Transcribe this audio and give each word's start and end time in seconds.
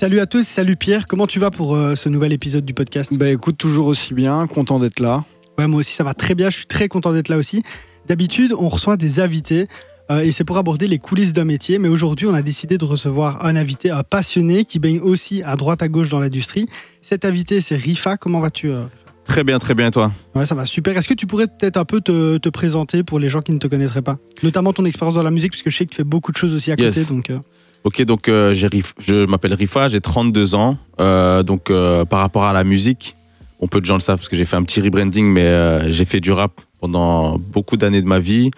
Salut 0.00 0.20
à 0.20 0.24
tous, 0.24 0.48
salut 0.48 0.76
Pierre, 0.76 1.06
comment 1.06 1.26
tu 1.26 1.38
vas 1.40 1.50
pour 1.50 1.74
euh, 1.76 1.94
ce 1.94 2.08
nouvel 2.08 2.32
épisode 2.32 2.64
du 2.64 2.72
podcast? 2.72 3.18
Bah 3.18 3.28
écoute, 3.28 3.58
toujours 3.58 3.86
aussi 3.86 4.14
bien, 4.14 4.46
content 4.46 4.78
d'être 4.78 4.98
là. 4.98 5.24
Ouais, 5.58 5.66
moi 5.66 5.80
aussi 5.80 5.92
ça 5.92 6.04
va 6.04 6.14
très 6.14 6.34
bien, 6.34 6.48
je 6.48 6.56
suis 6.56 6.66
très 6.66 6.88
content 6.88 7.12
d'être 7.12 7.28
là 7.28 7.36
aussi. 7.36 7.62
D'habitude, 8.08 8.54
on 8.58 8.70
reçoit 8.70 8.96
des 8.96 9.20
invités 9.20 9.68
euh, 10.10 10.22
et 10.22 10.32
c'est 10.32 10.44
pour 10.44 10.56
aborder 10.56 10.86
les 10.86 10.96
coulisses 10.96 11.34
d'un 11.34 11.44
métier, 11.44 11.78
mais 11.78 11.88
aujourd'hui 11.88 12.26
on 12.26 12.32
a 12.32 12.40
décidé 12.40 12.78
de 12.78 12.84
recevoir 12.86 13.44
un 13.44 13.56
invité, 13.56 13.90
un 13.90 14.02
passionné 14.02 14.64
qui 14.64 14.78
baigne 14.78 15.00
aussi 15.00 15.42
à 15.42 15.56
droite 15.56 15.82
à 15.82 15.88
gauche 15.88 16.08
dans 16.08 16.18
l'industrie. 16.18 16.66
Cet 17.02 17.26
invité 17.26 17.60
c'est 17.60 17.76
Rifa, 17.76 18.16
comment 18.16 18.40
vas-tu 18.40 18.70
euh 18.70 18.86
Très 19.26 19.44
bien, 19.44 19.58
très 19.58 19.74
bien, 19.74 19.88
et 19.88 19.90
toi? 19.90 20.12
Ouais, 20.34 20.46
ça 20.46 20.54
va 20.54 20.64
super. 20.64 20.96
Est-ce 20.96 21.06
que 21.06 21.14
tu 21.14 21.26
pourrais 21.26 21.46
peut-être 21.46 21.76
un 21.76 21.84
peu 21.84 22.00
te, 22.00 22.38
te 22.38 22.48
présenter 22.48 23.04
pour 23.04 23.18
les 23.18 23.28
gens 23.28 23.42
qui 23.42 23.52
ne 23.52 23.58
te 23.58 23.66
connaîtraient 23.66 24.00
pas? 24.00 24.16
Notamment 24.42 24.72
ton 24.72 24.86
expérience 24.86 25.14
dans 25.14 25.22
la 25.22 25.30
musique, 25.30 25.52
puisque 25.52 25.68
je 25.68 25.76
sais 25.76 25.84
que 25.84 25.90
tu 25.90 25.98
fais 25.98 26.04
beaucoup 26.04 26.32
de 26.32 26.38
choses 26.38 26.54
aussi 26.54 26.72
à 26.72 26.76
côté. 26.76 26.98
Yes. 26.98 27.08
Donc, 27.10 27.28
euh, 27.28 27.38
Ok, 27.82 28.02
donc 28.02 28.28
euh, 28.28 28.52
je 28.52 29.24
m'appelle 29.24 29.54
Rifa, 29.54 29.88
j'ai 29.88 30.02
32 30.02 30.54
ans. 30.54 30.76
Euh, 31.00 31.42
donc 31.42 31.70
euh, 31.70 32.04
par 32.04 32.20
rapport 32.20 32.44
à 32.44 32.52
la 32.52 32.62
musique, 32.62 33.16
on 33.58 33.68
peu 33.68 33.80
de 33.80 33.86
gens 33.86 33.94
le 33.94 34.00
savent 34.00 34.18
parce 34.18 34.28
que 34.28 34.36
j'ai 34.36 34.44
fait 34.44 34.56
un 34.56 34.62
petit 34.64 34.82
rebranding, 34.82 35.26
mais 35.26 35.90
j'ai 35.90 36.04
fait 36.04 36.20
du 36.20 36.30
rap 36.30 36.60
pendant 36.78 37.38
beaucoup 37.38 37.78
d'années 37.78 38.02
de 38.02 38.06
ma 38.06 38.18
vie. 38.18 38.50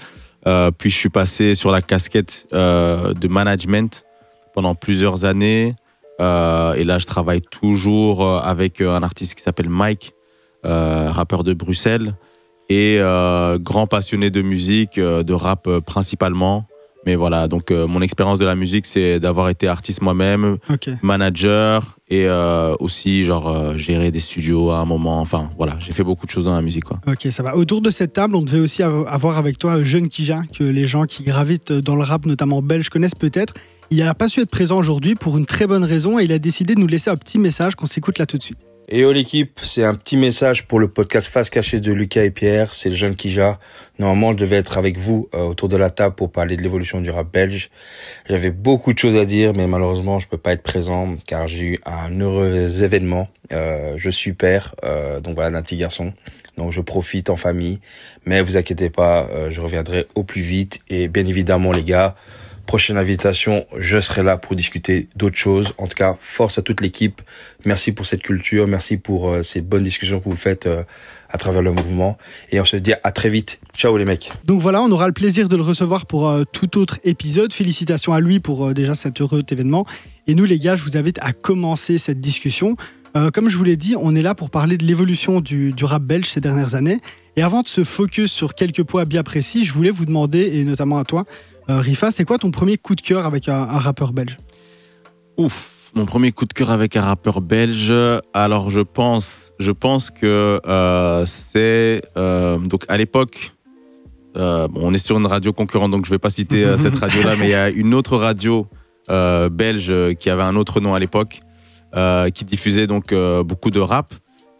Puis 0.44 0.90
je 0.90 0.96
suis 0.96 1.08
passé 1.08 1.54
sur 1.54 1.70
la 1.70 1.80
casquette 1.80 2.46
de 2.52 3.28
management 3.28 4.04
pendant 4.54 4.74
plusieurs 4.74 5.24
années. 5.24 5.74
Et 6.20 6.84
là, 6.84 6.98
je 6.98 7.06
travaille 7.06 7.40
toujours 7.40 8.24
avec 8.24 8.80
un 8.80 9.02
artiste 9.02 9.34
qui 9.34 9.42
s'appelle 9.42 9.68
Mike, 9.68 10.14
rappeur 10.62 11.42
de 11.42 11.52
Bruxelles, 11.52 12.14
et 12.68 13.00
grand 13.60 13.88
passionné 13.88 14.30
de 14.30 14.42
musique, 14.42 15.00
de 15.00 15.32
rap 15.32 15.68
principalement. 15.80 16.68
Mais 17.06 17.16
voilà, 17.16 17.48
donc 17.48 17.70
euh, 17.70 17.86
mon 17.86 18.00
expérience 18.00 18.38
de 18.38 18.44
la 18.44 18.54
musique, 18.54 18.86
c'est 18.86 19.18
d'avoir 19.18 19.48
été 19.48 19.66
artiste 19.68 20.02
moi-même, 20.02 20.58
manager 21.02 21.98
et 22.08 22.26
euh, 22.28 22.74
aussi 22.80 23.24
genre 23.24 23.48
euh, 23.48 23.76
gérer 23.76 24.10
des 24.10 24.20
studios 24.20 24.70
à 24.70 24.78
un 24.78 24.84
moment. 24.84 25.20
Enfin 25.20 25.50
voilà, 25.56 25.76
j'ai 25.80 25.92
fait 25.92 26.04
beaucoup 26.04 26.26
de 26.26 26.30
choses 26.30 26.44
dans 26.44 26.54
la 26.54 26.62
musique 26.62 26.84
quoi. 26.84 27.00
Ok, 27.06 27.26
ça 27.30 27.42
va. 27.42 27.56
Autour 27.56 27.80
de 27.80 27.90
cette 27.90 28.12
table, 28.12 28.36
on 28.36 28.42
devait 28.42 28.60
aussi 28.60 28.82
av- 28.82 29.04
avoir 29.08 29.36
avec 29.36 29.58
toi 29.58 29.72
un 29.72 29.84
jeune 29.84 30.08
Kija, 30.08 30.42
que 30.56 30.64
les 30.64 30.86
gens 30.86 31.06
qui 31.06 31.22
gravitent 31.24 31.72
dans 31.72 31.96
le 31.96 32.02
rap, 32.04 32.24
notamment 32.26 32.62
belge, 32.62 32.88
connaissent 32.88 33.14
peut-être. 33.14 33.54
Il 33.90 33.98
n'a 33.98 34.14
pas 34.14 34.28
su 34.28 34.40
être 34.40 34.50
présent 34.50 34.78
aujourd'hui 34.78 35.14
pour 35.14 35.36
une 35.36 35.44
très 35.44 35.66
bonne 35.66 35.84
raison 35.84 36.18
et 36.18 36.24
il 36.24 36.32
a 36.32 36.38
décidé 36.38 36.74
de 36.74 36.80
nous 36.80 36.86
laisser 36.86 37.10
un 37.10 37.16
petit 37.16 37.38
message 37.38 37.74
qu'on 37.74 37.86
s'écoute 37.86 38.18
là 38.18 38.26
tout 38.26 38.38
de 38.38 38.42
suite. 38.42 38.58
Et 38.94 39.06
oh 39.06 39.12
l'équipe, 39.12 39.58
c'est 39.62 39.84
un 39.84 39.94
petit 39.94 40.18
message 40.18 40.66
pour 40.66 40.78
le 40.78 40.86
podcast 40.86 41.26
Face 41.26 41.48
Cachée 41.48 41.80
de 41.80 41.94
Lucas 41.94 42.24
et 42.24 42.30
Pierre. 42.30 42.74
C'est 42.74 42.90
le 42.90 42.94
jeune 42.94 43.16
Kija. 43.16 43.58
Normalement, 43.98 44.32
je 44.32 44.36
devais 44.36 44.56
être 44.56 44.76
avec 44.76 44.98
vous 44.98 45.30
euh, 45.34 45.44
autour 45.44 45.70
de 45.70 45.78
la 45.78 45.88
table 45.88 46.14
pour 46.14 46.30
parler 46.30 46.58
de 46.58 46.62
l'évolution 46.62 47.00
du 47.00 47.08
rap 47.08 47.32
belge. 47.32 47.70
J'avais 48.28 48.50
beaucoup 48.50 48.92
de 48.92 48.98
choses 48.98 49.16
à 49.16 49.24
dire, 49.24 49.54
mais 49.54 49.66
malheureusement, 49.66 50.18
je 50.18 50.28
peux 50.28 50.36
pas 50.36 50.52
être 50.52 50.62
présent 50.62 51.16
car 51.26 51.48
j'ai 51.48 51.64
eu 51.64 51.80
un 51.86 52.20
heureux 52.20 52.84
événement. 52.84 53.28
Euh, 53.54 53.94
je 53.96 54.10
suis 54.10 54.34
père, 54.34 54.74
euh, 54.84 55.20
donc 55.20 55.36
voilà, 55.36 55.50
d'un 55.50 55.62
petit 55.62 55.78
garçon. 55.78 56.12
Donc 56.58 56.72
je 56.72 56.82
profite 56.82 57.30
en 57.30 57.36
famille. 57.36 57.80
Mais 58.26 58.42
vous 58.42 58.58
inquiétez 58.58 58.90
pas, 58.90 59.26
euh, 59.32 59.48
je 59.48 59.62
reviendrai 59.62 60.06
au 60.14 60.22
plus 60.22 60.42
vite. 60.42 60.80
Et 60.90 61.08
bien 61.08 61.24
évidemment, 61.24 61.72
les 61.72 61.82
gars, 61.82 62.14
prochaine 62.66 62.96
invitation, 62.96 63.66
je 63.76 63.98
serai 64.00 64.22
là 64.22 64.36
pour 64.36 64.56
discuter 64.56 65.08
d'autres 65.16 65.36
choses. 65.36 65.74
En 65.78 65.86
tout 65.86 65.96
cas, 65.96 66.16
force 66.20 66.58
à 66.58 66.62
toute 66.62 66.80
l'équipe. 66.80 67.20
Merci 67.64 67.92
pour 67.92 68.06
cette 68.06 68.22
culture, 68.22 68.66
merci 68.66 68.96
pour 68.96 69.28
euh, 69.28 69.42
ces 69.42 69.60
bonnes 69.60 69.84
discussions 69.84 70.20
que 70.20 70.28
vous 70.28 70.36
faites 70.36 70.66
euh, 70.66 70.82
à 71.28 71.38
travers 71.38 71.62
le 71.62 71.72
mouvement. 71.72 72.18
Et 72.50 72.60
on 72.60 72.64
se 72.64 72.76
dit 72.76 72.92
à 73.02 73.12
très 73.12 73.28
vite. 73.28 73.58
Ciao 73.74 73.96
les 73.96 74.04
mecs. 74.04 74.30
Donc 74.44 74.60
voilà, 74.60 74.82
on 74.82 74.90
aura 74.90 75.06
le 75.06 75.12
plaisir 75.12 75.48
de 75.48 75.56
le 75.56 75.62
recevoir 75.62 76.06
pour 76.06 76.28
euh, 76.28 76.44
tout 76.52 76.78
autre 76.78 76.98
épisode. 77.04 77.52
Félicitations 77.52 78.12
à 78.12 78.20
lui 78.20 78.38
pour 78.38 78.66
euh, 78.68 78.74
déjà 78.74 78.94
cet 78.94 79.20
heureux 79.20 79.42
événement. 79.50 79.86
Et 80.26 80.34
nous, 80.34 80.44
les 80.44 80.58
gars, 80.58 80.76
je 80.76 80.84
vous 80.84 80.96
invite 80.96 81.18
à 81.20 81.32
commencer 81.32 81.98
cette 81.98 82.20
discussion. 82.20 82.76
Comme 83.34 83.50
je 83.50 83.58
vous 83.58 83.64
l'ai 83.64 83.76
dit, 83.76 83.94
on 83.94 84.16
est 84.16 84.22
là 84.22 84.34
pour 84.34 84.48
parler 84.48 84.78
de 84.78 84.86
l'évolution 84.86 85.42
du, 85.42 85.72
du 85.72 85.84
rap 85.84 86.02
belge 86.02 86.30
ces 86.30 86.40
dernières 86.40 86.74
années. 86.74 87.02
Et 87.36 87.42
avant 87.42 87.60
de 87.60 87.66
se 87.66 87.84
focus 87.84 88.32
sur 88.32 88.54
quelques 88.54 88.84
points 88.84 89.04
bien 89.04 89.22
précis, 89.22 89.66
je 89.66 89.74
voulais 89.74 89.90
vous 89.90 90.06
demander, 90.06 90.58
et 90.58 90.64
notamment 90.64 90.96
à 90.96 91.04
toi, 91.04 91.26
Rifa, 91.68 92.10
c'est 92.10 92.24
quoi 92.24 92.38
ton 92.38 92.50
premier 92.50 92.76
coup 92.78 92.94
de 92.94 93.00
cœur 93.00 93.24
avec 93.26 93.48
un, 93.48 93.54
un 93.62 93.78
rappeur 93.78 94.12
belge 94.12 94.36
Ouf, 95.38 95.90
mon 95.94 96.04
premier 96.06 96.32
coup 96.32 96.44
de 96.44 96.52
cœur 96.52 96.70
avec 96.70 96.96
un 96.96 97.02
rappeur 97.02 97.40
belge. 97.40 97.92
Alors 98.34 98.70
je 98.70 98.80
pense, 98.80 99.52
je 99.58 99.70
pense 99.72 100.10
que 100.10 100.60
euh, 100.66 101.24
c'est 101.26 102.02
euh, 102.16 102.58
donc 102.58 102.84
à 102.88 102.96
l'époque. 102.96 103.52
euh, 104.36 104.68
bon, 104.68 104.80
on 104.84 104.92
est 104.94 104.98
sur 104.98 105.16
une 105.18 105.26
radio 105.26 105.52
concurrente, 105.52 105.90
donc 105.90 106.04
je 106.04 106.10
vais 106.10 106.18
pas 106.18 106.30
citer 106.30 106.64
euh, 106.64 106.78
cette 106.78 106.96
radio-là, 107.04 107.36
mais 107.36 107.46
il 107.46 107.50
y 107.50 107.54
a 107.54 107.68
une 107.70 107.94
autre 107.94 108.16
radio 108.16 108.66
euh, 109.10 109.48
belge 109.48 109.90
euh, 109.90 110.14
qui 110.14 110.30
avait 110.30 110.42
un 110.42 110.56
autre 110.56 110.80
nom 110.80 110.94
à 110.94 110.98
l'époque, 110.98 111.40
euh, 111.94 112.30
qui 112.30 112.44
diffusait 112.44 112.86
donc 112.86 113.12
euh, 113.12 113.42
beaucoup 113.42 113.70
de 113.70 113.80
rap. 113.80 114.14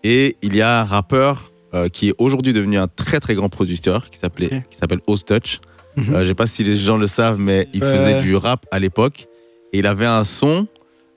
Et 0.05 0.37
il 0.43 0.57
y 0.57 0.63
a 0.63 0.81
un 0.81 0.85
rappeur 0.85 1.53
euh, 1.75 1.89
qui 1.89 2.09
est 2.09 2.15
aujourd'hui 2.19 2.53
devenu 2.53 2.77
un 2.77 2.89
très 2.89 3.21
très 3.21 3.35
grand 3.35 3.49
producteur 3.49 4.11
qui 4.11 4.19
s'appelait, 4.19 4.65
qui 4.71 4.77
s'appelle 4.77 5.01
Touch. 5.01 5.61
Mhm. 5.97 6.15
Euh, 6.15 6.23
je 6.25 6.29
sais 6.29 6.35
pas 6.35 6.47
si 6.47 6.65
les 6.65 6.77
gens 6.77 6.97
le 6.97 7.07
savent, 7.07 7.39
mais 7.39 7.69
il 7.73 7.83
Ouais. 7.83 7.93
faisait 7.97 8.21
du 8.23 8.35
rap 8.37 8.67
à 8.71 8.79
l'époque. 8.79 9.27
Et 9.73 9.79
il 9.79 9.87
avait 9.87 10.07
un 10.07 10.25
son 10.25 10.67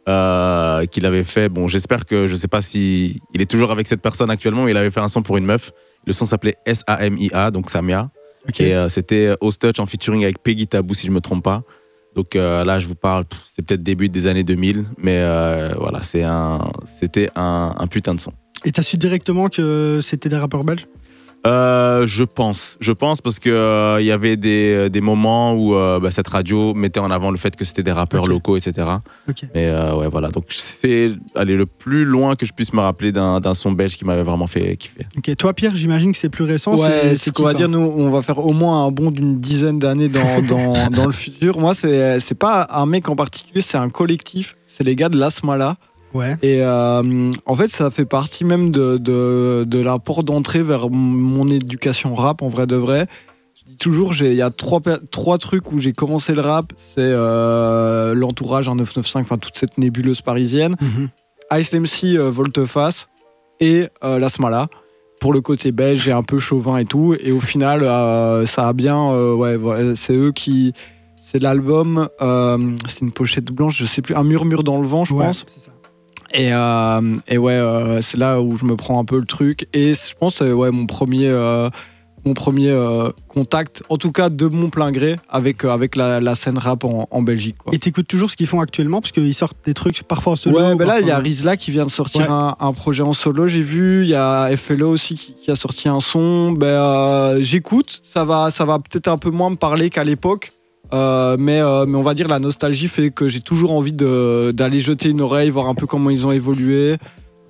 euh, 0.08 0.86
qu'il 0.86 1.06
avait 1.06 1.24
fait. 1.24 1.50
Bon, 1.50 1.68
j'espère 1.68 2.06
que 2.06 2.28
je 2.28 2.36
sais 2.36 2.47
pas 2.47 2.62
si 2.62 3.22
il 3.34 3.41
est 3.41 3.50
toujours 3.50 3.72
avec 3.72 3.88
cette 3.88 4.02
personne 4.02 4.30
actuellement, 4.30 4.64
mais 4.66 4.72
il 4.72 4.78
avait 4.78 4.91
fait 4.91 5.00
un 5.00 5.08
son 5.08 5.22
pour 5.24 5.38
une 5.38 5.46
meuf. 5.46 5.72
Le 6.06 6.14
son 6.14 6.25
s'appelait 6.25 6.56
S-A-M-I-A, 6.66 7.52
donc 7.52 7.69
Samia. 7.69 8.09
Et 8.59 8.75
euh, 8.75 8.88
c'était 8.90 9.35
Touch 9.59 9.80
en 9.80 9.85
featuring 9.88 10.24
avec 10.24 10.41
Peggy 10.44 10.68
Tabou, 10.68 10.94
si 10.94 11.08
je 11.08 11.12
me 11.12 11.19
trompe 11.22 11.44
pas. 11.44 11.64
Donc 12.16 12.35
euh, 12.35 12.64
là, 12.64 12.78
je 12.80 12.85
vous 12.88 12.96
parle, 12.96 13.25
c'était 13.47 13.64
peut-être 13.64 13.84
début 13.84 14.08
des 14.08 14.28
années 14.28 14.44
2000, 14.44 14.85
mais 14.97 15.18
euh, 15.18 15.74
voilà, 15.78 16.02
c'est 16.03 16.24
un, 16.24 16.59
c'était 16.85 17.30
un, 17.35 17.74
un 17.78 17.88
putain 17.88 18.14
de 18.16 18.19
son. 18.22 18.31
Et 18.64 18.72
t'as 18.72 18.84
su 18.84 18.97
directement 18.97 19.50
que 19.50 20.00
c'était 20.02 20.30
des 20.30 20.38
rappeurs 20.38 20.64
belges? 20.64 20.85
Euh, 21.46 22.07
je 22.07 22.23
pense, 22.23 22.75
je 22.79 22.91
pense 22.91 23.22
parce 23.22 23.38
que 23.38 23.50
euh, 23.51 24.01
il 24.01 24.06
y 24.07 24.12
avait 24.12 24.35
des, 24.35 24.90
des 24.90 25.01
moments 25.01 25.53
où 25.53 25.75
euh, 25.75 26.00
bah, 26.00 26.09
cette 26.09 26.28
radio 26.28 26.73
mettait 26.73 27.00
en 27.00 27.12
avant 27.12 27.29
le 27.29 27.38
fait 27.38 27.56
que 27.56 27.63
c'était 27.63 27.84
des 27.84 27.91
rappeurs 27.91 28.25
locaux, 28.25 28.57
etc. 28.57 28.88
Mais 29.53 29.68
euh, 29.68 29.96
ouais, 29.96 30.07
voilà. 30.09 30.29
Donc 30.29 30.46
c'est 30.50 31.12
aller 31.35 31.56
le 31.56 31.68
plus 31.68 32.03
loin 32.03 32.35
que 32.35 32.46
je 32.47 32.53
puisse 32.53 32.73
me 32.73 32.81
rappeler 32.81 33.12
d'un 33.12 33.40
d'un 33.40 33.53
son 33.53 33.72
belge 33.73 33.96
qui 33.97 34.06
m'avait 34.06 34.23
vraiment 34.23 34.47
fait 34.47 34.75
kiffer. 34.75 35.06
Ok. 35.18 35.35
Toi, 35.38 35.53
Pierre, 35.53 35.75
j'imagine 35.75 36.12
que 36.12 36.18
c'est 36.18 36.29
plus 36.29 36.46
récent. 36.46 36.75
Ouais, 36.75 36.79
c'est- 37.03 37.16
ce 37.16 37.23
c'est 37.25 37.34
qu'on 37.35 37.44
va 37.44 37.53
dire, 37.53 37.69
nous, 37.69 37.79
on 37.79 38.09
va 38.09 38.22
faire 38.23 38.40
au 38.40 38.53
moins 38.53 38.85
un 38.85 38.91
bond 38.91 39.12
d'une 39.12 39.40
dizaine 39.40 39.78
d'années 39.78 40.09
dans, 40.09 40.41
dans, 40.50 40.90
dans 40.90 41.06
le 41.06 41.12
futur. 41.12 41.59
Moi, 41.59 41.75
c'est 41.75 42.19
c'est 42.19 42.34
pas 42.35 42.67
un 42.72 42.88
mec 42.88 43.07
en 43.07 43.16
particulier, 43.16 43.62
c'est 43.62 43.78
un 43.78 43.90
collectif. 43.90 44.56
C'est 44.67 44.84
les 44.84 44.96
gars 44.96 45.09
de 45.09 45.17
l'Asmala. 45.17 45.75
Ouais. 46.13 46.38
Et 46.41 46.59
euh, 46.61 47.31
en 47.45 47.55
fait, 47.55 47.67
ça 47.67 47.91
fait 47.91 48.05
partie 48.05 48.45
même 48.45 48.71
de, 48.71 48.97
de, 48.97 49.66
de 49.67 49.79
la 49.79 49.99
porte 49.99 50.25
d'entrée 50.25 50.63
vers 50.63 50.89
mon 50.89 51.49
éducation 51.49 52.16
rap, 52.16 52.41
en 52.41 52.47
vrai 52.47 52.67
de 52.67 52.75
vrai. 52.77 53.07
Je 53.55 53.63
dis 53.71 53.77
toujours, 53.77 54.13
il 54.21 54.33
y 54.33 54.41
a 54.41 54.49
trois, 54.49 54.79
trois 55.11 55.38
trucs 55.38 55.71
où 55.71 55.77
j'ai 55.79 55.91
commencé 55.93 56.33
le 56.33 56.41
rap. 56.41 56.71
C'est 56.75 56.99
euh, 57.01 58.13
l'entourage, 58.13 58.69
un 58.69 58.75
995, 58.75 59.21
enfin 59.23 59.38
toute 59.38 59.57
cette 59.57 59.77
nébuleuse 59.77 60.21
parisienne. 60.21 60.75
Mhm. 60.79 61.09
Ice 61.59 61.73
MC 61.73 62.16
euh, 62.17 62.31
Volteface 62.31 63.07
et 63.59 63.87
euh, 64.03 64.19
Lasmala 64.19 64.67
pour 65.19 65.31
le 65.33 65.41
côté 65.41 65.72
belge 65.72 66.07
et 66.07 66.11
un 66.11 66.23
peu 66.23 66.39
chauvin 66.39 66.77
et 66.77 66.85
tout 66.85 67.16
et 67.19 67.31
au 67.31 67.39
final 67.39 67.81
ça 68.47 68.67
a 68.67 68.73
bien 68.73 69.09
ouais 69.33 69.55
voilà, 69.55 69.95
c'est 69.95 70.13
eux 70.13 70.31
qui 70.33 70.73
c'est 71.22 71.41
l'album 71.41 72.09
c'est 72.19 72.99
une 73.01 73.11
pochette 73.13 73.45
blanche 73.45 73.77
je 73.77 73.85
sais 73.85 74.01
plus 74.01 74.13
un 74.13 74.23
murmure 74.23 74.63
dans 74.63 74.79
le 74.79 74.85
vent 74.85 75.05
je 75.05 75.13
Ouais, 75.13 75.27
pense 75.27 75.45
c'est 75.47 75.61
ça. 75.61 75.72
Et, 76.35 76.53
euh, 76.53 77.13
et 77.28 77.38
ouais 77.38 77.53
euh, 77.53 78.01
c'est 78.01 78.18
là 78.18 78.41
où 78.41 78.57
je 78.57 78.66
me 78.66 78.75
prends 78.75 79.00
un 79.00 79.06
peu 79.06 79.18
le 79.19 79.25
truc 79.25 79.68
et 79.73 79.94
je 79.94 80.13
pense 80.19 80.35
c'est 80.35 80.51
ouais 80.51 80.72
mon 80.72 80.85
premier 80.85 81.28
euh, 81.28 81.70
mon 82.26 82.34
premier 82.34 82.72
euh, 82.72 83.11
contact 83.28 83.84
en 83.90 83.97
tout 83.97 84.11
cas 84.11 84.29
de 84.29 84.47
mon 84.47 84.72
plein 84.72 84.91
gré 84.91 85.17
avec 85.29 85.64
euh, 85.64 85.70
avec 85.70 85.96
la, 85.96 86.20
la 86.20 86.34
scène 86.34 86.58
rap 86.58 86.84
en, 86.84 87.08
en 87.11 87.22
Belgique 87.22 87.58
quoi. 87.59 87.72
Et 87.76 87.78
t'écoutes 87.78 88.08
toujours 88.08 88.32
ce 88.32 88.35
qu'ils 88.35 88.47
font 88.47 88.59
actuellement 88.61 88.99
parce 88.99 89.11
qu'ils 89.11 89.34
sortent 89.35 89.58
des 89.66 89.76
trucs 89.76 90.02
parfois 90.03 90.34
en 90.34 90.35
solo. 90.35 90.58
Ouais, 90.59 90.76
ben 90.76 90.87
là, 90.87 90.99
il 91.02 91.08
y 91.08 91.11
a 91.11 91.20
Rizla 91.20 91.55
qui 91.55 91.70
vient 91.70 91.85
de 91.85 91.91
sortir 91.91 92.22
Ouais. 92.22 92.28
un, 92.29 92.55
un 92.59 92.73
projet 92.73 93.03
en 93.03 93.14
solo, 93.14 93.46
j'ai 93.46 93.61
vu. 93.61 94.02
Il 94.05 94.09
y 94.09 94.16
a 94.16 94.49
FLO 94.58 94.90
aussi 94.90 95.14
qui, 95.16 95.35
qui 95.35 95.52
a 95.52 95.55
sorti 95.55 95.87
un 95.87 95.99
son. 95.99 96.53
Ben, 96.53 96.66
euh, 96.66 97.37
j'écoute. 97.43 97.99
Ça 98.02 98.26
va, 98.26 98.49
ça 98.49 98.66
va 98.66 98.79
peut-être 98.79 99.08
un 99.08 99.20
peu 99.20 99.29
moins 99.29 99.52
me 99.52 99.55
parler 99.55 99.91
qu'à 99.91 100.03
l'époque. 100.03 100.52
Euh, 100.93 101.35
mais, 101.40 101.59
euh, 101.61 101.85
mais 101.87 101.97
on 101.97 102.03
va 102.03 102.14
dire 102.14 102.28
la 102.28 102.40
nostalgie 102.40 102.87
fait 102.87 103.09
que 103.09 103.28
j'ai 103.28 103.40
toujours 103.41 103.72
envie 103.73 103.91
de- 103.91 104.52
d'aller 104.52 104.79
jeter 104.79 105.09
une 105.09 105.22
oreille, 105.22 105.49
voir 105.49 105.67
un 105.67 105.76
peu 105.76 105.87
comment 105.87 106.09
ils 106.09 106.26
ont 106.28 106.32
évolué. 106.32 106.97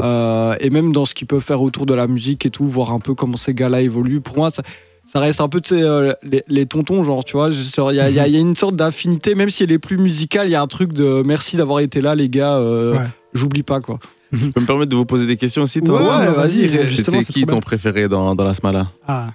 Euh, 0.01 0.55
et 0.59 0.69
même 0.69 0.91
dans 0.91 1.05
ce 1.05 1.13
qu'ils 1.13 1.27
peuvent 1.27 1.41
faire 1.43 1.61
autour 1.61 1.85
de 1.85 1.93
la 1.93 2.07
musique 2.07 2.45
et 2.45 2.49
tout, 2.49 2.67
voir 2.67 2.91
un 2.91 2.99
peu 2.99 3.13
comment 3.13 3.37
ces 3.37 3.53
gars-là 3.53 3.81
évoluent. 3.81 4.19
Pour 4.21 4.37
moi, 4.37 4.49
ça, 4.51 4.61
ça 5.07 5.19
reste 5.19 5.39
un 5.41 5.47
peu 5.47 5.61
tu 5.61 5.75
sais, 5.75 5.81
euh, 5.83 6.13
les, 6.23 6.41
les 6.47 6.65
tontons, 6.65 7.03
genre, 7.03 7.23
tu 7.23 7.37
vois. 7.37 7.49
Il 7.51 7.95
y, 7.95 7.99
a- 7.99 8.09
il 8.09 8.13
y 8.15 8.31
y 8.31 8.35
a 8.37 8.39
une 8.39 8.55
sorte 8.55 8.75
d'affinité, 8.75 9.35
même 9.35 9.49
si 9.49 9.63
elle 9.63 9.71
est 9.71 9.79
plus 9.79 9.97
musicale, 9.97 10.47
il 10.47 10.51
y 10.51 10.55
a 10.55 10.61
un 10.61 10.67
truc 10.67 10.91
de 10.93 11.21
merci 11.25 11.55
d'avoir 11.57 11.79
été 11.79 12.01
là, 12.01 12.15
les 12.15 12.27
gars. 12.29 12.55
euh, 12.57 12.93
Ouais. 12.93 13.05
J'oublie 13.33 13.63
pas, 13.63 13.79
quoi. 13.81 13.99
Je 14.31 14.47
peux 14.49 14.61
me 14.61 14.65
permettre 14.65 14.89
de 14.91 14.95
vous 14.95 15.05
poser 15.05 15.25
des 15.25 15.35
questions 15.37 15.61
aussi, 15.63 15.81
toi 15.81 16.01
Ouais, 16.01 16.27
Ouais, 16.27 16.31
vas-y, 16.33 16.67
C'était 16.95 17.23
qui 17.23 17.45
ton 17.45 17.59
préféré 17.59 18.07
dans, 18.09 18.33
dans 18.35 18.43
la 18.43 18.53
Smala? 18.53 18.87
Ah, 19.07 19.31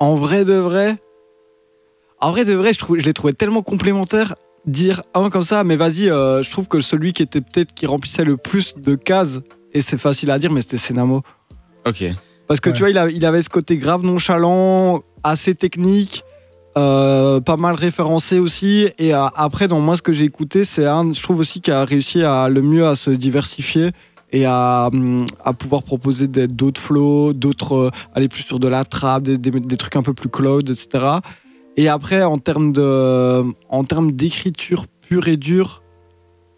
En 0.00 0.14
vrai 0.14 0.44
de 0.44 0.54
vrai, 0.54 0.96
en 2.20 2.30
vrai 2.32 2.44
de 2.44 2.52
vrai, 2.54 2.72
je, 2.72 2.78
trouve, 2.78 2.98
je 2.98 3.04
les 3.04 3.12
trouvais 3.14 3.32
tellement 3.32 3.62
complémentaires. 3.62 4.34
dire 4.66 5.02
un 5.14 5.30
comme 5.30 5.44
ça, 5.44 5.64
mais 5.64 5.76
vas-y, 5.76 6.10
euh, 6.10 6.42
je 6.42 6.50
trouve 6.50 6.68
que 6.68 6.80
celui 6.80 7.12
qui 7.14 7.22
était 7.22 7.40
peut-être 7.40 7.72
qui 7.74 7.86
remplissait 7.86 8.24
le 8.24 8.36
plus 8.36 8.74
de 8.76 8.96
cases, 8.96 9.38
et 9.72 9.80
c'est 9.80 9.96
facile 9.96 10.30
à 10.30 10.38
dire, 10.38 10.52
mais 10.52 10.60
c'était 10.60 10.76
Senamo. 10.78 11.22
Ok. 11.86 12.04
Parce 12.46 12.60
que 12.60 12.68
Ouais. 12.70 12.74
tu 12.74 12.80
vois, 12.80 12.90
il, 12.90 12.98
a- 12.98 13.08
il 13.08 13.24
avait 13.24 13.40
ce 13.40 13.48
côté 13.48 13.78
grave 13.78 14.04
nonchalant, 14.04 15.02
assez 15.22 15.54
technique, 15.54 16.22
euh, 16.76 17.40
pas 17.40 17.56
mal 17.56 17.76
référencé 17.76 18.38
aussi. 18.40 18.88
Et 18.98 19.14
euh, 19.14 19.26
après, 19.36 19.68
dans 19.68 19.80
moi, 19.80 19.96
ce 19.96 20.02
que 20.02 20.12
j'ai 20.12 20.24
écouté, 20.24 20.64
c'est 20.64 20.86
un, 20.86 21.12
je 21.12 21.22
trouve 21.22 21.38
aussi, 21.38 21.60
qui 21.60 21.70
a 21.70 21.84
réussi 21.84 22.22
à 22.22 22.48
le 22.48 22.60
mieux 22.60 22.86
à 22.86 22.94
se 22.94 23.10
diversifier 23.10 23.90
et 24.32 24.44
à, 24.44 24.88
hum, 24.92 25.24
à 25.44 25.52
pouvoir 25.54 25.82
proposer 25.82 26.26
d'autres 26.28 26.80
flows, 26.80 27.32
d'autres, 27.32 27.74
euh, 27.74 27.90
aller 28.14 28.28
plus 28.28 28.42
sur 28.42 28.58
de 28.58 28.68
la 28.68 28.84
trap, 28.84 29.22
des, 29.22 29.38
des- 29.38 29.50
des 29.60 29.76
trucs 29.78 29.96
un 29.96 30.02
peu 30.02 30.12
plus 30.14 30.28
cloud, 30.28 30.68
etc. 30.68 31.04
Et 31.80 31.86
après, 31.88 32.24
en 32.24 32.38
termes 32.38 32.72
de, 32.72 33.44
en 33.70 33.84
termes 33.84 34.10
d'écriture 34.10 34.86
pure 35.08 35.28
et 35.28 35.36
dure, 35.36 35.84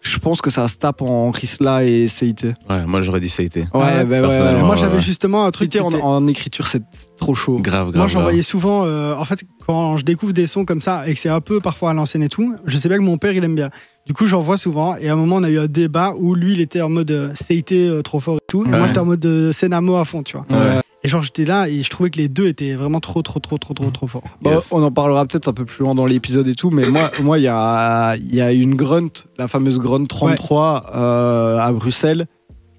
je 0.01 0.17
pense 0.17 0.41
que 0.41 0.49
ça 0.49 0.67
se 0.67 0.77
tape 0.77 1.03
en 1.03 1.29
Risla 1.29 1.83
et 1.83 2.07
CIT. 2.07 2.45
Ouais, 2.67 2.87
moi 2.87 3.03
j'aurais 3.03 3.19
dit 3.19 3.31
été. 3.37 3.59
Ouais, 3.61 3.67
Ah 3.71 3.77
ouais, 3.97 4.05
bah 4.05 4.21
ouais, 4.21 4.27
ouais. 4.27 4.63
Moi, 4.63 4.75
j'avais 4.75 4.99
justement 4.99 5.45
un 5.45 5.51
truc. 5.51 5.71
CIT 5.71 5.79
en, 5.79 5.93
en 5.93 6.27
écriture, 6.27 6.65
c'est 6.65 6.81
trop 7.17 7.35
chaud. 7.35 7.59
Grave, 7.61 7.91
grave. 7.91 7.97
Moi, 7.97 8.07
j'en 8.07 8.21
grave. 8.21 8.31
voyais 8.31 8.41
souvent. 8.41 8.83
euh, 8.83 9.13
en 9.13 9.23
fait, 9.25 9.43
quand 9.67 9.97
je 9.97 10.03
découvre 10.05 10.33
des 10.33 10.47
sons 10.47 10.65
comme 10.65 10.81
ça 10.81 11.07
et 11.07 11.13
que 11.13 11.19
c'est 11.19 11.29
un 11.29 11.39
peu 11.39 11.59
parfois 11.59 11.91
à 11.91 11.93
l'ancienne 11.93 12.23
et 12.23 12.29
tout, 12.29 12.55
je 12.65 12.75
sais 12.77 12.89
bien 12.89 12.97
que 12.97 13.03
mon 13.03 13.19
père, 13.19 13.33
il 13.33 13.43
aime 13.43 13.53
bien. 13.53 13.69
Du 14.07 14.13
coup, 14.13 14.25
j'en 14.25 14.41
vois 14.41 14.57
souvent. 14.57 14.95
Et 14.97 15.07
à 15.09 15.13
un 15.13 15.17
moment, 15.17 15.35
on 15.35 15.43
a 15.43 15.51
eu 15.51 15.59
un 15.59 15.67
débat 15.67 16.15
où 16.19 16.33
lui, 16.33 16.53
il 16.53 16.61
était 16.61 16.81
en 16.81 16.89
mode 16.89 17.11
euh, 17.11 17.31
CIT 17.35 17.65
euh, 17.73 18.01
trop 18.01 18.19
fort 18.19 18.37
et 18.37 18.45
tout. 18.47 18.65
Et 18.65 18.69
moi, 18.69 18.87
j'étais 18.87 18.99
en 18.99 19.05
mode 19.05 19.23
euh, 19.23 19.53
Senamo 19.53 19.97
à 19.97 20.03
fond, 20.05 20.23
tu 20.23 20.35
vois. 20.35 20.47
Ouais. 20.49 20.81
Et 21.03 21.07
genre, 21.07 21.23
j'étais 21.23 21.45
là 21.45 21.67
et 21.67 21.81
je 21.81 21.89
trouvais 21.89 22.09
que 22.11 22.17
les 22.17 22.27
deux 22.29 22.47
étaient 22.47 22.75
vraiment 22.75 22.99
trop, 22.99 23.21
trop, 23.23 23.39
trop, 23.39 23.57
trop, 23.57 23.73
trop, 23.73 23.89
trop 23.89 24.07
forts. 24.07 24.23
Bon, 24.41 24.51
Yes. 24.51 24.71
on 24.71 24.83
en 24.83 24.91
parlera 24.91 25.25
peut-être 25.25 25.47
un 25.47 25.53
peu 25.53 25.65
plus 25.65 25.83
loin 25.83 25.95
dans 25.95 26.05
l'épisode 26.05 26.47
et 26.47 26.53
tout, 26.55 26.69
mais 26.69 26.87
moi, 26.89 27.09
moi, 27.21 27.39
il 27.39 27.43
y 27.43 27.47
a, 27.47 28.15
il 28.17 28.35
y 28.35 28.41
a 28.41 28.51
une 28.51 28.75
grunt, 28.75 29.09
la 29.37 29.47
fameuse 29.47 29.79
grunt 29.79 30.05
33 30.05 30.85
euh, 30.95 31.57
à 31.57 31.71
Bruxelles, 31.73 32.27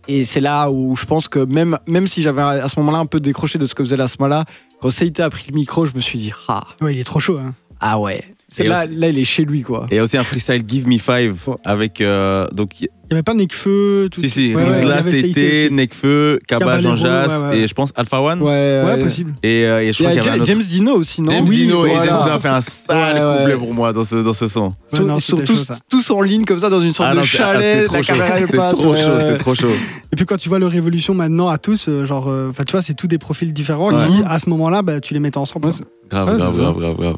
et 0.09 0.25
c'est 0.25 0.41
là 0.41 0.71
où 0.71 0.95
je 0.97 1.05
pense 1.05 1.29
que 1.29 1.41
même, 1.41 1.79
même 1.89 2.07
si 2.07 2.23
j'avais 2.23 2.43
à 2.43 2.69
ce 2.69 2.79
moment-là 2.81 2.99
un 2.99 3.07
peu 3.07 3.19
décroché 3.21 3.59
de 3.59 3.67
ce 3.67 3.75
que 3.75 3.83
faisait 3.83 3.97
la 3.97 4.09
Smala, 4.09 4.45
quand 4.81 4.91
CIT 4.91 5.21
a 5.21 5.29
pris 5.31 5.47
le 5.51 5.55
micro, 5.57 5.87
je 5.87 5.95
me 5.95 6.01
suis 6.01 6.19
dit 6.19 6.33
ah, 6.49 6.65
Ouais, 6.81 6.95
il 6.95 7.01
est 7.01 7.05
trop 7.05 7.21
chaud. 7.21 7.39
Hein. 7.39 7.55
ah 7.81 7.99
ouais, 8.01 8.23
là, 8.61 8.85
aussi- 8.85 8.95
là, 8.97 9.09
il 9.09 9.19
est 9.19 9.25
chez 9.25 9.45
lui 9.45 9.63
quoi. 9.63 9.87
Et 9.91 9.95
il 9.95 9.97
y 9.97 10.01
a 10.01 10.03
aussi 10.03 10.17
un 10.19 10.25
freestyle 10.25 10.63
Give 10.67 10.87
Me 10.89 10.99
Five 10.99 11.37
Ouais. 11.47 11.55
avec. 11.65 12.01
euh, 12.01 12.47
donc, 12.53 12.81
Il 12.81 13.15
n'y 13.15 13.19
avait 13.19 13.23
pas 13.25 13.35
Nekfeu, 13.35 14.09
tout 14.11 14.23
si, 14.23 14.31
si, 14.31 14.55
Ouais, 14.55 14.65
ouais, 14.65 15.03
CIT 15.03 15.35
c'était. 15.35 15.69
Nekfeu, 15.71 16.39
Kaba, 16.49 16.81
Jean 16.81 16.97
Jas 16.97 17.27
ouais, 17.43 17.49
ouais. 17.49 17.59
et 17.59 17.69
je 17.69 17.75
pense 17.75 17.91
Alpha 17.95 18.23
One. 18.23 18.41
Ouais, 18.41 18.49
Ouais, 18.49 18.83
ouais. 18.95 19.03
possible. 19.05 19.35
Et, 19.43 19.65
euh, 19.67 19.83
et 19.83 19.93
je 19.93 19.99
Il 19.99 20.03
y 20.03 20.05
crois 20.05 20.09
a 20.09 20.13
qu'il 20.13 20.17
y 20.17 20.21
avait 20.21 20.29
un 20.31 20.33
Ja- 20.33 20.37
autre- 20.37 20.47
James 20.47 20.63
Dino 20.63 20.93
aussi, 20.95 21.21
non 21.21 21.31
James 21.31 21.45
Oui, 21.47 21.57
Dino 21.59 21.85
et. 21.85 21.91
James 21.91 22.01
Dino 22.05 22.15
a 22.15 22.39
fait 22.41 22.49
un 22.49 22.61
sale 22.63 23.17
Ouais, 23.17 23.21
ouais. 23.21 23.39
couplet 23.41 23.57
pour 23.59 23.75
moi 23.75 23.93
dans 23.93 24.05
ce, 24.05 24.17
dans 24.17 24.33
ce 24.33 24.49
son. 24.49 24.61
Non, 24.63 24.73
ils 24.93 24.97
sont 25.21 25.37
c'était 25.37 25.45
tous, 25.45 25.67
chaud, 25.67 25.75
tous 25.91 26.11
en 26.11 26.23
ligne 26.23 26.45
comme 26.47 26.59
ça 26.59 26.71
dans 26.71 26.81
une 26.81 26.95
sorte 26.95 27.09
Ah 27.11 27.15
de 27.15 27.19
non, 27.19 27.23
c'est- 27.25 27.37
ah, 27.43 27.53
chalet, 27.53 27.77
la 27.81 27.85
trop 27.85 27.97
chaud. 28.03 28.03
caméra 28.15 28.29
elle 28.39 28.45
C'était 28.47 28.57
passe. 28.57 28.73
trop 28.79 28.97
chaud, 28.97 29.03
ouais. 29.13 29.21
c'était 29.21 29.39
trop 29.39 29.55
chaud. 29.55 29.69
Et 30.13 30.17
puis 30.17 30.25
quand 30.25 30.37
tu 30.39 30.49
vois 30.49 30.59
leur 30.59 30.75
évolution 30.75 31.13
maintenant 31.13 31.49
à 31.49 31.59
tous, 31.59 31.87
euh, 31.89 32.07
genre, 32.07 32.29
euh, 32.29 32.49
enfin, 32.51 32.65
tu 32.65 32.73
vois, 32.73 32.81
c'est 32.81 32.95
tous 32.95 33.09
des 33.09 33.19
profils 33.19 33.53
différents 33.53 33.91
qui, 33.91 34.23
à 34.25 34.39
ce 34.39 34.49
moment-là, 34.49 34.81
bah, 34.81 35.01
tu 35.01 35.13
les 35.13 35.21
mettais 35.21 35.37
ensemble. 35.39 35.69
Grave, 36.11 36.37
grave, 36.39 36.53
c'est 36.55 36.63
grave, 36.63 36.79
grave, 36.79 36.97
grave. 36.97 37.17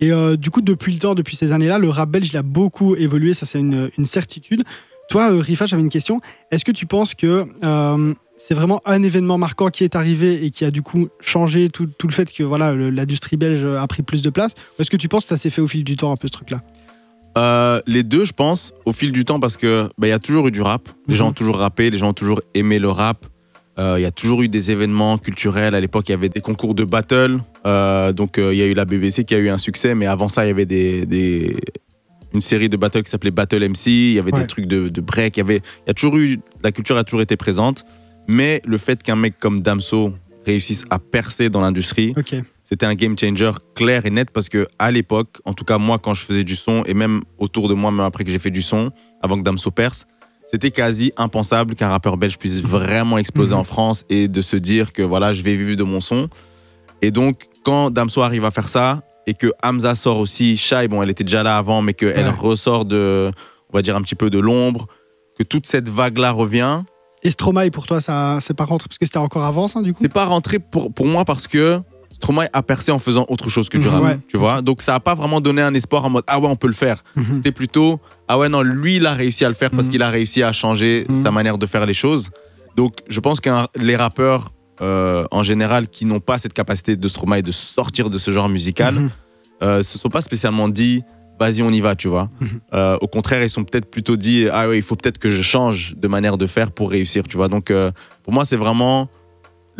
Et 0.00 0.12
euh, 0.12 0.36
du 0.36 0.50
coup, 0.50 0.60
depuis 0.62 0.92
le 0.92 0.98
temps, 0.98 1.14
depuis 1.14 1.36
ces 1.36 1.52
années-là, 1.52 1.78
le 1.78 1.88
rap 1.88 2.10
belge, 2.10 2.28
il 2.32 2.36
a 2.36 2.42
beaucoup 2.42 2.96
évolué, 2.96 3.34
ça 3.34 3.44
c'est 3.46 3.60
une, 3.60 3.90
une 3.98 4.06
certitude. 4.06 4.62
Toi, 5.10 5.32
euh, 5.32 5.40
Rifa, 5.40 5.66
j'avais 5.66 5.82
une 5.82 5.88
question. 5.90 6.20
Est-ce 6.50 6.64
que 6.64 6.72
tu 6.72 6.86
penses 6.86 7.14
que 7.14 7.44
euh, 7.64 8.14
c'est 8.38 8.54
vraiment 8.54 8.80
un 8.86 9.02
événement 9.02 9.36
marquant 9.38 9.68
qui 9.68 9.84
est 9.84 9.96
arrivé 9.96 10.44
et 10.44 10.50
qui 10.50 10.64
a 10.64 10.70
du 10.70 10.82
coup 10.82 11.08
changé 11.20 11.68
tout, 11.68 11.86
tout 11.98 12.06
le 12.06 12.12
fait 12.12 12.32
que 12.32 12.42
voilà 12.42 12.74
l'industrie 12.74 13.36
belge 13.36 13.64
a 13.64 13.86
pris 13.86 14.02
plus 14.02 14.22
de 14.22 14.30
place? 14.30 14.52
Ou 14.78 14.82
est-ce 14.82 14.90
que 14.90 14.96
tu 14.96 15.08
penses 15.08 15.24
que 15.24 15.28
ça 15.28 15.36
s'est 15.38 15.50
fait 15.50 15.60
au 15.60 15.66
fil 15.68 15.84
du 15.84 15.96
temps 15.96 16.12
un 16.12 16.16
peu 16.16 16.28
ce 16.28 16.32
truc-là? 16.32 16.62
Euh, 17.38 17.80
les 17.86 18.02
deux, 18.02 18.24
je 18.24 18.32
pense, 18.32 18.72
au 18.86 18.92
fil 18.92 19.12
du 19.12 19.24
temps, 19.24 19.38
parce 19.38 19.56
que 19.56 19.88
bah, 19.98 20.06
il 20.06 20.10
y 20.10 20.14
a 20.14 20.18
toujours 20.18 20.48
eu 20.48 20.50
du 20.50 20.62
rap. 20.62 20.88
Les 21.06 21.12
Mhm. 21.14 21.18
gens 21.18 21.28
ont 21.28 21.32
toujours 21.32 21.58
rappé, 21.58 21.90
les 21.90 21.98
gens 21.98 22.08
ont 22.08 22.12
toujours 22.14 22.40
aimé 22.54 22.78
le 22.78 22.88
rap. 22.88 23.26
Euh, 23.80 23.94
Il 23.98 24.02
y 24.02 24.06
a 24.06 24.10
toujours 24.10 24.42
eu 24.42 24.48
des 24.48 24.70
événements 24.70 25.16
culturels. 25.18 25.74
À 25.74 25.80
l'époque, 25.80 26.08
il 26.08 26.12
y 26.12 26.14
avait 26.14 26.28
des 26.28 26.40
concours 26.40 26.74
de 26.74 26.84
battle. 26.84 27.38
Euh, 27.66 28.12
donc, 28.12 28.38
euh, 28.38 28.52
il 28.52 28.58
y 28.58 28.62
a 28.62 28.66
eu 28.66 28.74
la 28.74 28.84
BBC 28.84 29.24
qui 29.24 29.34
a 29.34 29.38
eu 29.38 29.48
un 29.48 29.58
succès, 29.58 29.94
mais 29.94 30.06
avant 30.06 30.28
ça, 30.28 30.44
il 30.44 30.48
y 30.48 30.50
avait 30.50 30.66
des, 30.66 31.06
des- 31.06 31.56
une 32.34 32.40
série 32.42 32.68
de 32.68 32.76
battles 32.76 33.02
qui 33.02 33.10
s'appelait 33.10 33.30
Battle 33.30 33.62
MC. 33.64 33.86
Il 33.90 34.12
y 34.12 34.18
avait 34.18 34.32
Ouais. 34.34 34.42
des 34.42 34.46
trucs 34.46 34.66
de, 34.66 34.88
de 34.88 35.00
break. 35.00 35.36
Il 35.36 35.40
y 35.40 35.42
avait, 35.42 35.56
il 35.86 35.88
y 35.88 35.90
a 35.90 35.94
toujours 35.94 36.16
eu, 36.18 36.38
la 36.62 36.72
culture 36.72 36.96
a 36.96 37.04
toujours 37.04 37.22
été 37.22 37.36
présente. 37.36 37.84
Mais 38.28 38.60
le 38.66 38.76
fait 38.78 39.02
qu'un 39.02 39.16
mec 39.16 39.38
comme 39.38 39.62
Damso 39.62 40.12
réussisse 40.46 40.84
à 40.90 40.98
percer 40.98 41.48
dans 41.48 41.60
l'industrie, 41.60 42.14
c'était 42.64 42.86
un 42.86 42.94
game 42.94 43.18
changer 43.18 43.50
clair 43.74 44.06
et 44.06 44.10
net 44.10 44.30
parce 44.30 44.48
que 44.48 44.66
à 44.78 44.90
l'époque, 44.90 45.38
en 45.44 45.54
tout 45.54 45.64
cas 45.64 45.78
moi 45.78 45.98
quand 45.98 46.14
je 46.14 46.24
faisais 46.24 46.44
du 46.44 46.54
son 46.54 46.84
et 46.84 46.94
même 46.94 47.22
autour 47.38 47.68
de 47.68 47.74
moi, 47.74 47.90
même 47.90 48.00
après 48.06 48.24
que 48.24 48.30
j'ai 48.30 48.38
fait 48.38 48.50
du 48.52 48.62
son, 48.62 48.90
avant 49.22 49.36
que 49.38 49.42
Damso 49.42 49.70
perce, 49.72 50.06
c'était 50.50 50.70
quasi 50.70 51.12
impensable 51.16 51.74
qu'un 51.74 51.88
rappeur 51.88 52.16
belge 52.16 52.38
puisse 52.38 52.60
vraiment 52.60 53.18
exploser 53.18 53.54
Mhm. 53.54 53.60
en 53.60 53.64
France 53.64 54.04
et 54.10 54.28
de 54.28 54.40
se 54.42 54.56
dire 54.56 54.92
que 54.92 55.02
voilà, 55.02 55.32
je 55.32 55.42
vais 55.42 55.54
vivre 55.56 55.76
de 55.76 55.84
mon 55.84 56.00
son. 56.00 56.28
Et 57.02 57.10
donc 57.10 57.44
quand 57.64 57.90
Damso 57.90 58.22
arrive 58.22 58.44
à 58.44 58.50
faire 58.50 58.68
ça 58.68 59.02
et 59.26 59.34
que 59.34 59.52
Hamza 59.62 59.94
sort 59.94 60.18
aussi, 60.18 60.56
Shai, 60.56 60.88
bon 60.88 61.02
elle 61.02 61.10
était 61.10 61.24
déjà 61.24 61.42
là 61.42 61.56
avant, 61.58 61.82
mais 61.82 61.94
qu'elle 61.94 62.14
Ouais. 62.26 62.30
ressort 62.30 62.84
de, 62.84 63.30
on 63.72 63.76
va 63.76 63.82
dire 63.82 63.96
un 63.96 64.02
petit 64.02 64.14
peu 64.16 64.30
de 64.30 64.38
l'ombre, 64.38 64.86
que 65.38 65.42
toute 65.44 65.66
cette 65.66 65.88
vague 65.88 66.18
là 66.18 66.32
revient. 66.32 66.82
Et 67.22 67.30
Stromae, 67.30 67.70
pour 67.70 67.86
toi, 67.86 68.00
ça 68.00 68.38
c'est 68.40 68.54
pas 68.56 68.64
rentré? 68.64 68.88
Parce 68.88 68.98
que 68.98 69.06
c'était 69.06 69.18
encore 69.18 69.44
avant 69.44 69.68
ça, 69.68 69.82
du 69.82 69.92
coup? 69.92 69.98
C'est 70.00 70.08
pas 70.12 70.24
rentré 70.24 70.58
pour, 70.58 70.92
pour 70.92 71.06
moi 71.06 71.24
parce 71.26 71.46
que 71.46 71.80
Stromae 72.12 72.48
a 72.52 72.62
percé 72.62 72.90
en 72.92 72.98
faisant 72.98 73.24
autre 73.28 73.48
chose 73.48 73.68
que 73.68 73.78
du 73.78 73.86
Mhm, 73.86 73.94
rap, 73.94 74.02
ouais. 74.02 74.18
tu 74.28 74.36
vois. 74.36 74.62
Donc 74.62 74.82
ça 74.82 74.94
a 74.94 75.00
pas 75.00 75.14
vraiment 75.14 75.40
donné 75.40 75.62
un 75.62 75.72
espoir 75.74 76.04
en 76.04 76.10
mode 76.10 76.24
ah 76.26 76.38
ouais 76.40 76.48
on 76.48 76.56
peut 76.56 76.66
le 76.66 76.72
faire. 76.74 77.02
Mhm. 77.16 77.24
C'était 77.36 77.52
plutôt 77.52 78.00
ah 78.28 78.38
ouais 78.38 78.48
non 78.48 78.62
lui 78.62 78.96
il 78.96 79.06
a 79.06 79.14
réussi 79.14 79.44
à 79.44 79.48
le 79.48 79.54
faire 79.54 79.70
parce 79.70 79.86
Mhm. 79.86 79.90
qu'il 79.92 80.02
a 80.02 80.10
réussi 80.10 80.42
à 80.42 80.52
changer 80.52 81.06
sa 81.14 81.30
manière 81.30 81.56
de 81.58 81.66
faire 81.66 81.86
les 81.86 81.94
choses. 81.94 82.30
Donc 82.76 82.96
je 83.08 83.20
pense 83.20 83.40
que 83.40 83.50
les 83.76 83.96
rappeurs 83.96 84.52
euh, 84.82 85.24
en 85.30 85.42
général 85.42 85.88
qui 85.88 86.04
n'ont 86.06 86.20
pas 86.20 86.38
cette 86.38 86.52
capacité 86.54 86.96
de 86.96 87.08
Stromae 87.08 87.42
de 87.42 87.52
sortir 87.52 88.08
de 88.10 88.18
ce 88.18 88.30
genre 88.30 88.48
musical 88.48 89.10
euh, 89.62 89.82
se 89.82 89.98
sont 89.98 90.08
pas 90.08 90.20
spécialement 90.22 90.68
dit 90.68 91.02
vas-y 91.38 91.62
on 91.62 91.70
y 91.70 91.80
va 91.80 91.94
tu 91.96 92.08
vois. 92.08 92.28
Euh, 92.74 92.96
au 93.00 93.06
contraire 93.06 93.42
ils 93.42 93.50
sont 93.50 93.64
peut-être 93.64 93.90
plutôt 93.90 94.16
dit 94.16 94.46
ah 94.52 94.68
ouais 94.68 94.78
il 94.78 94.82
faut 94.82 94.96
peut-être 94.96 95.18
que 95.18 95.30
je 95.30 95.42
change 95.42 95.94
de 95.96 96.08
manière 96.08 96.36
de 96.38 96.46
faire 96.46 96.70
pour 96.72 96.90
réussir 96.90 97.24
tu 97.28 97.36
vois. 97.36 97.48
Donc 97.48 97.70
euh, 97.70 97.90
pour 98.24 98.32
moi 98.32 98.44
c'est 98.44 98.56
vraiment 98.56 99.08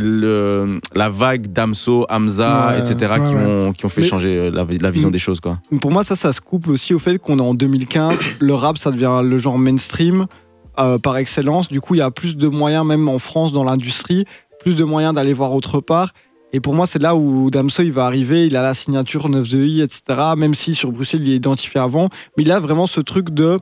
le, 0.02 0.81
la 0.94 1.08
vague 1.08 1.47
d'Amso, 1.52 2.06
Hamza, 2.08 2.69
Ouais, 2.69 2.79
etc. 2.79 3.13
ouais, 3.13 3.19
qui, 3.29 3.34
ouais. 3.34 3.46
Ont, 3.46 3.72
qui 3.72 3.84
ont 3.86 3.89
fait 3.89 4.01
Mais- 4.03 4.06
changer 4.08 4.36
euh, 4.36 4.51
la, 4.51 4.67
la 4.81 4.91
vision 4.91 5.10
des 5.10 5.19
choses 5.19 5.41
quoi. 5.41 5.58
Pour 5.81 5.91
moi, 5.91 6.05
ça, 6.05 6.17
ça 6.17 6.32
se 6.32 6.41
couple 6.41 6.70
aussi 6.70 6.94
au 6.94 6.98
fait 6.98 7.19
qu'on 7.19 7.39
est 7.39 7.43
en 7.43 7.55
2015. 7.55 8.19
le 8.41 8.55
rap, 8.55 8.79
ça 8.79 8.91
devient 8.91 9.20
le 9.22 9.39
genre 9.39 9.58
mainstream 9.58 10.27
euh, 10.79 10.98
par 10.98 11.17
excellence. 11.17 11.69
Du 11.69 11.81
coup, 11.81 11.94
il 11.94 11.98
y 11.98 12.03
a 12.03 12.10
plus 12.10 12.36
de 12.36 12.48
moyens, 12.48 12.84
même 12.86 13.08
en 13.08 13.19
France, 13.19 13.53
dans 13.53 13.65
l'industrie, 13.65 14.24
plus 14.60 14.77
de 14.77 14.84
moyens 14.84 15.15
d'aller 15.15 15.32
voir 15.34 15.53
autre 15.55 15.81
part. 15.81 16.10
Et 16.53 16.58
pour 16.60 16.74
moi, 16.74 16.86
c'est 16.86 17.01
là 17.01 17.15
où 17.15 17.48
Damso 17.51 17.82
il 17.82 17.93
va 17.93 18.06
arriver. 18.06 18.46
Il 18.46 18.56
a 18.56 18.63
la 18.63 18.74
signature 18.74 19.29
9 19.29 19.48
de 19.48 19.58
I, 19.58 19.82
etc. 19.82 20.03
Même 20.36 20.55
si 20.55 20.74
sur 20.74 20.91
Bruxelles, 20.91 21.22
il 21.22 21.32
est 21.32 21.36
identifié 21.36 21.81
avant. 21.81 22.08
Mais 22.36 22.43
il 22.43 22.51
a 22.51 22.58
vraiment 22.58 22.86
ce 22.89 23.01
truc 23.01 23.31
de 23.31 23.56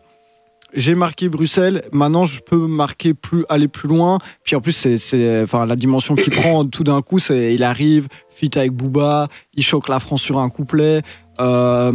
j'ai 0.74 0.94
marqué 0.94 1.28
Bruxelles, 1.28 1.84
maintenant 1.92 2.24
je 2.24 2.40
peux 2.40 2.66
marquer 2.66 3.14
plus, 3.14 3.44
aller 3.48 3.68
plus 3.68 3.88
loin. 3.88 4.18
Puis 4.44 4.56
en 4.56 4.60
plus, 4.60 4.72
c'est, 4.72 5.42
enfin, 5.42 5.66
la 5.66 5.76
dimension 5.76 6.14
qu'il 6.14 6.32
prend 6.32 6.64
tout 6.68 6.84
d'un 6.84 7.02
coup, 7.02 7.18
c'est 7.18 7.54
il 7.54 7.62
arrive, 7.62 8.08
fit 8.28 8.50
avec 8.56 8.72
Booba, 8.72 9.28
il 9.54 9.62
choque 9.62 9.88
la 9.88 10.00
France 10.00 10.22
sur 10.22 10.38
un 10.38 10.48
couplet. 10.50 11.02
Euh, 11.40 11.92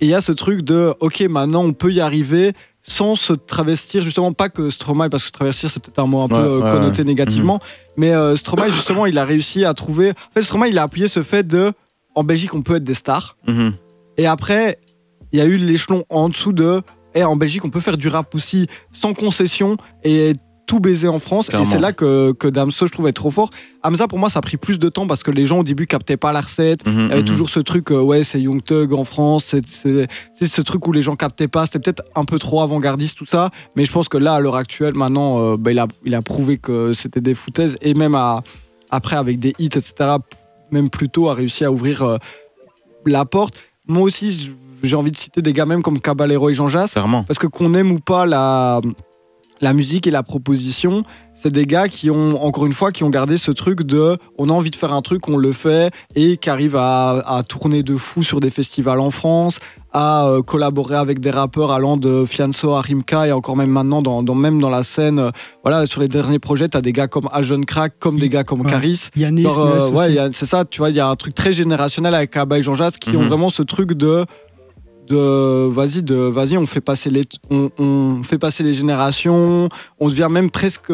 et 0.00 0.06
il 0.06 0.08
y 0.08 0.14
a 0.14 0.20
ce 0.20 0.32
truc 0.32 0.62
de, 0.62 0.94
ok, 1.00 1.20
maintenant 1.22 1.62
on 1.62 1.72
peut 1.72 1.92
y 1.92 2.00
arriver 2.00 2.52
sans 2.82 3.14
se 3.14 3.34
travestir, 3.34 4.02
justement, 4.02 4.32
pas 4.32 4.48
que 4.48 4.70
Stromae, 4.70 5.10
parce 5.10 5.24
que 5.24 5.30
travestir 5.30 5.70
c'est 5.70 5.80
peut-être 5.80 5.98
un 5.98 6.06
mot 6.06 6.22
un 6.22 6.28
peu 6.28 6.36
Ouais, 6.36 6.40
euh, 6.40 6.60
ouais, 6.60 6.70
connoté 6.70 7.02
ouais. 7.02 7.08
négativement, 7.08 7.60
mais 7.96 8.14
euh, 8.14 8.36
Stromae, 8.36 8.70
justement, 8.70 9.04
il 9.04 9.18
a 9.18 9.24
réussi 9.24 9.64
à 9.64 9.74
trouver. 9.74 10.10
En 10.10 10.32
fait, 10.34 10.42
Stromae, 10.42 10.68
il 10.68 10.78
a 10.78 10.84
appuyé 10.84 11.06
ce 11.06 11.22
fait 11.22 11.46
de, 11.46 11.72
en 12.14 12.24
Belgique, 12.24 12.54
on 12.54 12.62
peut 12.62 12.76
être 12.76 12.84
des 12.84 12.94
stars. 12.94 13.36
Mhm. 13.46 13.74
Et 14.16 14.26
après, 14.26 14.78
il 15.32 15.38
y 15.38 15.42
a 15.42 15.44
eu 15.44 15.56
l'échelon 15.56 16.04
en 16.08 16.28
dessous 16.28 16.52
de 16.52 16.80
Eh, 17.14 17.24
en 17.24 17.36
Belgique, 17.36 17.64
on 17.64 17.70
peut 17.70 17.80
faire 17.80 17.96
du 17.96 18.08
rap 18.08 18.34
aussi 18.34 18.66
sans 18.92 19.14
concession 19.14 19.76
et 20.04 20.32
tout 20.66 20.78
baiser 20.78 21.08
en 21.08 21.18
France. 21.18 21.48
Clairement. 21.48 21.66
Et 21.66 21.68
c'est 21.68 21.80
là 21.80 21.92
que, 21.92 22.30
que 22.32 22.46
Damso, 22.46 22.86
je 22.86 22.92
trouve, 22.92 23.08
est 23.08 23.12
trop 23.12 23.32
fort. 23.32 23.50
Hamza, 23.82 24.06
pour 24.06 24.20
moi, 24.20 24.30
ça 24.30 24.38
a 24.38 24.42
pris 24.42 24.56
plus 24.56 24.78
de 24.78 24.88
temps 24.88 25.08
parce 25.08 25.24
que 25.24 25.32
les 25.32 25.44
gens 25.44 25.58
au 25.58 25.64
début 25.64 25.88
captaient 25.88 26.16
pas 26.16 26.32
la 26.32 26.40
recette. 26.42 26.86
Mhm, 26.86 26.92
Il 26.94 27.00
y 27.08 27.12
avait 27.12 27.20
mhm. 27.22 27.26
toujours 27.26 27.50
ce 27.50 27.58
truc, 27.58 27.90
euh, 27.90 28.00
ouais, 28.00 28.22
c'est 28.22 28.40
Young 28.40 28.62
Thug 28.62 28.92
en 28.92 29.02
France, 29.02 29.56
c'est 29.74 30.46
ce 30.46 30.60
truc 30.62 30.86
où 30.86 30.92
les 30.92 31.02
gens 31.02 31.16
captaient 31.16 31.48
pas. 31.48 31.66
C'était 31.66 31.80
peut-être 31.80 32.04
un 32.14 32.24
peu 32.24 32.38
trop 32.38 32.60
avant-gardiste, 32.62 33.16
tout 33.18 33.26
ça. 33.26 33.50
Mais 33.74 33.84
je 33.84 33.90
pense 33.90 34.08
que 34.08 34.16
là, 34.18 34.34
à 34.34 34.40
l'heure 34.40 34.54
actuelle, 34.54 34.94
maintenant, 34.94 35.40
euh, 35.40 35.56
bah, 35.56 35.72
il, 35.72 35.78
a, 35.80 35.88
il 36.04 36.14
a 36.14 36.22
prouvé 36.22 36.58
que 36.58 36.92
c'était 36.92 37.20
des 37.20 37.34
foutaises. 37.34 37.76
Et 37.80 37.94
même 37.94 38.14
à- 38.14 38.44
après, 38.90 39.16
avec 39.16 39.40
des 39.40 39.54
hits, 39.58 39.66
etc., 39.74 39.92
même 40.70 40.88
plus 40.88 41.08
tôt, 41.08 41.28
a 41.30 41.34
réussi 41.34 41.64
à 41.64 41.72
ouvrir 41.72 42.02
euh, 42.02 42.16
la 43.06 43.24
porte. 43.24 43.54
Moi 43.88 44.02
aussi, 44.02 44.30
je- 44.32 44.50
j'ai 44.82 44.96
envie 44.96 45.10
de 45.10 45.16
citer 45.16 45.42
des 45.42 45.52
gars 45.52 45.66
même 45.66 45.82
comme 45.82 46.00
Caballero 46.00 46.50
et 46.50 46.54
Jean 46.54 46.68
Jass. 46.68 46.94
Parce 47.26 47.38
que 47.38 47.46
qu'on 47.46 47.74
aime 47.74 47.92
ou 47.92 47.98
pas 48.00 48.26
la, 48.26 48.80
la 49.60 49.72
musique 49.74 50.06
et 50.06 50.10
la 50.10 50.22
proposition, 50.22 51.02
c'est 51.34 51.52
des 51.52 51.66
gars 51.66 51.88
qui 51.88 52.10
ont, 52.10 52.42
encore 52.42 52.64
une 52.66 52.72
fois, 52.72 52.92
qui 52.92 53.04
ont 53.04 53.10
gardé 53.10 53.36
ce 53.38 53.50
truc 53.50 53.82
de 53.82 54.16
on 54.38 54.48
a 54.48 54.52
envie 54.52 54.70
de 54.70 54.76
faire 54.76 54.92
un 54.92 55.02
truc, 55.02 55.28
on 55.28 55.36
le 55.36 55.52
fait, 55.52 55.92
et 56.14 56.36
qui 56.38 56.48
arrivent 56.50 56.76
à, 56.76 57.10
à 57.26 57.42
tourner 57.42 57.82
de 57.82 57.96
fou 57.96 58.22
sur 58.22 58.40
des 58.40 58.50
festivals 58.50 59.00
en 59.00 59.10
France, 59.10 59.58
à 59.92 60.24
euh, 60.28 60.40
collaborer 60.40 60.94
avec 60.96 61.18
des 61.18 61.30
rappeurs 61.30 61.72
allant 61.72 61.96
de 61.96 62.24
Fianso 62.24 62.72
à 62.74 62.80
Rimka 62.80 63.26
et 63.26 63.32
encore 63.32 63.56
même 63.56 63.70
maintenant 63.70 64.02
dans, 64.02 64.22
dans 64.22 64.36
même 64.36 64.60
dans 64.60 64.70
la 64.70 64.84
scène 64.84 65.18
euh, 65.18 65.30
voilà 65.64 65.84
sur 65.84 66.00
les 66.00 66.06
derniers 66.06 66.38
projets 66.38 66.68
t'as 66.68 66.80
des 66.80 66.92
gars 66.92 67.08
comme 67.08 67.28
Ajon 67.32 67.60
Crack 67.62 67.94
comme 67.98 68.14
des 68.16 68.28
gars 68.28 68.44
comme 68.44 68.60
Ouais. 68.60 68.70
Caris 68.70 69.08
Yanis, 69.16 69.42
Genre, 69.42 69.58
euh, 69.58 69.90
ouais, 69.90 70.30
c'est 70.32 70.46
ça, 70.46 70.64
tu 70.64 70.78
vois, 70.78 70.90
il 70.90 70.94
y 70.96 71.00
a 71.00 71.08
un 71.08 71.16
truc 71.16 71.34
très 71.34 71.52
générationnel 71.52 72.14
avec 72.14 72.30
Kaba 72.30 72.58
et 72.58 72.62
Jean 72.62 72.74
Jazz 72.74 72.98
qui 72.98 73.16
ont 73.16 73.22
Mhm. 73.22 73.28
vraiment 73.28 73.50
ce 73.50 73.64
truc 73.64 73.94
de 73.94 74.24
de 75.10 75.66
vas-y 75.78 76.02
de 76.02 76.14
vas-y 76.14 76.56
on 76.56 76.66
fait 76.66 76.80
passer 76.80 77.10
les 77.10 77.24
on, 77.50 77.70
on 77.78 78.22
fait 78.22 78.38
passer 78.38 78.62
les 78.62 78.74
générations 78.74 79.68
on 79.98 80.08
devient 80.08 80.28
même 80.30 80.50
presque 80.50 80.92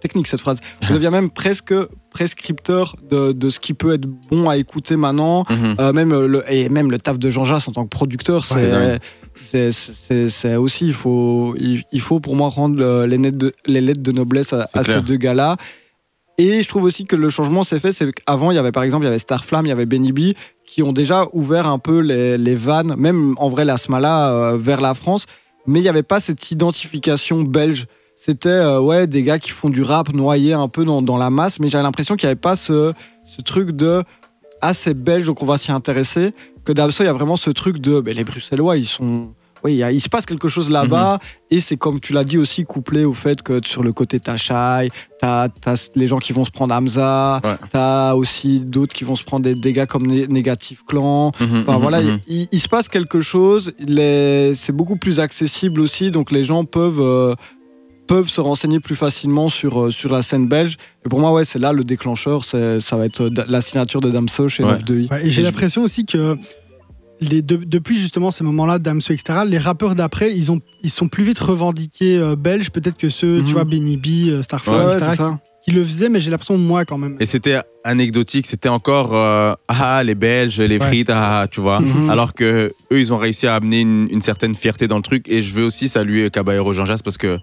technique 0.00 0.26
cette 0.28 0.40
phrase 0.40 0.58
on 0.88 0.94
devient 0.94 1.10
même 1.12 1.30
presque 1.30 1.74
prescripteur 2.10 2.96
de, 3.10 3.32
de 3.32 3.50
ce 3.50 3.60
qui 3.60 3.74
peut 3.74 3.92
être 3.94 4.06
bon 4.30 4.48
à 4.48 4.56
écouter 4.56 4.96
maintenant 4.96 5.44
Mhm. 5.50 5.76
euh, 5.80 5.92
même 5.92 6.10
le, 6.12 6.42
et 6.50 6.68
même 6.68 6.90
le 6.90 6.98
taf 6.98 7.18
de 7.18 7.28
Jean 7.30 7.44
Jass 7.44 7.68
en 7.68 7.72
tant 7.72 7.84
que 7.84 7.90
producteur, 7.90 8.44
c'est, 8.44 8.70
dingue. 8.70 8.98
c'est, 9.34 10.56
aussi, 10.56 10.86
il 10.86 10.92
faut, 10.94 11.54
il, 11.58 11.82
il 11.92 12.00
faut 12.00 12.20
pour 12.20 12.36
moi 12.36 12.48
rendre 12.48 12.76
le- 12.76 13.04
les, 13.06 13.18
lettres 13.18 13.38
de, 13.38 13.52
les 13.66 13.80
lettres 13.82 14.02
de 14.02 14.12
noblesse 14.12 14.52
à, 14.54 14.66
ces 14.82 15.00
deux 15.02 15.16
gars-là. 15.16 15.56
Et 16.38 16.62
je 16.62 16.68
trouve 16.68 16.84
aussi 16.84 17.04
que 17.04 17.16
le 17.16 17.30
changement 17.30 17.64
s'est 17.64 17.80
fait, 17.80 17.92
c'est 17.92 18.12
qu'avant, 18.12 18.50
il 18.50 18.56
y 18.56 18.58
avait 18.58 18.72
par 18.72 18.82
exemple, 18.82 19.04
il 19.04 19.06
y 19.06 19.08
avait 19.08 19.18
Starflame, 19.18 19.66
il 19.66 19.70
y 19.70 19.72
avait 19.72 19.86
Benny 19.86 20.12
B, 20.12 20.34
qui 20.64 20.82
ont 20.82 20.92
déjà 20.92 21.26
ouvert 21.32 21.66
un 21.66 21.78
peu 21.78 22.00
les, 22.00 22.36
les 22.36 22.54
vannes, 22.54 22.94
même 22.98 23.34
en 23.38 23.48
vrai 23.48 23.64
la 23.64 23.78
Smala, 23.78 24.30
euh, 24.30 24.56
vers 24.58 24.80
la 24.80 24.94
France, 24.94 25.24
mais 25.66 25.78
il 25.80 25.82
n'y 25.82 25.88
avait 25.88 26.02
pas 26.02 26.20
cette 26.20 26.50
identification 26.50 27.42
belge. 27.42 27.86
C'était 28.16 28.48
euh, 28.48 28.80
ouais, 28.80 29.06
des 29.06 29.22
gars 29.22 29.38
qui 29.38 29.50
font 29.50 29.70
du 29.70 29.82
rap 29.82 30.12
noyé 30.12 30.52
un 30.52 30.68
peu 30.68 30.84
dans, 30.84 31.00
dans 31.02 31.16
la 31.16 31.30
masse, 31.30 31.58
mais 31.58 31.68
j'avais 31.68 31.84
l'impression 31.84 32.16
qu'il 32.16 32.26
n'y 32.26 32.32
avait 32.32 32.40
pas 32.40 32.56
ce, 32.56 32.92
ce 33.24 33.40
truc 33.42 33.72
de 33.72 34.02
ah 34.62 34.74
c'est 34.74 34.94
belge 34.94 35.26
donc 35.26 35.42
on 35.42 35.46
va 35.46 35.58
s'y 35.58 35.70
intéresser 35.70 36.32
que 36.64 36.72
d'Abso 36.72 37.02
il 37.02 37.06
y 37.06 37.10
a 37.10 37.12
vraiment 37.12 37.36
ce 37.36 37.50
truc 37.50 37.78
de 37.78 38.00
ben, 38.00 38.16
les 38.16 38.24
Bruxellois 38.24 38.78
ils 38.78 38.86
sont 38.86 39.34
oui 39.66 39.72
il, 39.74 39.78
y 39.78 39.82
a- 39.82 39.92
il 39.92 40.00
se 40.00 40.08
passe 40.08 40.24
quelque 40.26 40.48
chose 40.48 40.70
là-bas 40.70 41.18
et 41.50 41.60
c'est 41.60 41.76
comme 41.76 42.00
tu 42.00 42.12
l'as 42.14 42.24
dit 42.24 42.38
aussi 42.38 42.64
couplé 42.64 43.04
au 43.04 43.12
fait 43.12 43.42
que 43.42 43.60
sur 43.64 43.82
le 43.82 43.92
côté 43.92 44.18
Tachai 44.20 44.88
t'as 45.20 45.48
as 45.66 45.90
les 45.94 46.06
gens 46.06 46.18
qui 46.18 46.32
vont 46.32 46.44
se 46.44 46.50
prendre 46.50 46.74
Hamza 46.74 47.40
Ouais. 47.44 47.56
t'as 47.70 48.14
aussi 48.14 48.60
d'autres 48.60 48.94
qui 48.94 49.04
vont 49.04 49.16
se 49.16 49.24
prendre 49.24 49.48
des, 49.50 49.72
gars 49.72 49.86
comme 49.86 50.06
Né- 50.06 50.26
Négatif 50.28 50.82
Clan 50.88 51.32
Mhm, 51.40 51.60
Enfin 51.66 51.74
mhm, 51.76 51.82
voilà, 51.82 52.00
mhm. 52.02 52.18
il, 52.28 52.48
il 52.50 52.60
se 52.60 52.68
passe 52.68 52.88
quelque 52.88 53.20
chose. 53.20 53.72
C'est 54.54 54.72
beaucoup 54.72 54.96
plus 54.96 55.20
accessible 55.20 55.80
aussi, 55.80 56.10
donc 56.10 56.30
les 56.30 56.44
gens 56.44 56.64
peuvent 56.64 57.00
euh, 57.00 57.34
peuvent 58.06 58.28
se 58.28 58.40
renseigner 58.40 58.78
plus 58.80 58.94
facilement 58.94 59.48
sur 59.48 59.72
euh, 59.86 59.90
sur 59.90 60.10
la 60.10 60.22
scène 60.22 60.46
belge. 60.48 60.76
Et 61.04 61.08
pour 61.08 61.18
moi, 61.20 61.32
ouais, 61.32 61.44
c'est 61.44 61.58
là 61.58 61.72
le 61.72 61.82
déclencheur. 61.84 62.44
Ça 62.44 62.78
va 62.92 63.04
être 63.04 63.22
euh, 63.22 63.30
la 63.48 63.60
signature 63.60 64.00
de 64.00 64.10
Damso 64.10 64.48
chez 64.48 64.62
Ouais. 64.64 64.78
9 64.88 65.10
Ouais, 65.10 65.26
et 65.26 65.30
j'ai 65.30 65.42
l'impression 65.42 65.82
aussi 65.82 66.04
que 66.06 66.36
les, 67.20 67.42
de- 67.42 67.56
depuis 67.56 67.98
justement 67.98 68.30
ces 68.30 68.44
moments-là, 68.44 68.78
Damso, 68.78 69.12
etc., 69.12 69.40
les 69.46 69.58
rappeurs 69.58 69.94
d'après, 69.94 70.34
ils, 70.36 70.50
ont, 70.52 70.60
ils 70.82 70.90
sont 70.90 71.08
plus 71.08 71.24
vite 71.24 71.38
revendiqués 71.38 72.18
euh, 72.18 72.36
belges, 72.36 72.70
peut-être 72.70 72.96
que 72.96 73.08
ceux, 73.08 73.38
tu 73.38 73.44
Mhm. 73.46 73.52
vois, 73.52 73.64
Benny 73.64 73.96
B, 73.96 74.06
euh, 74.28 74.42
Ouais, 74.66 74.72
ouais, 74.84 74.96
etc., 74.96 75.24
qui, 75.64 75.70
qui 75.70 75.76
le 75.76 75.82
faisaient, 75.84 76.08
mais 76.08 76.20
j'ai 76.20 76.30
l'impression 76.30 76.56
moi 76.58 76.84
quand 76.84 76.98
même. 76.98 77.16
Et 77.18 77.24
c'était 77.26 77.60
anecdotique, 77.84 78.46
c'était 78.46 78.68
encore 78.68 79.14
euh, 79.16 79.54
ah 79.68 80.02
les 80.04 80.14
Belges, 80.14 80.60
les 80.60 80.78
Ouais. 80.78 80.86
frites, 80.86 81.10
ah 81.10 81.46
tu 81.50 81.60
vois. 81.60 81.80
Mhm. 81.80 82.10
Alors 82.10 82.34
que 82.34 82.72
eux 82.92 83.00
ils 83.00 83.12
ont 83.12 83.16
réussi 83.18 83.46
à 83.46 83.54
amener 83.56 83.80
une, 83.80 84.06
une 84.10 84.22
certaine 84.22 84.54
fierté 84.54 84.86
dans 84.86 84.96
le 84.96 85.02
truc. 85.02 85.28
Et 85.28 85.42
je 85.42 85.54
veux 85.54 85.64
aussi 85.64 85.88
saluer 85.88 86.30
Caballero 86.30 86.72
Jean 86.72 86.84
Jass 86.84 87.02
parce 87.02 87.16
que 87.18 87.38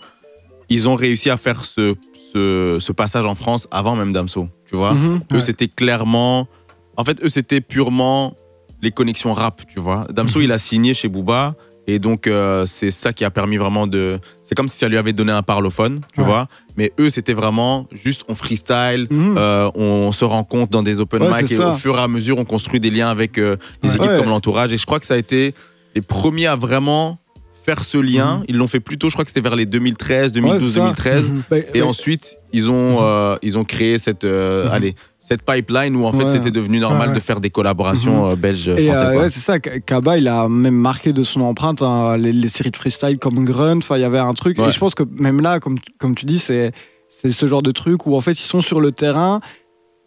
ils 0.69 0.87
ont 0.87 0.95
réussi 0.95 1.29
à 1.29 1.35
faire 1.37 1.65
ce, 1.65 1.95
ce, 2.33 2.77
ce 2.79 2.91
passage 2.93 3.25
en 3.25 3.35
France 3.35 3.67
avant 3.71 3.95
même 3.97 4.13
Damso, 4.13 4.47
tu 4.69 4.75
vois. 4.77 4.93
Mhm. 4.93 5.19
Eux 5.31 5.35
Ouais. 5.35 5.41
c'était 5.41 5.67
clairement, 5.67 6.47
en 6.95 7.03
fait 7.03 7.21
eux 7.23 7.29
c'était 7.29 7.59
purement 7.59 8.35
les 8.83 8.91
connexions 8.91 9.33
rap, 9.33 9.61
tu 9.67 9.79
vois. 9.79 10.05
Damso 10.11 10.37
Mhm. 10.39 10.45
il 10.45 10.51
a 10.51 10.57
signé 10.59 10.93
chez 10.93 11.07
Booba. 11.07 11.55
Et 11.85 11.99
donc, 11.99 12.27
euh, 12.27 12.65
c'est 12.65 12.91
ça 12.91 13.11
qui 13.11 13.25
a 13.25 13.29
permis 13.31 13.57
vraiment 13.57 13.87
de. 13.87 14.17
C'est 14.41 14.55
comme 14.55 14.69
si 14.69 14.77
ça 14.77 14.87
lui 14.87 14.95
avait 14.97 15.11
donné 15.11 15.33
un 15.33 15.41
parlophone, 15.43 15.99
tu 16.13 16.21
Ouais. 16.21 16.25
vois. 16.25 16.47
Mais 16.77 16.93
eux, 16.97 17.09
c'était 17.09 17.33
vraiment 17.33 17.87
juste 17.91 18.23
on 18.29 18.35
freestyle, 18.35 19.07
Mhm. 19.09 19.35
euh, 19.37 19.69
on 19.75 20.11
se 20.13 20.23
rencontre 20.23 20.71
dans 20.71 20.81
des 20.81 21.01
open 21.01 21.21
Ouais, 21.23 21.41
mic 21.41 21.51
et 21.51 21.55
ça. 21.55 21.73
au 21.73 21.75
fur 21.75 21.97
et 21.97 22.01
à 22.01 22.07
mesure, 22.07 22.37
on 22.37 22.45
construit 22.45 22.79
des 22.79 22.89
liens 22.89 23.09
avec 23.09 23.37
euh, 23.37 23.57
les 23.83 23.89
Ouais. 23.89 23.95
équipes 23.97 24.17
comme 24.17 24.29
l'entourage. 24.29 24.71
Et 24.71 24.77
je 24.77 24.85
crois 24.85 24.99
que 25.01 25.05
ça 25.05 25.15
a 25.15 25.17
été 25.17 25.53
les 25.93 26.01
premiers 26.01 26.47
à 26.47 26.55
vraiment 26.55 27.17
faire 27.65 27.83
ce 27.83 27.97
lien. 27.97 28.37
Mhm. 28.39 28.43
Ils 28.49 28.57
l'ont 28.57 28.67
fait 28.67 28.79
plutôt, 28.79 29.09
je 29.09 29.13
crois 29.13 29.23
que 29.25 29.29
c'était 29.29 29.41
vers 29.41 29.55
les 29.55 29.65
2013, 29.65 30.29
Ouais, 30.29 30.41
2012, 30.41 30.61
c'est 30.61 30.79
ça. 30.79 30.79
2013. 30.81 31.31
Mhm. 31.31 31.43
Bah, 31.49 31.57
Et 31.73 31.81
ouais. 31.81 31.87
ensuite, 31.87 32.37
ils 32.51 32.69
ont, 32.69 32.93
Mhm. 32.99 33.03
euh, 33.03 33.35
ils 33.41 33.57
ont 33.57 33.63
créé 33.63 33.97
cette, 33.99 34.23
euh, 34.25 34.65
Mhm. 34.65 34.71
allez, 34.71 34.95
cette 35.19 35.43
pipeline 35.43 35.95
où 35.95 36.05
en 36.05 36.11
fait 36.11 36.25
Ouais. 36.25 36.29
c'était 36.31 36.51
devenu 36.51 36.79
normal 36.79 37.09
Ouais, 37.09 37.15
de 37.15 37.19
faire 37.21 37.39
des 37.39 37.49
collaborations 37.49 38.29
euh, 38.29 38.35
belges 38.35 38.67
Et 38.67 38.91
euh, 38.93 39.17
ouais, 39.17 39.29
c'est 39.29 39.39
ça, 39.39 39.59
Kaba, 39.59 40.17
il 40.17 40.27
a 40.27 40.49
même 40.49 40.75
marqué 40.75 41.13
de 41.13 41.23
son 41.23 41.41
empreinte 41.41 41.81
hein, 41.81 42.17
les, 42.17 42.33
les 42.33 42.49
séries 42.49 42.71
de 42.71 42.77
freestyle 42.77 43.17
comme 43.19 43.45
Grunt. 43.45 43.77
Enfin, 43.77 43.95
il 43.97 44.01
y 44.01 44.05
avait 44.05 44.19
un 44.19 44.33
truc. 44.33 44.59
Et 44.59 44.71
je 44.71 44.79
pense 44.79 44.95
que 44.95 45.03
même 45.09 45.39
là, 45.41 45.59
comme, 45.59 45.77
comme 45.99 46.15
tu 46.15 46.25
dis, 46.25 46.39
c'est 46.39 46.71
c'est 47.07 47.31
ce 47.31 47.45
genre 47.45 47.61
de 47.61 47.71
truc 47.71 48.07
où 48.07 48.15
en 48.15 48.21
fait 48.21 48.31
ils 48.33 48.37
sont 48.43 48.59
sur 48.61 48.81
le 48.81 48.91
terrain. 48.91 49.39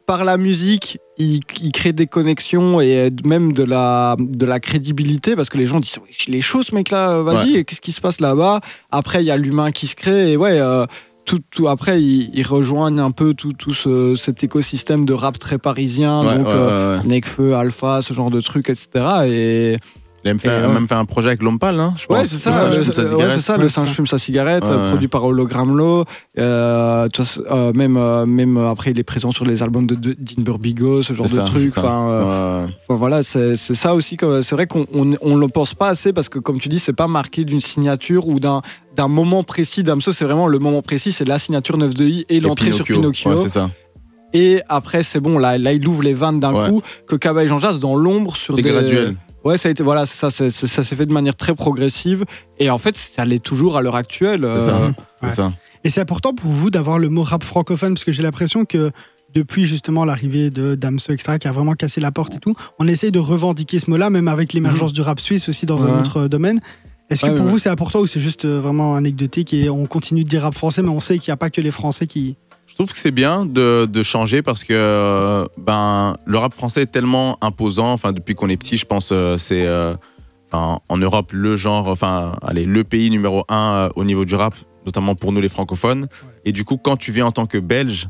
Par 0.06 0.25
la 0.25 0.36
musique, 0.36 0.98
ils 1.18 1.73
créent 1.73 1.92
des 1.92 2.06
connexions 2.06 2.80
et 2.80 3.11
même 3.25 3.52
de 3.52 3.62
la, 3.64 4.16
de 4.18 4.44
la 4.46 4.61
crédibilité 4.61 5.35
parce 5.37 5.49
que 5.49 5.56
les 5.58 5.66
gens 5.66 5.80
disent 5.80 5.96
il 6.28 6.35
est 6.35 6.40
chaud 6.40 6.62
ce 6.62 6.75
mec-là, 6.75 7.23
vas-y, 7.23 7.64
qu'est-ce 7.64 7.80
qui 7.80 7.92
se 7.92 8.00
passe 8.00 8.20
là-bas? 8.20 8.61
Après, 8.90 9.23
il 9.23 9.26
y 9.26 9.30
a 9.30 9.37
l'humain 9.37 9.73
qui 9.73 9.87
se 9.87 9.96
crée 9.96 10.32
et 10.32 10.37
ouais. 10.37 10.58
euh, 10.61 10.85
tout, 11.25 11.40
tout- 11.50 11.66
après, 11.68 12.00
ils, 12.00 12.30
ils 12.35 12.46
rejoignent 12.46 13.00
un 13.00 13.11
peu 13.11 13.35
tout, 13.35 13.52
tout 13.52 13.75
ce- 13.75 14.14
cet 14.14 14.44
écosystème 14.44 15.04
de 15.06 15.12
rap 15.12 15.38
très 15.40 15.58
parisien, 15.58 16.25
Ouais, 16.25 16.37
donc 16.38 16.46
ouais, 16.46 16.52
euh, 16.54 16.99
ouais, 16.99 17.02
ouais. 17.02 17.08
Nekfeu, 17.08 17.54
Alpha, 17.56 18.00
ce 18.02 18.14
genre 18.14 18.30
de 18.30 18.40
trucs, 18.40 18.70
etc. 18.70 18.88
Et 19.26 19.76
Il 20.26 20.30
a 20.30 20.33
même 20.33 20.38
fait, 20.40 20.68
même 20.68 20.87
un 20.90 21.04
projet 21.04 21.28
avec 21.28 21.42
Lompal, 21.42 21.78
hein, 21.78 21.95
je 21.97 22.06
pense. 22.06 22.18
ouais, 22.18 22.25
c'est 22.26 22.38
ça, 22.38 22.50
Le 22.50 22.56
singe 22.56 22.75
fume 22.85 22.92
sa 22.92 23.02
ouais, 23.02 23.09
cigarette. 23.09 23.33
c'est 23.35 23.40
ça, 23.40 23.56
le 23.56 23.68
singe 23.68 23.88
fume 23.90 24.06
sa 24.06 24.18
cigarette, 24.18 24.64
Ouais, 24.64 24.71
ouais. 24.76 24.88
produit 24.88 25.09
par 25.09 25.25
Hologram 25.25 25.76
Low. 25.76 26.04
Euh, 26.38 27.09
euh, 27.50 27.73
même, 27.73 27.97
euh, 27.97 28.26
même 28.26 28.56
euh, 28.56 28.71
après, 28.71 28.90
il 28.90 28.99
est 28.99 29.04
présent 29.04 29.30
sur 29.33 29.45
les 29.45 29.62
albums 29.62 29.87
de, 29.87 29.95
de 29.95 30.12
Dean 30.18 30.42
Burbigo, 30.42 31.02
ce 31.02 31.12
genre 31.12 31.26
de 31.26 31.30
ça. 31.30 31.45
Enfin, 31.45 32.09
euh. 32.11 32.66
Enfin, 32.88 32.97
voilà, 32.99 33.23
c'est 33.23 33.56
ça 33.56 33.95
aussi. 33.95 34.16
C'est 34.42 34.54
vrai 34.54 34.66
qu'on 34.66 34.87
on, 34.92 35.12
on 35.23 35.37
le 35.37 35.49
pense 35.49 35.75
pas 35.75 35.88
assez 35.88 36.12
parce 36.12 36.28
que, 36.28 36.38
comme 36.38 36.59
tu 36.59 36.68
dis, 36.68 36.78
c'est 36.78 36.92
pas 36.92 37.09
marqué 37.09 37.45
d'une 37.45 37.61
signature 37.61 38.28
ou 38.28 38.38
d'un 38.40 38.62
d'un 38.97 39.09
moment 39.09 39.45
précis. 39.45 39.83
Damso, 39.83 40.11
c'est 40.12 40.25
vraiment 40.25 40.47
le 40.49 40.59
moment 40.59 40.80
précis, 40.83 41.12
c'est 41.12 41.26
la 41.26 41.38
signature 41.38 41.76
9 41.76 41.95
de 41.95 42.04
I 42.04 42.25
et 42.28 42.37
Et 42.37 42.40
l'entrée 42.40 42.73
sur 42.73 42.85
Pinocchio. 42.85 43.30
Ouais, 43.30 43.37
c'est 43.37 43.50
ça. 43.50 43.68
et 44.33 44.61
après, 44.68 45.02
c'est 45.02 45.21
bon, 45.21 45.38
là, 45.38 45.59
là, 45.59 45.73
il 45.75 45.87
ouvre 45.87 46.02
les 46.02 46.14
vannes 46.14 46.40
d'un 46.40 46.54
Ouais. 46.54 46.68
coup. 46.71 46.83
Que 47.06 47.14
Kaba 47.16 47.45
et 47.45 47.49
Jean 47.49 47.59
Jazz 47.59 47.78
dans 47.78 47.95
l'ombre 47.95 48.37
sur 48.37 48.56
des. 48.56 48.62
graduel. 48.62 49.16
Ouais, 49.46 49.56
ça 49.58 49.68
a 49.68 49.72
été, 49.72 49.82
voilà, 49.82 50.06
ça, 50.06 50.30
ça 50.30 50.50
s'est 50.50 50.96
fait 50.96 51.06
de 51.06 51.12
manière 51.12 51.36
très 51.36 51.54
progressive. 51.54 52.24
Et 52.58 52.68
en 52.70 52.78
fait, 52.78 52.96
ça 52.96 53.24
l'est 53.24 53.42
toujours 53.42 53.76
à 53.76 53.82
l'heure 53.82 53.96
actuelle. 53.96 54.46
C'est 54.58 54.66
ça. 54.66 54.76
euh, 54.76 54.90
C'est 55.20 55.26
Ouais. 55.26 55.32
ça. 55.32 55.52
Et 55.84 55.90
c'est 55.90 56.00
important 56.00 56.34
pour 56.34 56.50
vous 56.50 56.70
d'avoir 56.70 56.98
le 56.98 57.08
mot 57.08 57.22
rap 57.22 57.44
francophone, 57.44 57.94
parce 57.94 58.04
que 58.04 58.12
j'ai 58.12 58.22
l'impression 58.22 58.64
que 58.64 58.90
depuis 59.34 59.64
justement 59.66 60.04
l'arrivée 60.04 60.50
de 60.50 60.74
Damso, 60.74 61.12
etc., 61.12 61.38
qui 61.38 61.46
a 61.46 61.52
vraiment 61.52 61.74
cassé 61.74 62.00
la 62.00 62.10
porte 62.10 62.34
et 62.34 62.38
tout, 62.38 62.54
on 62.78 62.88
essaye 62.88 63.12
de 63.12 63.18
revendiquer 63.18 63.78
ce 63.78 63.88
mot-là, 63.90 64.10
même 64.10 64.28
avec 64.28 64.52
l'émergence 64.52 64.92
du 64.92 65.00
rap 65.02 65.20
suisse 65.20 65.48
aussi 65.48 65.64
dans 65.66 65.84
un 65.84 66.00
autre 66.00 66.26
domaine. 66.26 66.60
Est-ce 67.08 67.20
que 67.22 67.26
Ouais, 67.30 67.36
pour 67.36 67.44
ouais. 67.46 67.52
vous 67.52 67.58
c'est 67.60 67.68
important 67.68 68.00
ou 68.00 68.06
c'est 68.08 68.18
juste 68.18 68.46
euh, 68.46 68.60
vraiment 68.60 68.96
anecdotique 68.96 69.54
et 69.54 69.68
on 69.70 69.86
continue 69.86 70.24
de 70.24 70.28
dire 70.28 70.42
rap 70.42 70.54
français, 70.56 70.82
mais 70.82 70.88
on 70.88 70.98
sait 70.98 71.18
qu'il 71.18 71.30
n'y 71.30 71.34
a 71.34 71.36
pas 71.36 71.50
que 71.50 71.60
les 71.60 71.70
Français 71.70 72.08
qui. 72.08 72.36
Je 72.66 72.75
trouve 72.75 72.90
que 72.92 72.99
c'est 72.99 73.12
bien 73.12 73.46
de, 73.46 73.87
de 73.87 74.02
changer 74.02 74.42
parce 74.42 74.64
que 74.64 74.73
euh, 74.73 75.46
ben, 75.56 76.16
le 76.26 76.38
rap 76.38 76.52
français 76.52 76.82
est 76.82 76.87
tellement 76.87 77.38
imposant. 77.40 77.92
Enfin, 77.92 78.12
depuis 78.12 78.35
qu'on 78.35 78.49
est 78.49 78.56
petit, 78.56 78.76
je 78.76 78.85
pense 78.85 79.11
euh, 79.12 79.37
c'est 79.37 79.64
euh, 79.66 79.94
enfin, 80.46 80.80
en 80.88 80.99
Europe 80.99 81.30
le 81.32 81.56
genre, 81.56 81.88
enfin, 81.88 82.37
allez, 82.42 82.64
le 82.64 82.85
pays 82.85 83.11
numéro 83.11 83.44
un 83.49 83.88
au 83.94 84.04
niveau 84.04 84.25
du 84.25 84.35
rap, 84.35 84.54
notamment 84.85 85.14
pour 85.14 85.32
nous 85.32 85.40
les 85.40 85.49
francophones. 85.49 86.08
Et 86.44 86.52
du 86.52 86.64
coup, 86.64 86.76
quand 86.76 86.96
tu 86.96 87.12
viens 87.12 87.26
en 87.26 87.32
tant 87.32 87.46
que 87.46 87.58
Belge, 87.58 88.06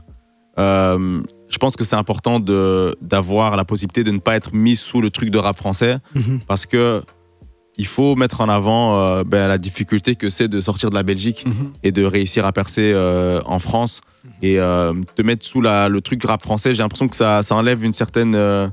euh, 0.59 1.21
je 1.49 1.59
pense 1.59 1.77
que 1.77 1.85
c'est 1.85 1.97
important 1.97 2.41
d'avoir 2.41 3.57
la 3.57 3.65
possibilité 3.65 4.05
de 4.05 4.11
ne 4.11 4.19
pas 4.19 4.37
être 4.37 4.55
mis 4.55 4.75
sous 4.75 5.01
le 5.01 5.11
truc 5.11 5.31
de 5.31 5.39
rap 5.39 5.57
français 5.57 5.99
parce 6.49 6.67
que 6.67 7.03
il 7.79 7.87
faut 7.87 8.17
mettre 8.17 8.41
en 8.41 8.49
avant 8.49 8.99
euh, 8.99 9.25
ben, 9.25 9.49
la 9.49 9.59
difficulté 9.59 10.15
que 10.15 10.31
c'est 10.31 10.49
de 10.49 10.61
sortir 10.61 10.91
de 10.91 10.95
la 10.95 11.03
Belgique 11.03 11.45
mhm. 11.47 11.73
et 11.83 11.93
de 11.93 12.05
réussir 12.05 12.47
à 12.47 12.53
percer 12.53 12.93
euh, 12.95 13.41
en 13.45 13.59
France 13.59 14.01
et 14.43 14.59
euh, 14.59 14.95
te 15.15 15.23
mettre 15.23 15.45
sous 15.45 15.61
la, 15.61 15.89
le 15.89 16.01
truc 16.01 16.25
rap 16.25 16.43
français, 16.43 16.75
j'ai 16.75 16.83
l'impression 16.83 17.09
que 17.09 17.17
ça, 17.17 17.43
ça 17.43 17.55
enlève 17.55 17.85
une 17.85 17.93
certaine 17.93 18.35
euh, 18.35 18.69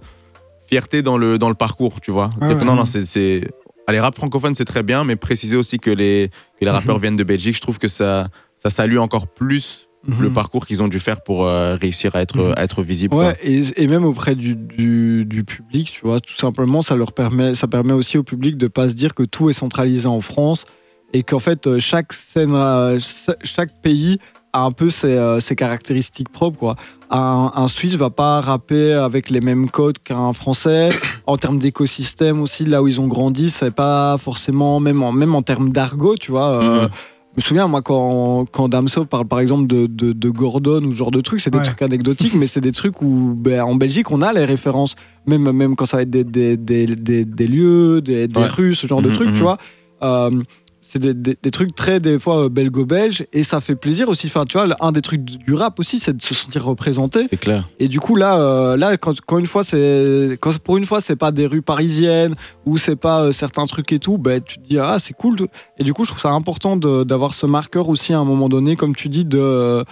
fierté 0.68 1.02
dans 1.02 1.18
le, 1.18 1.38
dans 1.38 1.50
le 1.50 1.56
parcours, 1.56 2.02
tu 2.02 2.12
vois. 2.12 2.30
Ouais. 2.42 2.56
non, 2.56 2.76
non, 2.76 2.86
c'est. 2.86 3.50
Allez, 3.86 4.00
rap 4.00 4.16
francophone, 4.16 4.56
c'est 4.56 4.66
très 4.66 4.82
bien, 4.82 5.04
mais 5.04 5.18
préciser 5.18 5.58
aussi 5.58 5.78
que 5.78 5.90
les, 5.90 6.30
que 6.58 6.64
les 6.66 6.72
rappeurs 6.72 7.00
viennent 7.00 7.18
de 7.18 7.24
Belgique, 7.26 7.56
je 7.56 7.62
trouve 7.62 7.80
que 7.80 7.90
ça, 7.90 8.30
ça 8.56 8.70
salue 8.70 8.98
encore 8.98 9.28
plus 9.28 9.90
le 10.08 10.28
Mhm. 10.28 10.34
parcours 10.34 10.66
qu'ils 10.66 10.84
ont 10.84 10.88
dû 10.90 11.00
faire 11.00 11.22
pour 11.22 11.46
euh, 11.46 11.76
réussir 11.80 12.16
à 12.16 12.22
être, 12.22 12.54
à 12.58 12.64
être 12.64 12.84
visible. 12.84 13.16
Ouais, 13.16 13.38
et, 13.44 13.62
et 13.78 13.88
même 13.88 14.04
auprès 14.04 14.36
du, 14.36 14.56
du, 14.56 15.26
du 15.26 15.44
public, 15.46 15.92
tu 15.94 16.02
vois, 16.06 16.20
tout 16.20 16.36
simplement, 16.36 16.82
ça 16.82 16.96
leur 16.96 17.14
permet, 17.14 17.56
ça 17.56 17.68
permet 17.68 17.94
aussi 17.94 18.18
au 18.18 18.24
public 18.24 18.58
de 18.58 18.68
pas 18.68 18.90
se 18.90 18.94
dire 18.96 19.14
que 19.16 19.24
tout 19.24 19.50
est 19.50 19.54
centralisé 19.54 20.08
en 20.08 20.20
France 20.22 20.66
et 21.14 21.24
qu'en 21.24 21.40
fait, 21.40 21.68
euh, 21.68 21.80
chaque 21.80 22.12
scène, 22.12 22.54
euh, 22.54 23.00
cha- 23.00 23.36
chaque 23.44 23.82
pays 23.82 24.18
a 24.52 24.62
un 24.64 24.72
peu 24.72 24.90
ses, 24.92 25.38
ses 25.40 25.56
caractéristiques 25.56 26.30
propres, 26.30 26.60
quoi. 26.60 26.76
Un, 27.10 27.52
un 27.56 27.68
Suisse 27.68 27.96
va 27.96 28.10
pas 28.12 28.40
rapper 28.42 28.94
avec 28.94 29.30
les 29.32 29.40
mêmes 29.42 29.70
codes 29.70 29.98
qu'un 30.00 30.32
Français. 30.34 30.90
En 31.26 31.38
termes 31.38 31.58
d'écosystème 31.58 32.42
aussi, 32.42 32.66
là 32.66 32.84
où 32.84 32.88
ils 32.90 33.00
ont 33.00 33.08
grandi, 33.08 33.50
c'est 33.50 33.72
pas 33.72 34.18
forcément, 34.20 34.80
même 34.82 35.02
en, 35.02 35.14
même 35.14 35.34
en 35.36 35.42
termes 35.42 35.72
d'argot, 35.72 36.18
tu 36.18 36.32
vois. 36.32 36.62
euh, 36.62 36.82
Mhm. 36.84 36.90
Je 37.36 37.38
me 37.38 37.42
souviens, 37.42 37.68
moi, 37.68 37.82
quand, 37.82 38.46
quand 38.52 38.70
Damso 38.70 39.06
parle 39.06 39.26
par 39.26 39.40
exemple 39.40 39.66
de, 39.66 39.88
de, 39.88 40.14
de 40.14 40.30
Gordon 40.30 40.84
ou 40.84 40.92
ce 40.92 40.98
genre 40.98 41.10
de 41.10 41.20
trucs, 41.20 41.42
c'est 41.42 41.50
des 41.50 41.58
Ouais. 41.58 41.64
trucs 41.64 41.82
anecdotiques, 41.82 42.36
mais 42.36 42.46
c'est 42.46 42.62
des 42.62 42.72
trucs 42.72 43.02
où, 43.02 43.34
ben, 43.36 43.62
en 43.64 43.74
Belgique, 43.74 44.12
on 44.12 44.22
a 44.22 44.34
les 44.34 44.46
références. 44.46 44.94
Même, 45.26 45.52
même 45.52 45.76
quand 45.76 45.88
ça 45.88 45.98
va 45.98 46.04
être 46.04 46.12
des, 46.12 46.24
des, 46.24 46.58
des, 46.58 46.86
des, 46.86 47.26
des 47.26 47.48
lieux, 47.48 48.02
des, 48.02 48.28
des 48.28 48.40
Ouais. 48.40 48.48
rues, 48.48 48.76
ce 48.76 48.86
genre 48.86 49.02
de 49.02 49.10
Mhm, 49.10 49.16
trucs, 49.16 49.32
tu 49.32 49.38
mhm. 49.38 49.44
vois. 49.44 49.58
Euh, 50.04 50.44
c'est 50.86 51.00
des, 51.00 51.14
des, 51.14 51.38
des 51.42 51.52
trucs 51.52 51.74
très, 51.74 52.00
des 52.02 52.20
fois, 52.20 52.46
euh, 52.46 52.50
belgo-belges, 52.50 53.26
et 53.32 53.44
ça 53.44 53.62
fait 53.62 53.76
plaisir 53.76 54.10
aussi. 54.10 54.28
Enfin, 54.28 54.44
tu 54.46 54.58
vois, 54.58 54.68
un 54.82 54.92
des 54.92 55.02
trucs 55.02 55.24
du 55.24 55.54
rap 55.54 55.80
aussi, 55.80 55.98
c'est 56.00 56.16
de 56.16 56.22
se 56.22 56.36
sentir 56.36 56.66
représenté. 56.66 57.26
C'est 57.30 57.38
clair. 57.38 57.70
Et 57.80 57.88
du 57.88 58.00
coup 58.00 58.16
là, 58.16 58.38
euh, 58.38 58.76
là 58.78 58.98
quand, 58.98 59.20
quand 59.22 59.38
une 59.38 59.48
fois 59.48 59.64
c'est, 59.64 60.38
quand 60.42 60.58
pour 60.60 60.76
une 60.78 60.86
fois 60.86 61.00
c'est 61.02 61.16
pas 61.16 61.32
des 61.32 61.46
rues 61.48 61.62
parisiennes 61.62 62.36
ou 62.66 62.78
c'est 62.78 62.96
pas 62.98 63.22
euh, 63.22 63.32
certains 63.32 63.66
trucs 63.66 63.92
et 63.94 64.00
tout, 64.00 64.18
ben 64.18 64.42
tu 64.42 64.58
te 64.60 64.68
dis 64.68 64.78
ah 64.78 64.98
c'est 65.00 65.14
cool. 65.14 65.38
Et 65.78 65.84
du 65.84 65.94
coup 65.94 66.04
je 66.04 66.10
trouve 66.10 66.22
ça 66.22 66.32
important 66.32 66.76
de- 66.78 67.04
d'avoir 67.04 67.34
ce 67.34 67.46
marqueur 67.46 67.88
aussi 67.90 68.14
à 68.14 68.20
un 68.20 68.26
moment 68.26 68.50
donné, 68.50 68.76
comme 68.76 68.94
tu 68.96 69.08
dis 69.10 69.26
de, 69.26 69.84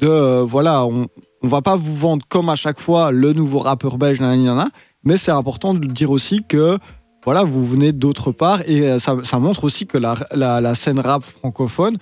de 0.00 0.06
euh, 0.08 0.44
voilà, 0.44 0.84
on, 0.86 1.06
on 1.42 1.48
va 1.48 1.60
pas 1.62 1.76
vous 1.76 1.94
vendre 1.94 2.24
comme 2.28 2.48
à 2.48 2.54
chaque 2.56 2.80
fois 2.80 3.10
le 3.12 3.32
nouveau 3.32 3.58
rappeur 3.60 3.98
belge, 3.98 4.20
nanana, 4.20 4.68
mais 5.04 5.16
c'est 5.16 5.30
important 5.30 5.74
de 5.74 5.86
dire 5.86 6.10
aussi 6.10 6.42
que 6.48 6.78
voilà 7.24 7.42
vous 7.44 7.66
venez 7.66 7.92
d'autre 7.92 8.32
part 8.32 8.60
et 8.66 8.82
euh, 8.82 8.98
ça, 8.98 9.16
ça 9.24 9.38
montre 9.38 9.64
aussi 9.64 9.86
que 9.86 9.98
la, 9.98 10.14
la, 10.34 10.60
la 10.60 10.74
scène 10.74 11.00
rap 11.00 11.22
francophone 11.24 11.96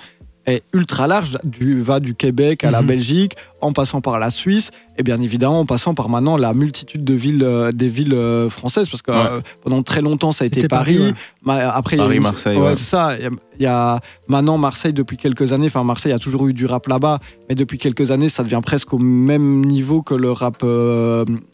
est 0.49 0.63
ultra 0.73 1.09
large, 1.09 1.37
du, 1.43 1.83
va 1.83 1.99
du 1.99 2.15
Québec 2.15 2.63
à 2.63 2.71
la 2.71 2.81
Mhm. 2.81 2.87
Belgique, 2.87 3.33
en 3.61 3.73
passant 3.73 4.01
par 4.01 4.21
la 4.21 4.31
Suisse, 4.31 4.71
et 4.97 5.03
bien 5.03 5.21
évidemment 5.21 5.59
en 5.59 5.67
passant 5.67 5.93
par 5.93 6.09
maintenant 6.09 6.37
la 6.37 6.55
multitude 6.55 7.03
de 7.03 7.15
villes, 7.15 7.43
euh, 7.43 7.73
des 7.73 7.89
villes 7.89 8.15
euh, 8.15 8.49
françaises, 8.49 8.89
parce 8.89 9.03
que 9.03 9.11
Ouais. 9.11 9.17
euh, 9.29 9.41
pendant 9.65 9.83
très 9.83 10.03
longtemps 10.03 10.31
ça 10.31 10.45
a 10.45 10.47
été 10.47 10.69
Paris. 10.69 10.99
Paris, 10.99 11.15
ouais. 11.47 11.65
Après, 11.65 11.97
il 11.97 11.99
y 11.99 12.03
a 12.03 12.05
Paris, 12.05 12.17
une- 12.19 12.23
Marseille, 12.23 12.59
ouais, 12.59 12.63
ouais. 12.65 12.77
c'est 12.77 12.85
ça. 12.85 13.17
Il 13.19 13.25
y 13.25 13.27
a- 13.27 13.31
il 13.59 13.63
y, 13.65 13.67
a 13.67 13.99
maintenant 14.29 14.57
Marseille 14.57 14.93
depuis 14.93 15.17
quelques 15.17 15.51
années. 15.51 15.67
Enfin, 15.67 15.83
Marseille, 15.83 16.13
a 16.13 16.21
toujours 16.21 16.47
eu 16.47 16.53
du 16.53 16.65
rap 16.67 16.87
là-bas, 16.87 17.19
mais 17.49 17.57
depuis 17.57 17.79
quelques 17.79 18.13
années, 18.13 18.29
ça 18.29 18.45
devient 18.45 18.61
presque 18.65 18.93
au 18.95 18.99
même 18.99 19.65
niveau 19.65 20.03
que 20.03 20.15
le 20.15 20.31
rap 20.31 20.59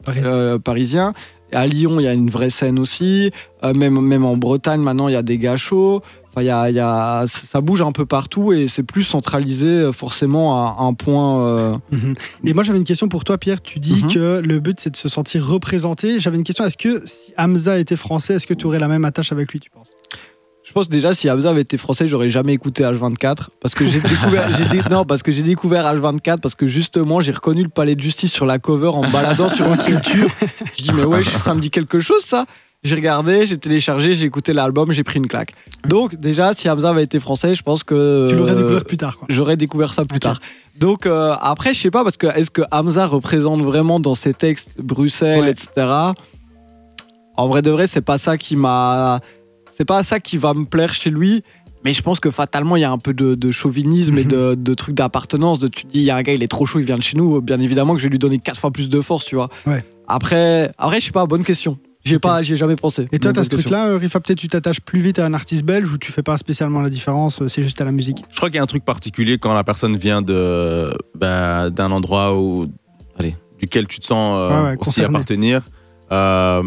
Paris. 0.05 0.21
parisien. 0.63 1.15
À 1.53 1.67
Lyon, 1.67 2.01
il 2.01 2.05
y 2.05 2.09
a 2.09 2.13
une 2.13 2.31
vraie 2.31 2.51
scène 2.51 2.79
aussi. 2.79 3.31
Euh, 3.65 3.75
même, 3.75 4.01
même 4.01 4.25
en 4.25 4.37
Bretagne, 4.37 4.81
maintenant, 4.81 5.09
il 5.09 5.13
y 5.13 5.17
a 5.17 5.23
des 5.23 5.39
gars 5.39 5.57
chauds. 5.57 6.01
Enfin, 6.31 6.41
il 6.43 6.47
y 6.47 6.51
a, 6.51 6.71
il 6.71 6.75
y 6.77 6.81
a- 6.81 7.25
ça 7.27 7.61
bouge 7.61 7.83
un 7.83 7.93
peu 7.93 8.07
partout 8.07 8.55
et 8.55 8.67
c'est 8.67 8.83
plus 8.83 9.03
centralisé 9.03 9.67
euh, 9.67 9.93
forcément 9.93 10.57
à 10.57 10.83
un 10.83 10.95
point. 10.95 11.45
euh, 11.47 11.77
Mhm. 11.91 12.15
Et 12.47 12.55
moi 12.55 12.65
j'avais 12.65 12.79
une 12.79 12.85
question 12.85 13.07
pour 13.09 13.25
toi 13.25 13.37
Pierre, 13.37 13.61
tu 13.61 13.79
dis 13.79 14.01
Mhm. 14.05 14.13
que 14.15 14.41
le 14.41 14.59
but 14.59 14.81
c'est 14.81 14.89
de 14.89 14.97
se 14.97 15.11
sentir 15.11 15.47
représenté. 15.47 16.21
J'avais 16.21 16.39
une 16.39 16.45
question, 16.45 16.65
est-ce 16.65 16.79
que 16.79 17.03
si 17.07 17.35
Hamza 17.37 17.79
était 17.79 17.97
français, 17.97 18.35
est-ce 18.37 18.47
que 18.47 18.55
tu 18.55 18.65
aurais 18.67 18.79
la 18.79 18.89
même 18.89 19.05
attache 19.05 19.31
avec 19.31 19.53
lui 19.53 19.61
tu 19.61 19.69
penses? 19.69 19.92
Je 20.65 20.73
pense 20.73 20.89
déjà 20.89 21.13
si 21.13 21.29
Hamza 21.29 21.51
avait 21.51 21.63
été 21.63 21.77
français, 21.77 22.07
j'aurais 22.07 22.29
jamais 22.31 22.53
écouté 22.53 22.85
H24 22.85 23.49
parce 23.61 23.75
que 23.75 23.85
j'ai 23.85 24.01
découvert 24.01 24.49
dé- 24.71 24.81
non 24.91 25.05
parce 25.05 25.23
que 25.23 25.33
j'ai 25.33 25.43
découvert 25.43 25.85
H24 25.93 26.39
parce 26.41 26.55
que 26.55 26.67
justement 26.69 27.21
j'ai 27.21 27.33
reconnu 27.33 27.63
le 27.65 27.69
palais 27.69 27.97
de 27.97 28.01
justice 28.01 28.33
sur 28.33 28.47
la 28.47 28.59
cover 28.61 28.89
en 28.89 29.09
baladant 29.11 29.49
sur 29.49 29.67
une 29.67 29.77
culture. 29.79 30.29
Je 30.77 30.83
dis 30.85 30.93
mais 30.95 31.05
ouais, 31.05 31.25
ça 31.25 31.55
me 31.55 31.61
dit 31.61 31.71
quelque 31.71 31.99
chose 32.01 32.23
ça. 32.23 32.47
J'ai 32.85 32.95
regardé, 32.97 33.47
j'ai 33.47 33.59
téléchargé, 33.59 34.15
j'ai 34.15 34.25
écouté 34.25 34.53
l'album, 34.53 34.91
j'ai 34.93 35.05
pris 35.05 35.19
une 35.19 35.29
claque. 35.29 35.53
Donc 35.89 36.15
déjà 36.17 36.53
si 36.55 36.69
Hamza 36.71 36.91
avait 36.91 37.05
été 37.05 37.19
français, 37.21 37.55
je 37.57 37.63
pense 37.63 37.83
que 37.85 38.29
Tu 38.31 38.37
l'aurais 38.37 38.53
euh, 38.53 38.57
découvert 38.57 38.85
plus 38.85 38.97
tard 38.97 39.19
quoi. 39.19 39.27
J'aurais 39.31 39.57
découvert 39.57 39.95
ça 39.95 40.05
plus 40.05 40.21
tard. 40.21 40.41
Donc 40.79 41.07
euh, 41.07 41.35
après, 41.41 41.75
je 41.75 41.81
sais 41.81 41.91
pas 41.91 42.03
parce 42.05 42.17
que 42.17 42.27
est-ce 42.29 42.51
que 42.53 42.63
Hamza 42.71 43.07
représente 43.07 43.61
vraiment 43.63 43.99
dans 44.01 44.15
ses 44.15 44.33
textes 44.33 44.81
Bruxelles, 44.81 45.41
Ouais. 45.43 45.51
etc. 45.51 45.89
En 47.37 47.49
vrai 47.49 47.63
de 47.63 47.71
vrai, 47.71 47.87
c'est 47.87 48.01
pas 48.01 48.19
ça 48.19 48.37
qui 48.37 48.57
m'a, 48.57 49.21
c'est 49.75 49.85
pas 49.85 50.03
ça 50.03 50.21
qui 50.21 50.37
va 50.39 50.55
me 50.55 50.65
plaire 50.65 50.95
chez 50.95 51.11
lui. 51.11 51.43
Mais 51.85 51.93
je 51.93 52.01
pense 52.03 52.21
que 52.21 52.31
fatalement, 52.31 52.77
il 52.77 52.81
y 52.81 52.85
a 52.85 52.93
un 52.93 52.99
peu 52.99 53.13
de, 53.13 53.35
de 53.35 53.51
chauvinisme 53.51 54.17
et 54.17 54.23
Mhm. 54.25 54.31
de, 54.31 54.55
de 54.55 54.75
trucs 54.75 54.95
d'appartenance. 54.95 55.59
De 55.59 55.67
tu 55.67 55.85
te 55.85 55.91
dis, 55.91 55.99
il 56.01 56.05
y 56.05 56.11
a 56.11 56.17
un 56.17 56.23
gars, 56.23 56.33
il 56.33 56.43
est 56.43 56.49
trop 56.49 56.65
chaud, 56.65 56.79
il 56.79 56.85
vient 56.87 56.97
de 56.97 57.03
chez 57.03 57.17
nous. 57.17 57.41
Bien 57.43 57.59
évidemment 57.59 57.95
que 57.95 57.99
je 57.99 58.05
vais 58.05 58.11
lui 58.11 58.21
donner 58.21 58.39
quatre 58.39 58.61
fois 58.61 58.71
plus 58.71 58.89
de 58.89 59.01
force, 59.01 59.25
tu 59.25 59.35
vois. 59.35 59.49
Ouais. 59.67 59.85
Après, 60.07 60.71
après, 60.79 61.01
je 61.01 61.07
sais 61.07 61.11
pas, 61.11 61.27
bonne 61.27 61.43
question. 61.43 61.79
J'y 62.05 62.13
ai 62.13 62.17
Ok. 62.17 62.23
pas, 62.23 62.43
j'y 62.43 62.53
ai 62.53 62.57
jamais 62.57 62.77
pensé. 62.77 63.09
Et 63.13 63.19
toi, 63.19 63.33
t'as 63.33 63.45
ce 63.45 63.49
truc-là, 63.51 63.89
euh, 63.89 63.97
Rifa, 63.97 64.21
peut-être 64.21 64.39
tu 64.39 64.49
t'attaches 64.49 64.81
plus 64.81 65.01
vite 65.01 65.19
à 65.19 65.27
un 65.27 65.35
artiste 65.35 65.65
belge 65.65 65.93
ou 65.93 65.99
tu 65.99 66.13
fais 66.13 66.23
pas 66.23 66.37
spécialement 66.39 66.81
la 66.81 66.89
différence, 66.91 67.43
euh, 67.43 67.49
c'est 67.49 67.63
juste 67.65 67.81
à 67.81 67.85
la 67.85 67.93
musique? 67.93 68.25
Je 68.31 68.37
crois 68.37 68.49
qu'il 68.49 68.57
y 68.57 68.61
a 68.61 68.63
un 68.63 68.67
truc 68.67 68.85
particulier 68.85 69.39
quand 69.39 69.53
la 69.55 69.63
personne 69.65 69.97
vient 69.97 70.21
de 70.23 70.93
bah, 71.17 71.71
d'un 71.71 71.91
endroit 71.93 72.37
où, 72.39 72.67
allez, 73.19 73.37
duquel 73.59 73.87
tu 73.89 73.99
te 74.01 74.07
sens 74.07 74.37
euh, 74.37 74.49
Ouais, 74.51 74.63
ouais, 74.63 74.71
aussi 74.73 74.79
concerné. 74.85 75.17
appartenir. 75.17 75.63
Euh, 76.11 76.63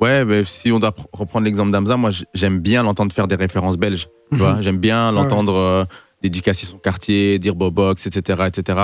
ouais, 0.00 0.24
mais 0.24 0.44
si 0.44 0.70
on 0.72 0.78
doit 0.78 0.90
pr- 0.90 1.06
reprendre 1.12 1.44
l'exemple 1.44 1.70
d'Amza, 1.70 1.96
moi 1.96 2.10
j'aime 2.34 2.58
bien 2.60 2.82
l'entendre 2.82 3.12
faire 3.12 3.28
des 3.28 3.36
références 3.36 3.76
belges. 3.76 4.08
Tu 4.30 4.36
Mhm. 4.36 4.38
vois, 4.38 4.60
j'aime 4.60 4.78
bien 4.78 5.08
ouais. 5.08 5.14
l'entendre 5.14 5.54
euh, 5.56 5.84
dédicacer 6.22 6.66
son 6.66 6.78
quartier, 6.78 7.38
dire 7.38 7.54
Bobox, 7.54 8.06
etc., 8.06 8.44
etc. 8.46 8.78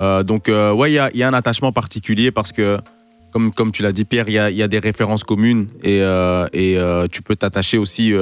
Euh, 0.00 0.22
donc 0.22 0.48
euh, 0.48 0.72
ouais, 0.72 0.90
il 0.90 0.94
y 0.94 0.98
a, 0.98 1.10
il 1.12 1.18
y 1.18 1.22
a 1.22 1.28
un 1.28 1.34
attachement 1.34 1.70
particulier 1.72 2.30
parce 2.30 2.50
que 2.52 2.78
comme, 3.32 3.52
comme 3.52 3.72
tu 3.72 3.82
l'as 3.82 3.92
dit 3.92 4.04
Pierre, 4.04 4.24
il 4.28 4.34
y 4.34 4.38
a, 4.38 4.50
y 4.50 4.62
a 4.62 4.68
des 4.68 4.78
références 4.78 5.24
communes 5.24 5.68
et, 5.82 6.02
euh, 6.02 6.46
et 6.52 6.76
tu 7.10 7.22
peux 7.22 7.34
t'attacher 7.36 7.78
aussi, 7.78 8.12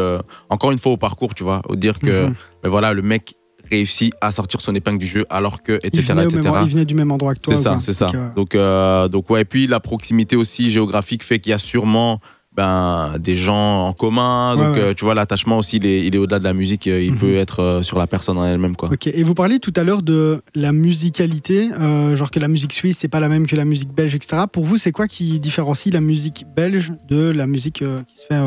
encore 0.48 0.70
une 0.72 0.78
fois, 0.78 0.92
au 0.92 0.96
parcours, 0.96 1.34
tu 1.34 1.42
vois, 1.42 1.62
au 1.68 1.74
dire 1.76 1.98
que 1.98 2.26
Mhm. 2.26 2.34
mais 2.62 2.68
voilà, 2.70 2.92
le 2.92 3.02
mec 3.02 3.34
réussit 3.70 4.12
à 4.20 4.30
sortir 4.30 4.60
son 4.60 4.74
épingle 4.74 4.98
du 4.98 5.06
jeu 5.06 5.24
alors 5.30 5.62
que, 5.62 5.78
il, 5.82 5.86
etc., 5.88 6.02
venait 6.12 6.24
etc. 6.24 6.40
même, 6.42 6.62
il 6.64 6.70
venait 6.70 6.84
du 6.84 6.94
même 6.94 7.10
endroit 7.10 7.34
que 7.34 7.40
toi. 7.40 7.54
C'est 7.56 7.62
ça, 7.62 7.78
c'est 7.80 7.92
ça. 7.92 8.10
Ouais. 8.10 8.18
Donc, 8.36 8.54
euh, 8.54 9.08
donc 9.08 9.30
ouais, 9.30 9.42
et 9.42 9.44
puis 9.44 9.66
la 9.66 9.80
proximité 9.80 10.36
aussi 10.36 10.70
géographique 10.70 11.22
fait 11.22 11.38
qu'il 11.38 11.50
y 11.50 11.54
a 11.54 11.58
sûrement 11.58 12.20
ben, 12.56 13.14
des 13.20 13.36
gens 13.36 13.86
en 13.86 13.92
commun. 13.92 14.56
Ouais, 14.56 14.64
Donc, 14.66 14.74
ouais. 14.76 14.82
euh, 14.82 14.94
tu 14.94 15.04
vois, 15.04 15.14
l'attachement 15.14 15.58
aussi, 15.58 15.76
il 15.76 15.86
est, 15.86 16.18
au-delà 16.18 16.40
de 16.40 16.44
la 16.44 16.52
musique. 16.52 16.88
euh, 16.88 17.00
Il 17.00 17.12
Mhm. 17.12 17.18
peut 17.18 17.34
être 17.36 17.60
euh, 17.60 17.82
sur 17.84 17.96
la 17.96 18.08
personne 18.08 18.36
en 18.38 18.44
elle-même, 18.44 18.74
quoi. 18.74 18.88
Ok, 18.92 19.06
et 19.06 19.22
vous 19.22 19.34
parliez 19.34 19.60
tout 19.60 19.72
à 19.76 19.84
l'heure 19.84 20.02
de 20.02 20.42
la 20.56 20.72
musicalité, 20.72 21.70
euh, 21.72 22.16
genre 22.16 22.32
que 22.32 22.40
la 22.40 22.48
musique 22.48 22.72
suisse 22.72 22.98
c'est 22.98 23.08
pas 23.08 23.20
la 23.20 23.28
même 23.28 23.46
que 23.46 23.54
la 23.54 23.64
musique 23.64 23.94
belge, 23.94 24.16
etc. 24.16 24.42
Pour 24.52 24.64
vous, 24.64 24.78
c'est 24.78 24.90
quoi 24.90 25.06
qui 25.06 25.38
différencie 25.38 25.94
la 25.94 26.00
musique 26.00 26.44
belge 26.56 26.92
de 27.08 27.30
la 27.30 27.46
musique 27.46 27.84
qui 28.08 28.18
se 28.18 28.26
fait 28.26 28.40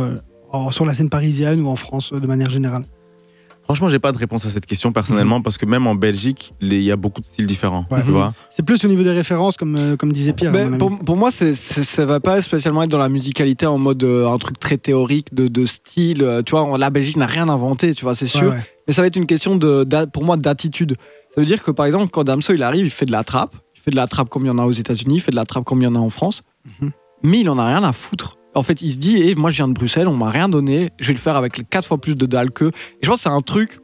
sur 0.71 0.85
la 0.85 0.93
scène 0.93 1.09
parisienne 1.09 1.61
ou 1.61 1.67
en 1.67 1.75
France 1.77 2.11
de 2.13 2.27
manière 2.27 2.49
générale? 2.49 2.85
Franchement, 3.63 3.87
j'ai 3.87 3.99
pas 3.99 4.11
de 4.11 4.17
réponse 4.17 4.45
à 4.45 4.49
cette 4.49 4.65
question 4.65 4.91
personnellement 4.91 5.41
parce 5.41 5.57
que 5.57 5.65
même 5.65 5.87
en 5.87 5.95
Belgique, 5.95 6.53
il 6.61 6.73
y 6.81 6.91
a 6.91 6.95
beaucoup 6.97 7.21
de 7.21 7.25
styles 7.25 7.45
différents. 7.45 7.85
Mhm. 7.89 7.97
Ouais. 7.97 8.03
Tu 8.03 8.11
vois 8.11 8.33
C'est 8.49 8.63
plus 8.63 8.83
au 8.83 8.87
niveau 8.89 9.03
des 9.03 9.11
références, 9.11 9.55
comme, 9.55 9.75
euh, 9.77 9.95
comme 9.95 10.11
disait 10.11 10.33
Pierre. 10.33 10.51
pour, 10.77 10.99
pour 10.99 11.15
moi, 11.17 11.31
c'est, 11.31 11.53
c'est- 11.53 11.83
ça 11.83 12.05
va 12.05 12.19
pas 12.19 12.41
spécialement 12.41 12.83
être 12.83 12.89
dans 12.91 12.97
la 12.97 13.09
musicalité 13.09 13.65
en 13.65 13.77
mode 13.77 14.03
euh, 14.03 14.27
un 14.29 14.37
truc 14.37 14.59
très 14.59 14.77
théorique 14.77 15.33
de, 15.33 15.47
de 15.47 15.65
style. 15.65 16.21
euh, 16.23 16.41
Tu 16.43 16.51
vois, 16.51 16.77
la 16.77 16.89
Belgique 16.89 17.15
n'a 17.17 17.25
rien 17.25 17.47
inventé, 17.47 17.93
tu 17.93 18.03
vois, 18.03 18.15
c'est 18.15 18.27
sûr. 18.27 18.41
Ouais, 18.41 18.47
ouais. 18.49 18.61
Mais 18.87 18.93
ça 18.93 19.01
va 19.01 19.07
être 19.07 19.15
une 19.15 19.27
question 19.27 19.55
de, 19.55 19.85
pour 20.11 20.25
moi 20.25 20.35
d'attitude. 20.35 20.97
Ça 21.33 21.39
veut 21.41 21.47
dire 21.47 21.63
que 21.63 21.71
par 21.71 21.85
exemple, 21.85 22.07
quand 22.11 22.23
Damso 22.25 22.53
il 22.53 22.61
arrive, 22.63 22.85
il 22.85 22.91
fait 22.91 23.05
de 23.05 23.11
la 23.13 23.23
trappe. 23.23 23.55
Il 23.75 23.79
fait 23.81 23.91
de 23.91 23.95
la 23.95 24.07
trappe 24.07 24.29
comme 24.29 24.43
il 24.43 24.47
y 24.47 24.51
en 24.51 24.59
a 24.59 24.65
aux 24.65 24.71
États-Unis, 24.71 25.15
il 25.15 25.19
fait 25.21 25.31
de 25.31 25.35
la 25.37 25.45
trappe 25.45 25.63
comme 25.63 25.81
il 25.81 25.85
y 25.85 25.87
en 25.87 25.95
a 25.95 25.99
en 25.99 26.09
France. 26.09 26.41
Mhm. 26.81 26.91
Mais 27.23 27.39
il 27.39 27.49
en 27.49 27.57
a 27.57 27.65
rien 27.67 27.83
à 27.83 27.93
foutre. 27.93 28.37
En 28.55 28.63
fait, 28.63 28.81
il 28.81 28.91
se 28.91 28.97
dit, 28.97 29.21
eh, 29.21 29.35
moi 29.35 29.49
je 29.49 29.55
viens 29.57 29.67
de 29.67 29.73
Bruxelles, 29.73 30.07
on 30.07 30.15
m'a 30.15 30.29
rien 30.29 30.47
donné, 30.49 30.89
je 30.99 31.07
vais 31.07 31.13
le 31.13 31.19
faire 31.19 31.35
avec 31.35 31.67
quatre 31.69 31.87
fois 31.87 31.99
plus 31.99 32.15
de 32.15 32.25
dalles 32.25 32.51
que. 32.51 32.65
Et 32.65 32.71
je 33.01 33.07
pense 33.09 33.17
que 33.19 33.23
c'est 33.23 33.29
un 33.29 33.41
truc 33.41 33.79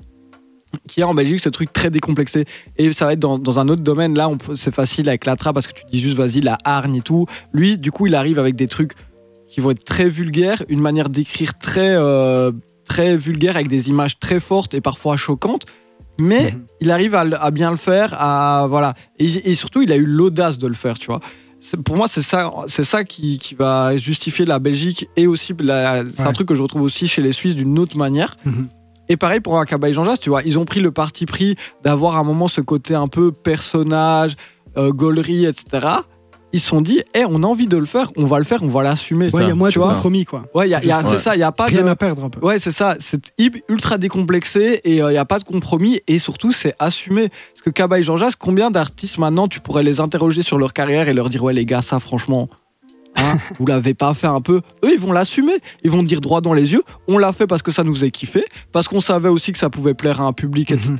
qui 0.88 1.02
est 1.02 1.04
en 1.04 1.16
Belgique, 1.16 1.40
ce 1.40 1.50
truc 1.50 1.74
très 1.74 1.90
décomplexé. 1.90 2.46
Et 2.78 2.94
ça 2.94 3.06
va 3.06 3.14
être 3.14 3.20
dans, 3.20 3.40
dans 3.40 3.60
un 3.60 3.68
autre 3.70 3.82
domaine. 3.82 4.16
Là, 4.16 4.30
c'est 4.56 4.74
facile 4.74 5.10
avec 5.10 5.26
la 5.26 5.36
trappe 5.36 5.56
parce 5.56 5.66
que 5.66 5.74
tu 5.74 5.84
dis 5.92 6.00
juste, 6.00 6.16
vas-y, 6.16 6.42
la 6.42 6.58
hargne 6.64 6.96
et 6.98 7.02
tout. 7.02 7.26
Lui, 7.54 7.78
du 7.78 7.92
coup, 7.92 8.06
il 8.06 8.14
arrive 8.14 8.38
avec 8.38 8.56
des 8.56 8.68
trucs 8.68 8.94
qui 9.48 9.62
vont 9.62 9.72
être 9.72 9.84
très 9.84 10.08
vulgaires, 10.10 10.62
une 10.70 10.80
manière 10.80 11.10
d'écrire 11.10 11.58
très, 11.58 11.96
euh, 11.96 12.52
très 12.86 13.18
vulgaire 13.18 13.56
avec 13.56 13.68
des 13.68 13.90
images 13.90 14.20
très 14.20 14.40
fortes 14.40 14.76
et 14.76 14.82
parfois 14.82 15.18
choquantes. 15.18 15.66
Mais 16.20 16.52
Mhm. 16.52 16.66
il 16.82 16.92
arrive 16.92 17.16
à 17.16 17.50
bien 17.50 17.72
le 17.72 17.78
faire, 17.78 18.14
à 18.20 18.68
voilà. 18.70 18.94
Et, 19.18 19.50
et 19.50 19.56
surtout, 19.56 19.82
il 19.82 19.92
a 19.92 19.96
eu 19.96 20.06
l'audace 20.06 20.58
de 20.60 20.68
le 20.68 20.74
faire, 20.76 21.00
tu 21.00 21.08
vois. 21.08 21.22
Pour 21.84 21.98
moi, 21.98 22.08
c'est 22.08 22.22
ça, 22.22 22.52
c'est 22.68 22.84
ça 22.86 23.04
qui, 23.04 23.38
qui 23.40 23.54
va 23.56 23.96
justifier 23.98 24.46
la 24.46 24.60
Belgique 24.60 25.10
et 25.18 25.28
aussi 25.28 25.54
la- 25.60 26.04
c'est 26.16 26.22
un 26.22 26.32
truc 26.34 26.48
que 26.48 26.56
je 26.56 26.62
retrouve 26.62 26.84
aussi 26.84 27.08
chez 27.08 27.22
les 27.22 27.34
Suisses 27.34 27.56
d'une 27.56 27.78
autre 27.80 27.98
manière. 27.98 28.36
Mhm. 28.46 28.70
Et 29.10 29.18
pareil 29.18 29.40
pour 29.40 29.58
un 29.60 29.66
Cabaye 29.66 29.92
Jean 29.92 30.04
Jass, 30.04 30.20
tu 30.20 30.30
vois, 30.30 30.42
ils 30.44 30.58
ont 30.60 30.66
pris 30.66 30.80
le 30.80 30.92
parti 30.92 31.26
pris 31.26 31.56
d'avoir 31.84 32.16
à 32.16 32.20
un 32.20 32.24
moment 32.24 32.48
ce 32.48 32.62
côté 32.62 32.94
un 32.96 33.08
peu 33.08 33.32
personnage, 33.32 34.36
euh, 34.78 34.92
gaulerie, 34.92 35.46
etc. 35.46 35.88
Ils 36.52 36.60
se 36.60 36.68
sont 36.68 36.82
dit, 36.82 37.02
eh, 37.14 37.26
on 37.30 37.44
a 37.44 37.46
envie 37.46 37.68
de 37.68 37.78
le 37.78 37.86
faire, 37.86 38.12
on 38.18 38.26
va 38.26 38.40
le 38.40 38.44
faire, 38.44 38.64
on 38.64 38.68
va 38.68 38.82
l'assumer. 38.82 39.26
Ouais, 39.34 39.44
il 39.44 39.48
y 39.50 39.52
a 39.52 39.56
moins 39.56 39.68
de 39.68 39.74
tu 39.74 39.80
vois. 39.80 39.94
compromis, 39.94 40.26
quoi. 40.26 40.46
Ouais, 40.56 40.68
il 40.68 40.72
y 40.72 40.74
a- 40.76 40.82
il 40.82 40.88
y 40.88 40.92
a- 40.92 41.02
Ouais. 41.02 41.04
c'est 41.08 41.20
ça, 41.20 41.36
il 41.36 41.40
y 41.40 41.44
a 41.44 41.52
pas 41.52 41.66
Rien 41.66 41.84
de. 41.84 41.88
à 41.90 41.96
perdre 41.96 42.24
un 42.24 42.30
peu. 42.32 42.44
Ouais, 42.46 42.58
c'est 42.58 42.72
ça. 42.72 42.96
C'est 43.00 43.22
ultra 43.70 43.98
décomplexé 44.00 44.82
et 44.84 44.98
il 44.98 45.06
n'y 45.06 45.18
a 45.18 45.26
pas 45.26 45.38
de 45.38 45.44
compromis. 45.44 46.02
Et 46.08 46.18
surtout, 46.18 46.52
c'est 46.52 46.74
assumé. 46.80 47.30
Parce 47.30 47.62
que 47.64 47.70
Cabaye 47.70 48.02
Jean 48.02 48.18
Jass, 48.18 48.36
combien 48.36 48.72
d'artistes 48.72 49.20
maintenant 49.20 49.48
tu 49.48 49.60
pourrais 49.60 49.84
les 49.84 50.00
interroger 50.00 50.42
sur 50.42 50.58
leur 50.58 50.74
carrière 50.74 51.08
et 51.08 51.14
leur 51.14 51.30
dire 51.30 51.44
Ouais, 51.44 51.54
les 51.54 51.66
gars, 51.66 51.84
ça, 51.84 52.00
franchement, 52.00 52.50
hein, 53.16 53.38
vous 53.60 53.68
l'avez 53.68 53.94
pas 53.94 54.14
fait 54.16 54.26
un 54.28 54.42
peu 54.42 54.62
Eux, 54.84 54.92
ils 54.94 55.00
vont 55.00 55.12
l'assumer. 55.12 55.54
Ils 55.84 55.92
vont 55.92 56.02
te 56.02 56.08
dire 56.08 56.20
droit 56.22 56.42
dans 56.42 56.54
les 56.54 56.72
yeux 56.74 56.82
On 57.08 57.20
l'a 57.20 57.32
fait 57.32 57.46
parce 57.46 57.62
que 57.62 57.72
ça 57.72 57.84
nous 57.84 58.04
a 58.04 58.10
kiffé, 58.10 58.44
parce 58.72 58.88
qu'on 58.88 59.02
savait 59.02 59.30
aussi 59.30 59.52
que 59.52 59.60
ça 59.60 59.70
pouvait 59.70 59.94
plaire 59.94 60.20
à 60.20 60.24
un 60.24 60.34
public, 60.34 60.72
etc. 60.72 60.96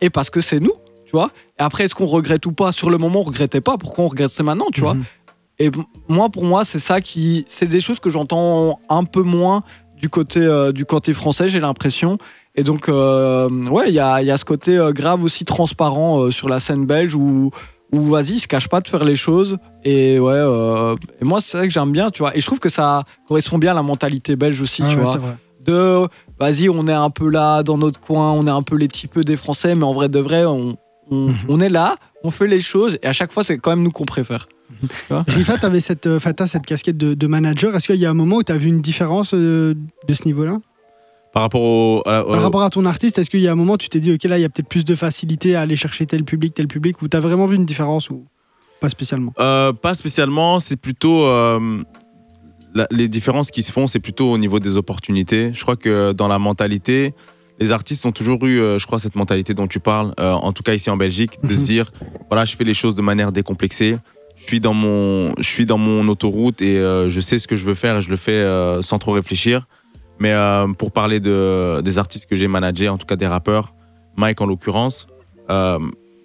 Et 0.00 0.08
parce 0.08 0.30
que 0.30 0.40
c'est 0.40 0.60
nous. 0.60 0.72
Tu 1.08 1.12
vois. 1.16 1.30
Et 1.58 1.62
après, 1.62 1.84
est-ce 1.84 1.94
qu'on 1.94 2.06
regrette 2.06 2.44
ou 2.44 2.52
pas? 2.52 2.70
Sur 2.70 2.90
le 2.90 2.98
moment, 2.98 3.20
on 3.20 3.24
regrettait 3.24 3.62
pas. 3.62 3.78
Pourquoi 3.78 4.04
on 4.04 4.08
regretterait 4.08 4.44
maintenant, 4.44 4.66
tu 4.72 4.82
vois? 4.82 4.92
Mhm. 4.94 5.04
Et 5.58 5.70
moi, 6.08 6.28
pour 6.28 6.44
moi, 6.44 6.64
c'est 6.66 6.78
ça 6.78 7.00
qui. 7.00 7.44
C'est 7.48 7.66
des 7.66 7.80
choses 7.80 7.98
que 7.98 8.10
j'entends 8.10 8.78
un 8.90 9.04
peu 9.04 9.22
moins 9.22 9.62
du 10.00 10.08
côté, 10.10 10.40
euh, 10.40 10.70
du 10.70 10.84
côté 10.84 11.14
français, 11.14 11.48
j'ai 11.48 11.60
l'impression. 11.60 12.18
Et 12.54 12.62
donc, 12.62 12.88
euh, 12.88 13.48
ouais, 13.68 13.88
il 13.88 13.94
y 13.94 14.00
a, 14.00 14.20
y 14.22 14.30
a 14.30 14.36
ce 14.36 14.44
côté 14.44 14.76
euh, 14.76 14.92
grave 14.92 15.24
aussi 15.24 15.44
transparent 15.44 16.20
euh, 16.20 16.30
sur 16.30 16.48
la 16.48 16.60
scène 16.60 16.86
belge 16.86 17.14
où, 17.14 17.50
où 17.92 18.02
vas-y, 18.02 18.32
il 18.34 18.40
se 18.40 18.46
cache 18.48 18.68
pas 18.68 18.80
de 18.80 18.88
faire 18.88 19.04
les 19.04 19.16
choses. 19.16 19.56
Et 19.84 20.18
ouais, 20.20 20.38
et 21.20 21.24
moi, 21.24 21.40
c'est 21.40 21.56
ça 21.58 21.64
que 21.66 21.72
j'aime 21.72 21.90
bien, 21.92 22.10
tu 22.10 22.20
vois. 22.22 22.36
Et 22.36 22.40
je 22.40 22.46
trouve 22.46 22.58
que 22.60 22.68
ça 22.68 23.04
correspond 23.26 23.58
bien 23.58 23.72
à 23.72 23.74
la 23.74 23.82
mentalité 23.82 24.36
belge 24.36 24.60
aussi, 24.60 24.82
Ah 24.84 24.90
tu 24.90 24.96
ouais, 24.96 25.02
vois 25.02 25.16
vrai. 25.16 25.36
de 25.64 26.06
vas-y 26.38 26.68
on 26.68 26.86
est 26.86 26.92
un 26.92 27.10
peu 27.10 27.28
là 27.30 27.62
dans 27.64 27.76
notre 27.78 27.98
coin 27.98 28.30
on 28.32 28.46
est 28.46 28.50
un 28.50 28.62
peu 28.62 28.76
les 28.76 28.86
petits 28.86 29.08
peu 29.08 29.24
des 29.24 29.36
français 29.36 29.74
mais 29.74 29.82
en 29.84 29.92
vrai 29.92 30.08
de 30.08 30.20
vrai 30.20 30.44
on, 30.44 30.76
on, 31.10 31.28
Mhm. 31.28 31.34
on 31.48 31.60
est 31.60 31.68
là 31.68 31.96
on 32.24 32.30
fait 32.30 32.46
les 32.48 32.60
choses 32.60 32.98
et 33.02 33.06
à 33.06 33.12
chaque 33.12 33.32
fois 33.32 33.44
c'est 33.44 33.58
quand 33.58 33.70
même 33.70 33.82
nous 33.82 33.90
qu'on 33.90 34.04
préfère 34.04 34.48
Rifa, 35.10 35.56
tu 35.58 35.64
avais 35.66 35.80
cette, 35.80 36.06
euh, 36.06 36.20
cette 36.46 36.66
casquette 36.66 36.98
de, 36.98 37.14
de 37.14 37.26
manager. 37.26 37.74
Est-ce 37.74 37.86
qu'il 37.86 37.96
y 38.00 38.04
a 38.06 38.10
un 38.10 38.14
moment 38.14 38.36
où 38.36 38.42
tu 38.42 38.52
as 38.52 38.58
vu 38.58 38.68
une 38.68 38.82
différence 38.82 39.32
euh, 39.34 39.74
de 40.06 40.14
ce 40.14 40.24
niveau-là? 40.26 40.58
Par 41.32 41.42
rapport 41.42 41.62
au. 41.62 42.02
à 42.06 42.22
Par 42.24 42.42
rapport 42.42 42.62
à 42.62 42.68
ton 42.70 42.84
artiste, 42.84 43.18
est-ce 43.18 43.30
qu'il 43.30 43.40
y 43.40 43.48
a 43.48 43.52
un 43.52 43.54
moment 43.54 43.72
où 43.74 43.78
tu 43.78 43.88
t'es 43.88 43.98
dit, 43.98 44.12
OK, 44.12 44.24
là, 44.24 44.38
il 44.38 44.42
y 44.42 44.44
a 44.44 44.48
peut-être 44.50 44.68
plus 44.68 44.84
de 44.84 44.94
facilité 44.94 45.56
à 45.56 45.62
aller 45.62 45.74
chercher 45.74 46.04
tel 46.06 46.22
public, 46.22 46.52
tel 46.54 46.68
public, 46.68 47.00
ou 47.02 47.08
tu 47.08 47.16
as 47.16 47.20
vraiment 47.20 47.46
vu 47.46 47.56
une 47.56 47.64
différence 47.64 48.10
ou 48.10 48.26
pas 48.80 48.90
spécialement? 48.90 49.32
Euh, 49.40 49.72
pas 49.72 49.94
spécialement, 49.94 50.60
c'est 50.60 50.76
plutôt 50.76 51.24
euh, 51.24 51.82
la- 52.74 52.86
les 52.90 53.08
différences 53.08 53.50
qui 53.50 53.62
se 53.62 53.72
font, 53.72 53.86
c'est 53.86 54.00
plutôt 54.00 54.30
au 54.30 54.38
niveau 54.38 54.60
des 54.60 54.76
opportunités. 54.76 55.50
Je 55.54 55.62
crois 55.62 55.76
que 55.76 56.12
dans 56.12 56.28
la 56.28 56.38
mentalité, 56.38 57.14
les 57.60 57.72
artistes 57.72 58.04
ont 58.06 58.12
toujours 58.12 58.44
eu, 58.46 58.60
euh, 58.60 58.78
je 58.78 58.86
crois, 58.86 58.98
cette 58.98 59.16
mentalité 59.16 59.54
dont 59.54 59.66
tu 59.66 59.80
parles, 59.80 60.14
euh, 60.20 60.32
en 60.32 60.52
tout 60.52 60.62
cas 60.62 60.74
ici 60.74 60.90
en 60.90 60.96
Belgique, 60.96 61.38
de 61.42 61.48
Mhm. 61.48 61.56
se 61.56 61.64
dire, 61.64 61.90
voilà, 62.30 62.44
je 62.44 62.56
fais 62.56 62.64
les 62.64 62.74
choses 62.74 62.94
de 62.94 63.02
manière 63.02 63.32
décomplexée. 63.32 63.96
Je 64.36 64.44
suis 64.44 64.60
dans 64.60 64.74
mon, 64.74 65.34
je 65.38 65.48
suis 65.48 65.66
dans 65.66 65.78
mon 65.78 66.06
autoroute 66.08 66.62
et 66.62 66.78
euh, 66.78 67.08
je 67.08 67.20
sais 67.20 67.38
ce 67.40 67.48
que 67.48 67.56
je 67.56 67.64
veux 67.64 67.74
faire 67.74 67.96
et 67.96 68.00
je 68.00 68.10
le 68.10 68.16
fais 68.16 68.44
sans 68.82 68.98
trop 68.98 69.12
réfléchir. 69.12 69.66
Mais 70.20 70.34
pour 70.78 70.90
parler 70.92 71.20
de, 71.20 71.80
des 71.82 71.98
artistes 71.98 72.26
que 72.26 72.34
j'ai 72.36 72.48
managés, 72.48 72.88
en 72.88 72.98
tout 72.98 73.06
cas 73.06 73.14
des 73.16 73.26
rappeurs, 73.26 73.72
Mike 74.16 74.40
en 74.40 74.46
l'occurrence, 74.46 75.06
euh, 75.50 75.78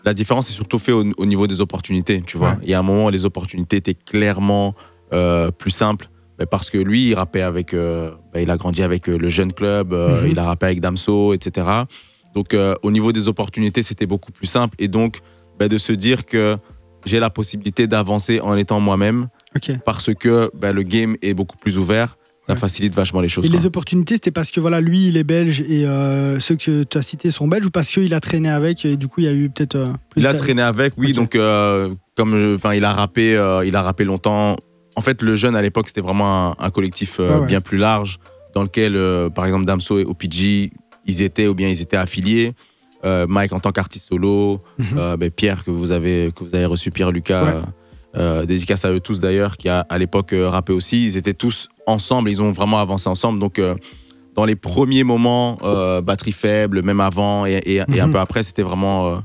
la 0.03 0.13
différence 0.15 0.49
est 0.49 0.53
surtout 0.53 0.79
faite 0.79 0.95
au, 0.95 1.03
au 1.17 1.25
niveau 1.25 1.45
des 1.47 1.61
opportunités, 1.61 2.21
tu 2.25 2.37
vois. 2.37 2.57
Il 2.63 2.69
y 2.69 2.73
a 2.73 2.79
un 2.79 2.83
moment 2.83 3.05
où 3.05 3.09
les 3.11 3.25
opportunités 3.25 3.77
étaient 3.77 3.93
clairement 3.93 4.73
euh, 5.13 5.51
plus 5.51 5.69
simples. 5.71 6.09
Parce 6.49 6.69
que 6.69 6.77
lui, 6.77 7.09
il 7.09 7.13
rappait 7.15 7.41
avec, 7.41 7.73
euh, 7.73 8.11
bah, 8.33 8.41
il 8.41 8.49
a 8.49 8.57
grandi 8.57 8.81
avec 8.83 9.07
euh, 9.07 9.17
le 9.17 9.29
jeune 9.29 9.53
club, 9.53 9.93
euh, 9.93 10.21
Mhm. 10.23 10.27
il 10.31 10.39
a 10.39 10.43
rappé 10.43 10.65
avec 10.65 10.81
Damso, 10.81 11.33
etc. 11.33 11.67
Donc 12.35 12.53
euh, 12.53 12.73
au 12.83 12.91
niveau 12.91 13.11
des 13.11 13.27
opportunités, 13.27 13.83
c'était 13.83 14.05
beaucoup 14.07 14.31
plus 14.31 14.47
simple. 14.47 14.75
Et 14.79 14.87
donc 14.87 15.19
bah, 15.59 15.67
de 15.67 15.77
se 15.77 15.93
dire 15.93 16.25
que 16.25 16.57
j'ai 17.05 17.19
la 17.19 17.29
possibilité 17.29 17.85
d'avancer 17.85 18.39
en 18.41 18.55
étant 18.57 18.79
moi-même 18.79 19.27
parce 19.85 20.13
que 20.13 20.49
bah, 20.55 20.71
le 20.71 20.81
game 20.83 21.15
est 21.21 21.33
beaucoup 21.35 21.57
plus 21.57 21.77
ouvert, 21.77 22.17
ça 22.41 22.53
Ouais. 22.53 22.59
facilite 22.59 22.95
vachement 22.95 23.21
les 23.21 23.27
choses. 23.27 23.45
Et 23.45 23.49
quoi. 23.49 23.57
les 23.59 23.65
opportunités, 23.65 24.15
c'était 24.15 24.31
parce 24.31 24.49
que 24.51 24.59
voilà, 24.59 24.81
lui, 24.81 25.07
il 25.09 25.17
est 25.17 25.23
belge 25.23 25.61
et 25.61 25.85
ceux 26.39 26.55
que 26.55 26.83
tu 26.83 26.97
as 26.97 27.01
cités 27.03 27.29
sont 27.29 27.47
belges 27.47 27.67
ou 27.67 27.69
parce 27.71 27.89
qu'il 27.89 28.13
a 28.13 28.19
traîné 28.19 28.49
avec 28.49 28.83
et 28.85 28.97
du 28.97 29.07
coup, 29.07 29.21
il 29.21 29.25
y 29.25 29.27
a 29.29 29.33
eu 29.33 29.49
peut-être 29.49 29.93
Il 30.15 30.25
a 30.25 30.33
traîné 30.33 30.61
avec, 30.63 30.93
oui. 30.97 31.13
Donc, 31.13 31.37
comme, 32.15 32.55
enfin, 32.55 32.73
il 32.73 32.83
a 32.85 32.93
rappé, 32.93 33.31
il 33.65 33.75
a 33.75 33.81
rappé 33.83 34.03
longtemps. 34.03 34.55
En 34.95 35.01
fait, 35.01 35.21
le 35.21 35.35
jeune 35.35 35.55
à 35.55 35.61
l'époque, 35.61 35.87
c'était 35.87 36.01
vraiment 36.01 36.51
un, 36.51 36.55
un 36.59 36.69
collectif 36.69 37.17
euh, 37.19 37.39
ouais. 37.41 37.47
bien 37.47 37.61
plus 37.61 37.77
large, 37.77 38.19
dans 38.53 38.63
lequel, 38.63 38.95
euh, 38.95 39.29
par 39.29 39.45
exemple, 39.45 39.65
Damso 39.65 39.97
et 39.99 40.05
OPG, 40.05 40.71
ils 41.05 41.21
étaient 41.21 41.47
ou 41.47 41.55
bien 41.55 41.67
ils 41.69 41.81
étaient 41.81 41.97
affiliés. 41.97 42.53
Euh, 43.05 43.25
Mike 43.27 43.51
en 43.53 43.59
tant 43.59 43.71
qu'artiste 43.71 44.07
solo, 44.07 44.61
Mhm. 44.79 45.15
ben, 45.17 45.29
Pierre 45.31 45.63
que 45.65 45.71
vous 45.71 45.91
avez 45.91 46.31
que 46.35 46.43
vous 46.43 46.55
avez 46.55 46.65
reçu, 46.65 46.89
Pierre 46.91 47.11
Lucas, 47.11 47.61
Ouais. 48.15 48.45
dédicace 48.45 48.85
à 48.85 48.91
eux 48.91 48.99
tous 49.01 49.19
d'ailleurs, 49.19 49.57
qui 49.57 49.67
a 49.67 49.81
à 49.89 49.97
l'époque 49.97 50.33
rappé 50.33 50.71
aussi. 50.71 51.03
Ils 51.05 51.17
étaient 51.17 51.33
tous 51.33 51.67
ensemble, 51.87 52.29
ils 52.29 52.41
ont 52.41 52.51
vraiment 52.51 52.79
avancé 52.79 53.09
ensemble. 53.09 53.39
Donc 53.39 53.59
dans 54.35 54.45
les 54.45 54.55
premiers 54.55 55.03
moments, 55.03 55.57
batterie 56.03 56.31
faible, 56.31 56.81
même 56.83 56.99
avant 57.01 57.45
et, 57.45 57.53
et- 57.65 57.75
et 57.93 57.99
un 57.99 58.07
Mhm. 58.07 58.13
peu 58.13 58.19
après, 58.19 58.43
c'était 58.43 58.61
vraiment 58.63 59.21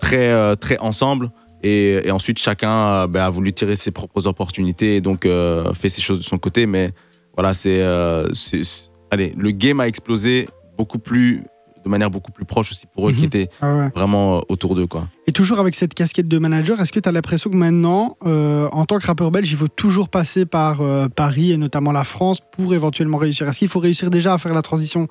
très 0.00 0.56
très 0.56 0.76
ensemble. 0.78 1.30
Et, 1.64 2.06
et 2.06 2.10
ensuite, 2.10 2.38
chacun 2.38 2.70
euh, 2.70 3.06
ben, 3.06 3.24
a 3.24 3.30
voulu 3.30 3.52
tirer 3.52 3.74
ses 3.74 3.90
propres 3.90 4.26
opportunités 4.26 4.96
et 4.96 5.00
donc 5.00 5.24
euh, 5.24 5.72
fait 5.74 5.88
ses 5.88 6.02
choses 6.02 6.18
de 6.18 6.22
son 6.24 6.36
côté. 6.38 6.66
Mais 6.66 6.90
voilà, 7.34 7.54
c'est, 7.54 7.80
euh, 7.80 8.28
c'est- 8.34 8.90
allez, 9.10 9.32
le 9.36 9.50
game 9.50 9.80
a 9.80 9.88
explosé 9.88 10.46
beaucoup 10.76 10.98
plus 10.98 11.42
de 11.84 11.90
manière 11.90 12.10
beaucoup 12.10 12.32
plus 12.32 12.46
proche 12.46 12.70
aussi 12.72 12.86
pour 12.86 13.08
eux 13.08 13.12
Mhm. 13.12 13.18
qui 13.18 13.24
étaient 13.26 13.48
Ah 13.60 13.76
ouais. 13.76 13.90
vraiment 13.94 14.42
autour 14.48 14.74
d'eux 14.74 14.86
quoi. 14.86 15.06
Et 15.26 15.32
toujours 15.32 15.58
avec 15.58 15.74
cette 15.74 15.92
casquette 15.92 16.28
de 16.28 16.38
manager, 16.38 16.80
est-ce 16.80 16.92
que 16.92 16.98
tu 17.00 17.06
as 17.08 17.12
l'impression 17.12 17.50
que 17.50 17.56
maintenant, 17.56 18.16
euh, 18.24 18.68
en 18.72 18.86
tant 18.86 18.98
que 18.98 19.06
rappeur 19.06 19.30
belge, 19.30 19.50
il 19.50 19.56
faut 19.58 19.68
toujours 19.68 20.08
passer 20.08 20.46
par 20.46 20.80
euh, 20.80 21.08
Paris 21.08 21.52
et 21.52 21.58
notamment 21.58 21.92
la 21.92 22.04
France 22.04 22.38
pour 22.52 22.72
éventuellement 22.72 23.18
réussir? 23.18 23.46
Est-ce 23.48 23.58
qu'il 23.58 23.68
faut 23.68 23.80
réussir 23.80 24.08
déjà 24.10 24.32
à 24.32 24.38
faire 24.38 24.54
la 24.54 24.62
transition 24.62 25.08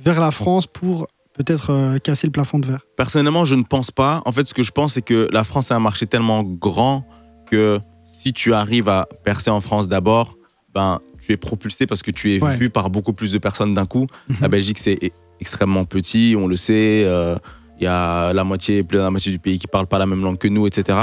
vers 0.00 0.18
la 0.20 0.32
France 0.32 0.66
pour 0.66 1.06
peut-être 1.38 1.70
euh, 1.70 1.98
casser 1.98 2.26
le 2.26 2.32
plafond 2.32 2.58
de 2.58 2.66
verre 2.66 2.80
Personnellement, 2.96 3.44
je 3.44 3.54
ne 3.54 3.62
pense 3.62 3.90
pas. 3.90 4.22
En 4.26 4.32
fait, 4.32 4.46
ce 4.46 4.52
que 4.54 4.62
je 4.62 4.70
pense, 4.72 4.94
c'est 4.94 5.02
que 5.02 5.28
la 5.32 5.44
France 5.44 5.70
est 5.70 5.74
un 5.74 5.80
marché 5.80 6.06
tellement 6.06 6.42
grand 6.42 7.06
que 7.50 7.80
si 8.04 8.32
tu 8.32 8.52
arrives 8.52 8.88
à 8.88 9.08
percer 9.24 9.50
en 9.50 9.60
France 9.60 9.88
d'abord, 9.88 10.36
ben, 10.74 11.00
tu 11.20 11.32
es 11.32 11.36
propulsé 11.36 11.86
parce 11.86 12.02
que 12.02 12.10
tu 12.10 12.34
es 12.36 12.42
Ouais. 12.42 12.56
vu 12.56 12.68
par 12.70 12.90
beaucoup 12.90 13.12
plus 13.12 13.32
de 13.32 13.38
personnes 13.38 13.72
d'un 13.74 13.86
coup. 13.86 14.06
Mhm. 14.28 14.36
La 14.42 14.48
Belgique, 14.48 14.78
c'est 14.78 14.98
e- 15.02 15.08
extrêmement 15.40 15.84
petit, 15.84 16.34
on 16.38 16.46
le 16.46 16.56
sait. 16.56 17.04
euh, 17.06 17.36
Il 17.80 17.84
y 17.84 17.86
a 17.86 18.32
la 18.32 18.42
moitié, 18.44 18.82
plus 18.82 18.98
de 18.98 19.02
la 19.04 19.10
moitié 19.10 19.30
du 19.30 19.38
pays 19.38 19.58
qui 19.58 19.68
parle 19.68 19.86
pas 19.86 19.98
la 20.00 20.06
même 20.06 20.20
langue 20.22 20.36
que 20.38 20.48
nous, 20.48 20.66
etc. 20.66 20.98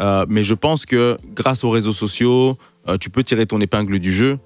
Euh, 0.00 0.24
mais 0.28 0.42
je 0.44 0.54
pense 0.54 0.86
que 0.86 1.18
grâce 1.34 1.62
aux 1.62 1.68
réseaux 1.70 1.92
sociaux, 1.92 2.56
euh, 2.88 2.96
tu 2.96 3.10
peux 3.10 3.22
tirer 3.22 3.44
ton 3.46 3.60
épingle 3.60 3.98
du 3.98 4.10
jeu 4.12 4.38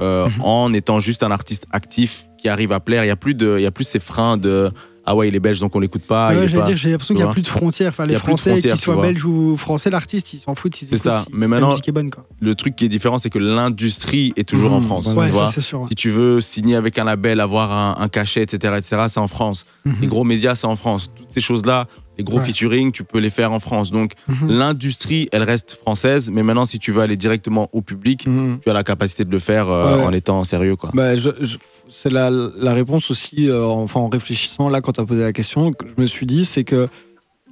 euh, 0.00 0.26
Mhm. 0.26 0.42
en 0.44 0.72
étant 0.72 1.00
juste 1.00 1.22
un 1.22 1.30
artiste 1.30 1.66
actif 1.72 2.24
qui 2.40 2.48
arrive 2.48 2.72
à 2.72 2.80
plaire. 2.80 3.04
Il 3.04 3.08
y 3.08 3.10
a 3.10 3.16
plus 3.16 3.34
de, 3.34 3.56
il 3.58 3.62
y 3.62 3.66
a 3.66 3.70
plus 3.70 3.84
ces 3.84 4.00
freins 4.00 4.36
de 4.36 4.70
ah 5.10 5.14
ouais, 5.16 5.26
il 5.28 5.34
est 5.34 5.40
belge 5.40 5.58
donc 5.58 5.74
on 5.74 5.80
l'écoute 5.80 6.02
pas. 6.02 6.34
il 6.34 6.38
Ouais, 6.40 6.48
J'allais 6.48 6.64
dire, 6.64 6.76
j'ai 6.76 6.90
l'impression 6.90 7.14
qu'il 7.14 7.24
n'y 7.24 7.30
a 7.30 7.32
plus 7.32 7.40
de 7.40 7.46
frontières. 7.46 7.88
Enfin, 7.88 8.04
les 8.04 8.16
Français, 8.16 8.58
qu'ils 8.60 8.76
soient 8.76 9.00
belges 9.00 9.24
ou 9.24 9.56
français, 9.56 9.88
l'artiste, 9.88 10.34
ils 10.34 10.38
s'en 10.38 10.54
foutent. 10.54 10.76
C'est 10.76 10.98
ça. 10.98 11.16
si- 11.16 11.26
Mais 11.32 11.46
si 11.46 11.50
maintenant- 11.50 11.68
La 11.68 11.72
musique 11.72 11.88
est 11.88 11.92
bonne, 11.92 12.10
quoi. 12.10 12.26
Le 12.40 12.54
truc 12.54 12.76
qui 12.76 12.84
est 12.84 12.88
différent, 12.90 13.18
c'est 13.18 13.30
que 13.30 13.38
l'industrie 13.38 14.34
est 14.36 14.46
toujours 14.46 14.72
en 14.74 14.80
Mhm, 14.80 14.86
France. 14.86 15.08
voilà. 15.14 15.32
Ouais, 15.32 15.46
tu 15.46 15.52
ça, 15.54 15.60
sûr. 15.62 15.80
ouais. 15.80 15.86
Si 15.88 15.94
tu 15.94 16.10
veux 16.10 16.42
signer 16.42 16.76
avec 16.76 16.98
un 16.98 17.04
label, 17.04 17.40
avoir 17.40 17.72
un, 17.72 17.96
un 17.98 18.08
cachet, 18.10 18.42
etc., 18.42 18.74
etc., 18.76 19.04
c'est 19.08 19.20
en 19.20 19.28
France. 19.28 19.64
Mhm. 19.86 19.94
Les 20.02 20.06
gros 20.08 20.24
médias, 20.24 20.54
c'est 20.54 20.66
en 20.66 20.76
France. 20.76 21.10
Toutes 21.16 21.32
ces 21.32 21.40
choses-là, 21.40 21.86
les 22.18 22.24
gros 22.24 22.38
Ouais. 22.38 22.44
featuring, 22.44 22.90
tu 22.92 23.04
peux 23.04 23.18
les 23.20 23.30
faire 23.30 23.52
en 23.52 23.60
France. 23.60 23.90
Donc, 23.92 24.12
Mhm. 24.26 24.48
l'industrie, 24.58 25.28
elle 25.32 25.44
reste 25.44 25.78
française. 25.80 26.30
Mais 26.32 26.42
maintenant, 26.42 26.64
si 26.64 26.78
tu 26.78 26.90
veux 26.92 27.00
aller 27.00 27.16
directement 27.16 27.68
au 27.72 27.80
public, 27.80 28.26
Mhm. 28.26 28.58
tu 28.62 28.68
as 28.68 28.72
la 28.72 28.82
capacité 28.84 29.24
de 29.24 29.30
le 29.30 29.38
faire 29.38 29.70
euh, 29.70 29.96
Ouais. 29.98 30.04
en 30.04 30.12
étant 30.12 30.42
sérieux, 30.44 30.76
quoi. 30.76 30.90
Bah, 30.94 31.14
je- 31.16 31.30
je- 31.40 31.56
c'est 31.88 32.10
la, 32.10 32.28
la 32.30 32.74
réponse 32.74 33.10
aussi, 33.10 33.48
euh, 33.48 33.64
enfin 33.64 34.00
en 34.00 34.08
réfléchissant 34.08 34.68
là 34.68 34.80
quand 34.80 34.92
tu 34.92 35.00
as 35.00 35.04
posé 35.06 35.22
la 35.22 35.32
question, 35.32 35.72
que 35.72 35.86
je 35.86 35.94
me 36.00 36.06
suis 36.06 36.26
dit, 36.26 36.44
c'est 36.44 36.64
que 36.64 36.88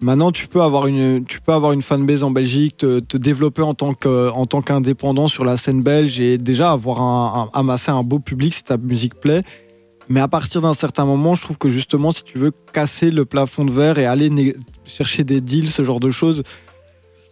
maintenant 0.02 0.30
tu 0.32 0.46
peux 0.48 0.60
avoir 0.60 0.86
une, 0.88 1.24
tu 1.24 1.40
peux 1.40 1.52
avoir 1.52 1.72
une 1.72 1.80
fanbase 1.80 2.22
en 2.22 2.30
Belgique, 2.30 2.76
te, 2.78 2.98
te 3.00 3.16
développer 3.16 3.62
en 3.62 3.72
tant 3.74 3.94
que- 3.94 4.28
en 4.30 4.44
tant 4.46 4.60
qu'indépendant 4.62 5.28
sur 5.28 5.44
la 5.44 5.56
scène 5.56 5.82
belge 5.82 6.20
et 6.20 6.36
déjà 6.38 6.72
avoir 6.72 7.00
un, 7.00 7.48
un- 7.54 7.58
amasser 7.58 7.90
un 7.92 8.02
beau 8.02 8.18
public 8.18 8.52
si 8.52 8.64
ta 8.64 8.76
musique 8.76 9.14
plaît. 9.14 9.42
Mais 10.08 10.20
à 10.20 10.28
partir 10.28 10.60
d'un 10.60 10.74
certain 10.74 11.04
moment, 11.04 11.34
je 11.34 11.42
trouve 11.42 11.58
que 11.58 11.68
justement, 11.68 12.12
si 12.12 12.22
tu 12.22 12.38
veux 12.38 12.52
casser 12.72 13.10
le 13.10 13.24
plafond 13.24 13.64
de 13.64 13.72
verre 13.72 13.98
et 13.98 14.06
aller 14.06 14.54
chercher 14.84 15.24
des 15.24 15.40
deals, 15.40 15.68
ce 15.68 15.82
genre 15.84 15.98
de 16.00 16.10
choses, 16.10 16.42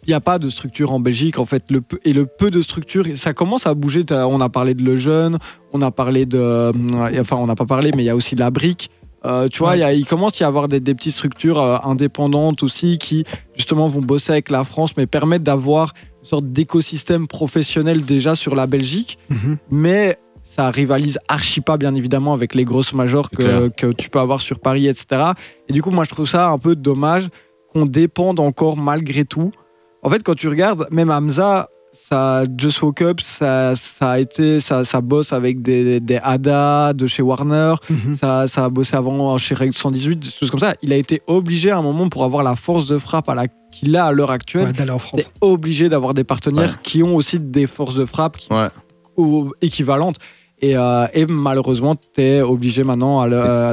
il 0.06 0.08
n'y 0.10 0.14
a 0.14 0.20
pas 0.20 0.38
de 0.38 0.48
structure 0.50 0.92
en 0.92 1.00
Belgique 1.00 1.38
en 1.38 1.46
fait. 1.46 1.64
Le 1.70 1.80
et 2.04 2.12
le 2.12 2.26
peu 2.26 2.50
de 2.50 2.60
structure, 2.62 3.04
ça 3.16 3.32
commence 3.32 3.66
à 3.66 3.74
bouger. 3.74 4.04
On 4.10 4.40
a 4.40 4.48
parlé 4.48 4.74
de 4.74 4.82
Lejeune, 4.82 5.38
on 5.72 5.80
a 5.82 5.90
parlé 5.90 6.26
de. 6.26 6.38
euh, 6.38 6.72
Enfin, 7.20 7.36
on 7.36 7.46
n'a 7.46 7.54
pas 7.54 7.64
parlé, 7.64 7.90
mais 7.96 8.02
il 8.02 8.06
y 8.06 8.10
a 8.10 8.16
aussi 8.16 8.34
de 8.34 8.40
la 8.40 8.50
brique. 8.50 8.90
Euh, 9.24 9.48
tu 9.48 9.60
vois, 9.60 9.70
Ouais. 9.70 9.76
il 9.78 9.80
y 9.80 9.84
a- 9.84 9.92
il 9.94 10.04
commence 10.04 10.42
à 10.42 10.44
y 10.44 10.46
avoir 10.46 10.68
des, 10.68 10.80
des 10.80 10.94
petites 10.94 11.14
structures 11.14 11.58
euh, 11.58 11.78
indépendantes 11.84 12.62
aussi 12.62 12.98
qui, 12.98 13.24
justement, 13.56 13.88
vont 13.88 14.02
bosser 14.02 14.32
avec 14.32 14.50
la 14.50 14.64
France, 14.64 14.90
mais 14.98 15.06
permettent 15.06 15.42
d'avoir 15.44 15.94
une 16.20 16.26
sorte 16.28 16.52
d'écosystème 16.52 17.26
professionnel 17.26 18.04
déjà 18.04 18.34
sur 18.34 18.54
la 18.54 18.66
Belgique. 18.66 19.16
Mhm. 19.30 19.56
Mais 19.70 20.18
ça 20.54 20.70
rivalise 20.70 21.18
archi 21.28 21.60
pas, 21.60 21.76
bien 21.76 21.94
évidemment, 21.94 22.32
avec 22.32 22.54
les 22.54 22.64
grosses 22.64 22.92
majors 22.92 23.30
que, 23.30 23.68
que 23.68 23.92
tu 23.92 24.08
peux 24.10 24.20
avoir 24.20 24.40
sur 24.40 24.60
Paris, 24.60 24.86
etc. 24.86 25.32
Et 25.68 25.72
du 25.72 25.82
coup, 25.82 25.90
moi, 25.90 26.04
je 26.04 26.10
trouve 26.10 26.28
ça 26.28 26.48
un 26.50 26.58
peu 26.58 26.76
dommage 26.76 27.28
qu'on 27.72 27.86
dépende 27.86 28.38
encore 28.40 28.76
malgré 28.76 29.24
tout. 29.24 29.50
En 30.02 30.10
fait, 30.10 30.22
quand 30.22 30.34
tu 30.34 30.48
regardes, 30.48 30.86
même 30.90 31.10
Hamza, 31.10 31.68
ça 31.92 32.44
Just 32.58 32.82
Woke 32.82 33.02
Up, 33.02 33.20
ça, 33.20 33.74
ça 33.76 34.10
a 34.12 34.18
été, 34.18 34.60
ça, 34.60 34.84
ça 34.84 35.00
bosse 35.00 35.32
avec 35.32 35.62
des, 35.62 36.00
des 36.00 36.18
ADA 36.22 36.92
de 36.92 37.06
chez 37.06 37.22
Warner, 37.22 37.74
Mhm. 37.88 38.14
ça, 38.14 38.46
ça 38.48 38.64
a 38.64 38.68
bossé 38.68 38.96
avant 38.96 39.38
chez 39.38 39.54
Reg 39.54 39.72
118, 39.72 40.16
des 40.18 40.28
choses 40.30 40.50
comme 40.50 40.60
ça. 40.60 40.74
Il 40.82 40.92
a 40.92 40.96
été 40.96 41.22
obligé 41.26 41.70
à 41.70 41.78
un 41.78 41.82
moment 41.82 42.08
pour 42.08 42.24
avoir 42.24 42.42
la 42.42 42.54
force 42.56 42.86
de 42.86 42.98
frappe 42.98 43.28
à 43.28 43.34
la 43.34 43.46
qu'il 43.72 43.96
a 43.96 44.06
à 44.06 44.12
l'heure 44.12 44.30
actuelle. 44.30 44.66
Ouais, 44.66 44.72
D'aller 44.72 44.90
en 44.92 44.98
France. 44.98 45.30
obligé 45.40 45.88
d'avoir 45.88 46.14
des 46.14 46.24
partenaires 46.24 46.70
Ouais. 46.70 46.80
qui 46.82 47.02
ont 47.02 47.14
aussi 47.16 47.40
des 47.40 47.66
forces 47.66 47.94
de 47.94 48.04
frappe 48.04 48.36
qui- 48.36 48.52
Ouais. 48.52 48.68
ou 49.16 49.52
équivalentes. 49.62 50.16
Et, 50.64 50.76
euh, 50.76 51.06
et 51.12 51.26
malheureusement, 51.26 51.94
tu 51.94 52.20
es 52.22 52.40
obligé 52.40 52.84
maintenant 52.84 53.26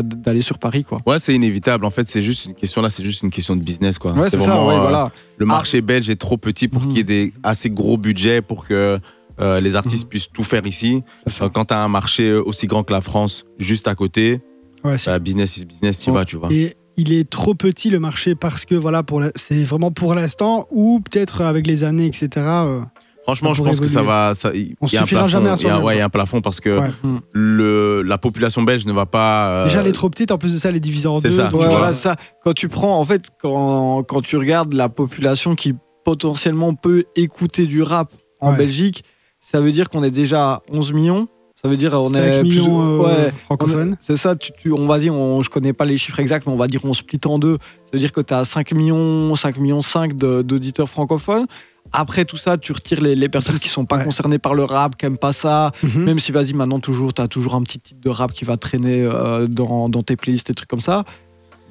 d'aller 0.03 0.41
sur 0.41 0.57
Paris. 0.59 0.83
Quoi. 0.83 0.99
Ouais, 1.05 1.19
c'est 1.19 1.33
inévitable. 1.33 1.85
En 1.85 1.89
fait, 1.89 2.09
c'est 2.09 2.21
juste 2.21 2.45
une 2.45 2.53
question 2.53 2.81
là, 2.81 2.89
c'est 2.89 3.03
juste 3.03 3.21
une 3.23 3.29
question 3.29 3.55
de 3.55 3.61
business 3.61 3.97
quoi. 3.97 4.11
Ouais, 4.13 4.29
c'est 4.29 4.39
ça, 4.41 4.61
ouais, 4.65 4.73
euh, 4.75 4.79
voilà. 4.79 5.11
Le 5.37 5.45
marché 5.45 5.81
belge 5.81 6.09
est 6.09 6.19
trop 6.19 6.37
petit 6.37 6.67
pour 6.67 6.81
Mhm. 6.81 6.87
qu'il 6.89 6.97
y 6.97 7.01
ait 7.01 7.03
des 7.03 7.33
assez 7.43 7.69
gros 7.69 7.97
budgets 7.97 8.41
pour 8.41 8.67
que 8.67 8.99
euh, 9.39 9.59
les 9.61 9.75
artistes 9.75 10.03
Mhm. 10.03 10.09
puissent 10.09 10.29
tout 10.31 10.43
faire 10.43 10.65
ici. 10.67 11.03
Euh, 11.41 11.49
Quand 11.49 11.65
tu 11.65 11.73
as 11.73 11.79
un 11.79 11.87
marché 11.87 12.33
aussi 12.33 12.67
grand 12.67 12.83
que 12.83 12.91
la 12.93 13.01
France 13.01 13.43
juste 13.57 13.87
à 13.87 13.95
côté, 13.95 14.41
Ouais, 14.83 14.97
bah, 15.05 15.19
business 15.19 15.57
is 15.57 15.65
business, 15.65 15.97
tu 15.99 16.09
Ouais. 16.09 16.17
vas, 16.17 16.25
tu 16.25 16.35
vois. 16.35 16.49
Et 16.51 16.75
il 16.97 17.13
est 17.13 17.29
trop 17.29 17.53
petit 17.55 17.89
le 17.89 17.99
marché 17.99 18.35
parce 18.35 18.65
que 18.65 18.75
voilà, 18.75 19.01
pour 19.03 19.19
la- 19.21 19.31
c'est 19.35 19.63
vraiment 19.63 19.91
pour 19.91 20.13
l'instant 20.15 20.67
ou 20.71 20.99
peut-être 20.99 21.41
avec 21.41 21.65
les 21.65 21.83
années, 21.83 22.05
etc. 22.07 22.29
euh, 22.35 22.81
Franchement, 23.23 23.53
je 23.53 23.63
pense 23.63 23.79
que 23.79 23.87
ça 23.87 24.01
va. 24.01 24.33
ça- 24.33 24.49
On 24.49 24.53
y 24.53 24.97
a 24.97 25.01
un 25.01 25.03
suffira 25.03 25.05
plafond, 25.21 25.27
jamais 25.27 25.49
à 25.49 25.49
il 25.49 25.51
y 25.51 25.53
a- 25.53 25.57
soi-même, 25.57 25.83
Ouais, 25.83 25.95
il 25.95 25.97
y 25.97 26.01
a 26.01 26.03
quoi. 26.03 26.05
un 26.05 26.09
plafond 26.09 26.41
parce 26.41 26.59
que 26.59 26.79
Ouais. 26.79 26.91
Mm. 27.03 27.17
le, 27.33 28.01
la 28.01 28.17
population 28.17 28.63
belge 28.63 28.85
ne 28.85 28.93
va 28.93 29.05
pas. 29.05 29.47
euh, 29.49 29.63
Déjà, 29.65 29.81
elle 29.81 29.87
est 29.87 29.91
trop 29.91 30.09
petite. 30.09 30.31
En 30.31 30.37
plus 30.37 30.53
de 30.53 30.57
ça, 30.57 30.69
elle 30.69 30.75
est 30.75 30.79
divisée 30.79 31.07
en 31.07 31.21
c'est 31.21 31.29
deux. 31.29 31.35
ça, 31.35 31.43
donc, 31.49 31.59
Ouais, 31.61 31.65
tu 31.67 31.71
vois. 31.71 31.79
voilà, 31.79 31.93
ça. 31.93 32.15
Quand 32.43 32.53
tu 32.53 32.67
prends, 32.67 32.99
en 32.99 33.05
fait, 33.05 33.25
quand, 33.41 34.03
quand 34.03 34.21
tu 34.21 34.37
regardes 34.37 34.73
la 34.73 34.89
population 34.89 35.55
qui 35.55 35.73
potentiellement 36.03 36.73
peut 36.73 37.03
écouter 37.15 37.67
du 37.67 37.83
rap 37.83 38.11
en 38.39 38.51
Ouais. 38.51 38.57
Belgique, 38.57 39.03
ça 39.39 39.61
veut 39.61 39.71
dire 39.71 39.89
qu'on 39.89 40.03
est 40.03 40.11
déjà 40.11 40.53
à 40.53 40.61
11 40.71 40.91
millions. 40.93 41.27
Ça 41.63 41.69
veut 41.69 41.77
dire 41.77 41.93
on 41.93 42.09
5 42.11 42.17
est 42.19 42.39
plus- 42.39 42.49
millions 42.49 42.81
euh, 42.81 42.97
ouais, 43.05 43.31
francophones. 43.45 43.95
C'est 44.01 44.17
ça, 44.17 44.35
tu, 44.35 44.51
tu- 44.57 44.71
on 44.71 44.87
va 44.87 44.97
dire, 44.97 45.13
on, 45.13 45.43
je 45.43 45.49
connais 45.51 45.73
pas 45.73 45.85
les 45.85 45.95
chiffres 45.95 46.19
exacts, 46.19 46.47
mais 46.47 46.53
on 46.53 46.57
va 46.57 46.65
dire 46.65 46.79
on 46.85 46.93
split 46.93 47.19
en 47.25 47.37
deux. 47.37 47.53
Ça 47.59 47.89
veut 47.93 47.99
dire 47.99 48.11
que 48.11 48.21
tu 48.21 48.33
as 48.33 48.45
5 48.45 48.71
millions, 48.73 49.35
5 49.35 49.57
millions 49.59 49.83
5 49.83 50.17
de- 50.17 50.41
d'auditeurs 50.41 50.89
francophones. 50.89 51.45
Après 51.93 52.23
tout 52.23 52.37
ça, 52.37 52.57
tu 52.57 52.71
retires 52.71 53.01
les, 53.01 53.15
les 53.15 53.27
personnes 53.29 53.59
qui 53.59 53.67
sont 53.67 53.85
pas 53.85 53.97
Ouais. 53.97 54.03
concernées 54.05 54.39
par 54.39 54.53
le 54.53 54.63
rap, 54.63 54.95
qui 54.95 55.05
aiment 55.05 55.17
pas 55.17 55.33
ça. 55.33 55.71
Mhm. 55.83 56.03
Même 56.05 56.19
si, 56.19 56.31
vas-y, 56.31 56.53
maintenant, 56.53 56.79
toujours, 56.79 57.13
tu 57.13 57.21
as 57.21 57.27
toujours 57.27 57.55
un 57.55 57.63
petit 57.63 57.79
titre 57.79 57.99
de 58.01 58.09
rap 58.09 58.31
qui 58.31 58.45
va 58.45 58.55
traîner 58.57 59.01
euh, 59.03 59.47
dans, 59.47 59.89
dans 59.89 60.01
tes 60.01 60.15
playlists 60.15 60.49
et 60.49 60.53
trucs 60.53 60.69
comme 60.69 60.79
ça. 60.79 61.03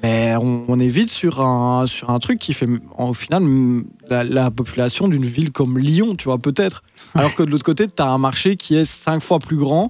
Mais 0.03 0.35
on, 0.39 0.63
on 0.67 0.79
est 0.79 0.87
vite 0.87 1.09
sur 1.11 1.41
un, 1.41 1.85
sur 1.87 2.09
un 2.11 2.19
truc 2.19 2.39
qui 2.39 2.53
fait, 2.53 2.67
au 2.97 3.13
final, 3.13 3.43
la, 4.09 4.23
la 4.23 4.49
population 4.51 5.07
d'une 5.07 5.25
ville 5.25 5.51
comme 5.51 5.77
Lyon, 5.79 6.15
tu 6.15 6.25
vois, 6.25 6.37
peut-être. 6.39 6.83
Alors 7.15 7.33
que 7.35 7.43
de 7.43 7.49
l'autre 7.51 7.65
côté, 7.65 7.87
tu 7.87 8.01
as 8.01 8.07
un 8.07 8.17
marché 8.17 8.57
qui 8.57 8.75
est 8.75 8.85
cinq 8.85 9.21
fois 9.21 9.39
plus 9.39 9.57
grand, 9.57 9.89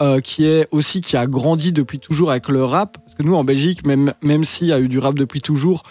euh, 0.00 0.20
qui 0.20 0.46
est 0.46 0.66
aussi, 0.72 1.00
qui 1.00 1.16
a 1.16 1.26
grandi 1.26 1.70
depuis 1.72 1.98
toujours 2.00 2.30
avec 2.32 2.48
le 2.48 2.64
rap. 2.64 2.98
Parce 3.04 3.14
que 3.16 3.22
nous, 3.22 3.34
en 3.34 3.44
Belgique, 3.44 3.84
même, 3.86 4.14
même 4.22 4.44
s'il 4.44 4.68
y 4.68 4.72
a 4.72 4.80
eu 4.80 4.88
du 4.88 4.98
rap 4.98 5.14
depuis 5.16 5.40
toujours, 5.40 5.82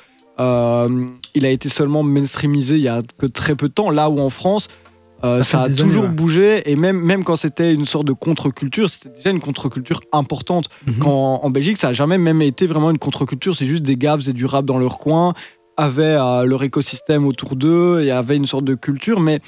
euh, 0.42 1.06
il 1.36 1.46
a 1.46 1.50
été 1.50 1.70
seulement 1.70 2.04
mainstreamisé 2.04 2.76
il 2.76 2.82
y 2.82 2.88
a 2.88 3.02
que 3.18 3.26
très 3.26 3.56
peu 3.56 3.68
de 3.70 3.74
temps. 3.74 3.90
Là 3.92 4.10
où 4.10 4.20
en 4.20 4.30
France, 4.30 4.68
euh, 5.24 5.44
Ça 5.44 5.62
a 5.64 5.70
toujours 5.70 6.04
années, 6.04 6.10
ouais. 6.10 6.16
bougé. 6.16 6.72
Et 6.72 6.76
même, 6.76 7.00
même 7.00 7.24
quand 7.24 7.36
c'était 7.36 7.74
une 7.74 7.86
sorte 7.86 8.06
de 8.08 8.14
contre-culture, 8.14 8.90
c'était 8.90 9.10
déjà 9.10 9.30
une 9.30 9.40
contre-culture 9.40 10.02
importante. 10.12 10.68
Mhm. 10.88 10.96
Quand 11.00 11.40
en 11.44 11.50
Belgique, 11.52 11.78
ça 11.78 11.90
a 11.90 11.94
jamais 11.94 12.18
même 12.18 12.42
été 12.42 12.66
vraiment 12.66 12.90
une 12.92 12.98
contre-culture. 12.98 13.56
C'est 13.56 13.68
juste 13.68 13.84
des 13.84 13.98
gars 13.98 14.16
faisaient 14.16 14.34
du 14.34 14.46
rap 14.46 14.66
dans 14.66 14.80
leur 14.80 14.98
coin, 14.98 15.34
avaient 15.78 16.18
euh, 16.20 16.46
leur 16.46 16.64
écosystème 16.64 17.26
autour 17.28 17.56
d'eux, 17.56 18.00
il 18.02 18.08
y 18.08 18.12
avait 18.12 18.36
une 18.36 18.48
sorte 18.48 18.66
de 18.66 18.76
culture, 18.76 19.20
mais 19.20 19.40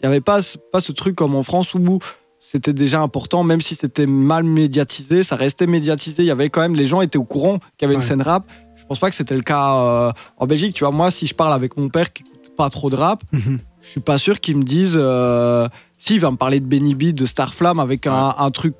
il 0.00 0.04
n'y 0.04 0.08
avait 0.08 0.20
pas, 0.22 0.42
ce- 0.42 0.56
pas 0.72 0.80
ce 0.80 0.92
truc 0.92 1.14
comme 1.14 1.34
en 1.34 1.42
France 1.42 1.74
où 1.74 1.98
c'était 2.40 2.72
déjà 2.72 3.00
important, 3.00 3.42
même 3.42 3.60
si 3.60 3.74
c'était 3.74 4.06
mal 4.06 4.44
médiatisé, 4.44 5.24
ça 5.24 5.34
restait 5.36 5.66
médiatisé. 5.66 6.22
Il 6.22 6.26
y 6.26 6.30
avait 6.30 6.50
quand 6.50 6.60
même, 6.60 6.74
les 6.76 6.86
gens 6.86 7.00
étaient 7.00 7.18
au 7.18 7.24
courant 7.24 7.58
qu'il 7.58 7.82
y 7.82 7.84
avait 7.86 7.94
une 7.94 8.00
scène 8.00 8.22
rap. 8.22 8.44
Je 8.88 8.94
pense 8.94 8.98
pas 9.00 9.10
que 9.10 9.16
c'était 9.16 9.36
le 9.36 9.42
cas 9.42 9.74
euh, 9.74 10.12
en 10.38 10.46
Belgique. 10.46 10.72
Tu 10.74 10.82
vois, 10.84 10.92
moi, 10.92 11.10
si 11.10 11.26
je 11.26 11.34
parle 11.34 11.52
avec 11.52 11.76
mon 11.76 11.90
père 11.90 12.10
qui 12.10 12.22
écoute 12.22 12.56
pas 12.56 12.70
trop 12.70 12.88
de 12.88 12.96
rap, 12.96 13.22
Mhm. 13.32 13.58
je 13.82 13.88
suis 13.88 14.00
pas 14.00 14.16
sûr 14.16 14.40
qu'il 14.40 14.56
me 14.56 14.62
dise 14.64 14.94
euh, 14.98 15.68
si 15.98 16.14
il 16.14 16.20
va 16.20 16.30
me 16.30 16.36
parler 16.36 16.58
de 16.60 16.66
Benny 16.66 16.94
B, 16.94 17.12
de 17.12 17.26
Starflame 17.26 17.80
avec 17.80 18.06
un, 18.06 18.34
un 18.38 18.50
truc 18.50 18.74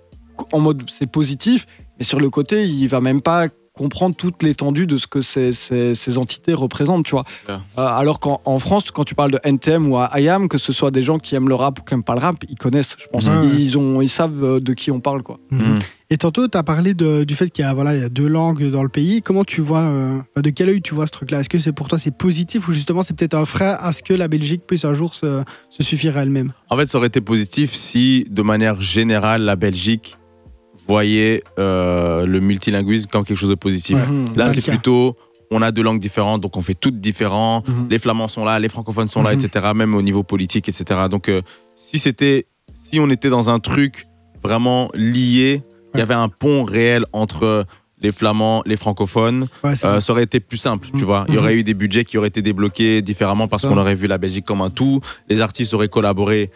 en 0.52 0.60
mode 0.60 0.82
c'est 0.88 1.10
positif, 1.10 1.66
mais 1.98 2.04
sur 2.04 2.20
le 2.20 2.30
côté 2.30 2.64
il 2.66 2.86
va 2.88 3.00
même 3.00 3.20
pas 3.20 3.48
comprendre 3.78 4.14
toute 4.16 4.42
l'étendue 4.42 4.86
de 4.86 4.98
ce 4.98 5.06
que 5.06 5.22
ces, 5.22 5.52
ces- 5.52 5.94
ces 5.94 6.18
entités 6.18 6.52
représentent, 6.52 7.06
tu 7.06 7.12
vois. 7.12 7.24
Euh, 7.48 7.56
alors 7.76 8.20
qu'en 8.20 8.40
en 8.44 8.58
France, 8.58 8.90
quand 8.90 9.04
tu 9.04 9.14
parles 9.14 9.30
de 9.30 9.38
NTM 9.44 9.86
ou 9.86 9.96
à 9.96 10.10
IAM, 10.20 10.48
que 10.48 10.58
ce 10.58 10.72
soit 10.72 10.90
des 10.90 11.02
gens 11.02 11.18
qui 11.18 11.34
aiment 11.36 11.48
le 11.48 11.54
rap 11.54 11.78
ou 11.78 11.82
qui 11.84 11.94
aiment 11.94 12.02
pas 12.02 12.14
le 12.14 12.20
rap, 12.20 12.36
ils 12.48 12.56
connaissent, 12.56 12.96
je 12.98 13.06
pense. 13.06 13.24
Ouais. 13.26 13.46
Ils, 13.58 13.78
ont, 13.78 14.00
ils 14.02 14.08
savent 14.10 14.42
euh, 14.44 14.60
de 14.60 14.74
qui 14.74 14.90
on 14.90 15.00
parle, 15.00 15.22
quoi. 15.22 15.38
Mhm. 15.50 15.60
Mhm. 15.62 15.78
Et 16.10 16.16
tantôt, 16.16 16.48
tu 16.48 16.56
as 16.56 16.62
parlé 16.62 16.94
de- 16.94 17.24
du 17.24 17.34
fait 17.34 17.50
qu'il 17.50 17.62
y, 17.64 17.68
a, 17.68 17.74
voilà, 17.74 17.94
il 17.94 18.00
y 18.00 18.04
a 18.04 18.08
deux 18.08 18.26
langues 18.28 18.70
dans 18.70 18.82
le 18.82 18.88
pays. 18.88 19.20
Comment 19.22 19.44
tu 19.44 19.60
vois, 19.60 19.82
euh, 19.82 20.18
de 20.36 20.50
quel 20.50 20.70
œil 20.70 20.80
tu 20.80 20.94
vois 20.94 21.06
ce 21.06 21.12
truc-là? 21.12 21.40
Est-ce 21.40 21.50
que 21.50 21.58
c'est 21.58 21.72
pour 21.72 21.86
toi 21.88 21.98
c'est 21.98 22.16
positif 22.16 22.66
ou 22.66 22.72
justement 22.72 23.02
c'est 23.02 23.14
peut-être 23.14 23.34
un 23.34 23.44
frein 23.44 23.76
à 23.78 23.92
ce 23.92 24.02
que 24.02 24.14
la 24.14 24.26
Belgique 24.26 24.62
puisse 24.66 24.84
un 24.86 24.94
jour 24.94 25.14
se, 25.14 25.42
se 25.68 25.82
suffire 25.82 26.16
à 26.16 26.22
elle-même? 26.22 26.52
En 26.70 26.76
fait, 26.78 26.86
ça 26.86 26.96
aurait 26.96 27.08
été 27.08 27.20
positif 27.20 27.74
si, 27.74 28.26
de 28.30 28.40
manière 28.42 28.80
générale, 28.80 29.42
la 29.42 29.54
Belgique 29.56 30.16
voyait 30.88 31.42
euh, 31.58 32.24
le 32.26 32.40
multilinguisme 32.40 33.08
comme 33.10 33.24
quelque 33.24 33.36
chose 33.36 33.50
de 33.50 33.54
positif. 33.54 33.96
Ouais. 33.96 34.06
Mhm. 34.06 34.36
Là, 34.36 34.48
c'est 34.52 34.64
plutôt, 34.64 35.14
on 35.50 35.62
a 35.62 35.70
deux 35.70 35.82
langues 35.82 36.00
différentes, 36.00 36.40
donc 36.40 36.56
on 36.56 36.62
fait 36.62 36.74
toutes 36.74 36.98
différents. 36.98 37.62
Mhm. 37.68 37.88
Les 37.90 37.98
flamands 37.98 38.28
sont 38.28 38.44
là, 38.44 38.58
les 38.58 38.68
francophones 38.68 39.08
sont 39.08 39.22
là, 39.22 39.34
Mhm. 39.34 39.40
etc. 39.44 39.66
Même 39.74 39.94
au 39.94 40.02
niveau 40.02 40.22
politique, 40.22 40.68
etc. 40.68 41.00
Donc, 41.10 41.28
euh, 41.28 41.42
si 41.76 41.98
c'était, 41.98 42.46
si 42.74 42.98
on 42.98 43.10
était 43.10 43.30
dans 43.30 43.50
un 43.50 43.60
truc 43.60 44.06
vraiment 44.42 44.88
lié, 44.94 45.62
il 45.62 45.94
Ouais. 45.94 46.00
y 46.00 46.00
avait 46.00 46.14
un 46.14 46.28
pont 46.28 46.64
réel 46.64 47.04
entre 47.12 47.64
les 48.00 48.12
flamands, 48.12 48.62
les 48.64 48.76
francophones, 48.76 49.48
Ouais, 49.64 49.72
euh, 49.84 50.00
ça 50.00 50.12
aurait 50.12 50.22
été 50.22 50.38
plus 50.38 50.58
simple, 50.58 50.88
tu 50.96 51.04
vois. 51.04 51.24
Il 51.28 51.34
y 51.34 51.38
aurait 51.38 51.56
eu 51.56 51.64
des 51.64 51.74
budgets 51.74 52.04
qui 52.04 52.16
auraient 52.16 52.28
été 52.28 52.42
débloqués 52.42 53.02
différemment 53.02 53.48
parce 53.48 53.66
qu'on 53.66 53.76
aurait 53.76 53.96
vu 53.96 54.06
la 54.06 54.18
Belgique 54.18 54.44
comme 54.44 54.60
un 54.60 54.70
tout. 54.70 55.00
Les 55.28 55.40
artistes 55.40 55.74
auraient 55.74 55.88
collaboré 55.88 56.50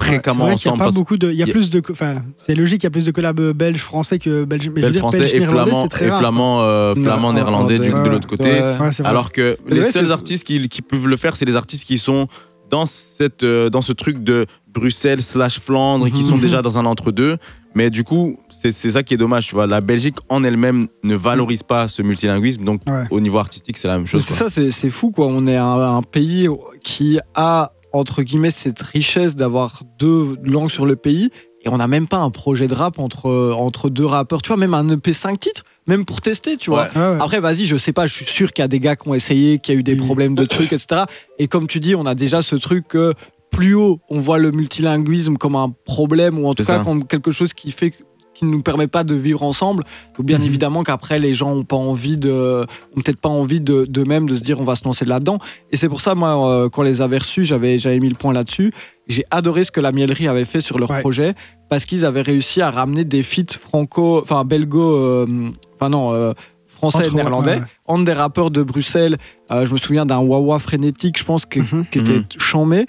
Fréquemment 0.00 0.40
c'est 0.40 0.50
vrai 0.50 0.54
qu'il 0.56 0.66
y 0.66 0.68
a 0.68 0.72
ensemble. 0.74 0.84
pas 0.84 0.90
beaucoup 0.98 1.16
de, 1.16 1.30
il 1.30 1.36
y 1.36 1.42
a 1.42 1.46
il 1.46 1.52
plus 1.52 1.70
de, 1.70 1.82
enfin, 1.90 2.22
c'est 2.38 2.54
logique, 2.54 2.82
il 2.82 2.86
y 2.86 2.88
a 2.88 2.90
plus 2.90 3.04
de 3.04 3.10
collabs 3.10 3.40
belges 3.52 3.80
français 3.80 4.18
que 4.18 4.44
belges, 4.44 4.70
français 4.98 5.28
et 5.34 5.40
néerlandais, 5.40 5.70
flamand, 5.72 5.88
très 5.88 6.06
et 6.06 6.10
rare. 6.10 6.20
flamand, 6.20 6.62
euh, 6.62 6.94
flamand 6.94 7.28
Ouais, 7.28 7.34
néerlandais 7.34 7.78
du- 7.78 7.90
de 7.90 8.08
l'autre 8.08 8.28
côté. 8.28 8.50
Ouais. 8.50 8.76
Alors 9.04 9.32
que 9.32 9.56
Mais 9.66 9.74
les 9.76 9.80
ouais, 9.82 9.90
seuls 9.90 10.12
artistes 10.12 10.46
qui, 10.46 10.68
qui 10.68 10.82
peuvent 10.82 11.06
le 11.08 11.16
faire, 11.16 11.34
c'est 11.36 11.44
les 11.46 11.56
artistes 11.56 11.84
qui 11.84 11.98
sont 11.98 12.28
dans, 12.70 12.86
cette, 12.86 13.42
euh, 13.42 13.70
dans 13.70 13.82
ce 13.82 13.92
truc 13.92 14.22
de 14.22 14.46
Bruxelles 14.72 15.22
slash 15.22 15.58
Flandre 15.58 16.06
et 16.06 16.10
qui 16.10 16.22
sont 16.22 16.36
Mhm. 16.36 16.42
déjà 16.42 16.62
dans 16.62 16.78
un 16.78 16.84
entre-deux. 16.84 17.36
Mais 17.74 17.90
du 17.90 18.04
coup, 18.04 18.38
c'est 18.50 18.70
c'est 18.70 18.90
ça 18.92 19.02
qui 19.02 19.14
est 19.14 19.18
dommage. 19.18 19.46
Tu 19.48 19.54
vois. 19.54 19.66
La 19.66 19.80
Belgique 19.80 20.16
en 20.28 20.42
elle-même 20.44 20.84
ne 21.04 21.14
valorise 21.14 21.62
pas 21.62 21.86
ce 21.88 22.02
multilinguisme. 22.02 22.64
Donc, 22.64 22.80
Ouais. 22.86 23.04
au 23.10 23.20
niveau 23.20 23.38
artistique, 23.38 23.76
c'est 23.78 23.88
la 23.88 23.98
même 23.98 24.06
chose. 24.06 24.24
C'est 24.24 24.34
ça, 24.34 24.48
c'est 24.50 24.70
c'est 24.70 24.90
fou 24.90 25.10
quoi. 25.10 25.26
On 25.26 25.46
est 25.46 25.56
un, 25.56 25.96
un 25.96 26.02
pays 26.02 26.48
qui 26.82 27.18
a 27.34 27.72
entre 27.92 28.22
guillemets 28.22 28.50
cette 28.50 28.82
richesse 28.82 29.36
d'avoir 29.36 29.82
deux 29.98 30.36
langues 30.42 30.70
sur 30.70 30.86
le 30.86 30.96
pays 30.96 31.30
et 31.62 31.68
on 31.68 31.78
n'a 31.78 31.88
même 31.88 32.06
pas 32.06 32.18
un 32.18 32.30
projet 32.30 32.68
de 32.68 32.74
rap 32.74 32.98
entre 32.98 33.52
entre 33.58 33.88
deux 33.90 34.04
rappeurs. 34.06 34.42
Tu 34.42 34.48
vois, 34.48 34.56
même 34.56 34.74
un 34.74 34.88
EP 34.90 35.12
5 35.12 35.40
titres, 35.40 35.64
même 35.88 36.04
pour 36.04 36.20
tester, 36.20 36.56
tu 36.56 36.70
vois. 36.70 36.88
Ouais. 36.94 37.00
Ouais, 37.00 37.10
ouais. 37.12 37.18
Après, 37.20 37.40
vas-y, 37.40 37.64
je 37.64 37.76
sais 37.76 37.92
pas, 37.92 38.06
je 38.06 38.14
suis 38.14 38.26
sûr 38.26 38.52
qu'il 38.52 38.62
y 38.62 38.64
a 38.64 38.68
des 38.68 38.78
gars 38.78 38.94
qui 38.94 39.08
ont 39.08 39.14
essayé, 39.14 39.58
qu'il 39.58 39.74
y 39.74 39.76
a 39.76 39.80
eu 39.80 39.82
des 39.82 39.94
Oui. 39.94 39.98
problèmes 40.06 40.34
de 40.36 40.44
trucs, 40.44 40.72
etc. 40.72 41.02
Et 41.40 41.48
comme 41.48 41.66
tu 41.66 41.80
dis, 41.80 41.94
on 41.96 42.06
a 42.06 42.14
déjà 42.14 42.42
ce 42.42 42.54
truc 42.54 42.86
que 42.86 43.12
plus 43.50 43.74
haut, 43.74 43.98
on 44.08 44.20
voit 44.20 44.38
le 44.38 44.52
multilinguisme 44.52 45.36
comme 45.36 45.56
un 45.56 45.74
problème 45.84 46.38
ou 46.38 46.46
en 46.46 46.54
tout 46.54 46.62
cas 46.64 46.78
ça. 46.78 46.84
comme 46.84 47.04
quelque 47.04 47.32
chose 47.32 47.52
qui 47.54 47.72
fait 47.72 47.92
qui 48.38 48.44
ne 48.44 48.50
nous 48.50 48.62
permet 48.62 48.86
pas 48.86 49.02
de 49.02 49.14
vivre 49.14 49.42
ensemble. 49.42 49.82
Donc 50.16 50.24
bien 50.26 50.38
Mhm. 50.38 50.44
évidemment 50.44 50.82
qu'après 50.84 51.18
les 51.18 51.34
gens 51.34 51.52
ont 51.52 51.64
pas 51.64 51.76
envie 51.76 52.16
de, 52.16 52.64
ont 52.96 53.00
peut-être 53.00 53.20
pas 53.20 53.28
envie 53.28 53.60
de, 53.60 53.84
de 53.84 54.04
même 54.04 54.28
de 54.28 54.34
se 54.36 54.42
dire 54.42 54.60
on 54.60 54.64
va 54.64 54.76
se 54.76 54.84
lancer 54.84 55.04
là-dedans. 55.04 55.38
Et 55.72 55.76
c'est 55.76 55.88
pour 55.88 56.00
ça 56.00 56.14
moi 56.14 56.48
euh, 56.48 56.68
quand 56.68 56.82
on 56.82 56.84
les 56.84 57.00
avait 57.00 57.18
reçus, 57.18 57.44
j'avais 57.44 57.78
j'avais 57.80 57.98
mis 57.98 58.08
le 58.08 58.14
point 58.14 58.32
là-dessus. 58.32 58.72
J'ai 59.08 59.24
adoré 59.30 59.64
ce 59.64 59.70
que 59.72 59.80
la 59.80 59.90
Mielerie 59.90 60.28
avait 60.28 60.44
fait 60.44 60.60
sur 60.60 60.78
leur 60.78 60.90
Ouais. 60.90 61.00
projet 61.00 61.34
parce 61.68 61.84
qu'ils 61.84 62.04
avaient 62.04 62.22
réussi 62.22 62.62
à 62.62 62.70
ramener 62.70 63.04
des 63.04 63.22
feats 63.24 63.54
franco, 63.60 64.20
enfin 64.22 64.44
belgo, 64.44 64.96
euh, 64.96 65.26
enfin 65.74 65.88
non. 65.88 66.12
euh, 66.12 66.32
français 66.66 66.98
Entre- 66.98 67.12
et 67.14 67.16
néerlandais, 67.16 67.50
ouais, 67.54 67.58
ouais. 67.58 67.66
entre 67.86 68.04
des 68.04 68.12
rappeurs 68.12 68.52
de 68.52 68.62
Bruxelles. 68.62 69.16
Euh, 69.50 69.66
je 69.66 69.72
me 69.72 69.78
souviens 69.78 70.06
d'un 70.06 70.18
Wawa 70.18 70.60
frénétique, 70.60 71.18
je 71.18 71.24
pense, 71.24 71.44
que- 71.44 71.58
Mhm. 71.58 71.86
qui 71.90 71.98
était 71.98 72.12
Mhm. 72.18 72.24
chambé. 72.38 72.86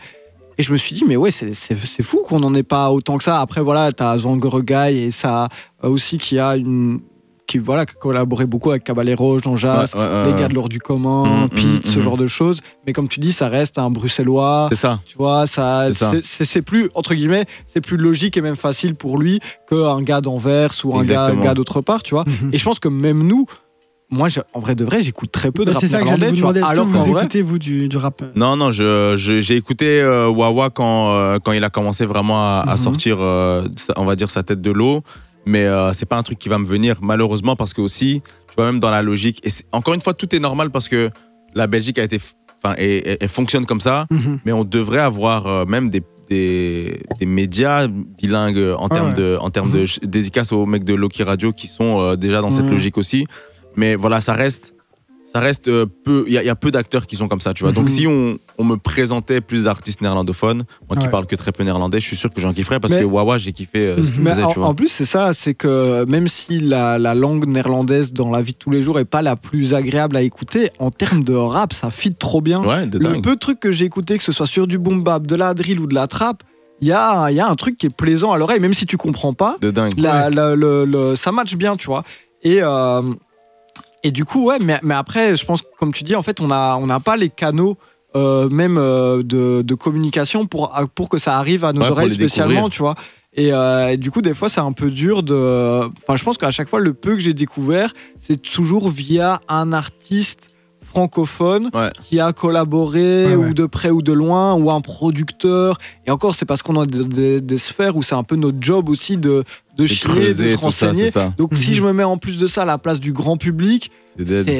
Et 0.60 0.64
je 0.64 0.72
me 0.74 0.78
suis 0.78 0.94
dit, 0.94 1.06
mais 1.08 1.16
ouais, 1.16 1.32
c'est 1.32 1.54
c'est- 1.54 1.78
c'est 1.86 2.04
fou 2.04 2.22
qu'on 2.28 2.42
n'en 2.42 2.54
ait 2.54 2.64
pas 2.64 2.92
autant 2.92 3.18
que 3.18 3.24
ça. 3.24 3.40
Après, 3.40 3.62
voilà, 3.62 3.94
t'as 3.94 4.18
Zangoregai 4.18 5.06
et 5.06 5.10
ça 5.12 5.48
aussi 5.82 6.18
qui 6.18 6.38
a 6.38 6.56
une. 6.58 7.00
qui, 7.48 7.58
voilà, 7.58 7.88
qui 7.88 7.94
a 7.96 8.00
collaboré 8.00 8.46
beaucoup 8.46 8.70
avec 8.70 8.84
Caballero, 8.84 9.40
Jean 9.40 9.56
Jas, 9.56 9.92
Ouais, 9.96 10.00
ouais, 10.00 10.06
ouais, 10.08 10.26
les 10.28 10.40
gars 10.40 10.48
de 10.50 10.54
l'ordre 10.54 10.70
du 10.70 10.78
commun, 10.80 11.24
Mhm, 11.46 11.50
Pete, 11.50 11.88
ce 11.88 11.98
mhm. 11.98 12.04
genre 12.04 12.16
de 12.18 12.28
choses. 12.28 12.60
Mais 12.86 12.94
comme 12.94 13.08
tu 13.08 13.20
dis, 13.20 13.32
ça 13.32 13.48
reste 13.50 13.80
un 13.80 13.90
bruxellois. 13.90 14.68
C'est 14.70 14.76
ça. 14.78 15.00
Tu 15.08 15.18
vois, 15.18 15.48
ça, 15.48 15.86
C'est 15.88 15.94
ça. 15.96 16.12
c'est- 16.12 16.22
c'est 16.26 16.46
c'est 16.46 16.62
plus, 16.62 16.92
entre 16.94 17.16
guillemets, 17.16 17.46
c'est 17.66 17.82
plus 17.82 17.98
logique 17.98 18.38
et 18.38 18.42
même 18.42 18.56
facile 18.56 18.94
pour 18.94 19.18
lui 19.18 19.40
qu'un 19.68 20.00
gars 20.04 20.22
d'Anvers 20.22 20.70
ou 20.84 20.96
un 20.96 21.04
gars, 21.04 21.34
gars 21.36 21.56
d'autre 21.56 21.82
part, 21.82 22.04
tu 22.04 22.14
vois. 22.14 22.24
Et 22.54 22.60
je 22.60 22.64
pense 22.64 22.80
que 22.80 22.88
même 22.90 23.24
nous, 23.26 23.48
moi, 24.12 24.28
j'ai- 24.28 24.42
en 24.54 24.60
vrai 24.60 24.76
de 24.76 24.84
vrai, 24.84 25.02
j'écoute 25.02 25.32
très 25.32 25.52
peu 25.52 25.64
de 25.66 25.68
Bah, 25.72 25.74
rap 25.74 25.82
c'est 25.82 25.88
ça 25.88 26.00
que 26.02 26.08
j'allais 26.08 26.18
néerlandais, 26.18 26.30
vous 26.32 26.36
tu 26.36 26.42
vois. 26.42 26.54
demander. 26.54 26.60
Est-ce 26.60 26.66
que 26.68 26.72
Alors 26.80 26.92
qu'en 26.92 27.04
vous 27.06 27.14
vrai, 27.14 27.22
écoutez, 27.24 27.42
vous, 27.42 27.60
du, 27.60 27.88
du 27.90 27.98
rap 27.98 28.24
Non, 28.36 28.56
non, 28.56 28.72
je, 28.72 29.16
je- 29.18 29.40
j'ai 29.42 29.56
écouté 29.56 30.02
euh, 30.02 30.28
Wawa 30.30 30.70
quand, 30.72 31.12
euh, 31.14 31.38
quand 31.44 31.52
il 31.52 31.64
a 31.64 31.70
commencé 31.70 32.06
vraiment 32.06 32.40
à, 32.42 32.62
à 32.68 32.72
Mhm. 32.72 32.78
sortir, 32.78 33.18
euh, 33.20 33.68
on 33.98 34.06
va 34.06 34.16
dire, 34.16 34.30
sa 34.30 34.44
tête 34.44 34.62
de 34.62 34.72
l'eau. 34.72 35.02
Mais 35.46 35.66
euh, 35.66 35.94
c'est 35.94 36.06
pas 36.06 36.18
un 36.18 36.24
truc 36.24 36.38
qui 36.38 36.50
va 36.50 36.58
me 36.58 36.66
venir, 36.66 36.98
malheureusement, 37.02 37.56
parce 37.56 37.74
que 37.74 37.82
aussi, 37.82 38.22
tu 38.50 38.56
vois, 38.56 38.66
même 38.66 38.80
dans 38.80 38.90
la 38.92 39.02
logique, 39.02 39.40
et 39.46 39.50
encore 39.72 39.94
une 39.94 40.02
fois, 40.02 40.14
tout 40.14 40.36
est 40.36 40.40
normal 40.40 40.70
parce 40.70 40.88
que 40.90 41.10
la 41.56 41.66
Belgique 41.68 41.98
a 41.98 42.04
été, 42.04 42.20
enfin, 42.62 42.76
et- 42.78 42.98
et- 43.14 43.18
elle 43.22 43.30
fonctionne 43.30 43.66
comme 43.66 43.80
ça, 43.80 44.06
Mhm. 44.12 44.40
mais 44.46 44.52
on 44.52 44.64
devrait 44.64 45.00
avoir 45.00 45.48
euh, 45.48 45.66
même 45.66 45.90
des 45.90 46.04
des, 46.30 47.02
des 47.20 47.26
médias 47.26 47.88
bilingues 47.88 48.76
en 48.78 48.86
Ah 48.86 48.94
termes 48.94 49.08
ouais. 49.08 49.14
de, 49.16 49.38
en 49.42 49.50
termes 49.50 49.72
de 49.72 49.78
ch- 49.86 50.00
dédicaces 50.04 50.52
aux 50.52 50.68
mecs 50.68 50.84
de 50.84 50.94
Loki 50.94 51.24
Radio 51.24 51.52
qui 51.54 51.66
sont 51.66 52.00
euh, 52.00 52.16
déjà 52.18 52.42
dans 52.42 52.52
cette 52.52 52.66
Mhm. 52.66 52.72
logique 52.74 53.00
aussi. 53.00 53.26
Mais 53.76 53.96
voilà, 53.96 54.20
ça 54.22 54.34
reste, 54.34 54.74
ça 55.32 55.40
reste 55.40 55.68
euh, 55.68 55.86
peu. 56.04 56.24
Il 56.28 56.34
y, 56.34 56.38
a- 56.38 56.44
il 56.44 56.46
y 56.48 56.50
a 56.50 56.56
peu 56.56 56.72
d'acteurs 56.72 57.06
qui 57.08 57.16
sont 57.16 57.28
comme 57.28 57.40
ça, 57.40 57.54
tu 57.54 57.64
vois. 57.64 57.72
Donc 57.72 57.84
Mhm. 57.84 57.96
si 57.96 58.08
on, 58.08 58.38
on 58.58 58.64
me 58.64 58.76
présentait 58.78 59.42
plus 59.42 59.66
d'artistes 59.66 60.02
néerlandophones, 60.02 60.64
moi 60.90 60.98
qui 60.98 61.06
Ouais. 61.06 61.12
parle 61.12 61.28
que 61.28 61.36
très 61.36 61.52
peu 61.52 61.64
néerlandais, 61.64 62.00
je 62.00 62.06
suis 62.08 62.16
sûr 62.16 62.32
que 62.34 62.42
j'en 62.42 62.52
kifferais 62.52 62.80
parce 62.80 62.94
Mais- 62.94 63.02
que 63.02 63.06
Wawa, 63.06 63.38
j'ai 63.38 63.52
kiffé 63.54 63.80
euh, 63.86 64.04
ce 64.04 64.12
qu'il 64.12 64.26
faisait, 64.28 64.44
en, 64.44 64.52
tu 64.52 64.60
vois. 64.60 64.68
en 64.68 64.74
plus, 64.76 64.88
c'est 64.88 65.06
ça, 65.06 65.34
c'est 65.36 65.54
que 65.54 66.04
même 66.06 66.28
si 66.28 66.60
la, 66.60 66.98
la 66.98 67.14
langue 67.16 67.46
néerlandaise 67.46 68.12
dans 68.12 68.32
la 68.32 68.42
vie 68.42 68.54
de 68.54 68.58
tous 68.58 68.72
les 68.72 68.82
jours 68.82 69.00
est 69.00 69.06
pas 69.06 69.22
la 69.22 69.36
plus 69.36 69.74
agréable 69.76 70.18
à 70.18 70.24
écouter, 70.24 70.72
en 70.80 70.90
termes 70.90 71.24
de 71.24 71.36
rap, 71.36 71.74
ça 71.74 71.92
fit 71.92 72.14
trop 72.16 72.42
bien. 72.42 72.64
Ouais, 72.66 72.88
de 72.88 72.98
Le 72.98 73.22
peu 73.22 73.36
de 73.36 73.40
trucs 73.40 73.60
que 73.60 73.72
j'ai 73.72 73.86
écouté, 73.86 74.18
que 74.18 74.24
ce 74.24 74.32
soit 74.32 74.48
sur 74.48 74.66
du 74.68 74.78
boom 74.80 75.04
bap, 75.04 75.28
de 75.28 75.36
la 75.36 75.54
drill 75.54 75.80
ou 75.80 75.86
de 75.88 75.94
la 75.96 76.08
trap, 76.08 76.42
il 76.82 76.88
y 76.88 76.92
a, 76.94 77.30
y 77.30 77.40
a 77.40 77.48
un 77.48 77.56
truc 77.56 77.78
qui 77.78 77.86
est 77.86 77.96
plaisant 77.96 78.32
à 78.32 78.38
l'oreille, 78.40 78.62
même 78.62 78.74
si 78.74 78.86
tu 78.88 78.98
comprends 78.98 79.34
pas. 79.34 79.58
De 79.62 79.70
dingue. 79.70 79.92
La- 79.98 80.30
la- 80.30 80.56
le- 80.56 80.86
le- 80.86 81.16
ça 81.16 81.32
match 81.32 81.56
bien, 81.56 81.76
tu 81.78 81.86
vois. 81.88 82.04
Et, 82.42 82.60
euh, 82.64 83.02
et 84.04 84.12
du 84.12 84.26
coup, 84.26 84.46
ouais, 84.48 84.58
mais, 84.60 84.80
mais 84.84 84.94
après, 84.96 85.36
je 85.36 85.46
pense, 85.46 85.62
comme 85.80 85.94
tu 85.94 86.04
dis, 86.04 86.16
en 86.16 86.22
fait, 86.24 86.42
on 86.42 86.48
n'a 86.48 86.78
on 86.78 86.88
n'a 86.88 87.00
pas 87.00 87.18
les 87.18 87.30
canaux. 87.30 87.78
euh, 88.16 88.50
même 88.50 88.78
euh, 88.80 89.22
de, 89.22 89.62
de 89.62 89.76
communication 89.76 90.48
pour, 90.48 90.74
pour 90.96 91.10
que 91.10 91.20
ça 91.20 91.38
arrive 91.38 91.64
à 91.64 91.74
nos 91.74 91.82
Ouais, 91.82 91.90
oreilles 91.92 92.08
les 92.10 92.16
spécialement, 92.16 92.68
découvrir. 92.68 92.72
tu 92.74 92.82
vois. 92.82 92.96
Et, 93.36 93.54
euh, 93.54 93.90
et 93.90 93.98
du 93.98 94.10
coup, 94.10 94.24
des 94.24 94.34
fois, 94.34 94.50
c'est 94.50 94.62
un 94.62 94.72
peu 94.72 94.90
dur 94.90 95.22
de. 95.22 95.82
Enfin, 96.02 96.16
je 96.16 96.24
pense 96.24 96.40
qu'à 96.40 96.50
chaque 96.50 96.68
fois, 96.70 96.80
le 96.80 96.96
peu 96.96 97.14
que 97.14 97.20
j'ai 97.20 97.36
découvert, 97.36 97.94
c'est 98.18 98.42
toujours 98.42 98.90
via 98.90 99.40
un 99.48 99.74
artiste 99.74 100.50
francophone 100.84 101.70
Ouais. 101.74 101.92
qui 102.02 102.20
a 102.20 102.34
collaboré 102.34 103.28
Ouais, 103.28 103.36
ouais. 103.36 103.50
ou 103.50 103.54
de 103.54 103.66
près 103.68 103.92
ou 103.92 104.02
de 104.02 104.12
loin 104.12 104.56
ou 104.56 104.72
un 104.72 104.82
producteur. 104.82 105.78
Et 106.08 106.12
encore, 106.12 106.34
c'est 106.36 106.46
parce 106.46 106.64
qu'on 106.64 106.80
a 106.82 106.86
des, 106.88 107.06
des- 107.06 107.42
des 107.42 107.58
sphères 107.60 107.96
où 107.96 108.02
c'est 108.02 108.16
un 108.16 108.24
peu 108.24 108.36
notre 108.36 108.58
job 108.60 108.90
aussi 108.90 109.18
de, 109.18 109.44
de 109.84 109.88
chier, 109.88 110.34
de 110.34 110.48
se 110.48 110.56
renseigner. 110.58 111.10
ça. 111.12 111.34
Donc, 111.38 111.52
si 111.56 111.70
Mhm. 111.70 111.76
je 111.76 111.84
me 111.84 111.94
mets 111.94 112.04
en 112.04 112.18
plus 112.18 112.38
de 112.38 112.48
ça 112.48 112.62
à 112.64 112.66
la 112.66 112.78
place 112.78 113.00
du 113.00 113.14
grand 113.14 113.38
public, 113.38 113.92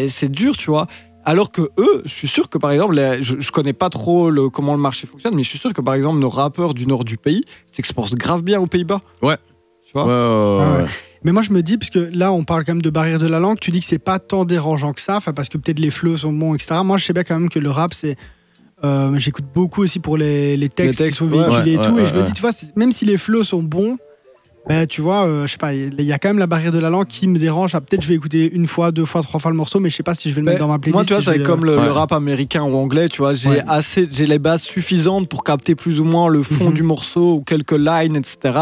C'est 0.10 0.32
dur, 0.32 0.56
tu 0.58 0.70
vois. 0.70 0.88
Alors 1.26 1.52
que 1.52 1.62
eux, 1.78 2.02
je 2.06 2.10
suis 2.12 2.28
sûr 2.28 2.50
que 2.50 2.58
par 2.58 2.72
exemple, 2.72 2.96
les- 2.96 3.22
je, 3.22 3.36
je 3.40 3.52
connais 3.52 3.74
pas 3.74 3.90
trop 3.90 4.30
le, 4.32 4.50
comment 4.50 4.74
le 4.74 4.80
marché 4.82 5.06
fonctionne, 5.06 5.36
mais 5.36 5.44
je 5.44 5.50
suis 5.50 5.60
sûr 5.60 5.74
que 5.74 5.82
par 5.82 5.94
exemple, 5.94 6.18
nos 6.20 6.30
rappeurs 6.30 6.74
du 6.74 6.88
nord 6.88 7.04
du 7.04 7.18
pays 7.18 7.44
s'exportent 7.72 8.16
grave 8.16 8.42
bien 8.42 8.60
aux 8.62 8.68
Pays-Bas. 8.68 9.02
Ouais. 9.22 9.36
Tu 9.86 9.92
vois 9.94 10.06
Ouais, 10.06 10.12
ouais, 10.12 10.78
ouais, 10.78 10.86
Ah. 10.86 10.92
Mais 11.26 11.34
moi, 11.34 11.42
je 11.42 11.52
me 11.52 11.62
dis, 11.62 11.78
parce 11.78 11.90
que 11.90 12.00
là, 12.14 12.32
on 12.32 12.46
parle 12.46 12.64
quand 12.64 12.72
même 12.72 12.82
de 12.82 12.90
barrière 12.90 13.20
de 13.20 13.28
la 13.28 13.40
langue, 13.40 13.60
tu 13.60 13.70
dis 13.72 13.82
que 13.82 13.86
c'est 13.86 14.00
pas 14.00 14.18
tant 14.20 14.46
dérangeant 14.46 14.94
que 14.94 15.02
ça, 15.02 15.18
enfin, 15.18 15.34
parce 15.34 15.50
que 15.50 15.58
peut-être 15.58 15.80
les 15.80 15.92
flows 15.92 16.16
sont 16.18 16.32
bons, 16.32 16.56
etc. 16.56 16.80
Moi, 16.86 16.98
je 16.98 17.06
sais 17.06 17.14
bien 17.14 17.24
quand 17.26 17.38
même 17.38 17.50
que 17.50 17.60
le 17.60 17.70
rap, 17.70 17.94
c'est. 17.94 18.16
euh, 18.86 19.20
J'écoute 19.20 19.46
beaucoup 19.54 19.84
aussi 19.84 20.00
pour 20.00 20.16
les, 20.16 20.56
les 20.56 20.70
textes 20.70 21.00
Les 21.02 21.06
textes, 21.08 21.20
qui 21.20 21.26
sont 21.26 21.30
véhiculés 21.30 21.76
Ouais, 21.78 21.84
et 21.84 21.88
tout. 21.90 21.94
ouais, 21.96 22.04
et 22.04 22.08
je 22.08 22.14
me 22.16 22.24
dis, 22.24 22.32
tu 22.32 22.40
vois, 22.42 22.52
même 22.78 22.94
si 22.94 23.04
les 23.04 23.18
flows 23.18 23.44
sont 23.44 23.62
bons, 23.62 23.98
bah, 24.68 24.86
tu 24.86 25.02
vois, 25.02 25.26
euh, 25.26 25.48
je 25.48 25.54
sais 25.54 25.58
pas, 25.58 25.74
il 25.74 26.02
y 26.02 26.12
a 26.12 26.20
quand 26.20 26.30
même 26.30 26.38
la 26.38 26.46
barrière 26.48 26.72
de 26.72 26.78
la 26.80 26.90
langue 26.92 27.08
qui 27.08 27.28
me 27.28 27.40
dérange. 27.40 27.74
Ah, 27.74 27.82
Peut-être 27.82 28.04
je 28.04 28.08
vais 28.08 28.16
écouter 28.16 28.52
une 28.54 28.68
fois, 28.68 28.92
deux 28.92 29.06
fois, 29.06 29.22
trois 29.24 29.40
fois 29.40 29.50
le 29.52 29.58
morceau, 29.58 29.80
mais 29.80 29.90
je 29.90 29.96
sais 29.96 30.04
pas 30.04 30.14
si 30.14 30.30
je 30.30 30.36
vais 30.36 30.42
le 30.42 30.46
Mais 30.46 30.52
mettre 30.54 30.64
dans 30.66 30.72
ma 30.72 30.78
playlist. 30.78 30.94
Moi, 30.94 31.06
tu 31.06 31.14
vois, 31.14 31.22
si 31.34 31.40
c'est 31.40 31.44
comme 31.44 31.66
le- 31.66 31.76
le, 31.76 31.82
le 31.82 31.88
Ouais. 31.88 31.90
rap 31.98 32.12
américain 32.12 32.64
ou 32.64 32.76
anglais, 32.76 33.10
tu 33.10 33.20
vois, 33.20 33.34
j'ai 33.34 33.50
Ouais. 33.50 33.64
assez, 33.68 34.08
j'ai 34.12 34.28
les 34.28 34.38
bases 34.40 34.62
suffisantes 34.64 35.28
pour 35.28 35.44
capter 35.44 35.74
plus 35.76 36.00
ou 36.00 36.04
moins 36.04 36.28
le 36.30 36.44
fond 36.44 36.66
Mhm. 36.70 36.74
du 36.74 36.84
morceau 36.84 37.36
ou 37.36 37.42
quelques 37.42 37.72
lines, 37.78 38.16
etc. 38.16 38.58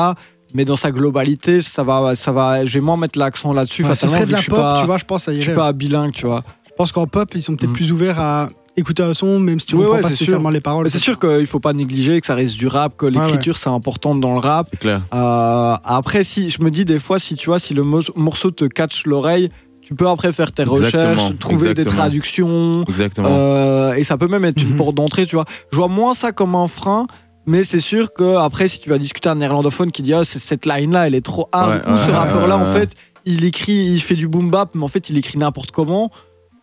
Mais 0.53 0.63
dans 0.63 0.77
sa 0.77 0.91
globalité, 0.91 1.61
ça 1.61 1.83
va, 1.83 2.15
ça 2.15 2.31
va, 2.31 2.63
je 2.63 2.73
vais 2.75 2.79
moins 2.81 2.95
mettre 2.95 3.19
l'accent 3.19 3.51
là-dessus. 3.51 3.83
Ouais, 3.83 3.95
ce 3.97 4.07
serait 4.07 4.25
de 4.25 4.31
la 4.31 4.41
pop, 4.41 4.55
pas- 4.57 4.77
tu 4.79 4.85
vois, 4.85 4.97
je 4.97 5.03
pense, 5.05 5.23
ça 5.25 5.35
Je 5.35 5.41
suis 5.41 5.53
pas 5.53 5.73
bilingue, 5.73 6.13
tu 6.13 6.25
vois. 6.25 6.43
Je 6.67 6.71
pense 6.77 6.91
qu'en 6.93 7.05
pop, 7.07 7.29
ils 7.35 7.41
sont 7.41 7.55
peut-être 7.55 7.71
Mhm. 7.71 7.75
plus 7.75 7.91
ouverts 7.91 8.19
à 8.19 8.49
écouter 8.77 9.03
un 9.03 9.13
son, 9.13 9.39
même 9.39 9.59
si 9.59 9.65
tu 9.65 9.75
Ouais, 9.75 9.81
comprends 9.81 9.95
ouais, 9.97 10.01
pas 10.03 10.09
c'est 10.09 10.15
spécialement 10.17 10.49
les 10.51 10.61
paroles. 10.61 10.89
C'est 10.89 10.99
sûr 10.99 11.19
qu'il 11.19 11.45
faut 11.47 11.59
pas 11.59 11.73
négliger 11.73 12.21
que 12.21 12.27
ça 12.27 12.35
reste 12.35 12.55
du 12.55 12.67
rap, 12.67 12.95
que 12.95 13.05
l'écriture 13.07 13.57
c'est 13.57 13.69
important 13.69 14.15
dans 14.15 14.33
le 14.33 14.39
rap. 14.39 14.67
C'est 14.71 14.79
clair. 14.79 15.01
Euh, 15.13 15.75
après, 15.83 16.23
si 16.23 16.49
je 16.49 16.61
me 16.61 16.71
dis 16.71 16.85
des 16.85 16.99
fois, 16.99 17.19
si 17.19 17.35
tu 17.35 17.47
vois, 17.47 17.59
si 17.59 17.73
le 17.73 17.83
mo- 17.83 17.99
morceau 18.15 18.51
te 18.51 18.65
catch 18.65 19.05
l'oreille, 19.05 19.49
tu 19.81 19.95
peux 19.95 20.07
après 20.07 20.31
faire 20.33 20.51
tes 20.51 20.63
Exactement, 20.63 21.11
recherches, 21.13 21.39
trouver 21.39 21.73
des 21.73 21.85
traductions, 21.85 22.83
Exactement. 22.87 23.29
euh, 23.31 23.93
et 23.93 24.03
ça 24.03 24.17
peut 24.17 24.27
même 24.27 24.45
être 24.45 24.61
une 24.61 24.71
Mhm. 24.71 24.75
porte 24.77 24.95
d'entrée, 24.95 25.25
tu 25.25 25.35
vois. 25.35 25.45
Je 25.71 25.77
vois 25.77 25.87
moins 25.87 26.13
ça 26.13 26.31
comme 26.31 26.55
un 26.55 26.67
frein. 26.67 27.07
Mais 27.49 27.63
c'est 27.63 27.79
sûr 27.79 28.11
que 28.11 28.35
après, 28.35 28.67
si 28.67 28.81
tu 28.81 28.89
vas 28.89 28.97
discuter 28.97 29.29
à 29.29 29.31
un 29.31 29.35
néerlandophone 29.35 29.89
qui 29.93 30.01
dit 30.01 30.13
ah, 30.13 30.25
cette 30.25 30.65
line-là, 30.65 31.07
elle 31.07 31.15
est 31.15 31.21
trop 31.25 31.47
hard, 31.53 31.69
Ouais, 31.85 31.89
ou 31.89 31.95
ouais, 31.95 32.01
ce 32.05 32.11
ouais, 32.11 32.17
rappeur-là, 32.17 32.57
ouais, 32.57 32.63
en 32.63 32.73
fait, 32.73 32.91
il 33.25 33.45
écrit, 33.45 33.71
il 33.85 33.99
fait 34.01 34.17
du 34.17 34.27
boom 34.27 34.51
bap, 34.51 34.75
mais 34.75 34.83
en 34.83 34.89
fait, 34.89 35.09
il 35.09 35.17
écrit 35.17 35.37
n'importe 35.37 35.71
comment. 35.71 36.09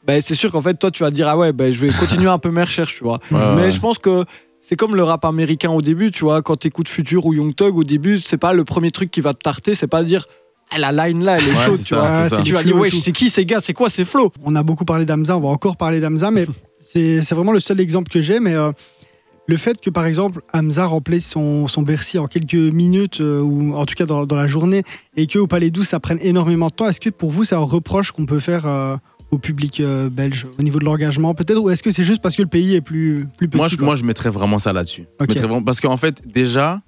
Ben, 0.07 0.21
c'est 0.21 0.35
sûr 0.35 0.51
qu'en 0.53 0.61
fait, 0.62 0.75
toi, 0.75 0.90
tu 0.90 1.03
vas 1.03 1.11
te 1.11 1.14
dire 1.14 1.29
ah 1.29 1.37
ouais, 1.38 1.53
ben, 1.53 1.73
je 1.73 1.79
vais 1.81 1.90
continuer 1.93 2.29
un 2.29 2.38
peu 2.38 2.51
mes 2.51 2.62
recherches, 2.62 2.97
tu 2.99 3.05
vois. 3.05 3.21
Ouais, 3.31 3.38
Mais 3.57 3.62
ouais. 3.62 3.71
je 3.71 3.81
pense 3.81 3.99
que 3.99 4.25
c'est 4.61 4.77
comme 4.77 4.95
le 4.97 5.03
rap 5.03 5.25
américain 5.25 5.71
au 5.71 5.83
début, 5.83 6.11
tu 6.11 6.25
vois, 6.25 6.43
quand 6.43 6.57
t'écoutes 6.57 6.88
Future 6.88 7.25
ou 7.27 7.35
Young 7.35 7.55
Thug 7.55 7.77
au 7.77 7.85
début, 7.85 8.19
c'est 8.19 8.37
pas 8.38 8.53
le 8.53 8.64
premier 8.64 8.90
truc 8.90 9.11
qui 9.11 9.21
va 9.21 9.33
te 9.35 9.40
tarter, 9.40 9.75
c'est 9.75 9.87
pas 9.87 10.03
de 10.03 10.09
dire 10.09 10.27
Ah, 10.71 10.79
la 10.79 10.93
line 10.93 11.23
là, 11.25 11.38
elle 11.38 11.49
est 11.49 11.51
Ouais, 11.53 11.64
chaude, 11.64 11.79
tu 11.81 11.95
ça, 11.95 12.01
vois. 12.01 12.29
ça. 12.29 12.43
Tu 12.43 12.53
vas 12.53 12.62
dire 12.62 12.77
ouais, 12.77 12.88
c'est 12.90 13.12
qui 13.12 13.31
ces 13.31 13.45
gars, 13.47 13.61
c'est 13.61 13.73
quoi 13.75 13.88
ces 13.90 14.05
flows 14.05 14.31
On 14.45 14.55
a 14.57 14.62
beaucoup 14.62 14.85
parlé 14.85 15.05
d'Amza, 15.05 15.37
on 15.37 15.40
va 15.40 15.49
encore 15.49 15.77
parler 15.77 16.01
d'Amza, 16.01 16.31
mais 16.31 16.47
c'est 16.83 17.23
c'est 17.23 17.35
vraiment 17.35 17.53
le 17.53 17.61
seul 17.61 17.81
exemple 17.81 18.11
que 18.11 18.21
j'ai. 18.23 18.40
Mais 18.40 18.55
euh, 18.55 18.73
le 19.47 19.57
fait 19.59 19.79
que, 19.79 19.90
par 19.90 20.07
exemple, 20.07 20.40
Hamza 20.55 20.87
remplisse 20.87 21.29
son, 21.29 21.69
son 21.69 21.83
Bercy 21.83 22.19
en 22.19 22.27
quelques 22.27 22.55
minutes, 22.55 23.21
euh, 23.21 23.40
ou 23.43 23.75
en 23.75 23.85
tout 23.85 23.95
cas 23.95 24.07
dans, 24.07 24.25
dans 24.25 24.37
la 24.37 24.47
journée, 24.47 24.83
et 25.17 25.27
que 25.27 25.38
au 25.38 25.47
Palais 25.47 25.71
12, 25.71 25.87
ça 25.87 26.01
prenne 26.01 26.19
énormément 26.23 26.69
de 26.69 26.73
temps, 26.73 26.88
est-ce 26.88 27.01
que 27.01 27.11
pour 27.11 27.31
vous, 27.31 27.45
c'est 27.45 27.55
un 27.55 27.59
reproche 27.59 28.12
qu'on 28.12 28.25
peut 28.25 28.40
faire 28.40 28.67
euh, 28.67 28.97
au 29.31 29.39
public 29.39 29.81
euh, 29.81 30.09
belge 30.11 30.47
au 30.59 30.63
niveau 30.63 30.79
de 30.79 30.85
l'engagement, 30.85 31.35
peut-être 31.35 31.59
Ou 31.59 31.71
est-ce 31.71 31.83
que 31.83 31.91
c'est 31.91 32.05
juste 32.05 32.23
parce 32.23 32.37
que 32.37 32.43
le 32.43 32.49
pays 32.49 32.75
est 32.77 32.81
plus, 32.81 33.27
plus 33.37 33.49
petit 33.49 33.57
Moi, 33.59 33.69
je, 33.69 33.77
quoi 33.77 33.85
moi, 33.87 33.95
je 33.97 34.05
mettrais 34.05 34.31
vraiment 34.31 34.59
ça 34.59 34.73
là-dessus. 34.73 35.07
Je 35.19 35.25
Ok. 35.25 35.29
mettrais 35.31 35.47
vraiment- 35.49 35.63
Parce 35.65 35.81
qu'en 35.81 35.97
fait, 35.97 36.23
déjà, 36.27 36.81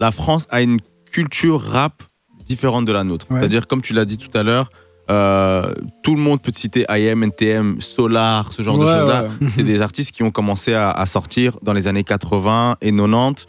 la 0.00 0.10
France 0.12 0.46
a 0.50 0.60
une 0.62 0.78
culture 1.10 1.60
rap 1.62 2.02
différente 2.44 2.84
de 2.84 2.92
la 2.92 3.04
nôtre. 3.04 3.26
Ouais. 3.30 3.38
C'est-à-dire, 3.38 3.66
comme 3.66 3.80
tu 3.82 3.92
l'as 3.94 4.04
dit 4.04 4.18
tout 4.18 4.36
à 4.36 4.42
l'heure, 4.42 4.70
euh, 5.10 5.72
tout 6.02 6.14
le 6.14 6.20
monde 6.20 6.42
peut 6.42 6.52
te 6.52 6.58
citer 6.58 6.84
IM, 6.90 7.22
NTM, 7.22 7.80
Solar, 7.80 8.52
ce 8.52 8.60
genre 8.62 8.76
de 8.78 8.84
Ouais, 8.84 8.98
choses-là. 8.98 9.22
ouais. 9.24 9.48
C'est 9.54 9.62
des 9.64 9.80
artistes 9.80 10.12
qui 10.14 10.22
ont 10.22 10.30
commencé 10.30 10.74
à, 10.74 10.90
à 10.90 11.06
sortir 11.06 11.58
dans 11.62 11.72
les 11.72 11.86
années 11.88 12.04
80 12.04 12.76
et 12.82 12.92
90. 12.92 13.46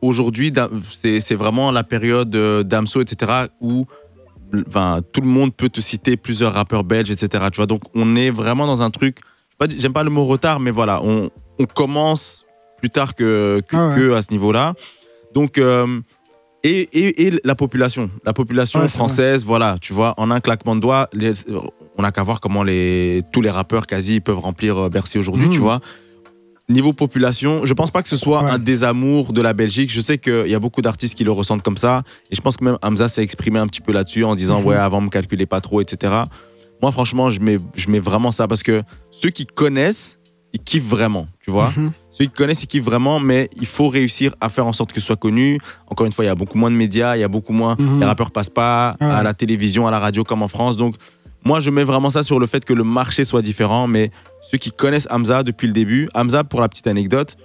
Aujourd'hui, 0.00 0.50
Da- 0.52 0.70
c'est 0.90 1.20
c'est 1.20 1.34
vraiment 1.34 1.70
la 1.72 1.82
période 1.84 2.34
euh, 2.34 2.62
d'Amso, 2.62 3.00
etc., 3.02 3.48
où 3.60 3.86
enfin, 4.68 5.00
tout 5.12 5.20
le 5.20 5.26
monde 5.26 5.54
peut 5.54 5.68
te 5.68 5.80
citer 5.80 6.16
plusieurs 6.16 6.52
rappeurs 6.54 6.84
belges, 6.84 7.10
etc. 7.10 7.44
Tu 7.52 7.56
vois, 7.56 7.66
donc 7.66 7.82
on 7.94 8.14
est 8.16 8.30
vraiment 8.30 8.66
dans 8.66 8.82
un 8.82 8.90
truc. 8.90 9.18
J'aime 9.76 9.92
pas 9.92 10.02
le 10.04 10.10
mot 10.10 10.24
retard, 10.26 10.60
mais 10.60 10.70
voilà, 10.70 11.00
on, 11.02 11.30
on 11.58 11.64
commence 11.64 12.44
plus 12.78 12.90
tard 12.90 13.14
que, 13.14 13.62
que, 13.68 13.76
Ah 13.76 13.88
ouais. 13.90 13.94
que 13.96 14.12
à 14.14 14.22
ce 14.22 14.30
niveau-là. 14.30 14.74
Donc, 15.34 15.58
euh, 15.58 16.00
et, 16.62 16.80
et, 16.92 17.26
et 17.26 17.40
la 17.44 17.54
population, 17.54 18.10
la 18.24 18.32
population 18.32 18.80
Ouais, 18.80 18.88
française, 18.88 19.44
voilà, 19.44 19.76
tu 19.80 19.92
vois, 19.92 20.14
en 20.16 20.30
un 20.30 20.40
claquement 20.40 20.74
de 20.76 20.80
doigts, 20.80 21.08
les- 21.12 21.32
on 21.96 22.02
n'a 22.02 22.10
qu'à 22.12 22.22
voir 22.22 22.40
comment 22.40 22.62
les, 22.62 23.22
tous 23.32 23.40
les 23.42 23.50
rappeurs 23.50 23.86
quasi 23.86 24.20
peuvent 24.20 24.38
remplir 24.38 24.76
euh, 24.78 24.88
Bercy 24.88 25.18
aujourd'hui, 25.18 25.48
tu 25.50 25.58
vois. 25.58 25.80
Niveau 26.70 26.94
population, 26.94 27.66
je 27.66 27.74
pense 27.74 27.90
pas 27.90 28.02
que 28.02 28.08
ce 28.08 28.16
soit 28.16 28.42
Ouais. 28.42 28.50
un 28.50 28.58
désamour 28.58 29.34
de 29.34 29.42
la 29.42 29.52
Belgique. 29.52 29.90
Je 29.92 30.00
sais 30.00 30.16
qu'il 30.16 30.46
y 30.46 30.54
a 30.54 30.58
beaucoup 30.58 30.80
d'artistes 30.80 31.14
qui 31.14 31.22
le 31.22 31.30
ressentent 31.30 31.62
comme 31.62 31.76
ça. 31.76 32.02
Et 32.30 32.34
je 32.34 32.40
pense 32.40 32.56
que 32.56 32.64
même 32.64 32.78
Hamza 32.82 33.08
s'est 33.10 33.22
exprimé 33.22 33.58
un 33.58 33.66
petit 33.66 33.82
peu 33.82 33.92
là-dessus 33.92 34.24
en 34.24 34.34
disant 34.34 34.60
Mhm. 34.60 34.66
Ouais, 34.66 34.76
avant, 34.76 35.02
me 35.02 35.10
calculez 35.10 35.44
pas 35.44 35.60
trop, 35.60 35.82
etc. 35.82 36.14
Moi, 36.80 36.90
franchement, 36.90 37.30
je 37.30 37.40
mets, 37.40 37.58
je 37.76 37.90
mets 37.90 37.98
vraiment 37.98 38.30
ça 38.30 38.48
parce 38.48 38.62
que 38.62 38.82
ceux 39.10 39.28
qui 39.28 39.44
connaissent, 39.44 40.18
ils 40.54 40.60
kiffent 40.60 40.88
vraiment, 40.88 41.26
tu 41.42 41.50
vois. 41.50 41.70
Mhm. 41.76 41.92
Ceux 42.10 42.24
qui 42.26 42.30
connaissent, 42.30 42.62
ils 42.62 42.66
kiffent 42.66 42.84
vraiment, 42.84 43.20
mais 43.20 43.50
il 43.60 43.66
faut 43.66 43.88
réussir 43.88 44.34
à 44.40 44.48
faire 44.48 44.66
en 44.66 44.72
sorte 44.72 44.92
que 44.92 45.00
ce 45.00 45.06
soit 45.06 45.16
connu. 45.16 45.58
Encore 45.90 46.06
une 46.06 46.12
fois, 46.12 46.24
il 46.24 46.28
y 46.28 46.30
a 46.30 46.34
beaucoup 46.34 46.56
moins 46.56 46.70
de 46.70 46.76
médias, 46.76 47.14
il 47.16 47.20
y 47.20 47.24
a 47.24 47.28
beaucoup 47.28 47.52
moins. 47.52 47.76
Mhm. 47.78 48.00
Les 48.00 48.06
rappeurs 48.06 48.30
passent 48.30 48.48
pas 48.50 48.96
à 49.00 49.22
la 49.22 49.34
télévision, 49.34 49.86
à 49.86 49.90
la 49.90 49.98
radio 49.98 50.24
comme 50.24 50.42
en 50.42 50.48
France. 50.48 50.76
Donc, 50.78 50.94
moi, 51.44 51.60
je 51.60 51.68
mets 51.70 51.84
vraiment 51.84 52.08
ça 52.08 52.22
sur 52.22 52.38
le 52.40 52.46
fait 52.46 52.64
que 52.64 52.72
le 52.72 52.84
marché 52.84 53.24
soit 53.24 53.42
différent. 53.42 53.86
Mais 53.86 54.10
ceux 54.50 54.58
qui 54.58 54.70
connaissent 54.72 55.08
Hamza 55.10 55.42
depuis 55.42 55.66
le 55.66 55.72
début, 55.72 56.08
Hamza, 56.14 56.44
pour 56.44 56.60
la 56.60 56.68
petite 56.68 56.86
anecdote, 56.86 57.36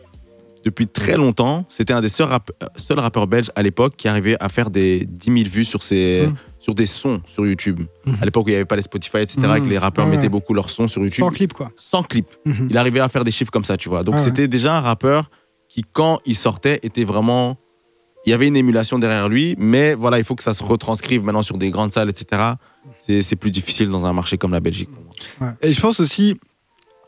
depuis 0.66 0.88
très 0.88 1.16
longtemps, 1.16 1.66
c'était 1.70 1.94
un 1.94 2.02
des 2.02 2.10
seuls, 2.10 2.28
rap- 2.28 2.52
seuls 2.76 3.00
rappeurs 3.00 3.28
belges 3.28 3.50
à 3.56 3.64
l'époque 3.64 3.94
qui 3.96 4.10
arrivait 4.10 4.36
à 4.42 4.50
faire 4.50 4.70
des 4.70 5.06
10 5.06 5.44
000 5.44 5.50
vues 5.50 5.64
sur, 5.64 5.82
ses, 5.82 6.26
Mhm. 6.28 6.36
sur 6.60 6.76
des 6.76 6.86
sons 6.86 7.22
sur 7.26 7.46
YouTube. 7.48 7.80
Mhm. 8.06 8.18
À 8.22 8.26
l'époque 8.26 8.46
où 8.46 8.50
il 8.50 8.52
n'y 8.52 8.56
avait 8.58 8.66
pas 8.66 8.76
les 8.76 8.82
Spotify, 8.82 9.20
etc., 9.20 9.40
Mhm. 9.42 9.56
et 9.56 9.62
que 9.62 9.66
les 9.68 9.78
rappeurs 9.78 10.06
Ah 10.06 10.10
ouais. 10.10 10.18
mettaient 10.18 10.28
beaucoup 10.28 10.54
leurs 10.54 10.70
sons 10.70 10.90
sur 10.90 11.02
YouTube. 11.02 11.24
Sans 11.24 11.32
clip, 11.32 11.54
quoi. 11.54 11.72
Sans 11.78 12.04
clip 12.04 12.28
il 12.46 12.78
arrivait 12.78 13.00
à 13.00 13.08
faire 13.08 13.24
des 13.24 13.32
chiffres 13.32 13.52
comme 13.52 13.64
ça, 13.64 13.78
tu 13.78 13.88
vois. 13.88 14.04
Donc 14.04 14.16
Ah 14.16 14.18
ouais. 14.18 14.24
c'était 14.26 14.50
déjà 14.50 14.76
un 14.78 14.82
rappeur 14.82 15.30
qui, 15.70 15.84
quand 15.90 16.20
il 16.26 16.36
sortait, 16.36 16.80
était 16.84 17.06
vraiment. 17.06 17.56
Il 18.26 18.32
y 18.32 18.34
avait 18.34 18.48
une 18.50 18.58
émulation 18.58 19.00
derrière 19.00 19.30
lui, 19.30 19.56
mais 19.58 19.94
voilà, 19.96 20.18
il 20.18 20.26
faut 20.26 20.36
que 20.36 20.44
ça 20.44 20.54
se 20.54 20.62
retranscrive 20.62 21.24
maintenant 21.24 21.42
sur 21.42 21.58
des 21.58 21.72
grandes 21.72 21.94
salles, 21.94 22.10
etc. 22.10 22.42
C'est 22.98 23.38
plus 23.38 23.50
difficile 23.50 23.90
dans 23.90 24.06
un 24.06 24.12
marché 24.12 24.38
comme 24.38 24.52
la 24.52 24.60
Belgique. 24.60 24.90
Et 25.62 25.72
je 25.72 25.80
pense 25.80 26.02
aussi, 26.02 26.36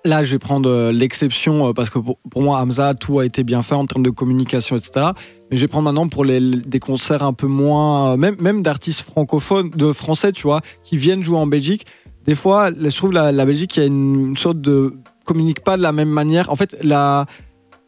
là, 0.05 0.23
je 0.23 0.31
vais 0.31 0.39
prendre 0.39 0.69
euh, 0.69 0.91
l'exception 0.91 1.67
euh, 1.69 1.73
parce 1.73 1.89
que 1.89 1.99
pour, 1.99 2.17
pour 2.29 2.41
moi, 2.41 2.59
Hamza, 2.59 2.93
tout 2.93 3.19
a 3.19 3.25
été 3.25 3.43
bien 3.43 3.61
fait 3.61 3.75
en 3.75 3.85
termes 3.85 4.03
de 4.03 4.09
communication, 4.09 4.75
etc. 4.77 5.07
Mais 5.49 5.57
je 5.57 5.61
vais 5.61 5.67
prendre 5.67 5.85
maintenant 5.85 6.07
pour 6.07 6.25
les, 6.25 6.39
des 6.39 6.79
concerts 6.79 7.23
un 7.23 7.33
peu 7.33 7.47
moins, 7.47 8.13
euh, 8.13 8.17
même, 8.17 8.35
même 8.39 8.61
d'artistes 8.63 9.01
francophones, 9.01 9.69
de 9.71 9.93
français, 9.93 10.31
tu 10.31 10.43
vois, 10.43 10.61
qui 10.83 10.97
viennent 10.97 11.23
jouer 11.23 11.37
en 11.37 11.47
Belgique. 11.47 11.85
Des 12.25 12.35
fois, 12.35 12.69
je 12.71 12.95
trouve 12.95 13.11
la, 13.11 13.31
la 13.31 13.45
Belgique, 13.45 13.77
il 13.77 13.79
y 13.79 13.83
a 13.83 13.87
une, 13.87 14.35
sorte 14.37 14.61
de 14.61 14.93
communique 15.25 15.63
pas 15.63 15.77
de 15.77 15.81
la 15.81 15.91
même 15.91 16.09
manière. 16.09 16.49
En 16.51 16.55
fait, 16.55 16.75
la 16.83 17.25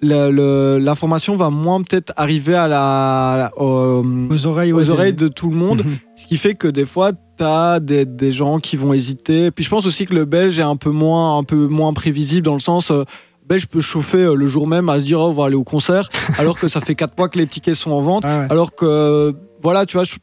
l'information 0.05 1.35
va 1.37 1.49
moins 1.49 1.81
peut-être 1.81 2.11
arriver 2.17 2.55
à 2.55 2.67
la, 2.67 3.51
au- 3.57 4.03
Aux 4.29 4.45
oreilles, 4.45 4.73
aux 4.73 4.89
oreilles 4.89 5.13
de 5.13 5.29
tout 5.29 5.49
le 5.49 5.55
monde. 5.55 5.85
Mhm. 5.85 5.95
Ce 6.17 6.25
qui 6.25 6.37
fait 6.37 6.55
que 6.55 6.67
des 6.67 6.85
fois, 6.85 7.11
tu 7.37 7.43
as 7.43 7.79
des, 7.79 8.05
des 8.05 8.31
gens 8.31 8.59
qui 8.59 8.75
vont 8.77 8.93
hésiter. 8.93 9.51
Puis 9.51 9.63
je 9.63 9.69
pense 9.69 9.85
aussi 9.85 10.05
que 10.05 10.13
le 10.13 10.25
belge 10.25 10.59
est 10.59 10.63
un 10.63 10.75
peu 10.75 10.91
moins, 10.91 11.37
un 11.37 11.43
peu 11.43 11.67
moins 11.67 11.93
prévisible 11.93 12.45
dans 12.45 12.53
le 12.53 12.59
sens. 12.59 12.91
Euh, 12.91 13.03
belge 13.47 13.67
peut 13.67 13.81
chauffer 13.81 14.23
euh, 14.23 14.35
le 14.35 14.47
jour 14.47 14.67
même 14.67 14.89
à 14.89 14.99
se 14.99 15.05
dire 15.05 15.19
oh, 15.19 15.29
on 15.29 15.33
va 15.33 15.45
aller 15.45 15.55
au 15.55 15.63
concert, 15.63 16.09
alors 16.37 16.57
que 16.57 16.67
ça 16.67 16.79
fait 16.81 16.95
4 16.95 17.17
mois 17.17 17.29
que 17.29 17.37
les 17.37 17.47
tickets 17.47 17.75
sont 17.75 17.91
en 17.91 18.01
vente. 18.01 18.23
Ah 18.25 18.39
ouais. 18.41 18.47
Alors 18.49 18.73
que, 18.75 19.33
voilà, 19.61 19.85
tu 19.85 19.97
vois, 19.97 20.03
je- 20.03 20.15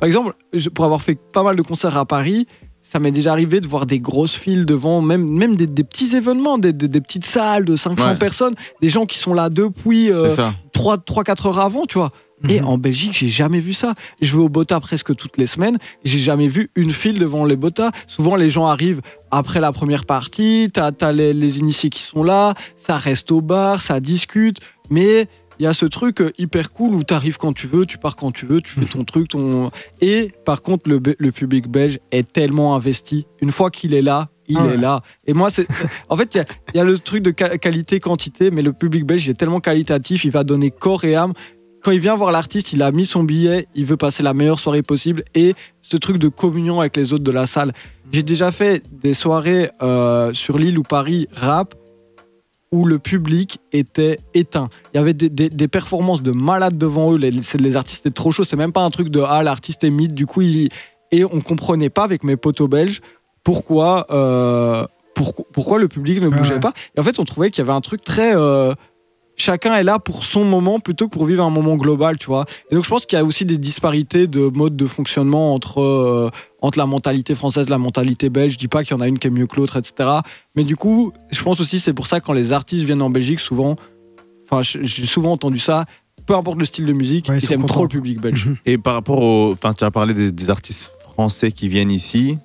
par 0.00 0.06
exemple, 0.06 0.34
pour 0.74 0.84
avoir 0.84 1.00
fait 1.02 1.16
pas 1.32 1.42
mal 1.42 1.54
de 1.56 1.62
concerts 1.62 1.96
à 1.96 2.04
Paris, 2.04 2.46
ça 2.82 2.98
m'est 2.98 3.12
déjà 3.12 3.32
arrivé 3.32 3.60
de 3.60 3.66
voir 3.68 3.86
des 3.86 3.98
grosses 3.98 4.34
files 4.34 4.66
devant, 4.66 5.00
même, 5.00 5.26
même 5.26 5.56
des, 5.56 5.66
des 5.66 5.84
petits 5.84 6.14
événements, 6.16 6.58
des, 6.58 6.72
des- 6.72 6.88
des 6.88 7.00
petites 7.00 7.24
salles 7.24 7.64
de 7.64 7.76
500 7.76 8.04
Ouais. 8.08 8.18
personnes, 8.18 8.54
des 8.82 8.88
gens 8.88 9.06
qui 9.06 9.16
sont 9.18 9.32
là 9.32 9.48
depuis 9.48 10.10
euh, 10.12 10.28
C'est 10.28 10.36
ça. 10.36 10.54
3-4 10.76 11.48
heures 11.48 11.58
avant, 11.60 11.86
tu 11.86 11.98
vois. 11.98 12.10
Et 12.48 12.60
Mhm. 12.60 12.66
en 12.66 12.78
Belgique, 12.78 13.12
j'ai 13.14 13.28
jamais 13.28 13.60
vu 13.60 13.72
ça. 13.72 13.94
Je 14.20 14.32
vais 14.32 14.42
au 14.42 14.48
Bota 14.48 14.80
presque 14.80 15.14
toutes 15.16 15.38
les 15.38 15.46
semaines. 15.46 15.78
J'ai 16.04 16.18
jamais 16.18 16.48
vu 16.48 16.70
une 16.76 16.92
file 16.92 17.18
devant 17.18 17.44
les 17.44 17.56
Bota. 17.56 17.90
Souvent, 18.06 18.36
les 18.36 18.50
gens 18.50 18.66
arrivent 18.66 19.00
après 19.30 19.60
la 19.60 19.72
première 19.72 20.04
partie. 20.04 20.68
T'as 20.72 20.90
as 21.00 21.12
les, 21.12 21.32
les 21.32 21.58
initiés 21.58 21.90
qui 21.90 22.02
sont 22.02 22.22
là. 22.22 22.54
Ça 22.76 22.98
reste 22.98 23.30
au 23.30 23.40
bar, 23.40 23.80
ça 23.80 24.00
discute. 24.00 24.58
Mais 24.90 25.26
il 25.58 25.64
y 25.64 25.66
a 25.66 25.72
ce 25.72 25.86
truc 25.86 26.20
euh, 26.20 26.32
hyper 26.38 26.70
cool 26.72 26.94
où 26.94 27.02
t'arrives 27.04 27.36
quand 27.36 27.52
tu 27.52 27.66
veux, 27.66 27.86
tu 27.86 27.98
pars 27.98 28.16
quand 28.16 28.32
tu 28.32 28.46
veux, 28.46 28.60
tu 28.60 28.72
fais 28.72 28.86
ton 28.86 29.04
truc. 29.04 29.28
Ton... 29.28 29.70
Et 30.00 30.32
par 30.44 30.62
contre, 30.62 30.90
le, 30.90 31.30
public 31.30 31.68
belge 31.68 31.98
est 32.10 32.30
tellement 32.30 32.74
investi. 32.74 33.26
Une 33.40 33.52
fois 33.52 33.70
qu'il 33.70 33.94
est 33.94 34.02
là, 34.02 34.28
il 34.46 34.58
Ah 34.58 34.66
est 34.66 34.76
là. 34.76 35.00
Et 35.26 35.32
moi, 35.32 35.50
c'est. 35.50 35.66
En 36.08 36.16
fait, 36.16 36.34
il 36.34 36.44
y 36.74 36.78
y, 36.78 36.80
a 36.80 36.84
le 36.84 36.98
truc 36.98 37.22
de 37.22 37.30
qualité-quantité, 37.30 38.50
mais 38.50 38.62
le 38.62 38.72
public 38.72 39.06
belge 39.06 39.26
il 39.26 39.30
est 39.30 39.34
tellement 39.34 39.60
qualitatif, 39.60 40.24
il 40.24 40.30
va 40.30 40.44
donner 40.44 40.70
corps 40.70 41.04
et 41.04 41.14
âme 41.14 41.32
quand 41.84 41.90
il 41.90 42.00
vient 42.00 42.16
voir 42.16 42.32
l'artiste, 42.32 42.72
il 42.72 42.82
a 42.82 42.90
mis 42.90 43.04
son 43.04 43.24
billet, 43.24 43.68
il 43.74 43.84
veut 43.84 43.98
passer 43.98 44.22
la 44.22 44.32
meilleure 44.32 44.58
soirée 44.58 44.82
possible 44.82 45.22
et 45.34 45.52
ce 45.82 45.98
truc 45.98 46.16
de 46.16 46.28
communion 46.28 46.80
avec 46.80 46.96
les 46.96 47.12
autres 47.12 47.24
de 47.24 47.30
la 47.30 47.46
salle. 47.46 47.72
J'ai 48.10 48.22
déjà 48.22 48.50
fait 48.52 48.82
des 48.90 49.12
soirées 49.12 49.70
euh, 49.82 50.32
sur 50.32 50.56
l'île 50.56 50.78
ou 50.78 50.82
Paris 50.82 51.28
rap 51.30 51.74
où 52.72 52.86
le 52.86 52.98
public 52.98 53.58
était 53.72 54.18
éteint. 54.32 54.70
Il 54.92 54.96
y 54.96 55.00
avait 55.00 55.12
des, 55.12 55.28
des- 55.28 55.50
des 55.50 55.68
performances 55.68 56.22
de 56.22 56.32
malades 56.32 56.78
devant 56.78 57.12
eux. 57.12 57.18
Les, 57.18 57.76
artistes 57.76 58.06
étaient 58.06 58.14
trop 58.14 58.32
chauds. 58.32 58.44
C'est 58.44 58.56
même 58.56 58.72
pas 58.72 58.82
un 58.82 58.90
truc 58.90 59.10
de 59.10 59.20
ah 59.20 59.42
l'artiste 59.42 59.84
est 59.84 59.90
mythe. 59.90 60.14
Du 60.14 60.24
coup, 60.26 60.40
il... 60.40 60.70
et 61.12 61.24
on 61.24 61.40
comprenait 61.40 61.90
pas 61.90 62.02
avec 62.04 62.24
mes 62.24 62.36
potos 62.36 62.68
belges 62.68 63.00
pourquoi 63.44 64.06
euh, 64.10 64.86
pourquoi, 65.14 65.44
pourquoi 65.52 65.78
le 65.78 65.88
public 65.88 66.20
ne 66.20 66.30
bougeait 66.30 66.54
ouais. 66.54 66.60
pas. 66.60 66.72
Et 66.96 67.00
en 67.00 67.02
fait, 67.02 67.18
on 67.18 67.24
trouvait 67.24 67.50
qu'il 67.50 67.58
y 67.58 67.68
avait 67.68 67.76
un 67.76 67.82
truc 67.82 68.02
très 68.02 68.34
euh, 68.34 68.72
chacun 69.44 69.74
est 69.74 69.82
là 69.82 69.98
pour 69.98 70.24
son 70.24 70.44
moment 70.44 70.80
plutôt 70.80 71.06
que 71.08 71.12
pour 71.12 71.26
vivre 71.26 71.44
un 71.44 71.50
moment 71.50 71.76
global, 71.76 72.16
tu 72.18 72.26
vois. 72.26 72.44
Et 72.70 72.74
donc 72.74 72.84
je 72.84 72.88
pense 72.88 73.04
qu'il 73.06 73.18
y 73.18 73.20
a 73.20 73.24
aussi 73.24 73.44
des 73.44 73.58
disparités 73.58 74.26
de 74.26 74.48
mode 74.48 74.76
de 74.76 74.86
fonctionnement 74.86 75.54
entre 75.54 75.80
euh, 75.80 76.30
entre 76.62 76.78
la 76.78 76.86
mentalité 76.86 77.34
française, 77.34 77.68
la 77.68 77.78
mentalité 77.78 78.30
belge. 78.30 78.54
Je 78.54 78.58
dis 78.58 78.68
pas 78.68 78.82
qu'il 78.84 78.96
y 78.96 78.98
en 78.98 79.00
a 79.02 79.08
une 79.08 79.18
qui 79.18 79.26
est 79.26 79.30
mieux 79.30 79.46
que 79.46 79.56
l'autre, 79.56 79.76
etc. 79.76 80.08
Mais 80.56 80.64
du 80.64 80.76
coup, 80.76 81.12
je 81.30 81.42
pense 81.42 81.60
aussi 81.60 81.78
c'est 81.80 81.92
pour 81.92 82.06
ça 82.06 82.20
que 82.20 82.26
quand 82.26 82.32
les 82.32 82.52
artistes 82.52 82.84
viennent 82.84 83.02
en 83.02 83.10
Belgique, 83.10 83.40
souvent, 83.40 83.76
enfin 84.44 84.62
j'ai 84.62 85.06
souvent 85.06 85.32
entendu 85.32 85.58
ça. 85.58 85.84
Peu 86.26 86.34
importe 86.34 86.58
le 86.58 86.64
style 86.64 86.86
de 86.86 86.92
musique, 86.94 87.28
Ouais, 87.28 87.38
ils 87.38 87.52
aiment 87.52 87.60
contents. 87.62 87.74
trop 87.74 87.82
le 87.82 87.88
public 87.90 88.18
belge. 88.20 88.46
Mhm. 88.46 88.56
Et 88.64 88.78
par 88.78 88.94
rapport 88.94 89.18
au. 89.22 89.52
Enfin, 89.52 89.74
tu 89.74 89.84
as 89.84 89.90
parlé 89.90 90.14
des, 90.14 90.32
des 90.32 90.48
artistes 90.50 90.90
français 91.12 91.52
qui 91.52 91.68
viennent 91.68 91.90
ici. 91.90 92.38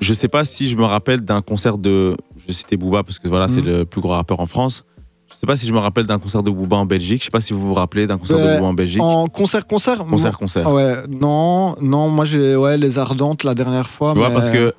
Je 0.00 0.14
sais 0.14 0.28
pas 0.28 0.44
si 0.44 0.68
je 0.68 0.76
me 0.76 0.84
rappelle 0.84 1.20
d'un 1.22 1.42
concert 1.42 1.76
de. 1.78 2.16
Je 2.36 2.52
citais 2.52 2.76
Booba 2.76 3.02
parce 3.02 3.18
que 3.18 3.28
voilà, 3.28 3.48
c'est 3.48 3.60
Mhm. 3.60 3.66
le 3.66 3.84
plus 3.84 4.00
gros 4.00 4.10
rappeur 4.12 4.38
en 4.40 4.46
France. 4.46 4.84
Je 5.32 5.36
sais 5.36 5.46
pas 5.46 5.56
si 5.56 5.66
je 5.66 5.72
me 5.72 5.78
rappelle 5.78 6.06
d'un 6.06 6.18
concert 6.18 6.42
de 6.42 6.50
Booba 6.50 6.76
en 6.76 6.86
Belgique. 6.86 7.20
Je 7.20 7.24
sais 7.26 7.30
pas 7.30 7.40
si 7.40 7.52
vous 7.52 7.66
vous 7.68 7.74
rappelez 7.74 8.06
d'un 8.06 8.18
concert 8.18 8.36
de 8.38 8.42
Booba 8.56 8.66
en 8.66 8.74
Belgique. 8.74 9.02
En 9.02 9.26
concert, 9.28 9.66
concert, 9.66 10.04
Concert, 10.04 10.36
concert. 10.38 10.72
Ouais, 10.72 10.96
non, 11.08 11.76
non, 11.80 12.08
moi 12.08 12.24
j'ai 12.24 12.56
ouais 12.56 12.76
les 12.76 12.98
ardentes 12.98 13.44
la 13.44 13.54
dernière 13.54 13.88
fois. 13.88 14.12
Tu 14.12 14.18
vois, 14.18 14.30
parce 14.30 14.50
que. 14.50 14.72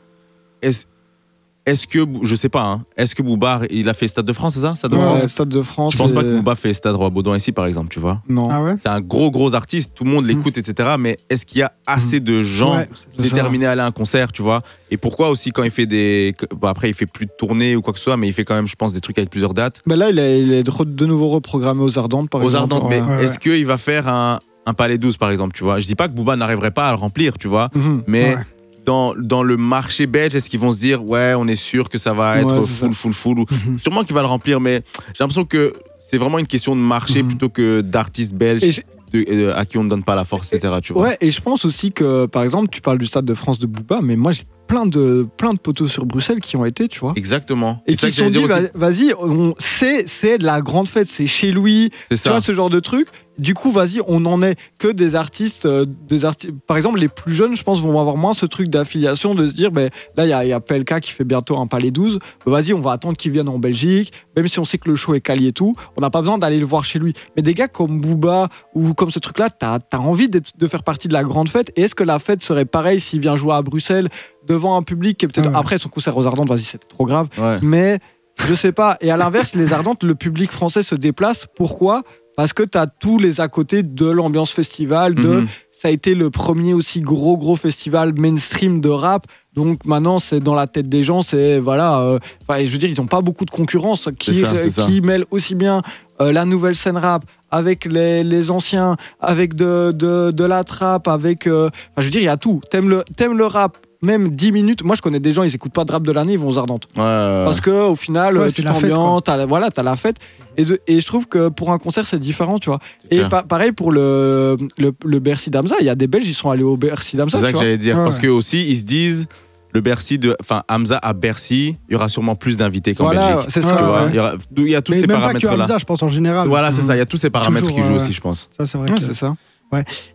Est-ce 1.66 1.84
est 1.84 1.88
que. 1.88 2.06
Je 2.24 2.36
sais 2.36 2.50
pas, 2.50 2.64
hein, 2.64 2.84
est-ce 2.98 3.14
que 3.14 3.22
Booba, 3.22 3.62
il 3.70 3.88
a 3.90 3.94
fait 3.94 4.08
Stade 4.08 4.26
de 4.26 4.34
France, 4.34 4.56
c'est 4.56 4.62
ça 4.62 4.76
Stade 4.76 4.92
de 4.92 4.96
Ouais, 4.98 5.04
France? 5.04 5.28
Stade 5.28 5.50
de 5.50 5.62
France. 5.62 5.94
Je 5.94 5.98
pense 5.98 6.12
pas 6.12 6.24
que 6.24 6.36
Booba 6.38 6.56
fait 6.56 6.74
Stade 6.74 6.96
Roi 6.96 7.10
Baudouin 7.10 7.38
ici, 7.38 7.52
par 7.52 7.66
exemple, 7.66 7.90
tu 7.90 8.00
vois? 8.00 8.22
Non. 8.28 8.48
Ah 8.50 8.64
ouais? 8.64 8.76
C'est 8.78 8.90
un 8.90 9.02
gros, 9.02 9.30
gros 9.32 9.54
artiste, 9.54 9.92
tout 9.94 10.04
le 10.04 10.10
monde 10.10 10.26
l'écoute, 10.26 10.58
etc. 10.58 10.96
Mais 10.98 11.18
est-ce 11.30 11.46
qu'il 11.46 11.60
y 11.60 11.64
a 11.64 11.74
assez 11.86 12.20
de 12.20 12.42
gens 12.42 12.78
Ouais, 12.78 12.90
déterminés 13.20 13.68
à 13.68 13.72
aller 13.72 13.82
à 13.82 13.86
un 13.86 13.92
concert, 13.92 14.32
tu 14.32 14.42
vois? 14.42 14.62
Et 14.90 14.98
pourquoi 14.98 15.30
aussi 15.30 15.52
quand 15.52 15.64
il 15.64 15.72
fait 15.72 15.86
des. 15.86 16.34
bon, 16.56 16.68
après, 16.68 16.90
il 16.90 16.94
fait 16.94 17.06
plus 17.06 17.26
de 17.26 17.32
tournées 17.38 17.76
ou 17.76 17.82
quoi 17.82 17.94
que 17.94 18.00
ce 18.00 18.06
soit, 18.06 18.18
mais 18.18 18.28
il 18.28 18.34
fait 18.34 18.44
quand 18.44 18.56
même, 18.56 18.68
je 18.68 18.76
pense, 18.76 18.94
des 18.94 19.02
trucs 19.02 19.18
avec 19.18 19.30
plusieurs 19.30 19.54
dates? 19.54 19.82
Ben 19.86 19.96
là, 19.96 20.10
il 20.10 20.20
est, 20.20 20.42
il 20.42 20.54
est 20.54 20.64
de, 20.64 21.06
nouveau 21.06 21.28
reprogrammé 21.30 21.84
aux 21.84 22.00
Ardentes, 22.00 22.30
par 22.30 22.42
Aux 22.42 22.46
exemple. 22.46 22.74
Ardentes, 22.74 22.90
mais 22.90 23.24
est-ce 23.24 23.38
qu'il 23.40 23.66
va 23.66 23.78
faire 23.78 24.08
un, 24.08 24.40
un 24.66 24.74
Palais 24.74 24.98
12, 24.98 25.18
par 25.18 25.30
exemple, 25.30 25.54
tu 25.54 25.64
vois? 25.64 25.80
Je 25.80 25.86
dis 25.86 25.96
pas 25.96 26.08
que 26.08 26.14
Booba 26.14 26.36
n'arriverait 26.36 26.72
pas 26.72 26.88
à 26.88 26.92
le 26.92 26.98
remplir, 26.98 27.38
tu 27.38 27.48
vois? 27.48 27.70
Mhm. 27.74 28.04
Mais 28.08 28.36
Ouais. 28.36 28.42
Dans, 28.86 29.14
dans 29.16 29.44
le 29.44 29.58
marché 29.58 30.08
belge, 30.08 30.36
est-ce 30.36 30.50
qu'ils 30.50 30.60
vont 30.60 30.72
se 30.72 30.80
dire, 30.80 31.04
ouais, 31.06 31.34
on 31.38 31.48
est 31.48 31.56
sûr 31.56 31.90
que 31.90 31.98
ça 31.98 32.14
va 32.14 32.40
être 32.40 32.60
Ouais, 32.60 32.66
full, 32.66 32.94
full, 32.94 33.14
full, 33.14 33.40
ou- 33.40 33.46
Mhm. 33.68 33.80
Sûrement 33.80 34.04
qu'il 34.04 34.16
va 34.16 34.22
le 34.22 34.28
remplir, 34.28 34.60
mais 34.60 34.84
j'ai 35.14 35.22
l'impression 35.24 35.46
que 35.46 35.74
c'est 36.00 36.18
vraiment 36.18 36.40
une 36.40 36.48
question 36.48 36.76
de 36.76 36.82
marché 36.82 37.22
Mhm. 37.22 37.28
plutôt 37.30 37.50
que 37.50 37.82
d'artistes 37.82 38.34
belges 38.34 38.64
Et 38.64 38.72
je- 38.72 38.82
de- 39.14 39.26
euh, 39.30 39.56
à 39.56 39.66
qui 39.66 39.78
on 39.78 39.84
ne 39.84 39.90
donne 39.90 40.04
pas 40.04 40.16
la 40.16 40.24
force, 40.26 40.52
etc. 40.54 40.74
Tu 40.82 40.94
vois 40.94 41.04
Ouais, 41.10 41.18
et 41.22 41.30
je 41.32 41.42
pense 41.42 41.64
aussi 41.66 41.92
que, 41.92 42.26
par 42.26 42.44
exemple, 42.44 42.70
tu 42.72 42.82
parles 42.82 42.98
du 42.98 43.06
Stade 43.06 43.26
de 43.26 43.34
France 43.34 43.60
de 43.60 43.68
Booba, 43.68 44.00
mais 44.02 44.16
moi, 44.16 44.32
j'ai 44.32 44.44
plein 44.72 44.86
de, 44.86 45.28
plein 45.36 45.54
de 45.54 45.60
poteaux 45.60 45.88
sur 45.88 46.06
Bruxelles 46.06 46.40
qui 46.40 46.56
ont 46.56 46.64
été, 46.64 46.88
tu 46.88 47.00
vois. 47.02 47.12
Exactement. 47.18 47.84
Et 47.88 47.92
qui 47.98 48.10
se 48.10 48.10
sont 48.24 48.30
dit, 48.30 48.42
va- 48.46 48.62
vas-y, 48.74 49.14
on- 49.20 49.54
c'est 49.58 50.08
c'est 50.08 50.38
la 50.38 50.62
grande 50.62 50.88
fête, 50.88 51.08
c'est 51.08 51.28
chez 51.28 51.52
lui, 51.52 51.90
C'est 52.08 52.16
tu 52.16 52.22
ça. 52.22 52.30
vois, 52.32 52.40
ce 52.42 52.54
genre 52.54 52.70
de 52.70 52.80
truc. 52.80 53.10
Du 53.38 53.54
coup, 53.54 53.72
vas-y, 53.72 54.02
on 54.08 54.26
en 54.26 54.44
est 54.44 54.56
que 54.78 54.88
des 54.90 55.16
artistes, 55.16 55.66
euh, 55.66 55.86
des 56.08 56.26
artistes. 56.26 56.52
Par 56.68 56.78
exemple, 56.78 57.00
les 57.00 57.08
plus 57.08 57.34
jeunes, 57.34 57.56
je 57.56 57.64
pense, 57.64 57.82
vont 57.82 58.00
avoir 58.00 58.16
moins 58.16 58.34
ce 58.34 58.46
truc 58.46 58.68
d'affiliation 58.70 59.34
de 59.36 59.48
se 59.48 59.54
dire, 59.54 59.72
ben 59.72 59.90
là, 60.16 60.26
il 60.26 60.30
y 60.30 60.34
a, 60.34 60.46
il 60.46 60.50
y 60.50 60.54
a 60.54 60.60
PLK 60.60 61.00
qui 61.02 61.12
fait 61.12 61.24
bientôt 61.24 61.58
un 61.58 61.66
Palais 61.66 61.92
12. 61.92 62.20
Ben, 62.46 62.52
vas-y, 62.52 62.74
on 62.74 62.82
va 62.82 62.92
attendre 62.92 63.18
qu'il 63.18 63.32
vienne 63.32 63.50
en 63.50 63.58
Belgique, 63.58 64.12
même 64.38 64.48
si 64.48 64.60
on 64.60 64.66
sait 64.66 64.78
que 64.78 64.90
le 64.90 64.96
show 64.96 65.16
est 65.16 65.22
quali 65.22 65.48
et 65.48 65.54
tout. 65.54 65.76
On 65.98 66.02
n'a 66.02 66.10
pas 66.10 66.22
besoin 66.22 66.38
d'aller 66.38 66.60
le 66.60 66.66
voir 66.66 66.86
chez 66.86 67.00
lui. 67.00 67.14
Mais 67.36 67.42
des 67.42 67.54
gars 67.56 67.68
comme 67.68 68.00
Booba 68.00 68.48
ou 68.76 68.94
comme 68.94 69.12
ce 69.12 69.20
truc-là, 69.20 69.50
t'as 69.50 69.80
as 69.92 70.00
envie 70.00 70.30
de 70.30 70.68
faire 70.68 70.84
partie 70.84 71.08
de 71.08 71.14
la 71.14 71.24
grande 71.24 71.50
fête. 71.50 71.72
Et 71.78 71.84
est-ce 71.84 71.96
que 71.96 72.04
la 72.04 72.20
fête 72.20 72.44
serait 72.44 72.66
pareille 72.66 73.00
s'il 73.00 73.22
vient 73.22 73.36
jouer 73.38 73.56
à 73.56 73.62
Bruxelles 73.64 74.10
devant 74.48 74.76
un 74.78 74.84
public 74.84 75.18
qui 75.18 75.26
est 75.26 75.28
peut-être 75.28 75.48
Ah 75.50 75.52
ouais. 75.54 75.58
après 75.60 75.78
son 75.78 75.90
concert 75.90 76.16
aux 76.18 76.26
Ardentes, 76.28 76.50
vas-y, 76.50 76.62
c'était 76.62 76.88
trop 76.88 77.06
grave 77.06 77.28
Ouais. 77.38 77.60
mais 77.62 78.00
je 78.48 78.54
sais 78.54 78.72
pas. 78.72 78.98
Et 79.02 79.12
à 79.12 79.18
l'inverse, 79.18 79.54
les 79.56 79.74
Ardentes, 79.74 80.04
le 80.04 80.16
public 80.16 80.52
français 80.52 80.84
se 80.84 80.96
déplace. 80.96 81.46
Pourquoi? 81.56 82.02
Parce 82.38 82.54
que 82.54 82.64
tu 82.64 82.78
as 82.78 82.88
tous 82.88 83.20
les 83.20 83.42
à 83.42 83.50
côté 83.50 83.84
de 83.84 84.10
l'ambiance 84.10 84.52
festival, 84.52 85.14
de 85.16 85.42
Mhm. 85.42 85.48
ça 85.70 85.90
a 85.90 85.92
été 85.92 86.16
le 86.16 86.30
premier 86.30 86.74
aussi 86.74 87.02
gros 87.02 87.38
gros 87.38 87.58
festival 87.58 88.14
mainstream 88.16 88.80
de 88.80 88.88
rap. 88.90 89.28
Donc 89.54 89.86
maintenant, 89.86 90.18
c'est 90.18 90.40
dans 90.40 90.54
la 90.56 90.66
tête 90.66 90.88
des 90.88 91.04
gens, 91.04 91.22
c'est 91.24 91.60
voilà. 91.60 92.00
euh, 92.00 92.20
Enfin, 92.42 92.64
je 92.64 92.72
veux 92.72 92.78
dire, 92.78 92.90
ils 92.90 92.98
n'ont 93.00 93.06
pas 93.06 93.22
beaucoup 93.22 93.44
de 93.46 93.52
concurrence 93.52 94.08
qui, 94.18 94.34
C'est 94.34 94.46
ça, 94.46 94.58
c'est 94.58 94.70
ça. 94.70 94.86
qui 94.86 95.02
mêle 95.02 95.26
aussi 95.30 95.56
bien 95.56 95.82
euh, 96.22 96.32
la 96.32 96.46
nouvelle 96.46 96.76
scène 96.76 96.98
rap 96.98 97.26
avec 97.52 97.84
les, 97.86 98.24
les 98.24 98.50
anciens, 98.50 98.96
avec 99.20 99.54
de, 99.56 99.92
de, 99.92 100.32
de 100.32 100.44
la 100.46 100.64
trap, 100.64 101.10
avec. 101.10 101.48
euh, 101.48 101.68
enfin, 101.68 101.98
je 101.98 102.04
veux 102.06 102.12
dire, 102.12 102.22
il 102.22 102.26
y 102.26 102.30
a 102.30 102.38
tout. 102.38 102.62
T'aimes 102.72 102.90
le, 102.90 103.04
t'aimes 103.18 103.38
le 103.38 103.46
rap, 103.46 103.78
même 104.02 104.30
10 104.30 104.52
minutes. 104.52 104.84
Moi, 104.84 104.96
je 104.96 105.02
connais 105.02 105.20
des 105.20 105.32
gens, 105.32 105.44
ils 105.44 105.54
écoutent 105.54 105.74
pas 105.74 105.86
de 105.86 105.92
rap 105.92 106.04
de 106.04 106.12
l'année, 106.12 106.34
ils 106.34 106.40
vont 106.40 106.50
aux 106.50 106.58
Ardentes. 106.58 106.88
Ouais, 106.96 107.02
ouais, 107.04 107.44
Parce 107.46 107.62
que 107.62 107.70
au 107.90 107.96
final, 107.96 108.36
Ouais, 108.38 108.44
euh, 108.46 108.50
c'est 108.50 108.62
tu 108.62 108.68
t'ambiances, 108.68 109.22
t'as 109.24 109.38
la- 109.38 109.46
voilà, 109.46 109.70
t'as 109.70 109.84
la 109.84 109.96
fête. 109.96 110.18
Et, 110.58 110.66
de- 110.66 110.80
et 110.88 111.00
je 111.00 111.06
trouve 111.06 111.28
que 111.28 111.50
pour 111.50 111.72
un 111.72 111.78
concert, 111.78 112.06
c'est 112.08 112.20
différent, 112.20 112.60
tu 112.60 112.70
vois. 112.70 112.80
c'est 113.10 113.18
Et 113.20 113.26
pa- 113.30 113.44
pareil 113.44 113.72
pour 113.72 113.92
le, 113.92 114.58
le, 114.78 114.92
le 115.06 115.20
Bercy 115.20 115.50
d'Amza. 115.50 115.76
Il 115.80 115.86
y 115.86 115.90
a 115.90 115.96
des 115.96 116.08
Belges, 116.08 116.26
ils 116.28 116.34
sont 116.34 116.50
allés 116.50 116.64
au 116.64 116.78
Bercy 116.78 117.16
d'Amza. 117.16 117.38
C'est 117.38 117.42
ça 117.42 117.48
tu 117.48 117.54
que 117.54 117.58
vois. 117.58 117.64
j'allais 117.66 117.78
dire. 117.78 117.98
Ouais, 117.98 118.04
Parce 118.04 118.18
ouais. 118.18 118.24
que 118.24 118.28
aussi, 118.28 118.66
ils 118.70 118.78
se 118.78 118.84
disent, 118.84 119.28
le 119.74 119.80
Bercy 119.80 120.18
de. 120.20 120.36
Enfin, 120.42 120.64
Hamza 120.68 120.98
à 121.02 121.14
Bercy, 121.14 121.78
il 121.88 121.94
y 121.94 121.96
aura 121.96 122.10
sûrement 122.10 122.36
plus 122.36 122.58
d'invités 122.58 122.94
qu'en 122.94 123.06
Voilà, 123.06 123.34
Belgique. 123.36 123.52
c'est 123.52 123.62
ça. 123.62 123.76
Tu 123.78 123.84
vois, 123.84 124.02
ouais. 124.04 124.10
il 124.10 124.16
y, 124.16 124.20
aura- 124.20 124.34
il 124.58 124.68
y 124.70 124.76
a 124.76 124.82
tous 124.82 124.92
Mais 124.92 125.00
ces 125.00 125.08
même 125.08 125.22
pas 125.22 125.34
que 125.34 125.40
paramètres-là. 125.40 125.78
Je 125.80 125.86
pense 125.86 126.04
en 126.04 126.10
général. 126.10 126.50
Voilà, 126.50 126.72
c'est 126.72 126.82
ça. 126.82 126.96
Il 126.96 127.00
y 127.00 127.02
a 127.02 127.06
tous 127.06 127.16
ces 127.18 127.30
paramètres 127.30 127.68
Toujours, 127.68 127.78
qui 127.80 127.88
jouent 127.88 127.94
ouais. 127.98 128.04
aussi, 128.04 128.12
je 128.12 128.20
pense. 128.20 128.50
Ça, 128.58 128.66
c'est 128.66 128.78
vrai. 128.78 128.90
Ouais, 128.92 128.98
que- 128.98 129.02
c'est 129.04 129.14
ça. 129.14 129.36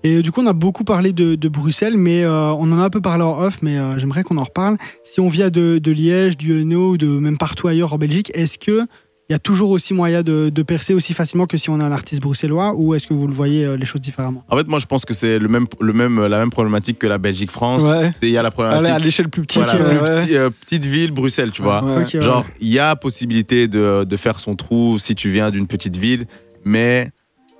Et 0.02 0.16
euh, 0.16 0.22
du 0.22 0.32
coup, 0.32 0.40
on 0.42 0.46
a 0.46 0.52
beaucoup 0.52 0.84
parlé 0.84 1.12
de, 1.12 1.34
de 1.34 1.48
Bruxelles, 1.48 1.96
mais 1.96 2.24
euh, 2.24 2.52
on 2.52 2.70
en 2.72 2.78
a 2.78 2.84
un 2.84 2.90
peu 2.90 3.00
parlé 3.00 3.24
en 3.24 3.38
off, 3.40 3.58
mais 3.62 3.78
euh, 3.78 3.98
j'aimerais 3.98 4.22
qu'on 4.22 4.38
en 4.38 4.44
reparle. 4.44 4.76
Si 5.04 5.20
on 5.20 5.28
vient 5.28 5.50
de, 5.50 5.78
de 5.78 5.92
Liège, 5.92 6.36
du 6.36 6.60
Hainaut, 6.60 6.92
ou 6.92 6.96
de 6.98 7.06
même 7.06 7.38
partout 7.38 7.68
ailleurs 7.68 7.92
en 7.92 7.98
Belgique, 7.98 8.30
est-ce 8.34 8.58
que 8.58 8.86
il 9.28 9.32
y 9.32 9.34
a 9.34 9.40
toujours 9.40 9.70
aussi 9.70 9.92
moyen 9.92 10.22
de, 10.22 10.50
de 10.50 10.62
percer 10.62 10.94
aussi 10.94 11.12
facilement 11.12 11.46
que 11.46 11.58
si 11.58 11.68
on 11.68 11.80
est 11.80 11.82
un 11.82 11.90
artiste 11.90 12.22
bruxellois, 12.22 12.74
ou 12.76 12.94
est-ce 12.94 13.08
que 13.08 13.14
vous 13.14 13.26
le 13.26 13.32
voyez 13.32 13.64
euh, 13.64 13.76
les 13.76 13.84
choses 13.84 14.00
différemment? 14.00 14.44
En 14.48 14.56
fait, 14.56 14.68
moi, 14.68 14.78
je 14.78 14.86
pense 14.86 15.04
que 15.04 15.14
c'est 15.14 15.40
le 15.40 15.48
même, 15.48 15.66
le 15.80 15.92
même, 15.92 16.24
la 16.26 16.38
même 16.38 16.50
problématique 16.50 17.00
que 17.00 17.08
la 17.08 17.18
Belgique-France. 17.18 17.82
Ouais. 17.82 18.12
C'est 18.20 18.28
il 18.28 18.32
y 18.32 18.38
a 18.38 18.42
la 18.42 18.52
problématique. 18.52 18.88
à 18.88 18.98
l'échelle 19.00 19.28
plus 19.28 19.42
petite. 19.42 19.64
voilà, 19.64 19.80
ouais, 19.80 19.96
plus 19.96 19.98
ouais. 19.98 20.22
petit, 20.22 20.36
euh, 20.36 20.50
petite 20.50 20.86
ville, 20.86 21.10
Bruxelles, 21.10 21.50
tu 21.50 21.62
vois. 21.62 21.82
Ouais. 21.82 22.06
Genre, 22.06 22.46
il 22.60 22.68
y 22.68 22.78
a 22.78 22.94
possibilité 22.94 23.66
de, 23.66 24.04
de 24.04 24.16
faire 24.16 24.38
son 24.38 24.54
trou 24.54 25.00
si 25.00 25.16
tu 25.16 25.28
viens 25.28 25.50
d'une 25.50 25.66
petite 25.66 25.96
ville, 25.96 26.26
mais 26.64 27.10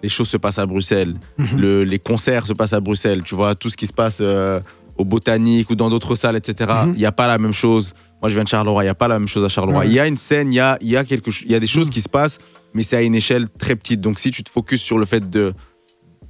les 0.07 0.13
choses 0.17 0.29
se 0.29 0.37
passent 0.37 0.59
à 0.59 0.67
Bruxelles. 0.67 1.15
Mhm. 1.39 1.61
Le- 1.61 1.83
les 1.85 1.99
concerts 1.99 2.47
se 2.47 2.53
passent 2.53 2.73
à 2.73 2.81
Bruxelles. 2.81 3.23
Tu 3.25 3.35
vois, 3.35 3.55
tout 3.55 3.71
ce 3.71 3.77
qui 3.77 3.87
se 3.87 3.93
passe 3.93 4.19
euh, 4.21 4.61
au 4.97 5.05
Botanique 5.05 5.69
ou 5.71 5.75
dans 5.75 5.91
d'autres 5.91 6.15
salles, 6.15 6.37
etc. 6.37 6.71
Il 6.85 6.89
Mhm. 6.91 6.97
n'y 6.97 7.07
a 7.07 7.13
pas 7.13 7.27
la 7.27 7.39
même 7.39 7.53
chose. 7.53 7.93
Moi, 8.23 8.29
je 8.31 8.35
viens 8.35 8.45
de 8.45 8.49
Charleroi. 8.49 8.83
Il 8.83 8.87
n'y 8.87 8.91
a 8.91 8.95
pas 9.05 9.09
la 9.09 9.19
même 9.19 9.29
chose 9.29 9.45
à 9.45 9.49
Charleroi. 9.49 9.85
Il 9.87 9.93
y 9.93 10.01
a 10.01 10.07
une 10.07 10.17
scène, 10.17 10.53
il 10.53 10.57
y 10.57 10.61
a, 10.61 10.79
il 10.81 10.89
y 10.89 10.97
a, 10.97 11.05
quelque, 11.05 11.31
ch- 11.31 11.45
il 11.47 11.53
y 11.53 11.55
a 11.55 11.61
des 11.61 11.67
choses 11.67 11.89
Mm. 11.89 11.91
qui 11.91 12.01
se 12.01 12.09
passent, 12.09 12.39
mais 12.75 12.83
c'est 12.83 12.97
à 12.97 13.03
une 13.03 13.15
échelle 13.15 13.49
très 13.59 13.75
petite. 13.77 14.01
Donc, 14.01 14.19
si 14.19 14.31
tu 14.31 14.43
te 14.45 14.51
focuses 14.51 14.81
sur 14.81 14.97
le 14.99 15.05
fait 15.07 15.29
de 15.29 15.53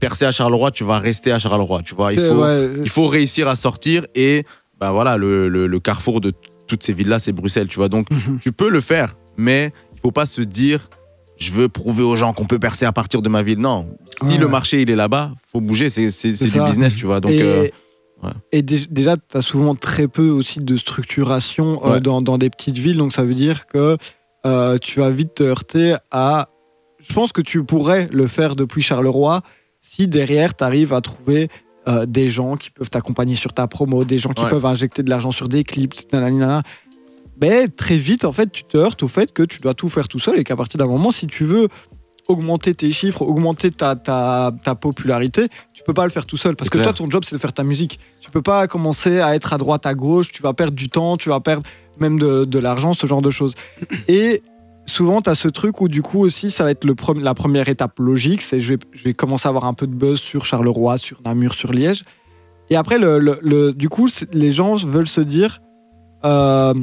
percer 0.01 0.25
à 0.25 0.33
Charleroi, 0.33 0.71
tu 0.73 0.85
vas 0.85 0.99
rester 0.99 1.31
à 1.33 1.39
Charleroi. 1.39 1.83
Tu 1.85 1.95
vois, 1.95 2.13
il 2.13 2.19
faut, 2.19 2.43
ouais, 2.43 2.71
il 2.85 2.89
faut 2.91 3.09
réussir 3.09 3.47
à 3.49 3.57
sortir 3.57 4.05
et 4.15 4.45
bah 4.81 4.91
voilà, 4.91 5.17
le, 5.17 5.49
le- 5.49 5.67
le 5.67 5.81
carrefour 5.81 6.21
de 6.21 6.33
toutes 6.67 6.83
ces 6.83 6.93
villes-là, 6.93 7.19
c'est 7.19 7.33
Bruxelles. 7.33 7.69
Tu 7.69 7.77
vois, 7.77 7.89
donc 7.89 8.07
Mhm. 8.11 8.39
tu 8.41 8.53
peux 8.53 8.69
le 8.69 8.81
faire, 8.81 9.17
mais 9.39 9.73
il 9.95 10.01
faut 10.01 10.11
pas 10.13 10.27
se 10.27 10.43
dire 10.43 10.89
je 11.39 11.53
veux 11.53 11.69
prouver 11.69 12.03
aux 12.03 12.17
gens 12.17 12.33
qu'on 12.33 12.47
peut 12.47 12.59
percer 12.59 12.85
à 12.87 12.93
partir 12.93 13.23
de 13.23 13.29
ma 13.29 13.43
ville. 13.43 13.59
Non, 13.59 13.89
si 14.23 14.29
Ouais, 14.29 14.39
le 14.39 14.49
marché 14.49 14.83
il 14.83 14.91
est 14.91 14.97
là-bas, 14.97 15.33
faut 15.53 15.61
bouger. 15.61 15.89
C'est 15.89 16.07
du 16.09 16.61
business, 16.61 16.95
tu 16.97 17.07
vois. 17.07 17.21
Donc 17.21 17.33
et, 17.33 17.43
euh, 17.43 17.69
ouais. 18.23 18.31
et 18.53 18.63
dé- 18.63 18.87
déjà, 18.91 19.17
tu 19.17 19.37
as 19.37 19.43
souvent 19.43 19.75
très 19.75 20.09
peu 20.09 20.29
aussi 20.31 20.61
de 20.61 20.77
structuration 20.77 21.85
euh, 21.85 21.93
Ouais. 21.95 22.01
dans, 22.01 22.23
dans 22.23 22.39
des 22.39 22.51
petites 22.51 22.79
villes. 22.79 22.97
Donc, 22.97 23.13
ça 23.13 23.23
veut 23.25 23.35
dire 23.35 23.67
que 23.67 23.97
euh, 24.47 24.79
tu 24.79 25.01
vas 25.01 25.11
vite 25.11 25.35
te 25.35 25.43
heurter 25.43 25.97
à. 26.11 26.49
Je 26.99 27.13
pense 27.13 27.33
que 27.33 27.43
tu 27.43 27.63
pourrais 27.65 28.09
le 28.13 28.27
faire 28.27 28.57
depuis 28.57 28.81
Charleroi 28.83 29.43
si 29.83 30.09
derrière, 30.09 30.57
tu 30.57 30.65
arrives 30.65 30.93
à 30.93 31.01
trouver 31.01 31.49
des 32.09 32.29
gens 32.29 32.57
qui 32.57 32.71
peuvent 32.73 32.91
t'accompagner 32.91 33.37
sur 33.37 33.53
ta 33.53 33.69
promo, 33.69 34.05
des 34.05 34.19
gens 34.19 34.31
qui 34.33 34.45
peuvent 34.47 34.67
injecter 34.67 35.05
de 35.05 35.11
l'argent 35.11 35.31
sur 35.31 35.49
des 35.49 35.63
clips, 35.63 35.95
nanana. 36.13 36.63
Mais 37.41 37.69
très 37.69 37.97
vite, 37.99 38.25
en 38.25 38.33
fait, 38.33 38.51
tu 38.51 38.65
te 38.65 38.77
heurtes 38.77 39.03
au 39.03 39.09
fait 39.09 39.33
que 39.33 39.43
tu 39.43 39.61
dois 39.61 39.75
tout 39.75 39.89
faire 39.89 40.09
tout 40.09 40.19
seul 40.19 40.39
et 40.39 40.45
qu'à 40.45 40.57
partir 40.57 40.79
d'un 40.79 40.87
moment, 40.87 41.11
si 41.11 41.27
tu 41.27 41.45
veux 41.45 41.69
augmenter 42.29 42.75
tes 42.75 42.91
chiffres, 42.91 43.23
augmenter 43.23 43.71
ta, 43.71 43.95
ta, 43.95 44.51
ta 44.65 44.75
popularité, 44.75 45.47
tu 45.73 45.83
peux 45.85 45.95
pas 45.95 46.05
le 46.05 46.11
faire 46.11 46.27
tout 46.27 46.37
seul. 46.37 46.57
Parce 46.57 46.71
que 46.71 46.79
clair. 46.79 46.93
toi, 46.93 47.05
ton 47.07 47.11
job, 47.11 47.23
c'est 47.25 47.37
de 47.37 47.41
faire 47.41 47.53
ta 47.53 47.63
musique. 47.63 48.01
Tu 48.21 48.31
peux 48.31 48.43
pas 48.43 48.67
commencer 48.67 49.21
à 49.21 49.35
être 49.37 49.53
à 49.53 49.59
droite, 49.59 49.87
à 49.87 49.95
gauche, 49.95 50.33
tu 50.33 50.43
vas 50.43 50.53
perdre 50.55 50.73
du 50.75 50.89
temps, 50.89 51.17
tu 51.17 51.29
vas 51.29 51.39
perdre 51.41 51.63
même 51.99 52.19
de, 52.19 52.45
de 52.45 52.59
l'argent, 52.59 52.95
ce 52.95 53.07
genre 53.07 53.23
de 53.23 53.31
choses. 53.31 53.55
Et 54.09 54.43
souvent, 54.87 55.21
tu 55.21 55.31
as 55.31 55.35
ce 55.37 55.47
truc 55.49 55.81
où, 55.81 55.89
du 55.89 56.03
coup, 56.03 56.21
aussi, 56.21 56.51
ça 56.51 56.65
va 56.65 56.71
être 56.73 56.85
le 56.85 56.95
la 57.21 57.35
première 57.35 57.69
étape 57.69 57.99
logique. 58.01 58.43
C'est 58.43 58.59
je 58.59 58.75
vais, 58.75 58.79
je 58.93 59.05
vais 59.05 59.15
commencer 59.15 59.47
à 59.47 59.51
avoir 59.51 59.65
un 59.67 59.73
peu 59.75 59.87
de 59.87 59.95
buzz 59.95 60.19
sur 60.19 60.45
Charleroi, 60.47 60.99
sur 60.99 61.21
Namur, 61.25 61.55
sur 61.55 61.73
Liège. 61.73 62.03
Et 62.71 62.77
après, 62.77 62.99
le, 62.99 63.21
le- 63.21 63.39
le- 63.43 63.73
du 63.73 63.89
coup, 63.89 64.09
les 64.33 64.51
gens 64.51 64.75
veulent 64.77 65.07
se 65.07 65.21
dire. 65.21 65.61
euh, 66.25 66.75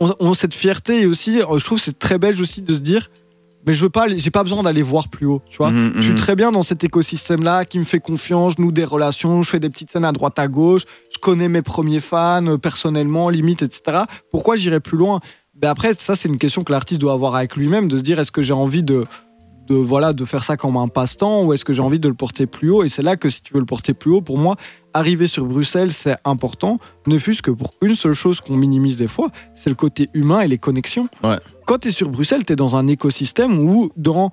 on, 0.00 0.30
a 0.30 0.34
cette 0.34 0.54
fierté 0.54 1.02
et 1.02 1.06
aussi, 1.06 1.40
euh, 1.40 1.58
je 1.58 1.64
trouve 1.64 1.78
c'est 1.78 1.98
très 1.98 2.18
belge 2.18 2.40
aussi 2.40 2.62
de 2.62 2.74
se 2.74 2.80
dire. 2.80 3.10
Mais 3.66 3.74
je 3.74 3.82
veux 3.82 3.90
pas, 3.90 4.06
j'ai 4.08 4.30
pas 4.30 4.42
besoin 4.42 4.62
d'aller 4.62 4.80
voir 4.80 5.08
plus 5.08 5.26
haut, 5.26 5.42
tu 5.50 5.58
vois. 5.58 5.70
mhm, 5.70 5.92
Je 5.96 6.00
suis 6.00 6.10
mhm. 6.12 6.16
très 6.16 6.34
bien 6.34 6.50
dans 6.50 6.62
cet 6.62 6.82
écosystème-là 6.82 7.66
qui 7.66 7.78
me 7.78 7.84
fait 7.84 8.00
confiance, 8.00 8.54
je 8.56 8.62
noue 8.62 8.72
des 8.72 8.84
relations, 8.84 9.42
je 9.42 9.50
fais 9.50 9.60
des 9.60 9.68
petites 9.68 9.92
scènes 9.92 10.06
à 10.06 10.12
droite 10.12 10.38
à 10.38 10.48
gauche, 10.48 10.82
je 11.12 11.18
connais 11.18 11.48
mes 11.50 11.60
premiers 11.60 12.00
fans 12.00 12.46
euh, 12.46 12.56
personnellement, 12.56 13.28
limite, 13.28 13.60
etc. 13.60 14.04
Pourquoi 14.30 14.56
j'irai 14.56 14.80
plus 14.80 14.96
loin? 14.96 15.20
Ben 15.54 15.68
Après, 15.68 15.92
ça, 15.98 16.16
c'est 16.16 16.28
une 16.28 16.38
question 16.38 16.64
que 16.64 16.72
l'artiste 16.72 17.02
doit 17.02 17.12
avoir 17.12 17.34
avec 17.34 17.54
lui-même, 17.54 17.88
de 17.88 17.98
se 17.98 18.02
dire 18.02 18.18
est-ce 18.18 18.32
que 18.32 18.40
j'ai 18.40 18.54
envie 18.54 18.82
de, 18.82 19.04
de, 19.70 19.76
voilà, 19.76 20.12
de 20.12 20.24
faire 20.24 20.44
ça 20.44 20.56
comme 20.56 20.76
un 20.76 20.88
passe-temps 20.88 21.44
ou 21.44 21.52
est-ce 21.52 21.64
que 21.64 21.72
j'ai 21.72 21.80
envie 21.80 22.00
de 22.00 22.08
le 22.08 22.14
porter 22.14 22.46
plus 22.46 22.70
haut? 22.70 22.82
Et 22.82 22.88
c'est 22.88 23.02
là 23.02 23.16
que 23.16 23.30
si 23.30 23.40
tu 23.42 23.54
veux 23.54 23.60
le 23.60 23.66
porter 23.66 23.94
plus 23.94 24.10
haut, 24.10 24.20
pour 24.20 24.36
moi, 24.36 24.56
arriver 24.92 25.28
sur 25.28 25.44
Bruxelles, 25.44 25.92
c'est 25.92 26.16
important, 26.24 26.78
ne 27.06 27.18
fût-ce 27.18 27.40
que 27.40 27.52
pour 27.52 27.74
une 27.80 27.94
seule 27.94 28.12
chose 28.12 28.40
qu'on 28.40 28.56
minimise 28.56 28.96
des 28.96 29.08
fois, 29.08 29.30
c'est 29.54 29.70
le 29.70 29.76
côté 29.76 30.10
humain 30.12 30.40
et 30.40 30.48
les 30.48 30.58
connexions. 30.58 31.08
Ouais. 31.24 31.38
Quand 31.66 31.78
tu 31.78 31.88
es 31.88 31.90
sur 31.92 32.08
Bruxelles, 32.08 32.44
tu 32.44 32.52
es 32.52 32.56
dans 32.56 32.74
un 32.76 32.88
écosystème 32.88 33.58
où, 33.60 33.90
dans. 33.96 34.30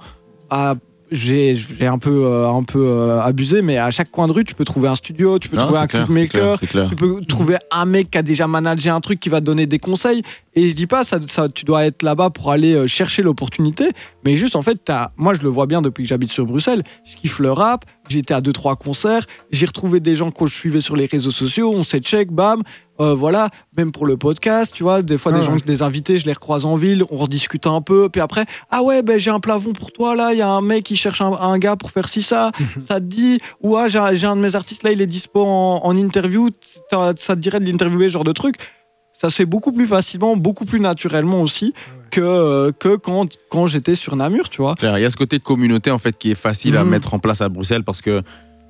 ah, 0.50 0.76
j'ai 1.12 1.56
un 1.82 1.98
peu, 1.98 2.26
euh, 2.26 2.50
un 2.50 2.64
peu 2.64 2.86
euh, 2.86 3.22
abusé, 3.22 3.62
mais 3.62 3.78
à 3.78 3.92
chaque 3.92 4.12
coin 4.12 4.28
de 4.28 4.34
rue, 4.34 4.44
tu 4.44 4.56
peux 4.56 4.66
trouver 4.66 4.90
un 4.90 4.96
studio, 4.96 5.40
tu 5.40 5.50
peux 5.50 5.56
Non, 5.56 5.64
trouver 5.64 5.80
un 5.80 5.88
clipmaker, 5.88 6.60
tu 6.60 6.96
peux 6.96 7.22
trouver 7.22 7.56
un 7.72 7.86
mec 7.86 8.12
qui 8.12 8.18
a 8.18 8.24
déjà 8.24 8.48
managé 8.48 8.90
un 8.90 9.00
truc 9.00 9.20
qui 9.20 9.30
va 9.30 9.40
te 9.40 9.46
donner 9.46 9.66
des 9.66 9.80
conseils. 9.80 10.22
Et 10.56 10.70
je 10.70 10.76
dis 10.76 10.88
pas, 10.88 11.04
ça, 11.04 11.20
ça, 11.28 11.48
tu 11.50 11.66
dois 11.66 11.86
être 11.86 12.04
là-bas 12.04 12.30
pour 12.30 12.52
aller 12.52 12.74
euh, 12.74 12.88
chercher 12.88 13.22
l'opportunité. 13.22 13.90
Mais 14.28 14.36
juste, 14.36 14.58
en 14.58 14.62
fait, 14.62 14.78
t'as- 14.84 15.12
moi, 15.16 15.34
je 15.34 15.42
le 15.42 15.48
vois 15.48 15.68
bien 15.68 15.82
depuis 15.82 16.04
que 16.04 16.10
j'habite 16.10 16.30
sur 16.34 16.46
Bruxelles. 16.46 16.84
Je 17.06 17.16
kiffe 17.16 17.40
le 17.40 17.50
rap. 17.54 17.86
Été 18.12 18.34
à 18.34 18.42
deux, 18.42 18.52
trois 18.52 18.76
concerts. 18.76 19.26
J'ai 19.52 19.66
retrouvé 19.66 20.02
des 20.02 20.16
gens 20.16 20.32
que 20.32 20.48
je 20.48 20.54
suivais 20.54 20.82
sur 20.82 20.98
les 20.98 21.06
réseaux 21.06 21.32
sociaux. 21.32 21.72
On 21.74 21.84
s'est 21.84 22.00
check, 22.02 22.30
bam. 22.32 22.62
Euh, 23.00 23.14
voilà, 23.14 23.50
même 23.78 23.94
pour 23.94 24.06
le 24.06 24.18
podcast, 24.18 24.74
tu 24.76 24.84
vois, 24.84 25.02
des 25.02 25.18
fois 25.18 25.32
Ah 25.34 25.40
des 25.40 25.46
ouais. 25.48 25.60
gens, 25.60 25.66
des 25.66 25.82
invités, 25.82 26.18
je 26.18 26.26
les 26.26 26.34
recroise 26.34 26.66
en 26.66 26.76
ville, 26.76 27.04
on 27.12 27.18
rediscute 27.18 27.68
un 27.68 27.80
peu, 27.80 28.10
puis 28.10 28.22
après, 28.22 28.46
ah 28.72 28.82
ouais, 28.82 29.04
ben 29.04 29.20
j'ai 29.20 29.30
un 29.30 29.40
plafond 29.40 29.72
pour 29.74 29.92
toi 29.92 30.16
là, 30.16 30.34
il 30.34 30.40
y 30.40 30.42
a 30.42 30.50
un 30.50 30.62
mec 30.62 30.84
qui 30.84 30.96
cherche 30.96 31.22
un, 31.22 31.32
un 31.32 31.60
gars 31.60 31.76
pour 31.76 31.92
faire 31.92 32.10
ci 32.10 32.24
ça, 32.24 32.52
ça 32.80 32.96
te 33.00 33.06
dit, 33.06 33.40
ou 33.62 33.78
ah 33.78 33.88
j'ai 33.88 34.00
un 34.00 34.36
de 34.36 34.42
mes 34.42 34.56
artistes 34.56 34.82
là, 34.82 34.92
il 34.92 35.00
est 35.00 35.06
dispo 35.06 35.44
en, 35.46 35.82
en 35.84 35.96
interview, 35.96 36.50
ça 36.90 37.14
te 37.36 37.40
dirait 37.40 37.60
de 37.60 37.66
l'interviewer, 37.70 38.10
genre 38.10 38.24
de 38.24 38.32
truc. 38.32 38.56
Ça 39.20 39.30
se 39.32 39.36
fait 39.36 39.46
beaucoup 39.46 39.72
plus 39.72 39.88
facilement, 39.88 40.38
beaucoup 40.38 40.66
plus 40.66 40.80
naturellement 40.80 41.42
aussi 41.42 41.74
que, 42.12 42.22
euh, 42.22 42.72
que 42.72 42.96
quand, 42.98 43.28
quand 43.50 43.66
j'étais 43.66 43.96
sur 43.96 44.16
Namur, 44.16 44.50
tu 44.50 44.62
vois. 44.62 44.76
Il 44.82 44.86
y 45.02 45.06
a 45.06 45.10
ce 45.10 45.18
côté 45.18 45.40
communauté 45.40 45.90
en 45.92 45.98
fait 45.98 46.16
qui 46.18 46.30
est 46.32 46.36
facile 46.36 46.78
à 46.78 46.84
Mhm. 46.84 46.90
mettre 46.92 47.14
en 47.16 47.20
place 47.20 47.42
à 47.42 47.50
Bruxelles 47.50 47.84
parce 47.84 48.02
que 48.02 48.22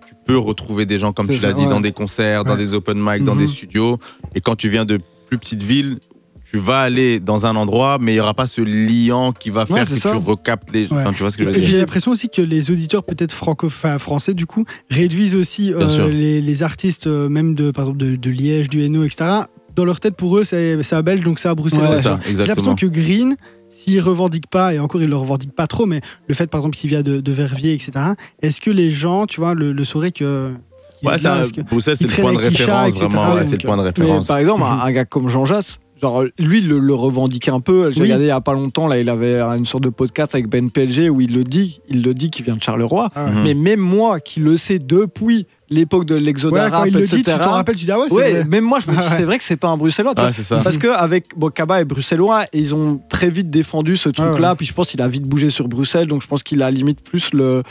tu 0.07 0.13
peux 0.25 0.37
retrouver 0.37 0.85
des 0.85 0.99
gens 0.99 1.11
comme 1.11 1.27
tu 1.27 1.37
l'as 1.39 1.51
dit 1.53 1.63
ouais. 1.63 1.69
dans 1.69 1.81
des 1.81 1.91
concerts, 1.91 2.45
dans 2.45 2.55
des 2.55 2.73
open 2.73 2.97
mic, 2.97 3.23
dans 3.25 3.33
Mhm. 3.35 3.39
des 3.41 3.47
studios. 3.47 3.97
Et 4.35 4.39
quand 4.41 4.55
tu 4.55 4.69
viens 4.69 4.85
de 4.85 4.99
plus 5.27 5.37
petites 5.37 5.61
villes, 5.63 5.99
tu 6.49 6.57
vas 6.57 6.79
aller 6.79 7.19
dans 7.19 7.45
un 7.45 7.57
endroit, 7.57 7.97
mais 7.99 8.13
il 8.13 8.15
y 8.15 8.19
aura 8.21 8.33
pas 8.33 8.45
ce 8.45 8.61
liant 8.61 9.33
qui 9.33 9.49
va 9.49 9.65
faire 9.65 9.75
Ouais, 9.75 9.83
que 9.85 9.97
ça. 9.97 10.11
tu 10.11 10.17
recaptes 10.17 10.69
les. 10.73 10.83
Ouais. 10.83 10.87
Enfin, 10.91 11.11
tu 11.11 11.19
vois 11.19 11.29
ce 11.29 11.35
que 11.35 11.43
je 11.43 11.49
Et 11.49 11.59
veux 11.59 11.61
J'ai 11.61 11.77
l'impression 11.77 12.11
aussi 12.11 12.29
que 12.29 12.41
les 12.41 12.71
auditeurs 12.71 13.03
peut-être 13.03 13.33
français 13.33 14.33
du 14.33 14.45
coup 14.45 14.63
réduisent 14.89 15.35
aussi 15.35 15.73
euh, 15.73 16.07
les, 16.07 16.39
les 16.39 16.63
artistes 16.63 17.07
euh, 17.07 17.27
même 17.27 17.53
de 17.53 17.71
par 17.71 17.83
exemple 17.83 17.97
de, 17.99 18.15
de 18.15 18.29
Liège, 18.29 18.69
du 18.69 18.81
Hainaut, 18.81 19.03
etc. 19.03 19.41
Dans 19.77 19.85
leur 19.85 19.99
tête 20.01 20.15
pour 20.17 20.37
eux 20.37 20.43
c'est 20.43 20.75
à 20.91 21.01
Belge 21.01 21.23
donc 21.23 21.39
c'est 21.39 21.47
à 21.47 21.55
Bruxelles. 21.55 21.81
Ouais, 21.81 21.95
C'est 21.97 22.03
ça, 22.03 22.19
J'ai 22.27 22.33
l'impression 22.45 22.75
que 22.75 22.87
Green 22.87 23.35
s'il 23.69 24.01
revendique 24.01 24.47
pas 24.47 24.73
et 24.73 24.79
encore 24.79 25.01
il 25.01 25.07
le 25.07 25.15
revendique 25.15 25.53
pas 25.55 25.67
trop 25.67 25.85
mais 25.85 26.01
le 26.27 26.33
fait 26.33 26.47
par 26.47 26.59
exemple 26.61 26.75
qu'il 26.75 26.89
vient 26.89 27.03
de, 27.03 27.19
de 27.19 27.31
Verviers 27.31 27.73
etc. 27.73 27.91
Est-ce 28.41 28.59
que 28.59 28.71
les 28.71 28.89
gens 28.91 29.27
tu 29.27 29.39
vois 29.39 29.53
le, 29.53 29.71
le 29.71 29.83
sauraient 29.85 30.11
que 30.11 30.51
Ouais, 31.03 31.19
ça, 31.19 31.43
Bruxelles, 31.69 31.95
c'est 31.95 32.09
le 32.09 32.21
point 32.23 32.33
de 32.33 32.39
référence, 32.39 32.89
etc., 32.89 33.05
vraiment. 33.05 33.35
ouais, 33.35 33.45
c'est 33.45 33.61
le 33.61 33.67
point 33.67 33.77
de 33.77 33.83
Mais 33.83 33.87
référence. 33.89 34.25
par 34.25 34.39
exemple, 34.39 34.63
un, 34.63 34.75
Mhm. 34.77 34.81
un 34.81 34.91
gars 34.93 35.05
comme 35.05 35.29
Jean 35.29 35.45
Jass, 35.45 35.77
genre 36.01 36.23
lui 36.39 36.59
le, 36.61 36.79
le 36.79 36.93
revendique 36.95 37.47
un 37.49 37.59
peu. 37.59 37.91
J'ai 37.91 37.97
Oui. 38.01 38.05
regardé 38.07 38.23
il 38.25 38.29
y 38.29 38.31
a 38.31 38.41
pas 38.41 38.53
longtemps, 38.55 38.87
là, 38.87 38.97
il 38.97 39.07
avait 39.07 39.39
une 39.39 39.67
sorte 39.67 39.83
de 39.83 39.89
podcast 39.89 40.33
avec 40.33 40.47
Ben 40.49 40.71
PLG 40.71 41.07
où 41.11 41.21
il 41.21 41.35
le 41.35 41.43
dit, 41.43 41.81
il 41.87 42.01
le 42.01 42.15
dit 42.15 42.31
qu'il 42.31 42.45
vient 42.45 42.55
de 42.55 42.63
Charleroi. 42.63 43.09
Ah 43.13 43.25
ouais. 43.25 43.31
Mhm. 43.31 43.43
Mais 43.43 43.53
même 43.53 43.79
moi 43.79 44.19
qui 44.19 44.39
le 44.39 44.57
sais 44.57 44.79
depuis 44.79 45.45
l'époque 45.69 46.05
de 46.05 46.15
Ouais, 46.15 46.21
l'exoda 46.21 46.69
quand 46.69 46.77
rap, 46.77 46.87
il 46.87 46.93
le 46.93 46.99
etc. 47.01 47.17
dit, 47.17 47.23
tu 47.23 47.31
t'en 47.37 47.51
rappelles, 47.51 47.75
tu 47.75 47.85
dis 47.85 47.91
ah 47.91 47.99
ouais, 47.99 48.05
c'est 48.09 48.15
ouais, 48.15 48.31
vrai. 48.31 48.43
même 48.45 48.63
moi 48.63 48.79
je 48.79 48.89
me 48.89 48.95
dis 48.97 49.01
Ah 49.01 49.09
ouais. 49.11 49.17
c'est 49.17 49.23
vrai 49.25 49.37
que 49.37 49.43
c'est 49.43 49.57
pas 49.57 49.67
un 49.67 49.77
bruxellois. 49.77 50.13
Ouais, 50.17 50.31
ça. 50.31 50.61
Parce 50.63 50.77
que 50.77 50.87
avec 50.87 51.37
bon, 51.37 51.49
Kaba 51.49 51.81
est 51.81 51.85
bruxellois 51.85 52.45
et 52.53 52.59
ils 52.59 52.73
ont 52.73 52.99
très 53.09 53.29
vite 53.29 53.49
défendu 53.49 53.97
ce 53.97 54.09
truc-là. 54.09 54.51
ouais. 54.51 54.55
Puis 54.55 54.65
je 54.65 54.73
pense 54.73 54.89
qu'il 54.91 55.01
a 55.01 55.07
vite 55.07 55.23
bougé 55.23 55.49
sur 55.49 55.67
Bruxelles, 55.67 56.07
donc 56.07 56.21
je 56.21 56.27
pense 56.27 56.43
qu'il 56.43 56.61
a 56.63 56.71
limite 56.71 57.01
plus 57.01 57.33
le. 57.33 57.63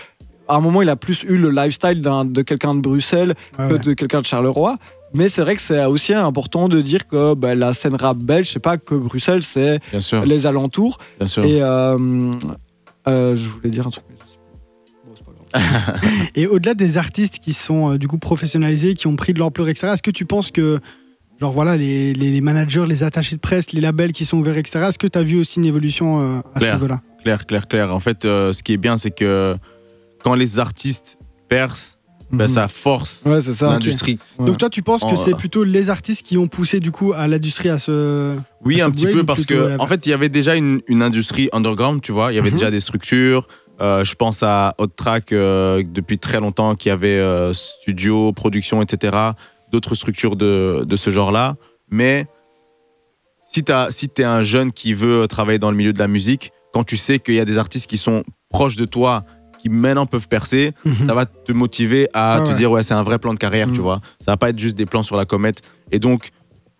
À 0.48 0.56
un 0.56 0.60
moment, 0.60 0.80
il 0.82 0.88
a 0.88 0.94
plus 0.96 1.24
eu 1.24 1.36
le 1.38 1.50
lifestyle 1.50 2.00
d'un- 2.00 2.24
de 2.24 2.40
quelqu'un 2.42 2.74
de 2.74 2.80
Bruxelles 2.80 3.34
Ouais, 3.58 3.68
que 3.68 3.72
ouais. 3.74 3.78
de 3.80 3.92
quelqu'un 3.94 4.20
de 4.20 4.26
Charleroi. 4.26 4.76
Mais 5.14 5.28
c'est 5.28 5.40
vrai 5.40 5.56
que 5.56 5.62
c'est 5.62 5.84
aussi 5.86 6.12
important 6.14 6.68
de 6.68 6.80
dire 6.80 7.06
que 7.06 7.34
ben, 7.34 7.58
la 7.58 7.72
scène 7.72 7.94
rap 7.94 8.18
belge, 8.18 8.50
c'est 8.52 8.60
pas 8.60 8.76
que 8.76 8.94
Bruxelles, 8.94 9.42
c'est 9.42 9.80
les 10.24 10.46
alentours. 10.46 10.98
bien 11.18 11.26
sûr. 11.26 11.44
Et 11.44 11.62
euh, 11.62 12.30
euh, 13.08 13.34
je 13.36 13.48
voulais 13.48 13.70
dire 13.70 13.86
un 13.86 13.90
truc. 13.90 14.04
Et 16.34 16.46
au-delà 16.46 16.74
des 16.74 16.96
artistes 16.96 17.38
qui 17.38 17.52
sont 17.52 17.92
euh, 17.92 17.98
du 17.98 18.08
coup 18.08 18.18
professionnalisés, 18.18 18.94
qui 18.94 19.06
ont 19.06 19.16
pris 19.16 19.32
de 19.32 19.38
l'ampleur, 19.38 19.68
etc., 19.68 19.88
est-ce 19.94 20.02
que 20.02 20.10
tu 20.10 20.24
penses 20.26 20.50
que, 20.50 20.80
genre 21.40 21.52
voilà, 21.52 21.76
les, 21.76 22.12
les- 22.14 22.30
les 22.30 22.40
managers, 22.40 22.84
les 22.86 23.02
attachés 23.02 23.36
de 23.36 23.40
presse, 23.40 23.72
les 23.72 23.80
labels 23.80 24.12
qui 24.12 24.24
sont 24.24 24.38
ouverts, 24.38 24.58
etc., 24.58 24.86
est-ce 24.88 24.98
que 24.98 25.06
tu 25.06 25.18
as 25.18 25.22
vu 25.22 25.38
aussi 25.38 25.58
une 25.58 25.64
évolution 25.66 26.20
euh, 26.20 26.40
à 26.54 26.60
ce 26.60 26.66
niveau-là? 26.72 27.00
Clair, 27.22 27.46
clair, 27.46 27.66
clair. 27.68 27.92
En 27.94 28.00
fait, 28.00 28.24
euh, 28.24 28.52
ce 28.52 28.62
qui 28.62 28.72
est 28.72 28.76
bien, 28.76 28.96
c'est 28.96 29.10
que 29.10 29.56
quand 30.22 30.34
les 30.34 30.58
artistes 30.58 31.18
percent, 31.48 31.92
ben, 32.32 32.44
Mhm. 32.44 32.48
ça 32.48 32.66
force 32.68 33.22
Ouais, 33.24 33.38
l'industrie. 33.62 34.18
Ouais. 34.38 34.46
Donc 34.46 34.58
toi, 34.58 34.68
tu 34.68 34.82
penses 34.82 35.02
que 35.02 35.14
c'est 35.14 35.36
plutôt 35.36 35.62
les 35.62 35.90
artistes 35.90 36.22
qui 36.26 36.36
ont 36.36 36.48
poussé 36.48 36.80
du 36.80 36.90
coup 36.90 37.12
à 37.12 37.28
l'industrie 37.28 37.68
à 37.68 37.78
se... 37.78 38.36
Oui, 38.64 38.80
un 38.80 38.90
petit 38.90 39.06
peu 39.06 39.22
parce 39.24 39.44
que, 39.44 39.78
en 39.78 39.86
fait, 39.86 40.06
il 40.06 40.10
y 40.10 40.12
avait 40.12 40.28
déjà 40.28 40.56
une, 40.56 40.80
une 40.88 41.02
industrie 41.02 41.48
underground, 41.52 42.02
tu 42.02 42.10
vois. 42.10 42.32
Il 42.32 42.34
y 42.36 42.38
avait 42.40 42.50
Mhm. 42.50 42.56
déjà 42.56 42.70
des 42.72 42.80
structures. 42.80 43.46
Euh, 43.80 44.04
je 44.04 44.14
pense 44.14 44.42
à 44.42 44.74
Hot 44.78 44.86
Track 44.88 45.32
euh, 45.32 45.82
depuis 45.86 46.18
très 46.18 46.40
longtemps 46.40 46.74
qui 46.74 46.88
avait 46.90 47.18
euh, 47.18 47.52
studio, 47.52 48.32
production, 48.32 48.80
etc. 48.82 49.16
D'autres 49.70 49.94
structures 49.94 50.36
de, 50.36 50.84
de 50.86 50.96
ce 50.96 51.10
genre-là. 51.10 51.56
Mais 51.90 52.26
si 53.42 53.62
tu 53.62 53.72
si 53.90 54.10
es 54.18 54.24
un 54.24 54.42
jeune 54.42 54.72
qui 54.72 54.94
veut 54.94 55.28
travailler 55.28 55.58
dans 55.58 55.70
le 55.70 55.76
milieu 55.76 55.92
de 55.92 55.98
la 55.98 56.08
musique, 56.08 56.52
quand 56.72 56.84
tu 56.84 56.96
sais 56.96 57.18
qu'il 57.18 57.34
y 57.34 57.40
a 57.40 57.44
des 57.44 57.58
artistes 57.58 57.88
qui 57.88 57.96
sont 57.98 58.24
proches 58.50 58.76
de 58.76 58.84
toi, 58.84 59.24
qui 59.58 59.68
maintenant 59.68 60.06
peuvent 60.06 60.28
percer, 60.28 60.72
ça 61.06 61.14
va 61.14 61.26
te 61.26 61.52
motiver 61.52 62.08
à 62.12 62.34
Ah 62.34 62.40
te 62.40 62.48
ouais. 62.48 62.54
dire 62.54 62.70
ouais 62.70 62.82
c'est 62.82 62.94
un 62.94 63.02
vrai 63.02 63.18
plan 63.18 63.32
de 63.34 63.38
carrière 63.38 63.68
Mm. 63.68 63.72
tu 63.72 63.80
vois 63.80 64.00
ça 64.20 64.32
va 64.32 64.36
pas 64.36 64.50
être 64.50 64.58
juste 64.58 64.76
des 64.76 64.86
plans 64.86 65.02
sur 65.02 65.16
la 65.16 65.24
comète 65.24 65.62
et 65.90 65.98
donc 65.98 66.30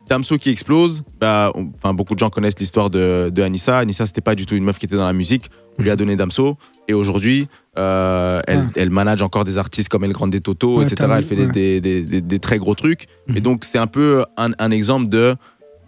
Damso 0.08 0.36
qui 0.38 0.50
explose 0.50 1.02
bah 1.18 1.50
on- 1.54 1.94
beaucoup 1.94 2.14
de 2.14 2.18
gens 2.20 2.28
connaissent 2.30 2.58
l'histoire 2.60 2.90
de, 2.90 3.30
de 3.34 3.42
Anissa 3.42 3.78
Anissa 3.78 4.04
c'était 4.06 4.20
pas 4.20 4.34
du 4.34 4.44
tout 4.46 4.54
une 4.54 4.62
meuf 4.64 4.78
qui 4.78 4.84
était 4.84 4.96
dans 4.96 5.06
la 5.06 5.12
musique 5.14 5.50
on 5.78 5.82
lui 5.82 5.90
a 5.90 5.96
donné 5.96 6.16
Damso 6.16 6.56
et 6.88 6.94
aujourd'hui 6.94 7.48
euh, 7.78 8.40
elle, 8.46 8.58
Ouais. 8.58 8.64
elle 8.76 8.90
manage 8.90 9.20
encore 9.22 9.44
des 9.44 9.58
artistes 9.58 9.88
comme 9.88 10.04
El 10.04 10.12
Grande 10.12 10.40
Toto 10.42 10.78
Ouais, 10.78 10.84
etc 10.84 11.10
elle 11.16 11.24
fait 11.24 11.36
des, 11.36 11.46
ouais. 11.46 11.52
des, 11.52 11.80
des- 11.80 12.02
des- 12.02 12.20
des 12.22 12.38
très 12.38 12.58
gros 12.58 12.74
trucs 12.74 13.06
Mhm. 13.28 13.36
et 13.36 13.40
donc 13.40 13.64
c'est 13.64 13.78
un 13.78 13.86
peu 13.86 14.24
un, 14.36 14.52
un 14.58 14.70
exemple 14.70 15.08
de 15.08 15.34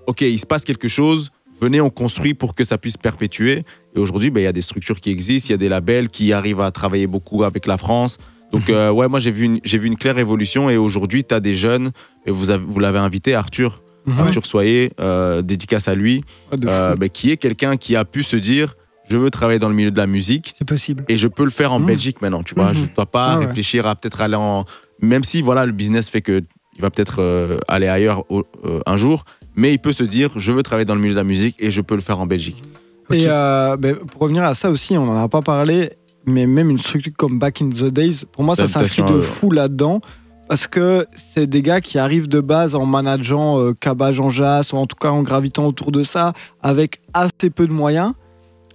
ok, 0.06 0.22
il 0.22 0.38
se 0.38 0.46
passe 0.46 0.64
quelque 0.64 0.88
chose, 0.88 1.30
venez, 1.60 1.80
on 1.80 1.90
construit 1.90 2.32
pour 2.34 2.54
que 2.54 2.64
ça 2.64 2.78
puisse 2.78 2.96
perpétuer. 2.96 3.64
Et 3.94 3.98
aujourd'hui, 3.98 4.30
ben, 4.30 4.40
il 4.40 4.44
y 4.44 4.46
a 4.46 4.52
des 4.52 4.62
structures 4.62 5.00
qui 5.00 5.10
existent, 5.10 5.48
il 5.48 5.50
y 5.50 5.54
a 5.54 5.58
des 5.58 5.68
labels 5.68 6.08
qui 6.08 6.32
arrivent 6.32 6.60
à 6.62 6.70
travailler 6.70 7.06
beaucoup 7.06 7.44
avec 7.44 7.66
la 7.66 7.76
France. 7.76 8.16
Donc, 8.50 8.70
euh, 8.70 8.90
ouais, 8.90 9.06
moi, 9.08 9.20
j'ai 9.20 9.30
vu, 9.30 9.44
une- 9.44 9.60
j'ai 9.64 9.76
vu 9.76 9.86
une 9.86 9.96
claire 9.96 10.16
évolution. 10.16 10.70
Et 10.70 10.78
aujourd'hui, 10.78 11.24
tu 11.24 11.34
as 11.34 11.40
des 11.40 11.54
jeunes, 11.54 11.90
et 12.24 12.30
vous, 12.30 12.48
avez- 12.50 12.64
vous 12.64 12.78
l'avez 12.80 12.98
invité, 13.00 13.34
Arthur, 13.34 13.82
Mhm. 14.06 14.18
Arthur 14.20 14.46
Soyer, 14.46 14.92
euh, 14.98 15.42
dédicace 15.42 15.88
à 15.88 15.94
lui, 15.94 16.24
ben, 16.56 16.96
qui 17.12 17.30
est 17.30 17.36
quelqu'un 17.36 17.76
qui 17.76 17.94
a 17.94 18.06
pu 18.06 18.22
se 18.22 18.36
dire 18.36 18.74
je 19.08 19.16
veux 19.16 19.30
travailler 19.30 19.58
dans 19.58 19.68
le 19.68 19.74
milieu 19.74 19.90
de 19.90 19.96
la 19.98 20.06
musique 20.06 20.52
C'est 20.56 20.66
possible. 20.66 21.04
et 21.08 21.16
je 21.16 21.28
peux 21.28 21.44
le 21.44 21.50
faire 21.50 21.72
en 21.72 21.78
Mhm. 21.80 21.86
Belgique 21.86 22.20
maintenant, 22.22 22.42
tu 22.42 22.54
vois. 22.54 22.68
Mhm. 22.68 22.74
Je 22.74 22.94
dois 22.94 23.06
pas 23.06 23.26
Ah 23.34 23.38
ouais. 23.38 23.46
réfléchir 23.46 23.86
à 23.86 23.94
peut-être 23.96 24.20
aller 24.20 24.36
en. 24.36 24.64
Même 25.00 25.24
si, 25.24 25.42
voilà, 25.42 25.64
le 25.66 25.72
business 25.72 26.08
fait 26.08 26.20
que 26.22 26.42
il 26.76 26.82
va 26.82 26.90
peut-être 26.90 27.20
euh, 27.20 27.58
aller 27.68 27.88
ailleurs 27.88 28.24
au- 28.30 28.44
euh, 28.64 28.80
un 28.86 28.96
jour, 28.96 29.24
mais 29.56 29.72
il 29.72 29.78
peut 29.78 29.92
se 29.92 30.04
dire 30.04 30.30
je 30.36 30.52
veux 30.52 30.62
travailler 30.62 30.84
dans 30.84 30.94
le 30.94 31.00
milieu 31.00 31.12
de 31.14 31.18
la 31.18 31.24
musique 31.24 31.56
et 31.58 31.70
je 31.70 31.80
peux 31.80 31.94
le 31.96 32.00
faire 32.00 32.20
en 32.20 32.26
Belgique. 32.26 32.62
Et 33.10 33.24
euh, 33.26 33.76
ben, 33.76 33.96
pour 33.96 34.20
revenir 34.22 34.44
à 34.44 34.54
ça 34.54 34.70
aussi, 34.70 34.96
on 34.98 35.06
n'en 35.06 35.16
a 35.16 35.28
pas 35.28 35.40
parlé, 35.42 35.90
mais 36.26 36.46
même 36.46 36.68
une 36.70 36.78
structure 36.78 37.12
comme 37.16 37.38
Back 37.38 37.62
in 37.62 37.70
the 37.70 37.84
Days, 37.86 38.24
pour 38.30 38.44
moi, 38.44 38.54
ça 38.54 38.66
s'inscrit 38.66 39.02
de 39.02 39.20
fou 39.20 39.50
là-dedans. 39.50 40.00
Parce 40.48 40.66
que 40.66 41.06
c'est 41.14 41.46
des 41.46 41.60
gars 41.60 41.80
qui 41.82 41.98
arrivent 41.98 42.28
de 42.28 42.40
base 42.40 42.74
en 42.74 42.86
manageant 42.86 43.58
euh, 43.60 43.74
Kaba 43.78 44.12
Jean 44.12 44.30
Jass, 44.30 44.72
ou 44.72 44.76
en 44.76 44.86
tout 44.86 44.96
cas 44.96 45.10
en 45.10 45.22
gravitant 45.22 45.66
autour 45.66 45.92
de 45.92 46.02
ça, 46.02 46.32
avec 46.62 47.00
assez 47.12 47.50
peu 47.54 47.66
de 47.66 47.72
moyens, 47.72 48.12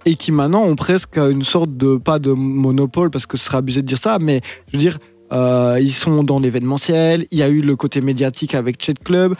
et 0.06 0.14
qui 0.16 0.32
maintenant 0.32 0.62
ont 0.62 0.76
presque 0.76 1.16
une 1.16 1.42
sorte 1.42 1.76
de, 1.76 1.96
pas 1.96 2.18
de 2.18 2.32
monopole, 2.32 3.10
parce 3.10 3.26
que 3.26 3.36
ce 3.36 3.46
serait 3.46 3.58
abusé 3.58 3.82
de 3.82 3.86
dire 3.86 3.98
ça, 3.98 4.18
mais 4.18 4.40
je 4.68 4.72
veux 4.72 4.78
dire, 4.78 4.98
euh, 5.32 5.78
ils 5.80 5.92
sont 5.92 6.22
dans 6.22 6.38
l'événementiel, 6.38 7.26
il 7.30 7.38
y 7.38 7.42
a 7.42 7.48
eu 7.48 7.60
le 7.60 7.76
côté 7.76 8.00
médiatique 8.00 8.54
avec 8.54 8.82
Chet 8.82 8.94
Club, 9.02 9.34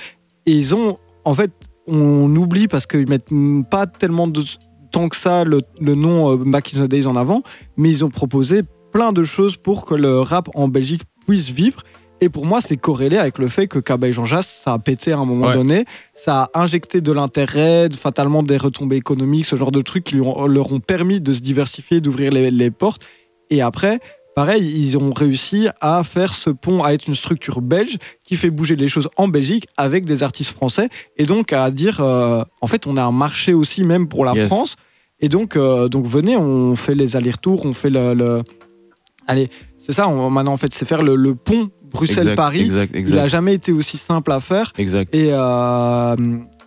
et 0.47 0.53
ils 0.53 0.75
ont, 0.75 0.99
en 1.25 1.35
fait, 1.35 1.53
on 1.87 2.35
oublie 2.37 2.69
parce 2.69 2.87
qu'ils 2.87 3.09
mettent 3.09 3.29
pas 3.71 3.87
tellement 3.87 4.27
de 4.27 4.43
tant 4.91 5.09
que 5.09 5.17
ça 5.17 5.45
le, 5.45 5.61
le 5.81 5.95
nom 5.95 6.33
euh, 6.33 6.37
Back 6.37 6.75
Days 6.75 7.07
en 7.07 7.17
avant, 7.17 7.43
mais 7.77 7.91
ils 7.91 8.05
ont 8.05 8.11
proposé 8.11 8.63
plein 8.93 9.13
de 9.13 9.25
choses 9.25 9.57
pour 9.57 9.85
que 9.85 9.95
le 9.95 10.21
rap 10.21 10.49
en 10.55 10.69
Belgique 10.69 11.03
puisse 11.27 11.51
vivre. 11.51 11.83
Et 12.25 12.31
pour 12.31 12.47
moi, 12.47 12.63
c'est 12.63 12.79
corrélé 12.79 13.19
avec 13.19 13.37
le 13.39 13.49
fait 13.49 13.67
que 13.69 13.79
Kaba 13.79 14.09
et 14.09 14.13
Jean 14.13 14.25
Jass, 14.25 14.61
ça 14.65 14.73
a 14.73 14.79
pété 14.79 15.13
à 15.13 15.19
un 15.19 15.27
moment 15.27 15.49
Ouais. 15.49 15.53
donné. 15.55 15.85
Ça 16.15 16.49
a 16.55 16.61
injecté 16.63 17.03
de 17.03 17.13
l'intérêt, 17.13 17.89
fatalement 17.91 18.43
des 18.43 18.57
retombées 18.57 18.97
économiques, 18.97 19.45
ce 19.45 19.57
genre 19.57 19.71
de 19.73 19.83
trucs 19.83 20.05
qui 20.05 20.15
lui 20.15 20.23
ont- 20.23 20.47
leur 20.47 20.73
ont 20.73 20.81
permis 20.81 21.21
de 21.21 21.35
se 21.35 21.41
diversifier, 21.41 22.01
d'ouvrir 22.01 22.33
les, 22.33 22.51
les 22.51 22.71
portes. 22.71 23.03
Et 23.51 23.61
après, 23.61 24.01
pareil, 24.35 24.65
ils 24.87 24.97
ont 24.97 25.13
réussi 25.13 25.69
à 25.83 26.03
faire 26.03 26.33
ce 26.33 26.49
pont, 26.49 26.83
à 26.83 26.95
être 26.95 27.07
une 27.09 27.15
structure 27.15 27.61
belge 27.61 27.99
qui 28.25 28.37
fait 28.37 28.51
bouger 28.51 28.75
les 28.77 28.89
choses 28.89 29.09
en 29.19 29.29
Belgique 29.29 29.67
avec 29.77 30.07
des 30.07 30.23
artistes 30.23 30.53
français. 30.53 30.89
Et 31.19 31.27
donc 31.27 31.53
à 31.53 31.71
dire, 31.71 32.01
euh, 32.01 32.43
en 32.63 32.67
fait, 32.69 32.87
on 32.87 32.97
a 32.97 33.03
un 33.03 33.13
marché 33.13 33.53
aussi 33.53 33.85
même 33.85 34.09
pour 34.09 34.25
la 34.25 34.33
Yes. 34.33 34.47
France. 34.49 34.77
Et 35.21 35.29
donc, 35.29 35.57
euh, 35.57 35.89
donc 35.89 36.07
venez, 36.07 36.39
on 36.39 36.75
fait 36.75 36.95
les 36.95 37.17
allers-retours, 37.17 37.67
on 37.67 37.75
fait 37.75 37.91
le... 37.91 38.15
le- 38.15 38.43
Allez, 39.27 39.49
c'est 39.79 39.93
ça, 39.93 40.07
on- 40.09 40.31
maintenant 40.31 40.53
en 40.53 40.57
fait, 40.59 40.73
c'est 40.75 40.85
faire 40.87 41.03
le, 41.03 41.15
le 41.17 41.35
pont 41.35 41.69
Bruxelles-Paris. 41.95 42.67
Il 42.71 42.79
a 42.79 42.83
exact, 42.83 43.27
jamais 43.29 43.55
été 43.55 43.73
aussi 43.73 43.97
simple 43.97 44.33
à 44.33 44.41
faire. 44.41 44.73
exact. 44.77 45.15
Et, 45.15 45.29
euh, 45.33 46.17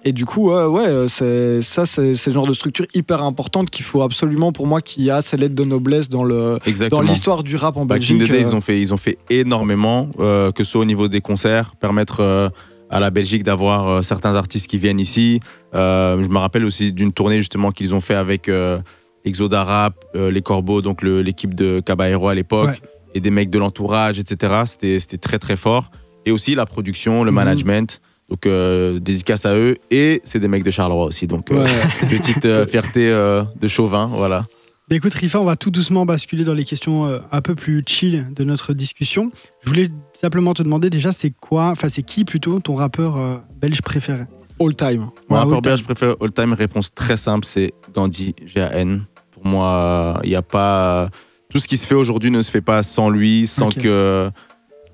et 0.04 0.12
du 0.14 0.26
coup, 0.26 0.50
ouais, 0.52 0.66
ouais, 0.66 0.88
euh, 0.88 1.08
c'est, 1.08 1.62
ça, 1.62 1.86
c'est, 1.86 2.12
le 2.28 2.32
genre 2.32 2.48
de 2.48 2.54
structure 2.54 2.86
hyper 2.94 3.22
importante 3.24 3.70
qu'il 3.70 3.84
faut 3.86 4.02
absolument, 4.02 4.52
pour 4.52 4.66
moi, 4.66 4.82
qu'il 4.82 5.04
y 5.04 5.12
a 5.12 5.22
ces 5.22 5.38
lettres 5.38 5.56
de 5.56 5.64
noblesse 5.64 6.08
dans, 6.10 6.24
le, 6.24 6.58
dans 6.58 6.58
Exactement. 6.66 7.02
l'histoire 7.02 7.44
du 7.44 7.56
rap 7.56 7.78
en 7.78 7.86
Back 7.86 7.98
in 7.98 8.16
Belgique. 8.16 8.28
the 8.28 8.32
euh, 8.32 8.40
ils 8.40 8.56
ont 8.56 8.62
fait, 8.62 8.82
ils 8.82 8.94
ont 8.94 8.98
fait 8.98 9.18
énormément, 9.30 10.10
euh, 10.20 10.52
que 10.52 10.64
ce 10.64 10.72
soit 10.72 10.82
au 10.82 10.86
niveau 10.86 11.08
des 11.08 11.22
concerts, 11.22 11.76
permettre 11.76 12.52
à 12.90 13.00
la 13.02 13.10
Belgique 13.10 13.44
d'avoir 13.44 14.04
certains 14.04 14.36
artistes 14.36 14.68
qui 14.68 14.78
viennent 14.78 15.00
ici. 15.00 15.42
Je 15.74 16.30
me 16.30 16.38
rappelle 16.38 16.64
aussi 16.66 16.94
d'une 16.94 17.12
tournée 17.12 17.40
justement 17.40 17.72
qu'ils 17.72 17.94
ont 17.94 18.00
fait 18.00 18.16
avec 18.16 18.48
euh, 18.48 18.80
Exoda 19.28 19.64
Rap, 19.64 19.96
euh, 20.16 20.32
les 20.32 20.42
Corbeaux, 20.42 20.82
donc 20.82 21.02
l'équipe 21.04 21.54
de 21.54 21.82
Caballero 21.82 22.30
à 22.30 22.34
l'époque, 22.34 22.68
Ouais. 22.68 22.80
Et 23.14 23.20
des 23.20 23.32
mecs 23.32 23.50
de 23.50 23.60
l'entourage, 23.60 24.20
etc. 24.20 24.64
C'était, 24.66 25.00
c'était 25.00 25.18
très 25.18 25.40
très 25.40 25.56
fort. 25.56 25.92
Et 26.26 26.32
aussi 26.32 26.56
la 26.56 26.66
production, 26.66 27.24
le 27.24 27.32
Mhm. 27.32 27.36
management. 27.36 28.02
Donc 28.30 28.46
euh, 28.46 29.00
dédicace 29.00 29.46
à 29.46 29.56
eux. 29.56 29.78
Et 29.92 30.22
c'est 30.26 30.40
des 30.40 30.50
mecs 30.50 30.64
de 30.64 30.72
Charleroi 30.72 31.06
aussi. 31.06 31.28
Donc 31.28 31.50
euh, 31.52 31.64
ouais. 31.64 32.08
petite 32.10 32.44
euh, 32.46 32.68
fierté 32.68 33.10
euh, 33.10 33.44
de 33.60 33.68
Chauvin, 33.68 34.08
voilà. 34.14 34.46
Bah, 34.90 34.96
écoute, 34.96 35.14
Rifa, 35.14 35.40
on 35.42 35.46
va 35.46 35.56
tout 35.58 35.70
doucement 35.72 36.06
basculer 36.06 36.44
dans 36.46 36.54
les 36.54 36.64
questions 36.64 37.06
euh, 37.08 37.20
un 37.32 37.42
peu 37.42 37.56
plus 37.56 37.84
chill 37.86 38.26
de 38.34 38.44
notre 38.46 38.74
discussion. 38.74 39.32
Je 39.62 39.70
voulais 39.70 39.90
simplement 40.14 40.54
te 40.54 40.64
demander 40.64 40.90
déjà, 40.90 41.12
c'est 41.12 41.32
quoi, 41.32 41.68
enfin, 41.72 41.90
c'est 41.90 42.04
qui 42.04 42.24
plutôt 42.26 42.60
ton 42.62 42.76
rappeur 42.76 43.18
euh, 43.18 43.38
belge 43.62 43.82
préféré? 43.82 44.24
All 44.60 44.76
time. 44.76 45.10
Mon 45.30 45.36
Ouais, 45.38 45.44
rappeur 45.44 45.62
belge 45.62 45.84
préféré 45.84 46.16
all 46.22 46.32
time, 46.32 46.54
réponse 46.54 46.94
très 46.94 47.16
simple, 47.18 47.46
c'est 47.46 47.72
Gandhi, 47.94 48.34
G-A-N. 48.46 49.06
Pour 49.32 49.46
moi, 49.46 50.20
il 50.24 50.30
n'y 50.30 50.36
a 50.36 50.42
pas. 50.42 51.10
Tout 51.50 51.60
ce 51.60 51.68
qui 51.68 51.78
se 51.78 51.88
fait 51.88 51.96
aujourd'hui 51.96 52.30
ne 52.32 52.42
se 52.42 52.52
fait 52.52 52.62
pas 52.62 52.84
sans 52.84 53.10
lui, 53.10 53.48
sans 53.48 53.70
que. 53.70 54.30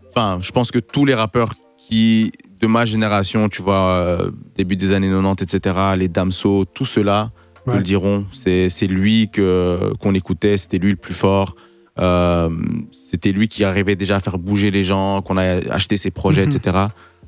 Enfin, 0.10 0.38
je 0.41 0.51
pense 0.51 0.70
que 0.72 0.80
tous 0.80 1.06
les 1.06 1.16
rappeurs 1.16 1.54
qui, 1.78 2.32
de 2.60 2.68
ma 2.68 2.86
génération, 2.86 3.49
tu 3.49 3.62
vois, 3.64 3.89
euh, 3.89 4.32
début 4.56 4.76
des 4.76 4.93
années 4.93 5.10
90, 5.10 5.43
etc., 5.43 5.76
les 5.97 6.08
Damso, 6.08 6.66
tout 6.66 6.86
cela 6.86 7.32
Ouais. 7.66 7.74
nous 7.74 7.78
le 7.80 7.84
diront. 7.86 8.26
C'est 8.34 8.68
c'est 8.70 8.88
lui 8.88 9.30
que 9.32 9.93
qu'on 10.01 10.14
écoutait, 10.14 10.58
c'était 10.58 10.78
lui 10.80 10.91
le 10.91 10.97
plus 10.97 11.14
fort. 11.14 11.56
Euh, 11.99 12.49
c'était 12.91 13.32
lui 13.32 13.47
qui 13.47 13.64
arrivait 13.64 13.95
déjà 13.95 14.18
à 14.18 14.20
faire 14.20 14.38
bouger 14.38 14.70
les 14.70 14.84
gens, 14.84 15.22
qu'on 15.22 15.38
a 15.38 15.43
acheté 15.74 15.95
ses 15.97 16.12
projets, 16.12 16.45
Mhm. 16.45 16.51
etc. 16.56 16.78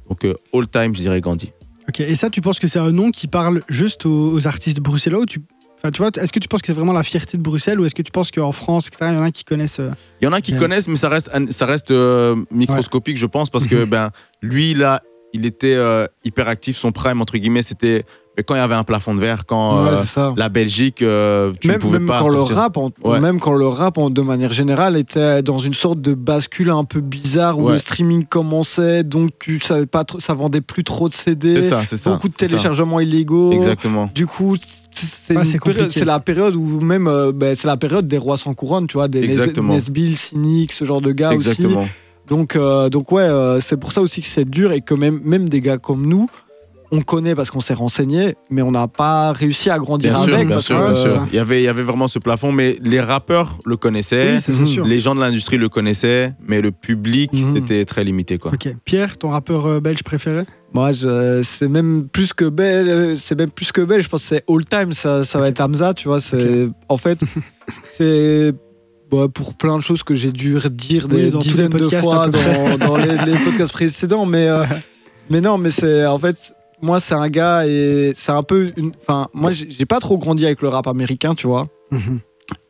Donc, 0.10 0.26
euh, 0.26 0.34
all 0.54 0.68
time, 0.68 0.94
je 0.94 1.00
dirais 1.02 1.22
Gandhi. 1.22 1.52
Ok, 1.88 2.00
et 2.02 2.16
ça, 2.16 2.30
tu 2.30 2.42
penses 2.42 2.60
que 2.60 2.68
c'est 2.68 2.80
un 2.80 2.92
nom 2.92 3.12
qui 3.12 3.28
parle 3.28 3.62
juste 3.70 4.06
aux, 4.06 4.34
aux 4.34 4.46
artistes 4.48 4.80
bruxellois 4.80 5.22
ou 5.22 5.26
tu... 5.26 5.40
Enfin, 5.86 5.92
tu 5.92 6.00
vois, 6.02 6.10
est-ce 6.20 6.34
que 6.34 6.40
tu 6.40 6.48
penses 6.48 6.62
que 6.62 6.68
c'est 6.68 6.74
vraiment 6.74 6.94
la 6.94 7.04
fierté 7.04 7.38
de 7.38 7.44
Bruxelles 7.44 7.80
ou 7.80 7.86
est-ce 7.86 7.94
que 7.94 8.02
tu 8.02 8.12
penses 8.12 8.32
qu'en 8.32 8.52
France, 8.52 8.88
etc., 8.88 9.12
il 9.12 9.18
y 9.18 9.20
en 9.20 9.24
a 9.24 9.30
qui 9.30 9.44
connaissent. 9.44 9.80
euh, 9.80 9.92
Il 10.20 10.26
y 10.26 10.28
en 10.28 10.34
a 10.34 10.42
qui 10.42 10.54
Ouais. 10.54 10.58
connaissent, 10.58 10.88
mais 10.88 10.96
ça 10.96 11.10
reste, 11.10 11.30
ça 11.52 11.66
reste 11.68 11.92
euh, 11.92 12.36
microscopique, 12.50 13.18
je 13.18 13.28
pense, 13.28 13.52
parce 13.52 13.68
que 13.68 13.84
Mhm. 13.84 13.86
ben, 13.86 14.10
lui, 14.42 14.74
là, 14.74 15.04
il 15.34 15.46
était 15.46 15.76
euh, 15.76 16.08
hyper 16.24 16.48
actif. 16.48 16.76
Son 16.76 16.92
prime, 16.92 17.22
entre 17.22 17.38
guillemets, 17.38 17.62
c'était 17.62 18.04
mais 18.38 18.44
quand 18.44 18.56
il 18.56 18.58
y 18.58 18.62
avait 18.62 18.76
un 18.76 18.84
plafond 18.84 19.14
de 19.16 19.20
verre, 19.20 19.46
quand 19.46 19.84
Ouais, 19.86 19.92
euh, 20.18 20.32
la 20.38 20.50
Belgique, 20.50 21.02
euh, 21.02 21.54
tu 21.60 21.68
ne 21.68 21.74
Même, 21.74 21.82
pouvais 21.82 22.00
même 22.00 22.08
pas. 22.08 22.20
quand 22.20 22.30
le 22.30 22.42
rap, 22.42 22.78
en- 22.78 22.92
Ouais. 23.04 23.20
même 23.20 23.40
quand 23.40 23.54
le 23.54 23.68
rap 23.68 23.98
en- 23.98 24.10
de 24.10 24.22
manière 24.22 24.52
générale 24.52 24.98
était 24.98 25.42
dans 25.42 25.58
une 25.58 25.74
sorte 25.74 26.02
de 26.02 26.14
bascule 26.14 26.70
un 26.70 26.84
peu 26.84 27.02
bizarre 27.02 27.58
où 27.60 27.66
Ouais. 27.68 27.74
le 27.74 27.80
streaming 27.80 28.26
commençait, 28.26 29.04
donc 29.04 29.32
tu 29.40 29.60
savais 29.60 29.86
pas, 29.86 30.04
trop- 30.04 30.20
ça 30.20 30.34
vendait 30.34 30.62
plus 30.62 30.84
trop 30.84 31.10
de 31.10 31.14
CD, 31.14 31.62
C'est 31.62 31.70
ça, 31.70 31.84
c'est 31.86 31.98
ça. 31.98 32.12
beaucoup 32.12 32.28
de 32.28 32.34
ça. 32.34 32.46
téléchargements 32.46 33.00
illégaux. 33.00 33.54
Exactement. 33.54 34.10
Du 34.14 34.28
coup, 34.28 34.58
c'est 34.92 36.06
la 36.06 36.20
période 36.20 36.56
où 36.56 36.80
même 36.82 37.08
euh, 37.08 37.32
ben, 37.34 37.56
c'est 37.56 37.68
la 37.68 37.78
période 37.78 38.08
des 38.08 38.18
rois 38.18 38.38
sans 38.38 38.54
couronne, 38.54 38.88
tu 38.88 38.94
vois, 38.94 39.08
des. 39.08 39.28
Nesbill, 39.62 40.16
Cynic, 40.16 40.72
ce 40.74 40.86
genre 40.86 41.02
de 41.02 41.12
gars 41.12 41.30
aussi. 41.30 41.50
Exactement. 41.50 41.88
Donc, 42.28 42.56
euh, 42.56 42.90
donc 42.90 43.12
ouais, 43.12 43.22
euh, 43.22 43.60
c'est 43.60 43.78
pour 43.78 43.92
ça 43.92 44.02
aussi 44.02 44.22
que 44.22 44.28
c'est 44.28 44.46
dur 44.50 44.72
et 44.72 44.82
que 44.82 44.94
même, 44.96 45.20
même 45.24 45.48
des 45.48 45.62
gars 45.62 45.78
comme 45.78 46.08
nous, 46.08 46.28
on 46.92 47.02
connaît 47.02 47.36
parce 47.36 47.50
qu'on 47.52 47.62
s'est 47.62 47.74
renseigné, 47.74 48.36
mais 48.50 48.62
on 48.62 48.72
n'a 48.72 48.88
pas 48.88 49.32
réussi 49.32 49.70
à 49.70 49.80
grandir 49.80 50.14
Bien 50.14 50.24
sûr, 50.24 50.34
avec. 50.36 50.48
bien 50.48 50.56
parce 50.56 50.66
sûr, 50.68 50.78
que, 50.80 50.92
bien 50.92 50.96
sûr. 50.96 51.12
ça. 51.12 51.28
Il 51.32 51.36
y 51.36 51.40
avait, 51.40 51.62
il 51.62 51.66
y 51.66 51.68
avait 51.68 51.84
vraiment 51.84 52.08
ce 52.08 52.20
plafond, 52.20 52.52
mais 52.52 52.78
les 52.82 53.02
rappeurs 53.02 53.60
le 53.66 53.76
connaissaient. 53.78 54.38
Oui, 54.48 54.56
Mhm. 54.56 54.88
Les 54.88 55.00
gens 55.00 55.16
de 55.16 55.20
l'industrie 55.22 55.58
le 55.58 55.68
connaissaient, 55.70 56.34
mais 56.48 56.62
le 56.62 56.72
public, 56.72 57.32
Mhm. 57.34 57.56
c'était 57.56 57.86
très 57.86 58.04
limité. 58.04 58.38
Quoi. 58.38 58.52
Pierre, 58.86 59.18
ton 59.18 59.30
rappeur 59.30 59.66
euh, 59.66 59.80
belge 59.80 60.04
préféré? 60.04 60.44
Moi, 60.74 60.92
c'est 61.44 61.68
même 61.70 62.08
plus 62.12 62.34
que 62.34 62.46
belge, 62.50 63.16
c'est 63.18 63.36
même 63.38 63.50
plus 63.50 63.72
que 63.72 63.82
belge. 63.82 64.04
Je 64.04 64.10
pense 64.10 64.24
que 64.24 64.28
c'est 64.36 64.44
all 64.50 64.66
time. 64.66 64.94
Ça, 64.94 65.24
ça 65.24 65.40
va 65.40 65.48
être 65.48 65.62
Hamza, 65.62 65.94
tu 65.94 66.08
vois. 66.10 66.20
C'est 66.20 66.68
en 66.90 66.98
fait, 66.98 67.20
c'est 67.84 68.54
bah, 69.12 69.28
pour 69.34 69.54
plein 69.56 69.78
de 69.78 69.82
choses 69.84 70.04
que 70.04 70.14
j'ai 70.14 70.32
dû 70.32 70.56
dire 70.72 71.08
Oui, 71.10 71.30
des 71.32 71.38
dizaines 71.38 71.70
de 71.70 71.80
podcasts, 71.80 72.04
fois 72.04 72.28
dans, 72.28 72.78
dans 72.78 72.98
les, 72.98 73.18
les 73.26 73.38
podcasts 73.44 73.72
précédents, 73.72 74.26
mais 74.26 74.48
euh, 74.50 74.66
mais 75.30 75.42
non, 75.42 75.58
mais 75.58 75.72
c'est 75.72 76.06
en 76.06 76.20
fait. 76.20 76.54
Moi, 76.82 77.00
c'est 77.00 77.16
un 77.16 77.30
gars 77.30 77.68
et 77.68 78.14
c'est 78.16 78.32
un 78.32 78.44
peu 78.44 78.74
une. 78.78 78.92
Enfin, 79.02 79.28
moi, 79.34 79.52
j'ai 79.52 79.86
pas 79.86 80.00
trop 80.00 80.18
grandi 80.18 80.46
avec 80.46 80.62
le 80.62 80.70
rap 80.70 80.88
américain, 80.88 81.36
tu 81.36 81.48
vois. 81.48 81.68
Mhm. 81.92 82.20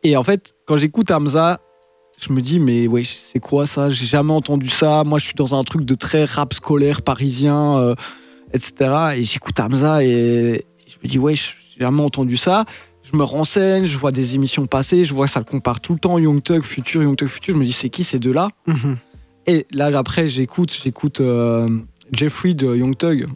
Et 0.03 0.15
en 0.15 0.23
fait, 0.23 0.53
quand 0.65 0.77
j'écoute 0.77 1.11
Hamza, 1.11 1.59
je 2.21 2.31
me 2.31 2.41
dis, 2.41 2.59
mais 2.59 2.87
ouais, 2.87 3.03
c'est 3.03 3.39
quoi 3.39 3.65
ça? 3.65 3.89
J'ai 3.89 4.05
jamais 4.05 4.31
entendu 4.31 4.69
ça. 4.69 5.03
Moi, 5.03 5.19
je 5.19 5.25
suis 5.25 5.35
dans 5.35 5.55
un 5.55 5.63
truc 5.63 5.83
de 5.83 5.95
très 5.95 6.25
rap 6.25 6.53
scolaire 6.53 7.01
parisien, 7.01 7.77
euh, 7.77 7.95
etc. 8.53 9.15
Et 9.17 9.23
j'écoute 9.23 9.59
Hamza 9.59 10.03
et 10.03 10.65
je 10.87 10.95
me 11.03 11.09
dis, 11.09 11.19
ouais, 11.19 11.35
j'ai 11.35 11.79
jamais 11.79 12.01
entendu 12.01 12.37
ça. 12.37 12.65
Je 13.03 13.17
me 13.17 13.23
renseigne, 13.23 13.85
je 13.85 13.97
vois 13.97 14.11
des 14.11 14.33
émissions 14.33 14.65
passer, 14.65 15.03
je 15.03 15.13
vois 15.13 15.27
que 15.27 15.31
ça 15.31 15.39
le 15.39 15.45
compare 15.45 15.79
tout 15.79 15.93
le 15.93 15.99
temps, 15.99 16.17
Young 16.17 16.41
Thug, 16.41 16.63
Future, 16.63 17.03
Young 17.03 17.15
Thug, 17.15 17.27
Future. 17.27 17.53
Je 17.53 17.59
me 17.59 17.65
dis, 17.65 17.73
c'est 17.73 17.89
qui 17.89 18.03
ces 18.03 18.17
deux-là? 18.17 18.49
Mhm. 18.65 18.97
Et 19.47 19.67
là, 19.71 19.95
après, 19.97 20.27
j'écoute, 20.27 20.75
j'écoute 20.83 21.21
euh, 21.21 21.69
Jeffrey 22.11 22.53
de 22.53 22.75
Young 22.75 22.97
Thug. 22.97 23.27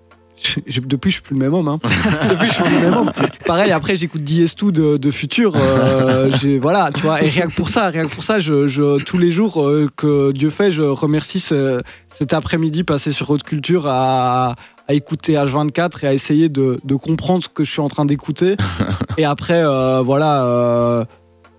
Je- 0.41 0.59
je- 0.67 0.79
depuis, 0.81 1.09
je 1.09 1.15
suis 1.15 1.21
plus 1.23 1.33
le 1.35 1.39
même 1.41 1.53
homme. 1.53 1.67
Hein. 1.67 1.79
depuis, 2.29 2.47
je 2.47 2.53
suis 2.53 2.63
plus 2.63 2.75
le 2.75 2.81
même 2.81 2.93
homme. 2.93 3.11
Pareil, 3.45 3.71
après, 3.71 3.95
j'écoute 3.95 4.21
DS2 4.21 4.71
de, 4.71 4.97
de 4.97 5.11
Future. 5.11 5.53
euh, 5.55 6.29
voilà, 6.61 6.91
tu 6.93 7.01
vois. 7.01 7.21
Et 7.23 7.29
rien 7.29 7.47
que 7.47 7.53
pour 7.53 7.69
ça, 7.69 7.87
rien 7.89 8.05
que 8.05 8.11
pour 8.13 8.23
ça, 8.23 8.39
je, 8.39 8.65
je- 8.67 8.99
tous 9.03 9.17
les 9.17 9.31
jours 9.31 9.61
euh, 9.61 9.89
que 9.95 10.31
Dieu 10.31 10.49
fait, 10.49 10.71
je 10.71 10.81
remercie 10.83 11.39
ce- 11.39 11.81
cet 12.09 12.33
après-midi 12.33 12.83
passé 12.83 13.11
sur 13.11 13.29
Haute 13.29 13.43
Culture 13.43 13.87
à, 13.87 14.51
à 14.51 14.55
à 14.87 14.93
écouter 14.95 15.33
H24 15.33 16.03
et 16.03 16.07
à 16.07 16.13
essayer 16.15 16.49
de, 16.49 16.79
de 16.83 16.95
comprendre 16.95 17.43
ce 17.43 17.49
que 17.49 17.63
je 17.63 17.69
suis 17.69 17.79
en 17.79 17.89
train 17.89 18.05
d'écouter. 18.05 18.55
et 19.19 19.23
après, 19.25 19.61
euh, 19.63 20.01
voilà, 20.03 21.05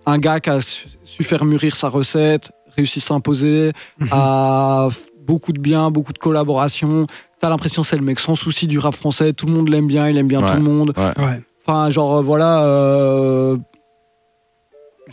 un 0.07 0.18
gars 0.18 0.41
qui 0.41 0.51
a 0.51 0.61
su, 0.61 0.87
su 1.05 1.22
faire 1.22 1.45
mûrir 1.45 1.76
sa 1.76 1.89
recette, 1.89 2.51
réussi 2.76 2.99
à 2.99 3.03
s'imposer, 3.03 3.70
Mhm. 4.01 4.09
Beaucoup 5.31 5.53
de 5.53 5.61
bien, 5.61 5.91
beaucoup 5.93 6.12
de 6.12 6.18
collaborations. 6.18 7.07
T'as 7.39 7.49
l'impression 7.51 7.83
que 7.83 7.89
c'est 7.89 7.97
le 7.97 8.03
mec 8.03 8.18
sans 8.18 8.35
souci 8.35 8.66
du 8.66 8.78
rap 8.81 8.95
français, 8.97 9.33
tout 9.33 9.47
le 9.47 9.53
monde 9.53 9.68
l'aime 9.68 9.87
bien, 9.87 10.09
il 10.09 10.16
aime 10.18 10.26
bien 10.26 10.41
Ouais. 10.43 10.49
tout 10.49 10.55
le 10.57 10.62
monde. 10.62 10.93
Ouais. 10.97 11.41
Enfin, 11.64 11.89
genre, 11.91 12.18
euh, 12.18 12.22
voilà. 12.22 12.64
euh, 12.64 13.57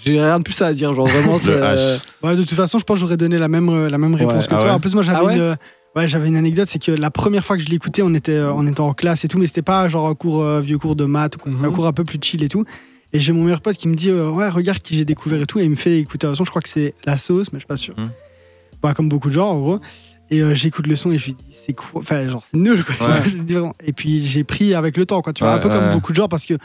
J'ai 0.04 0.20
rien 0.22 0.40
de 0.40 0.44
plus 0.44 0.60
à 0.62 0.74
dire, 0.74 0.94
genre 0.94 1.08
vraiment. 1.08 1.38
euh, 1.48 1.98
H. 1.98 2.02
Ouais, 2.24 2.36
de 2.36 2.42
toute 2.44 2.54
façon, 2.58 2.80
je 2.80 2.84
pense 2.84 2.96
que 2.96 3.00
j'aurais 3.02 3.18
donné 3.18 3.38
la 3.38 3.48
même, 3.48 3.88
la 3.88 3.98
même 3.98 4.16
réponse 4.16 4.44
Ouais. 4.44 4.48
que 4.50 4.56
Ah 4.56 4.58
toi. 4.58 4.68
ouais? 4.70 4.74
En 4.76 4.80
plus, 4.80 4.94
moi, 4.96 5.04
j'avais 5.04 5.18
Ah 5.20 5.24
ouais? 5.24 5.36
une, 5.38 5.56
ouais, 5.96 6.08
j'avais 6.08 6.28
une 6.28 6.36
anecdote, 6.36 6.68
c'est 6.70 6.80
que 6.82 6.92
la 6.92 7.12
première 7.12 7.46
fois 7.46 7.58
que 7.58 7.64
je 7.64 7.70
l'écoutais, 7.70 8.02
on 8.04 8.14
était, 8.16 8.40
on 8.42 8.66
était 8.68 8.82
en 8.82 8.94
classe 8.94 9.24
et 9.26 9.28
tout, 9.28 9.38
mais 9.38 9.46
c'était 9.48 9.62
pas 9.62 9.88
genre 9.90 10.08
un 10.08 10.16
cours, 10.16 10.42
euh, 10.44 10.62
vieux 10.62 10.78
cours 10.80 10.96
de 10.96 11.06
maths. 11.06 11.36
C'était 11.44 11.66
un 11.66 11.72
cours 11.72 11.86
un 11.88 11.94
peu 11.94 12.04
plus 12.04 12.20
chill 12.22 12.42
et 12.44 12.50
tout. 12.50 12.64
Et 13.14 13.20
j'ai 13.20 13.32
mon 13.34 13.44
meilleur 13.44 13.62
pote 13.62 13.78
qui 13.78 13.88
me 13.88 13.96
dit, 13.96 14.10
euh, 14.10 14.30
ouais, 14.32 14.50
regarde 14.50 14.80
qui 14.80 14.96
j'ai 14.96 15.06
découvert 15.06 15.42
et 15.42 15.46
tout, 15.46 15.60
et 15.60 15.64
il 15.64 15.70
me 15.70 15.76
fait 15.76 15.98
écouter 16.00 16.28
un 16.28 16.36
son, 16.36 16.44
je 16.44 16.50
crois 16.50 16.62
que 16.62 16.70
c'est 16.70 16.94
La 17.06 17.18
Sauce, 17.18 17.48
mais 17.54 17.58
je 17.60 17.62
suis 17.62 17.68
pas 17.68 17.78
sûr. 17.78 17.94
Mhm. 17.98 18.10
Pas 18.82 18.94
comme 18.94 19.10
beaucoup 19.10 19.30
de 19.30 19.34
gens, 19.34 19.50
en 19.50 19.60
gros. 19.60 19.80
Et 20.30 20.42
euh, 20.42 20.54
j'écoute 20.56 20.88
le 20.88 20.96
son 20.96 21.12
et 21.12 21.18
je 21.18 21.26
lui 21.28 21.34
dis, 21.34 21.46
c'est 21.52 21.74
quoi? 21.74 22.02
Enfin, 22.02 22.28
genre, 22.30 22.44
c'est 22.50 22.58
nul, 22.58 22.84
quoi. 22.84 22.96
tu 23.00 23.04
Ouais. 23.06 23.30
je 23.30 23.36
dis 23.44 23.54
vraiment. 23.54 23.74
Et 23.86 23.94
puis, 23.94 24.22
j'ai 24.26 24.44
pris 24.44 24.74
avec 24.74 24.98
le 24.98 25.06
temps, 25.06 25.22
quoi. 25.22 25.32
Tu 25.34 25.44
vois, 25.44 25.54
Ouais, 25.54 25.58
un 25.58 25.62
peu 25.62 25.70
comme 25.70 25.86
ouais. 25.88 25.94
beaucoup 25.94 26.12
de 26.12 26.18
gens, 26.18 26.28
parce 26.28 26.46
que 26.46 26.56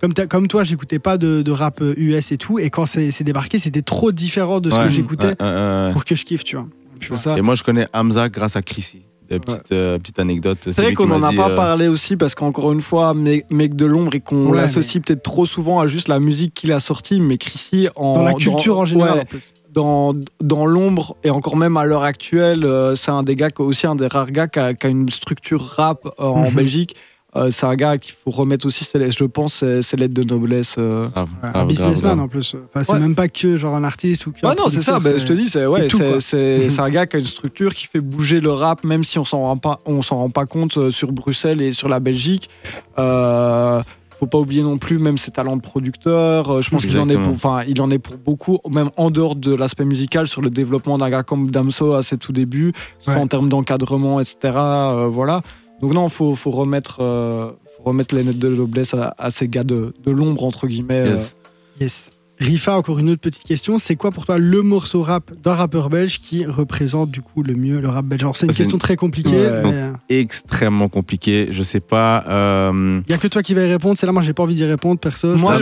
comme, 0.00 0.14
comme 0.14 0.48
toi, 0.48 0.62
j'écoutais 0.64 0.98
pas 0.98 1.18
de, 1.18 1.42
de 1.42 1.50
rap 1.52 1.80
euh, 1.82 1.94
US 1.96 2.30
et 2.32 2.36
tout, 2.38 2.58
et 2.58 2.70
quand 2.70 2.86
c'est 2.86 3.22
débarqué, 3.22 3.58
c'était 3.58 3.82
trop 3.82 4.12
différent 4.12 4.60
de 4.60 4.70
ce 4.70 4.76
que 4.78 4.88
j'écoutais 4.88 5.26
ouais, 5.28 5.34
ouais, 5.40 5.46
ouais. 5.86 5.92
pour 5.92 6.04
que 6.04 6.14
je 6.14 6.24
kiffe, 6.24 6.44
tu 6.44 6.56
vois. 6.56 6.66
c'est 7.00 7.16
ça. 7.16 7.36
Et 7.36 7.40
moi, 7.42 7.54
je 7.54 7.64
connais 7.64 7.86
Hamza 7.92 8.28
grâce 8.28 8.56
à 8.56 8.62
Chrissy. 8.62 9.02
Petite, 9.28 9.70
euh, 9.70 9.96
petite 9.98 10.18
anecdote. 10.18 10.58
C'est 10.72 10.82
vrai 10.82 10.92
qu'on 10.92 11.06
m'a 11.06 11.14
en 11.14 11.22
a 11.22 11.32
pas 11.32 11.50
euh, 11.50 11.54
parlé 11.54 11.86
aussi 11.86 12.16
parce 12.16 12.34
qu'encore 12.34 12.72
une 12.72 12.80
fois, 12.80 13.14
mec, 13.14 13.46
mec 13.48 13.76
de 13.76 13.86
l'ombre 13.86 14.12
et 14.16 14.20
qu'on 14.20 14.48
Ouais, 14.50 14.56
l'associe 14.56 15.00
peut-être 15.00 15.22
trop 15.22 15.46
souvent 15.46 15.78
à 15.78 15.86
juste 15.86 16.08
la 16.08 16.18
musique 16.18 16.52
qu'il 16.52 16.72
a 16.72 16.80
sortie, 16.80 17.20
mais 17.20 17.38
Chrissy 17.38 17.86
en 17.94 18.14
Dans 18.16 18.24
la 18.24 18.34
culture 18.34 18.78
en 18.78 18.86
général, 18.86 19.12
ouais, 19.14 19.20
en 19.20 19.24
plus. 19.26 19.52
Dans, 19.72 20.14
dans 20.40 20.66
l'ombre 20.66 21.16
et 21.24 21.30
encore 21.30 21.56
même 21.56 21.76
à 21.76 21.84
l'heure 21.84 22.02
actuelle, 22.04 22.64
euh, 22.64 22.96
c'est 22.96 23.10
un 23.10 23.22
des 23.22 23.36
gars 23.36 23.50
qui- 23.50 23.62
aussi 23.62 23.86
un 23.86 23.94
des 23.94 24.06
rares 24.06 24.30
gars 24.30 24.48
qui 24.48 24.58
a, 24.58 24.74
qui 24.74 24.86
a 24.86 24.90
une 24.90 25.08
structure 25.08 25.62
rap 25.76 26.04
euh, 26.06 26.10
en 26.24 26.48
Mhm. 26.50 26.54
Belgique. 26.56 26.96
Euh, 27.36 27.52
c'est 27.52 27.64
un 27.64 27.76
gars 27.76 27.96
qu'il 27.96 28.12
faut 28.12 28.32
remettre 28.32 28.66
aussi, 28.66 28.84
je 28.92 29.24
pense, 29.24 29.62
ses, 29.82 29.96
lettres 29.96 30.14
de 30.14 30.24
noblesse. 30.24 30.74
euh. 30.78 31.06
un 31.42 31.64
businessman 31.64 32.18
en 32.18 32.26
plus. 32.26 32.56
Enfin, 32.74 32.82
c'est 32.82 32.92
Ouais. 32.94 32.98
même 32.98 33.14
pas 33.14 33.28
que 33.28 33.56
genre 33.56 33.76
un 33.76 33.84
artiste 33.84 34.26
ou 34.26 34.32
que. 34.32 34.38
Ah 34.42 34.56
non, 34.58 34.68
c'est 34.68 34.82
ça, 34.82 34.98
ben, 34.98 35.16
je 35.16 35.24
te 35.24 35.32
dis, 35.32 35.48
c'est 35.48 35.64
ouais, 35.64 35.86
c'est- 36.20 36.58
Mhm. 36.64 36.68
c'est 36.70 36.80
un 36.80 36.90
gars 36.90 37.06
qui 37.06 37.14
a 37.14 37.18
une 37.20 37.24
structure 37.24 37.72
qui 37.72 37.86
fait 37.86 38.00
bouger 38.00 38.40
le 38.40 38.50
rap, 38.50 38.82
même 38.82 39.04
si 39.04 39.16
on 39.20 39.24
s'en 39.24 39.42
rend 39.42 39.56
pas, 39.58 39.78
on 39.86 40.02
s'en 40.02 40.16
rend 40.16 40.30
pas 40.30 40.44
compte 40.46 40.76
euh, 40.76 40.90
sur 40.90 41.12
Bruxelles 41.12 41.60
et 41.62 41.70
sur 41.72 41.88
la 41.88 42.00
Belgique. 42.00 42.50
Euh, 42.98 43.80
faut 44.20 44.26
pas 44.26 44.38
oublier 44.38 44.62
non 44.62 44.76
plus 44.78 44.98
même 44.98 45.18
ses 45.18 45.30
talents 45.32 45.56
de 45.56 45.62
producteur. 45.62 46.50
Euh, 46.50 46.60
je 46.62 46.70
pense 46.70 46.84
qu'il 46.84 46.98
en 46.98 47.08
est 47.08 47.16
pour, 47.20 47.32
enfin, 47.32 47.64
il 47.66 47.80
en 47.80 47.90
est 47.90 47.98
pour 47.98 48.16
beaucoup, 48.18 48.58
même 48.70 48.90
en 48.96 49.10
dehors 49.10 49.34
de 49.34 49.54
l'aspect 49.54 49.84
musical, 49.86 50.28
sur 50.28 50.42
le 50.42 50.50
développement 50.50 50.98
d'un 50.98 51.08
gars 51.10 51.22
comme 51.22 51.50
Damso 51.50 51.94
à 51.94 52.02
ses 52.02 52.18
tout 52.18 52.32
débuts, 52.32 52.72
soit 52.98 53.14
Ouais. 53.14 53.18
en 53.20 53.26
termes 53.26 53.48
d'encadrement, 53.48 54.20
etc. 54.20 54.36
euh, 54.44 55.08
voilà. 55.10 55.40
Donc 55.80 55.92
non, 55.94 56.08
faut, 56.10 56.34
faut 56.36 56.50
remettre, 56.50 56.98
euh, 57.00 57.50
faut 57.78 57.84
remettre 57.84 58.14
les 58.14 58.22
lettres 58.22 58.38
de 58.38 58.48
noblesse 58.50 58.92
à, 58.94 59.14
à 59.18 59.30
ces 59.30 59.48
gars 59.48 59.64
de, 59.64 59.94
de 60.04 60.10
l'ombre 60.12 60.44
entre 60.44 60.66
guillemets. 60.66 61.00
euh. 61.00 61.12
Yes. 61.16 61.36
Yes. 61.80 62.10
Rifa, 62.40 62.74
encore 62.76 62.98
une 62.98 63.10
autre 63.10 63.20
petite 63.20 63.44
question. 63.44 63.78
C'est 63.78 63.96
quoi 63.96 64.10
pour 64.10 64.24
toi 64.24 64.38
le 64.38 64.62
morceau 64.62 65.02
rap 65.02 65.30
d'un 65.44 65.54
rappeur 65.54 65.90
belge 65.90 66.18
qui 66.20 66.46
représente 66.46 67.10
du 67.10 67.20
coup 67.20 67.42
le 67.42 67.54
mieux 67.54 67.80
le 67.80 67.88
rap 67.88 68.06
belge? 68.06 68.22
Alors, 68.22 68.36
c'est 68.36 68.46
une 68.46 68.54
question 68.54 68.76
une- 68.76 68.80
très 68.80 68.96
compliquée. 68.96 69.36
Ouais. 69.36 69.62
mais, 69.64 69.72
euh, 69.74 69.92
Extrêmement 70.08 70.88
compliqué. 70.88 71.48
Je 71.50 71.62
sais 71.62 71.80
pas. 71.80 72.24
euh, 72.28 73.00
Il 73.06 73.10
y 73.10 73.14
a 73.14 73.18
que 73.18 73.28
toi 73.28 73.42
qui 73.42 73.52
vas 73.52 73.66
y 73.66 73.70
répondre. 73.70 73.98
C'est 73.98 74.06
là, 74.06 74.12
moi, 74.12 74.22
j'ai 74.22 74.32
pas 74.32 74.42
envie 74.42 74.54
d'y 74.54 74.64
répondre, 74.64 74.98
perso. 74.98 75.36
Moi, 75.36 75.56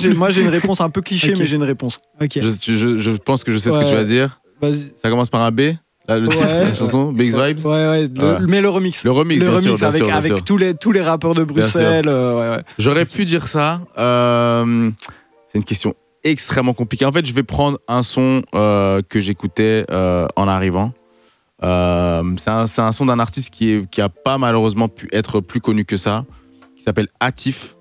j'ai, 0.00 0.40
une 0.40 0.48
réponse 0.48 0.80
un 0.80 0.88
peu 0.90 1.02
cliché, 1.02 1.34
mais 1.38 1.46
j'ai 1.46 1.56
une 1.56 1.62
réponse. 1.62 2.00
Ok. 2.20 2.38
je, 2.40 2.74
je- 2.74 2.98
je 2.98 3.10
pense 3.12 3.44
que 3.44 3.52
je 3.52 3.58
sais 3.58 3.70
ce 3.70 3.76
Ouais. 3.76 3.84
que 3.84 3.90
tu 3.90 3.94
vas 3.94 4.04
dire. 4.04 4.40
Vas-y. 4.62 4.92
Ça 4.96 5.10
commence 5.10 5.28
par 5.30 5.42
un 5.42 5.50
B. 5.50 5.60
Là, 6.08 6.18
le 6.18 6.28
Ouais. 6.28 6.36
titre 6.36 6.48
de 6.48 6.64
la 6.68 6.74
chanson, 6.74 7.12
Big 7.12 7.30
Vibes. 7.34 7.64
Ouais, 7.64 7.70
ouais, 7.72 8.08
le- 8.14 8.24
Ouais. 8.34 8.38
mais 8.46 8.60
le 8.60 8.68
remix. 8.68 9.04
Le 9.04 9.10
remix, 9.10 9.38
le 9.40 9.46
bien 9.46 9.50
remix 9.56 9.62
sûr, 9.64 9.76
bien 9.76 9.88
avec, 9.88 9.96
sûr, 9.98 10.06
bien 10.06 10.16
avec 10.16 10.32
sûr. 10.32 10.44
tous, 10.44 10.56
les, 10.58 10.74
tous 10.74 10.92
les 10.92 11.00
rappeurs 11.00 11.34
de 11.34 11.44
Bruxelles. 11.44 12.08
euh, 12.08 12.34
ouais, 12.52 12.56
ouais. 12.56 12.62
J'aurais 12.78 13.04
pu 13.06 13.24
dire 13.24 13.46
ça. 13.48 13.80
euh, 13.98 14.90
c'est 15.50 15.58
une 15.58 15.64
question 15.64 15.94
extrêmement 16.24 16.74
compliquée. 16.74 17.04
En 17.04 17.12
fait, 17.12 17.24
je 17.24 17.32
vais 17.32 17.42
prendre 17.42 17.78
un 17.86 18.02
son 18.02 18.42
euh, 18.54 19.02
que 19.08 19.20
j'écoutais 19.20 19.84
euh, 19.90 20.26
en 20.36 20.48
arrivant. 20.48 20.92
Euh, 21.62 22.22
c'est 22.36 22.50
un, 22.50 22.66
c'est 22.66 22.82
un 22.82 22.92
son 22.92 23.06
d'un 23.06 23.20
artiste 23.20 23.50
qui, 23.50 23.70
est, 23.70 23.90
qui 23.90 24.00
a 24.00 24.08
pas 24.08 24.38
malheureusement 24.38 24.88
pu 24.88 25.08
être 25.12 25.40
plus 25.40 25.60
connu 25.60 25.84
que 25.84 25.96
ça, 25.96 26.24
qui 26.76 26.82
s'appelle 26.82 27.08
Atif. 27.20 27.76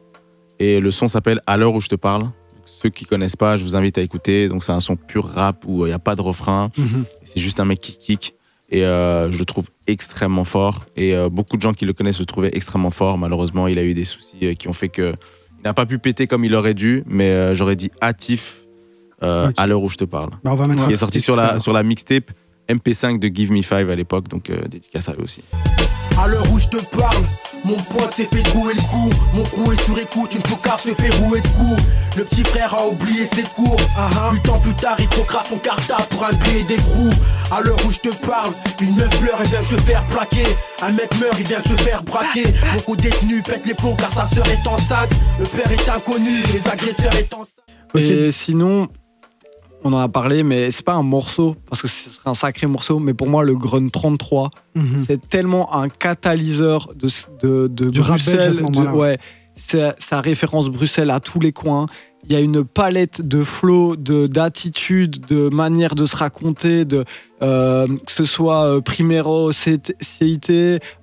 Et 0.60 0.80
le 0.80 0.92
son 0.92 1.08
s'appelle 1.08 1.42
À 1.48 1.58
l'heure 1.58 1.74
où 1.74 1.82
je 1.82 1.88
te 1.88 1.96
parle. 1.96 2.30
Ceux 2.66 2.90
qui 2.90 3.06
connaissent 3.06 3.36
pas, 3.36 3.58
je 3.58 3.64
vous 3.64 3.76
invite 3.76 3.98
à 3.98 4.02
écouter. 4.02 4.48
Donc, 4.48 4.64
c'est 4.64 4.72
un 4.72 4.80
son 4.80 4.96
pur 4.96 5.26
rap 5.26 5.66
où 5.66 5.86
il 5.86 5.90
n'y 5.90 5.94
a 5.94 6.00
pas 6.00 6.16
de 6.16 6.22
refrain. 6.22 6.70
Mhm. 6.78 7.06
C'est 7.24 7.40
juste 7.40 7.60
un 7.60 7.66
mec 7.66 7.80
qui 7.80 7.98
kick. 7.98 8.36
Et 8.70 8.82
je 8.82 9.38
le 9.38 9.46
trouve 9.46 9.68
extrêmement 9.86 10.46
fort. 10.46 10.86
Et 10.96 11.14
beaucoup 11.30 11.58
de 11.58 11.62
gens 11.62 11.74
qui 11.74 11.86
le 11.86 11.94
connaissent 11.94 12.20
le 12.20 12.26
trouvaient 12.26 12.52
extrêmement 12.54 12.90
fort. 12.90 13.20
Malheureusement, 13.20 13.68
il 13.68 13.78
a 13.78 13.84
eu 13.84 13.94
des 13.94 14.06
soucis 14.06 14.56
qui 14.56 14.68
ont 14.68 14.74
fait 14.74 14.90
que 14.90 15.14
il 15.64 15.68
n'a 15.68 15.74
pas 15.74 15.86
pu 15.86 15.98
péter 15.98 16.28
comme 16.28 16.44
il 16.44 16.54
aurait 16.56 16.74
dû. 16.74 17.04
Mais 17.08 17.30
euh, 17.32 17.56
j'aurais 17.56 17.78
dit 17.78 17.90
hâtif 18.02 18.64
euh, 19.24 19.50
à 19.56 19.66
l'heure 19.66 19.82
où 19.82 19.90
je 19.90 19.96
te 19.96 20.04
parle. 20.04 20.32
Bah, 20.44 20.52
on 20.52 20.56
va 20.56 20.68
mettre 20.68 20.84
un 20.84 20.88
Qui 20.88 20.94
est 20.94 20.98
sorti 20.98 21.22
sur 21.22 21.36
extrait, 21.36 21.54
la, 21.54 21.60
sur 21.60 21.72
la 21.72 21.84
mixtape 21.84 22.32
MP5 22.70 23.20
de 23.20 23.34
Give 23.34 23.52
Me 23.52 23.62
Five 23.62 23.90
à 23.90 23.96
l'époque. 23.96 24.28
Donc 24.28 24.50
euh, 24.50 24.68
dédicace 24.68 25.08
à 25.08 25.14
eux 25.14 25.24
aussi. 25.24 25.44
À 26.22 26.28
l'heure 26.28 26.44
où 26.54 26.60
je 26.60 26.68
te 26.68 26.84
parle, 26.96 27.24
mon 27.66 27.76
pote 27.76 28.14
s'est 28.14 28.30
fait 28.32 28.44
trouer 28.44 28.74
le 28.74 28.82
coup. 28.82 29.10
Mon 29.34 29.44
crew 29.44 29.74
est 29.74 29.84
sur 29.84 29.98
écoute, 29.98 30.36
une 30.36 30.44
cocarde 30.44 30.80
se 30.80 30.94
fait 30.94 31.10
rouer 31.22 31.42
de 31.42 31.48
coups. 31.48 31.84
Le 32.18 32.24
petit 32.26 32.44
frère 32.44 32.74
a 32.74 32.88
oublié 32.88 33.26
ses 33.26 33.44
cours. 33.44 33.76
Huit 34.32 34.50
ans 34.50 34.60
plus 34.60 34.74
tard, 34.74 34.96
il 35.00 35.08
procrase 35.10 35.48
son 35.50 35.58
cartable 35.58 36.06
pour 36.10 36.26
un 36.26 36.34
billet 36.34 36.64
d'écrou. 36.64 37.10
À 37.52 37.62
l'heure 37.62 37.78
où 37.86 37.92
je 37.92 38.00
te 38.00 38.26
parle, 38.26 38.50
une 38.82 38.96
meuf 38.96 39.10
pleure 39.20 39.42
et 39.42 39.48
vient 39.48 39.62
de 39.62 39.78
se 39.78 39.82
faire 39.84 40.04
plaquer. 40.06 40.46
Un 40.82 40.92
mec 40.92 41.10
meurt, 41.20 41.36
il 41.40 41.48
vient 41.48 41.62
de 41.62 41.68
se 41.68 41.84
faire 41.84 42.04
braquer. 42.04 42.46
Beaucoup 42.74 42.96
détenus 42.96 43.44
pètent 43.44 43.66
les 43.66 43.74
plombs 43.74 43.96
car 43.96 44.14
sa 44.14 44.26
sœur 44.26 44.46
est 44.48 44.68
enceinte. 44.68 45.12
Le 45.40 45.46
père 45.46 45.72
est 45.72 45.90
inconnu, 45.90 46.42
les 46.54 46.72
agresseurs 46.72 47.16
est 47.16 47.34
enceinte. 47.34 47.60
Ok. 47.96 48.02
Et 48.02 48.32
sinon, 48.32 48.88
on 49.84 49.94
en 49.94 50.00
a 50.00 50.08
parlé, 50.08 50.44
mais 50.44 50.72
c'est 50.72 50.86
pas 50.86 50.94
un 50.94 51.04
morceau, 51.04 51.56
parce 51.70 51.82
que 51.82 51.88
ce 51.88 52.10
serait 52.10 52.30
un 52.30 52.34
sacré 52.34 52.68
morceau, 52.68 53.00
mais 53.00 53.14
pour 53.14 53.28
moi, 53.28 53.44
le 53.44 53.56
Grun 53.56 53.88
33, 53.88 54.50
Mhm. 54.76 55.06
c'est 55.08 55.30
tellement 55.30 55.76
un 55.76 55.90
catalyseur 55.90 56.92
de, 56.96 57.10
de, 57.42 57.68
de 57.68 57.90
Du 57.90 58.00
Bruxelles. 58.02 58.56
de- 58.58 58.88
ouais, 58.90 59.18
ça 59.56 60.22
référence 60.22 60.70
Bruxelles 60.70 61.10
à 61.12 61.20
tous 61.20 61.40
les 61.40 61.52
coins. 61.52 61.86
Il 62.26 62.32
y 62.32 62.36
a 62.38 62.40
une 62.40 62.64
palette 62.64 63.22
de 63.22 63.44
flow, 63.44 63.98
de 63.98 64.28
d'attitude, 64.28 65.26
de 65.28 65.50
manière 65.50 65.94
de 65.94 66.06
se 66.06 66.16
raconter, 66.16 66.86
de 66.86 67.04
euh, 67.42 67.86
que 67.86 68.12
ce 68.14 68.24
soit 68.24 68.64
euh, 68.64 68.80
Primero, 68.82 69.52
CIT, 69.52 70.50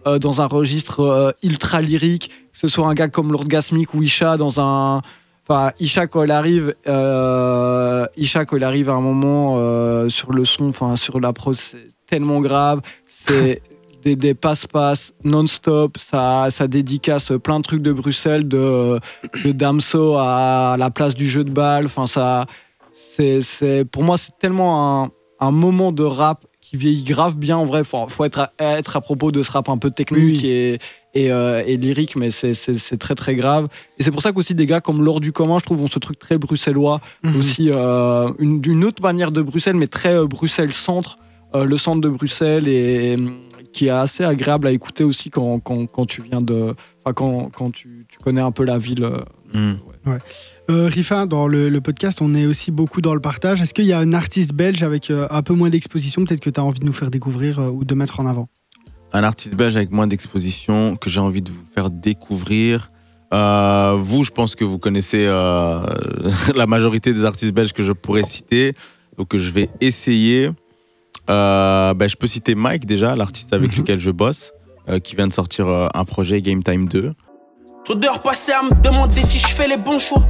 euh, 0.07 0.19
dans 0.19 0.41
un 0.41 0.47
registre 0.47 1.35
ultra 1.43 1.83
lyrique, 1.83 2.31
que 2.53 2.59
ce 2.59 2.69
soit 2.69 2.87
un 2.89 2.95
gars 2.95 3.09
comme 3.09 3.33
Lord 3.33 3.45
Gasmic 3.45 3.93
ou 3.95 4.03
Isha 4.03 4.39
dans 4.39 4.61
un 4.61 5.03
Enfin, 5.51 5.73
Isha 5.81 6.07
quand 6.07 6.23
elle 6.23 6.31
arrive, 6.31 6.77
euh, 6.87 8.07
Isha 8.17 8.45
quand 8.45 8.57
elle 8.57 8.63
arrive 8.63 8.89
à 8.89 8.93
un 8.93 9.01
moment 9.01 9.57
euh, 9.57 10.09
sur 10.09 10.33
le 10.33 10.45
son, 10.45 10.69
enfin 10.69 10.95
sur 10.95 11.19
la 11.19 11.33
prose, 11.33 11.59
c'est 11.59 11.89
tellement 12.07 12.41
grave. 12.41 12.81
C'est 13.09 13.61
des, 14.05 14.15
des 14.15 14.35
passe-passe 14.35 15.13
non-stop. 15.25 15.99
Ça, 15.99 16.47
ça 16.51 16.69
dédicace 16.69 17.33
plein 17.43 17.59
de 17.59 17.65
trucs 17.65 17.83
de 17.83 17.93
Bruxelles, 17.93 18.47
de, 18.47 19.01
de 19.45 19.51
Damso 19.51 20.19
à 20.19 20.77
la 20.79 20.91
place 20.91 21.17
du 21.17 21.29
jeu 21.29 21.43
de 21.43 21.51
balle. 21.51 21.87
Enfin, 21.87 22.07
ça, 22.07 22.47
c'est, 22.93 23.43
c'est, 23.43 23.85
pour 23.85 24.05
moi, 24.05 24.19
c'est 24.19 24.39
tellement 24.39 25.03
un, 25.03 25.11
un 25.41 25.51
moment 25.51 25.91
de 25.91 26.05
rap 26.05 26.45
qui 26.61 26.77
vieillit 26.77 27.03
grave 27.03 27.37
bien. 27.37 27.57
En 27.57 27.65
vrai, 27.65 27.83
faut, 27.83 28.07
faut 28.07 28.25
être 28.25 28.39
à, 28.39 28.53
être 28.59 28.95
à 28.95 29.01
propos 29.01 29.33
de 29.33 29.43
ce 29.43 29.51
rap 29.51 29.69
un 29.69 29.79
peu 29.79 29.91
technique 29.91 30.43
oui. 30.43 30.49
et 30.49 30.79
et, 31.15 31.31
euh, 31.33 31.63
et 31.67 31.77
lyrique, 31.77 32.17
mais 32.17 32.31
c'est- 32.31 32.55
très 32.99 33.15
très 33.15 33.35
grave. 33.35 33.69
Et 33.99 34.03
c'est 34.03 34.11
pour 34.11 34.23
ça 34.23 34.33
qu'aussi 34.33 34.55
des 34.55 34.67
gars 34.67 34.81
comme 34.81 35.05
L'Or 35.05 35.21
du 35.21 35.33
commun, 35.33 35.59
je 35.59 35.65
trouve, 35.65 35.83
ont 35.83 35.87
ce 35.89 35.99
truc 35.99 36.19
très 36.19 36.39
bruxellois, 36.39 37.01
Mhm. 37.25 37.37
aussi 37.37 37.69
euh, 37.71 38.31
une- 38.39 38.61
d'une 38.61 38.85
autre 38.85 39.03
manière 39.03 39.33
de 39.33 39.43
Bruxelles, 39.43 39.77
mais 39.77 39.87
très 39.89 40.15
euh, 40.17 40.27
Bruxelles-centre, 40.27 41.19
euh, 41.55 41.65
le 41.65 41.77
centre 41.77 42.01
de 42.01 42.09
Bruxelles, 42.09 42.69
et 42.69 43.17
qui 43.73 43.87
est 43.87 43.91
assez 43.91 44.25
agréable 44.25 44.67
à 44.67 44.73
écouter 44.73 45.05
aussi 45.05 45.31
quand, 45.31 45.59
quand, 45.61 45.87
quand 45.87 46.05
tu 46.07 46.23
viens 46.23 46.41
de. 46.41 46.75
Enfin, 47.05 47.13
quand, 47.15 47.51
quand 47.57 47.71
tu, 47.71 48.07
tu 48.09 48.19
connais 48.19 48.41
un 48.41 48.51
peu 48.53 48.65
la 48.65 48.79
ville. 48.79 49.05
euh, 49.05 49.19
Mm. 49.53 49.79
ouais. 50.07 50.19
Euh, 50.71 50.87
Rifa, 50.87 51.27
dans 51.27 51.49
le, 51.49 51.69
le 51.69 51.81
podcast, 51.81 52.19
on 52.23 52.37
est 52.37 52.47
aussi 52.47 52.71
beaucoup 52.71 53.01
dans 53.01 53.15
le 53.15 53.21
partage. 53.21 53.61
Est-ce 53.61 53.75
qu'il 53.75 53.85
y 53.87 53.93
a 53.93 53.99
un 53.99 54.13
artiste 54.13 54.53
belge 54.55 54.85
avec 54.85 55.11
euh, 55.11 55.27
un 55.29 55.43
peu 55.43 55.55
moins 55.55 55.71
d'exposition, 55.71 56.25
peut-être 56.25 56.39
que 56.39 56.51
tu 56.51 56.61
as 56.61 56.65
envie 56.65 56.79
de 56.79 56.85
nous 56.87 56.93
faire 56.93 57.11
découvrir 57.11 57.59
euh, 57.59 57.69
ou 57.69 57.85
de 57.85 57.95
mettre 57.97 58.21
en 58.21 58.27
avant? 58.27 58.49
Un 59.13 59.25
artiste 59.25 59.55
belge 59.55 59.77
avec 59.77 59.91
moins 59.91 60.07
d'exposition 60.07 60.97
que 60.97 61.11
j'ai 61.11 61.21
envie 61.21 61.43
de 61.43 61.51
vous 61.51 61.65
faire 61.75 61.91
découvrir. 61.91 62.91
Euh, 63.35 63.97
vous, 63.99 64.25
je 64.25 64.31
pense 64.31 64.55
que 64.55 64.65
vous 64.65 64.79
connaissez 64.79 65.25
euh, 65.27 65.85
la 66.55 66.67
majorité 66.67 67.13
des 67.13 67.25
artistes 67.25 67.53
belges 67.53 67.73
que 67.73 67.83
je 67.83 67.93
pourrais 67.93 68.23
citer. 68.25 68.75
Donc, 69.19 69.37
je 69.37 69.51
vais 69.51 69.69
essayer. 69.81 70.51
Euh, 71.29 71.95
ben, 71.95 72.09
je 72.09 72.17
peux 72.17 72.27
citer 72.27 72.55
Mike 72.55 72.87
déjà, 72.87 73.15
l'artiste 73.17 73.53
avec 73.53 73.73
Mhm. 73.73 73.79
lequel 73.79 73.99
je 73.99 74.11
bosse. 74.11 74.53
euh, 74.89 74.99
qui 74.99 75.15
vient 75.15 75.27
de 75.29 75.33
sortir 75.33 75.69
euh, 75.69 75.87
un 75.95 76.05
projet 76.05 76.41
Game 76.43 76.63
Time 76.65 76.89
2. 76.89 77.13
Trop 77.85 77.95
d'heures 77.95 78.23
passées 78.23 78.53
à 78.53 78.63
me 78.63 78.71
demander 78.83 79.21
si 79.21 79.39
je 79.39 79.47
fais 79.47 79.69
les 79.69 79.77
bons 79.77 79.99
choix. 80.01 80.23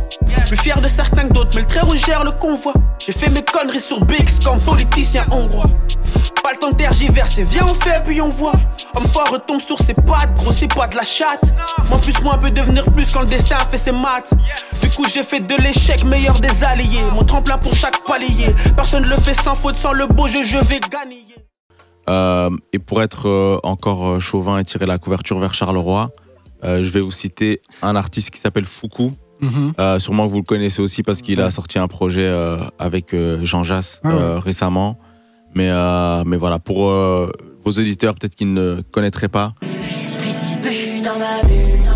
Plus 0.49 0.57
fier 0.61 0.81
de 0.83 0.89
certains 0.89 1.29
que 1.29 1.33
d'autres, 1.33 1.51
mais 1.55 1.63
le 1.63 1.67
très 1.67 1.81
rouge 1.81 2.05
gère 2.05 2.25
le 2.25 2.33
convoi. 2.33 2.75
J'ai 2.99 3.13
fait 3.13 3.31
mes 3.31 3.40
conneries 3.53 3.81
sur 3.81 4.05
BX 4.05 4.41
comme 4.45 4.61
politicien 4.61 5.27
hongrois. 5.31 5.71
Pas 6.43 6.53
le 6.53 6.59
temps 6.59 6.71
de 6.71 6.77
tergiverser, 6.77 7.45
viens 7.45 7.67
on 7.69 7.75
fait 7.75 8.03
puis 8.05 8.21
on 8.21 8.29
voit. 8.29 8.55
Homme 8.95 9.07
fort 9.07 9.29
retombe 9.31 9.61
sur 9.61 9.79
ses 9.79 9.95
pattes, 9.95 10.35
gros 10.37 10.53
c'est 10.53 10.73
pas 10.73 10.87
de 10.87 10.97
la 10.97 11.03
chatte. 11.03 11.53
Moi 11.89 11.99
plus 11.99 12.21
moi 12.23 12.39
peut 12.39 12.51
devenir 12.51 12.85
plus 12.93 13.11
quand 13.11 13.21
le 13.21 13.27
destin 13.27 13.57
a 13.57 13.65
fait 13.65 13.79
ses 13.79 13.93
maths. 13.93 14.33
Du 14.83 14.89
coup 14.91 15.07
j'ai 15.13 15.23
fait 15.23 15.41
de 15.41 15.55
l'échec 15.63 16.05
meilleur 16.05 16.41
des 16.41 16.65
alliés. 16.65 17.05
Mon 17.13 17.25
tremplin 17.25 17.59
pour 17.59 17.75
chaque 17.75 18.05
palier. 18.05 18.55
Personne 18.75 19.05
le 19.05 19.17
fait 19.17 19.35
sans 19.35 19.55
faute, 19.55 19.77
sans 19.77 19.93
le 19.93 20.07
beau 20.07 20.29
jeu 20.29 20.45
je 20.45 20.59
vais 20.59 20.81
gagner. 20.81 21.27
Euh, 22.11 22.51
et 22.73 22.79
pour 22.79 23.03
être 23.03 23.29
euh, 23.29 23.59
encore 23.63 24.09
euh, 24.09 24.19
chauvin 24.19 24.59
et 24.59 24.65
tirer 24.65 24.87
la 24.87 24.99
couverture 24.99 25.39
vers 25.39 25.55
Charleroi, 25.55 26.11
je 26.63 26.89
vais 26.91 27.01
vous 27.01 27.11
citer 27.11 27.63
un 27.81 27.97
artiste 27.97 28.31
qui 28.31 28.39
s'appelle 28.39 28.67
Foucault. 28.67 29.13
Mhm. 29.41 29.73
Euh, 29.79 29.99
sûrement 29.99 30.27
que 30.27 30.33
vous 30.33 30.39
le 30.39 30.45
connaissez 30.45 30.83
aussi 30.83 31.03
parce 31.03 31.23
qu'il 31.23 31.41
a 31.41 31.51
sorti 31.51 31.79
un 31.79 31.89
projet 31.89 32.27
euh, 32.27 32.59
avec 32.79 33.15
euh, 33.15 33.45
Jean 33.45 33.63
Jass 33.65 34.01
Ah 34.05 34.09
ouais. 34.09 34.21
euh, 34.23 34.39
récemment. 34.39 34.99
Mais, 35.55 35.69
euh, 35.71 36.23
mais 36.27 36.37
voilà, 36.37 36.59
pour 36.59 36.89
euh, 36.89 37.31
vos 37.65 37.73
auditeurs, 37.73 38.15
peut-être 38.15 38.35
qu'ils 38.37 38.53
ne 38.53 38.83
connaîtraient 38.93 39.29
pas, 39.29 39.55
Petit 39.61 40.57
peu, 40.63 40.71
je 40.71 40.75
suis 40.75 41.01
dans 41.01 41.19
ma 41.19 41.41
bulle. 41.43 41.90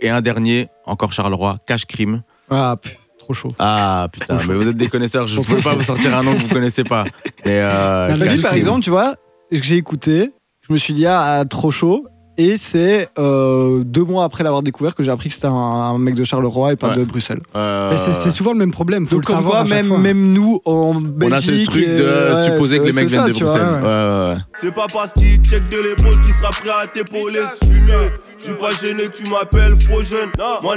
Et 0.00 0.10
un 0.10 0.20
dernier, 0.20 0.68
encore 0.86 1.12
Charleroi, 1.12 1.58
Cash 1.66 1.86
Crime. 1.86 2.22
Ah, 2.50 2.76
trop 3.18 3.34
chaud. 3.34 3.54
Ah 3.58 4.08
putain, 4.12 4.36
Trop 4.36 4.48
mais 4.48 4.54
vous 4.54 4.68
êtes 4.68 4.76
des 4.76 4.88
connaisseurs, 4.88 5.26
je 5.26 5.38
ne 5.38 5.44
peux 5.44 5.60
pas 5.60 5.74
vous 5.74 5.82
sortir 5.82 6.16
un 6.16 6.22
nom 6.22 6.34
que 6.34 6.42
vous 6.42 6.48
connaissez 6.48 6.84
pas. 6.84 7.04
Mais 7.44 7.60
euh, 7.60 8.08
Cash 8.18 8.28
lui, 8.28 8.42
par 8.42 8.54
exemple, 8.54 8.82
tu 8.82 8.90
vois, 8.90 9.16
que 9.50 9.62
j'ai 9.62 9.76
écouté, 9.76 10.30
je 10.66 10.72
me 10.72 10.78
suis 10.78 10.94
dit, 10.94 11.06
ah, 11.06 11.44
trop 11.48 11.70
chaud. 11.70 12.06
Et 12.44 12.56
c'est 12.56 13.08
euh, 13.20 13.82
deux 13.84 14.02
mois 14.04 14.24
après 14.24 14.42
l'avoir 14.42 14.62
découvert 14.62 14.94
que 14.96 15.02
j'ai 15.04 15.10
appris 15.12 15.28
que 15.28 15.34
c'était 15.36 15.46
un, 15.46 15.52
un 15.52 15.98
mec 15.98 16.14
de 16.16 16.24
Charleroi 16.24 16.72
et 16.72 16.76
pas 16.76 16.88
Ouais. 16.88 16.96
de 16.96 17.04
Bruxelles. 17.04 17.40
Euh, 17.54 17.90
Mais 17.92 17.98
c'est- 17.98 18.12
c'est 18.12 18.30
souvent 18.32 18.52
le 18.52 18.58
même 18.58 18.72
problème. 18.72 19.06
Faut 19.06 19.16
Donc, 19.16 19.28
le 19.28 19.34
comme 19.34 19.44
quoi, 19.44 19.62
même, 19.64 19.96
même 19.98 20.32
nous, 20.32 20.60
en 20.64 20.72
on 20.96 21.00
Belgique. 21.00 21.32
a 21.34 21.40
ce 21.40 21.64
truc 21.70 21.82
et- 21.84 21.96
de 21.98 22.02
ouais, 22.34 22.44
supposer 22.50 22.78
que 22.78 22.84
c'est- 22.84 22.90
les 22.90 22.94
mecs 22.96 23.08
viennent 23.08 23.22
ça, 23.22 23.28
de. 23.28 23.32
Bruxelles. 23.32 23.60
ouais. 23.62 23.80
Ouais, 23.80 23.84
ouais, 23.84 24.34
ouais. 24.34 24.40
C'est 24.54 24.74
pas 24.74 24.86
parce 24.92 25.12
qu'il 25.12 25.36
check 25.48 25.68
de 25.68 25.76
l'épaule 25.78 26.20
qu'il 26.20 26.34
sera 26.34 26.50
prêt 26.50 26.70
à 26.82 26.86
t'épauler 26.86 27.40
fumer. 27.62 28.10
Je 28.38 28.42
suis 28.44 28.54
pas 28.54 28.72
gêné 28.72 29.04
que 29.04 29.16
tu 29.16 29.28
m'appelles 29.28 29.76
faux 29.86 30.02
jeune. 30.02 30.30
Moi, 30.62 30.74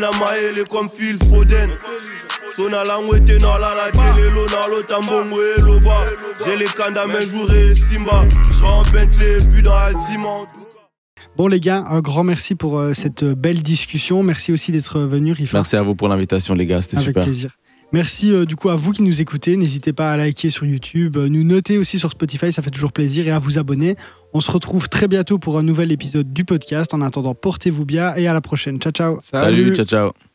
elle 0.51 0.59
est 0.59 0.69
comme 0.69 0.87
Phil 0.89 1.17
Foden. 1.27 1.71
Sona 2.55 2.83
la 2.85 2.99
ngwete 3.01 3.37
na 3.41 3.57
la 3.59 3.71
la 3.75 3.91
télé 3.91 4.29
lo 4.29 4.45
na 4.45 4.67
lo 4.69 4.81
tambongo 4.87 5.37
et 5.41 5.61
lo 5.61 5.79
bas. 5.81 6.05
J'ai 6.45 6.55
les 6.55 6.67
cannes 6.67 6.93
main 7.07 7.25
jour 7.25 7.51
et 7.51 7.73
Simba. 7.75 8.23
J'serai 8.51 8.67
en 8.67 8.83
Bentley 8.83 9.43
puis 9.51 9.61
dans 9.61 9.71
tout 10.53 10.61
cas. 10.61 10.64
Bon 11.37 11.47
les 11.47 11.59
gars, 11.59 11.83
un 11.87 11.99
grand 11.99 12.23
merci 12.23 12.55
pour 12.55 12.79
euh, 12.79 12.93
cette 12.93 13.23
euh, 13.23 13.35
belle 13.35 13.61
discussion. 13.61 14.23
Merci 14.23 14.51
aussi 14.53 14.71
d'être 14.71 14.99
venu, 14.99 15.33
Rifa. 15.33 15.57
Merci 15.57 15.75
à 15.75 15.81
vous 15.81 15.95
pour 15.95 16.07
l'invitation, 16.07 16.55
les 16.55 16.65
gars, 16.65 16.81
c'était 16.81 16.97
Avec 16.97 17.07
super. 17.07 17.23
plaisir. 17.23 17.57
Merci 17.91 18.31
euh, 18.31 18.45
du 18.45 18.55
coup 18.55 18.69
à 18.69 18.75
vous 18.75 18.91
qui 18.91 19.03
nous 19.03 19.21
écoutez. 19.21 19.57
N'hésitez 19.57 19.93
pas 19.93 20.11
à 20.11 20.17
liker 20.17 20.49
sur 20.49 20.65
YouTube, 20.65 21.17
euh, 21.17 21.29
nous 21.29 21.43
noter 21.43 21.77
aussi 21.77 21.99
sur 21.99 22.11
Spotify, 22.11 22.51
ça 22.51 22.61
fait 22.61 22.71
toujours 22.71 22.91
plaisir, 22.91 23.27
et 23.27 23.31
à 23.31 23.39
vous 23.39 23.57
abonner. 23.57 23.95
On 24.33 24.41
se 24.41 24.51
retrouve 24.51 24.89
très 24.89 25.07
bientôt 25.07 25.37
pour 25.37 25.57
un 25.57 25.63
nouvel 25.63 25.91
épisode 25.91 26.33
du 26.33 26.43
podcast. 26.43 26.93
En 26.93 27.01
attendant, 27.01 27.35
portez-vous 27.35 27.85
bien 27.85 28.13
et 28.15 28.27
à 28.27 28.33
la 28.33 28.41
prochaine. 28.41 28.79
Ciao 28.79 28.91
ciao. 28.91 29.19
Salut, 29.21 29.75
ciao, 29.75 29.85
ciao. 29.85 30.34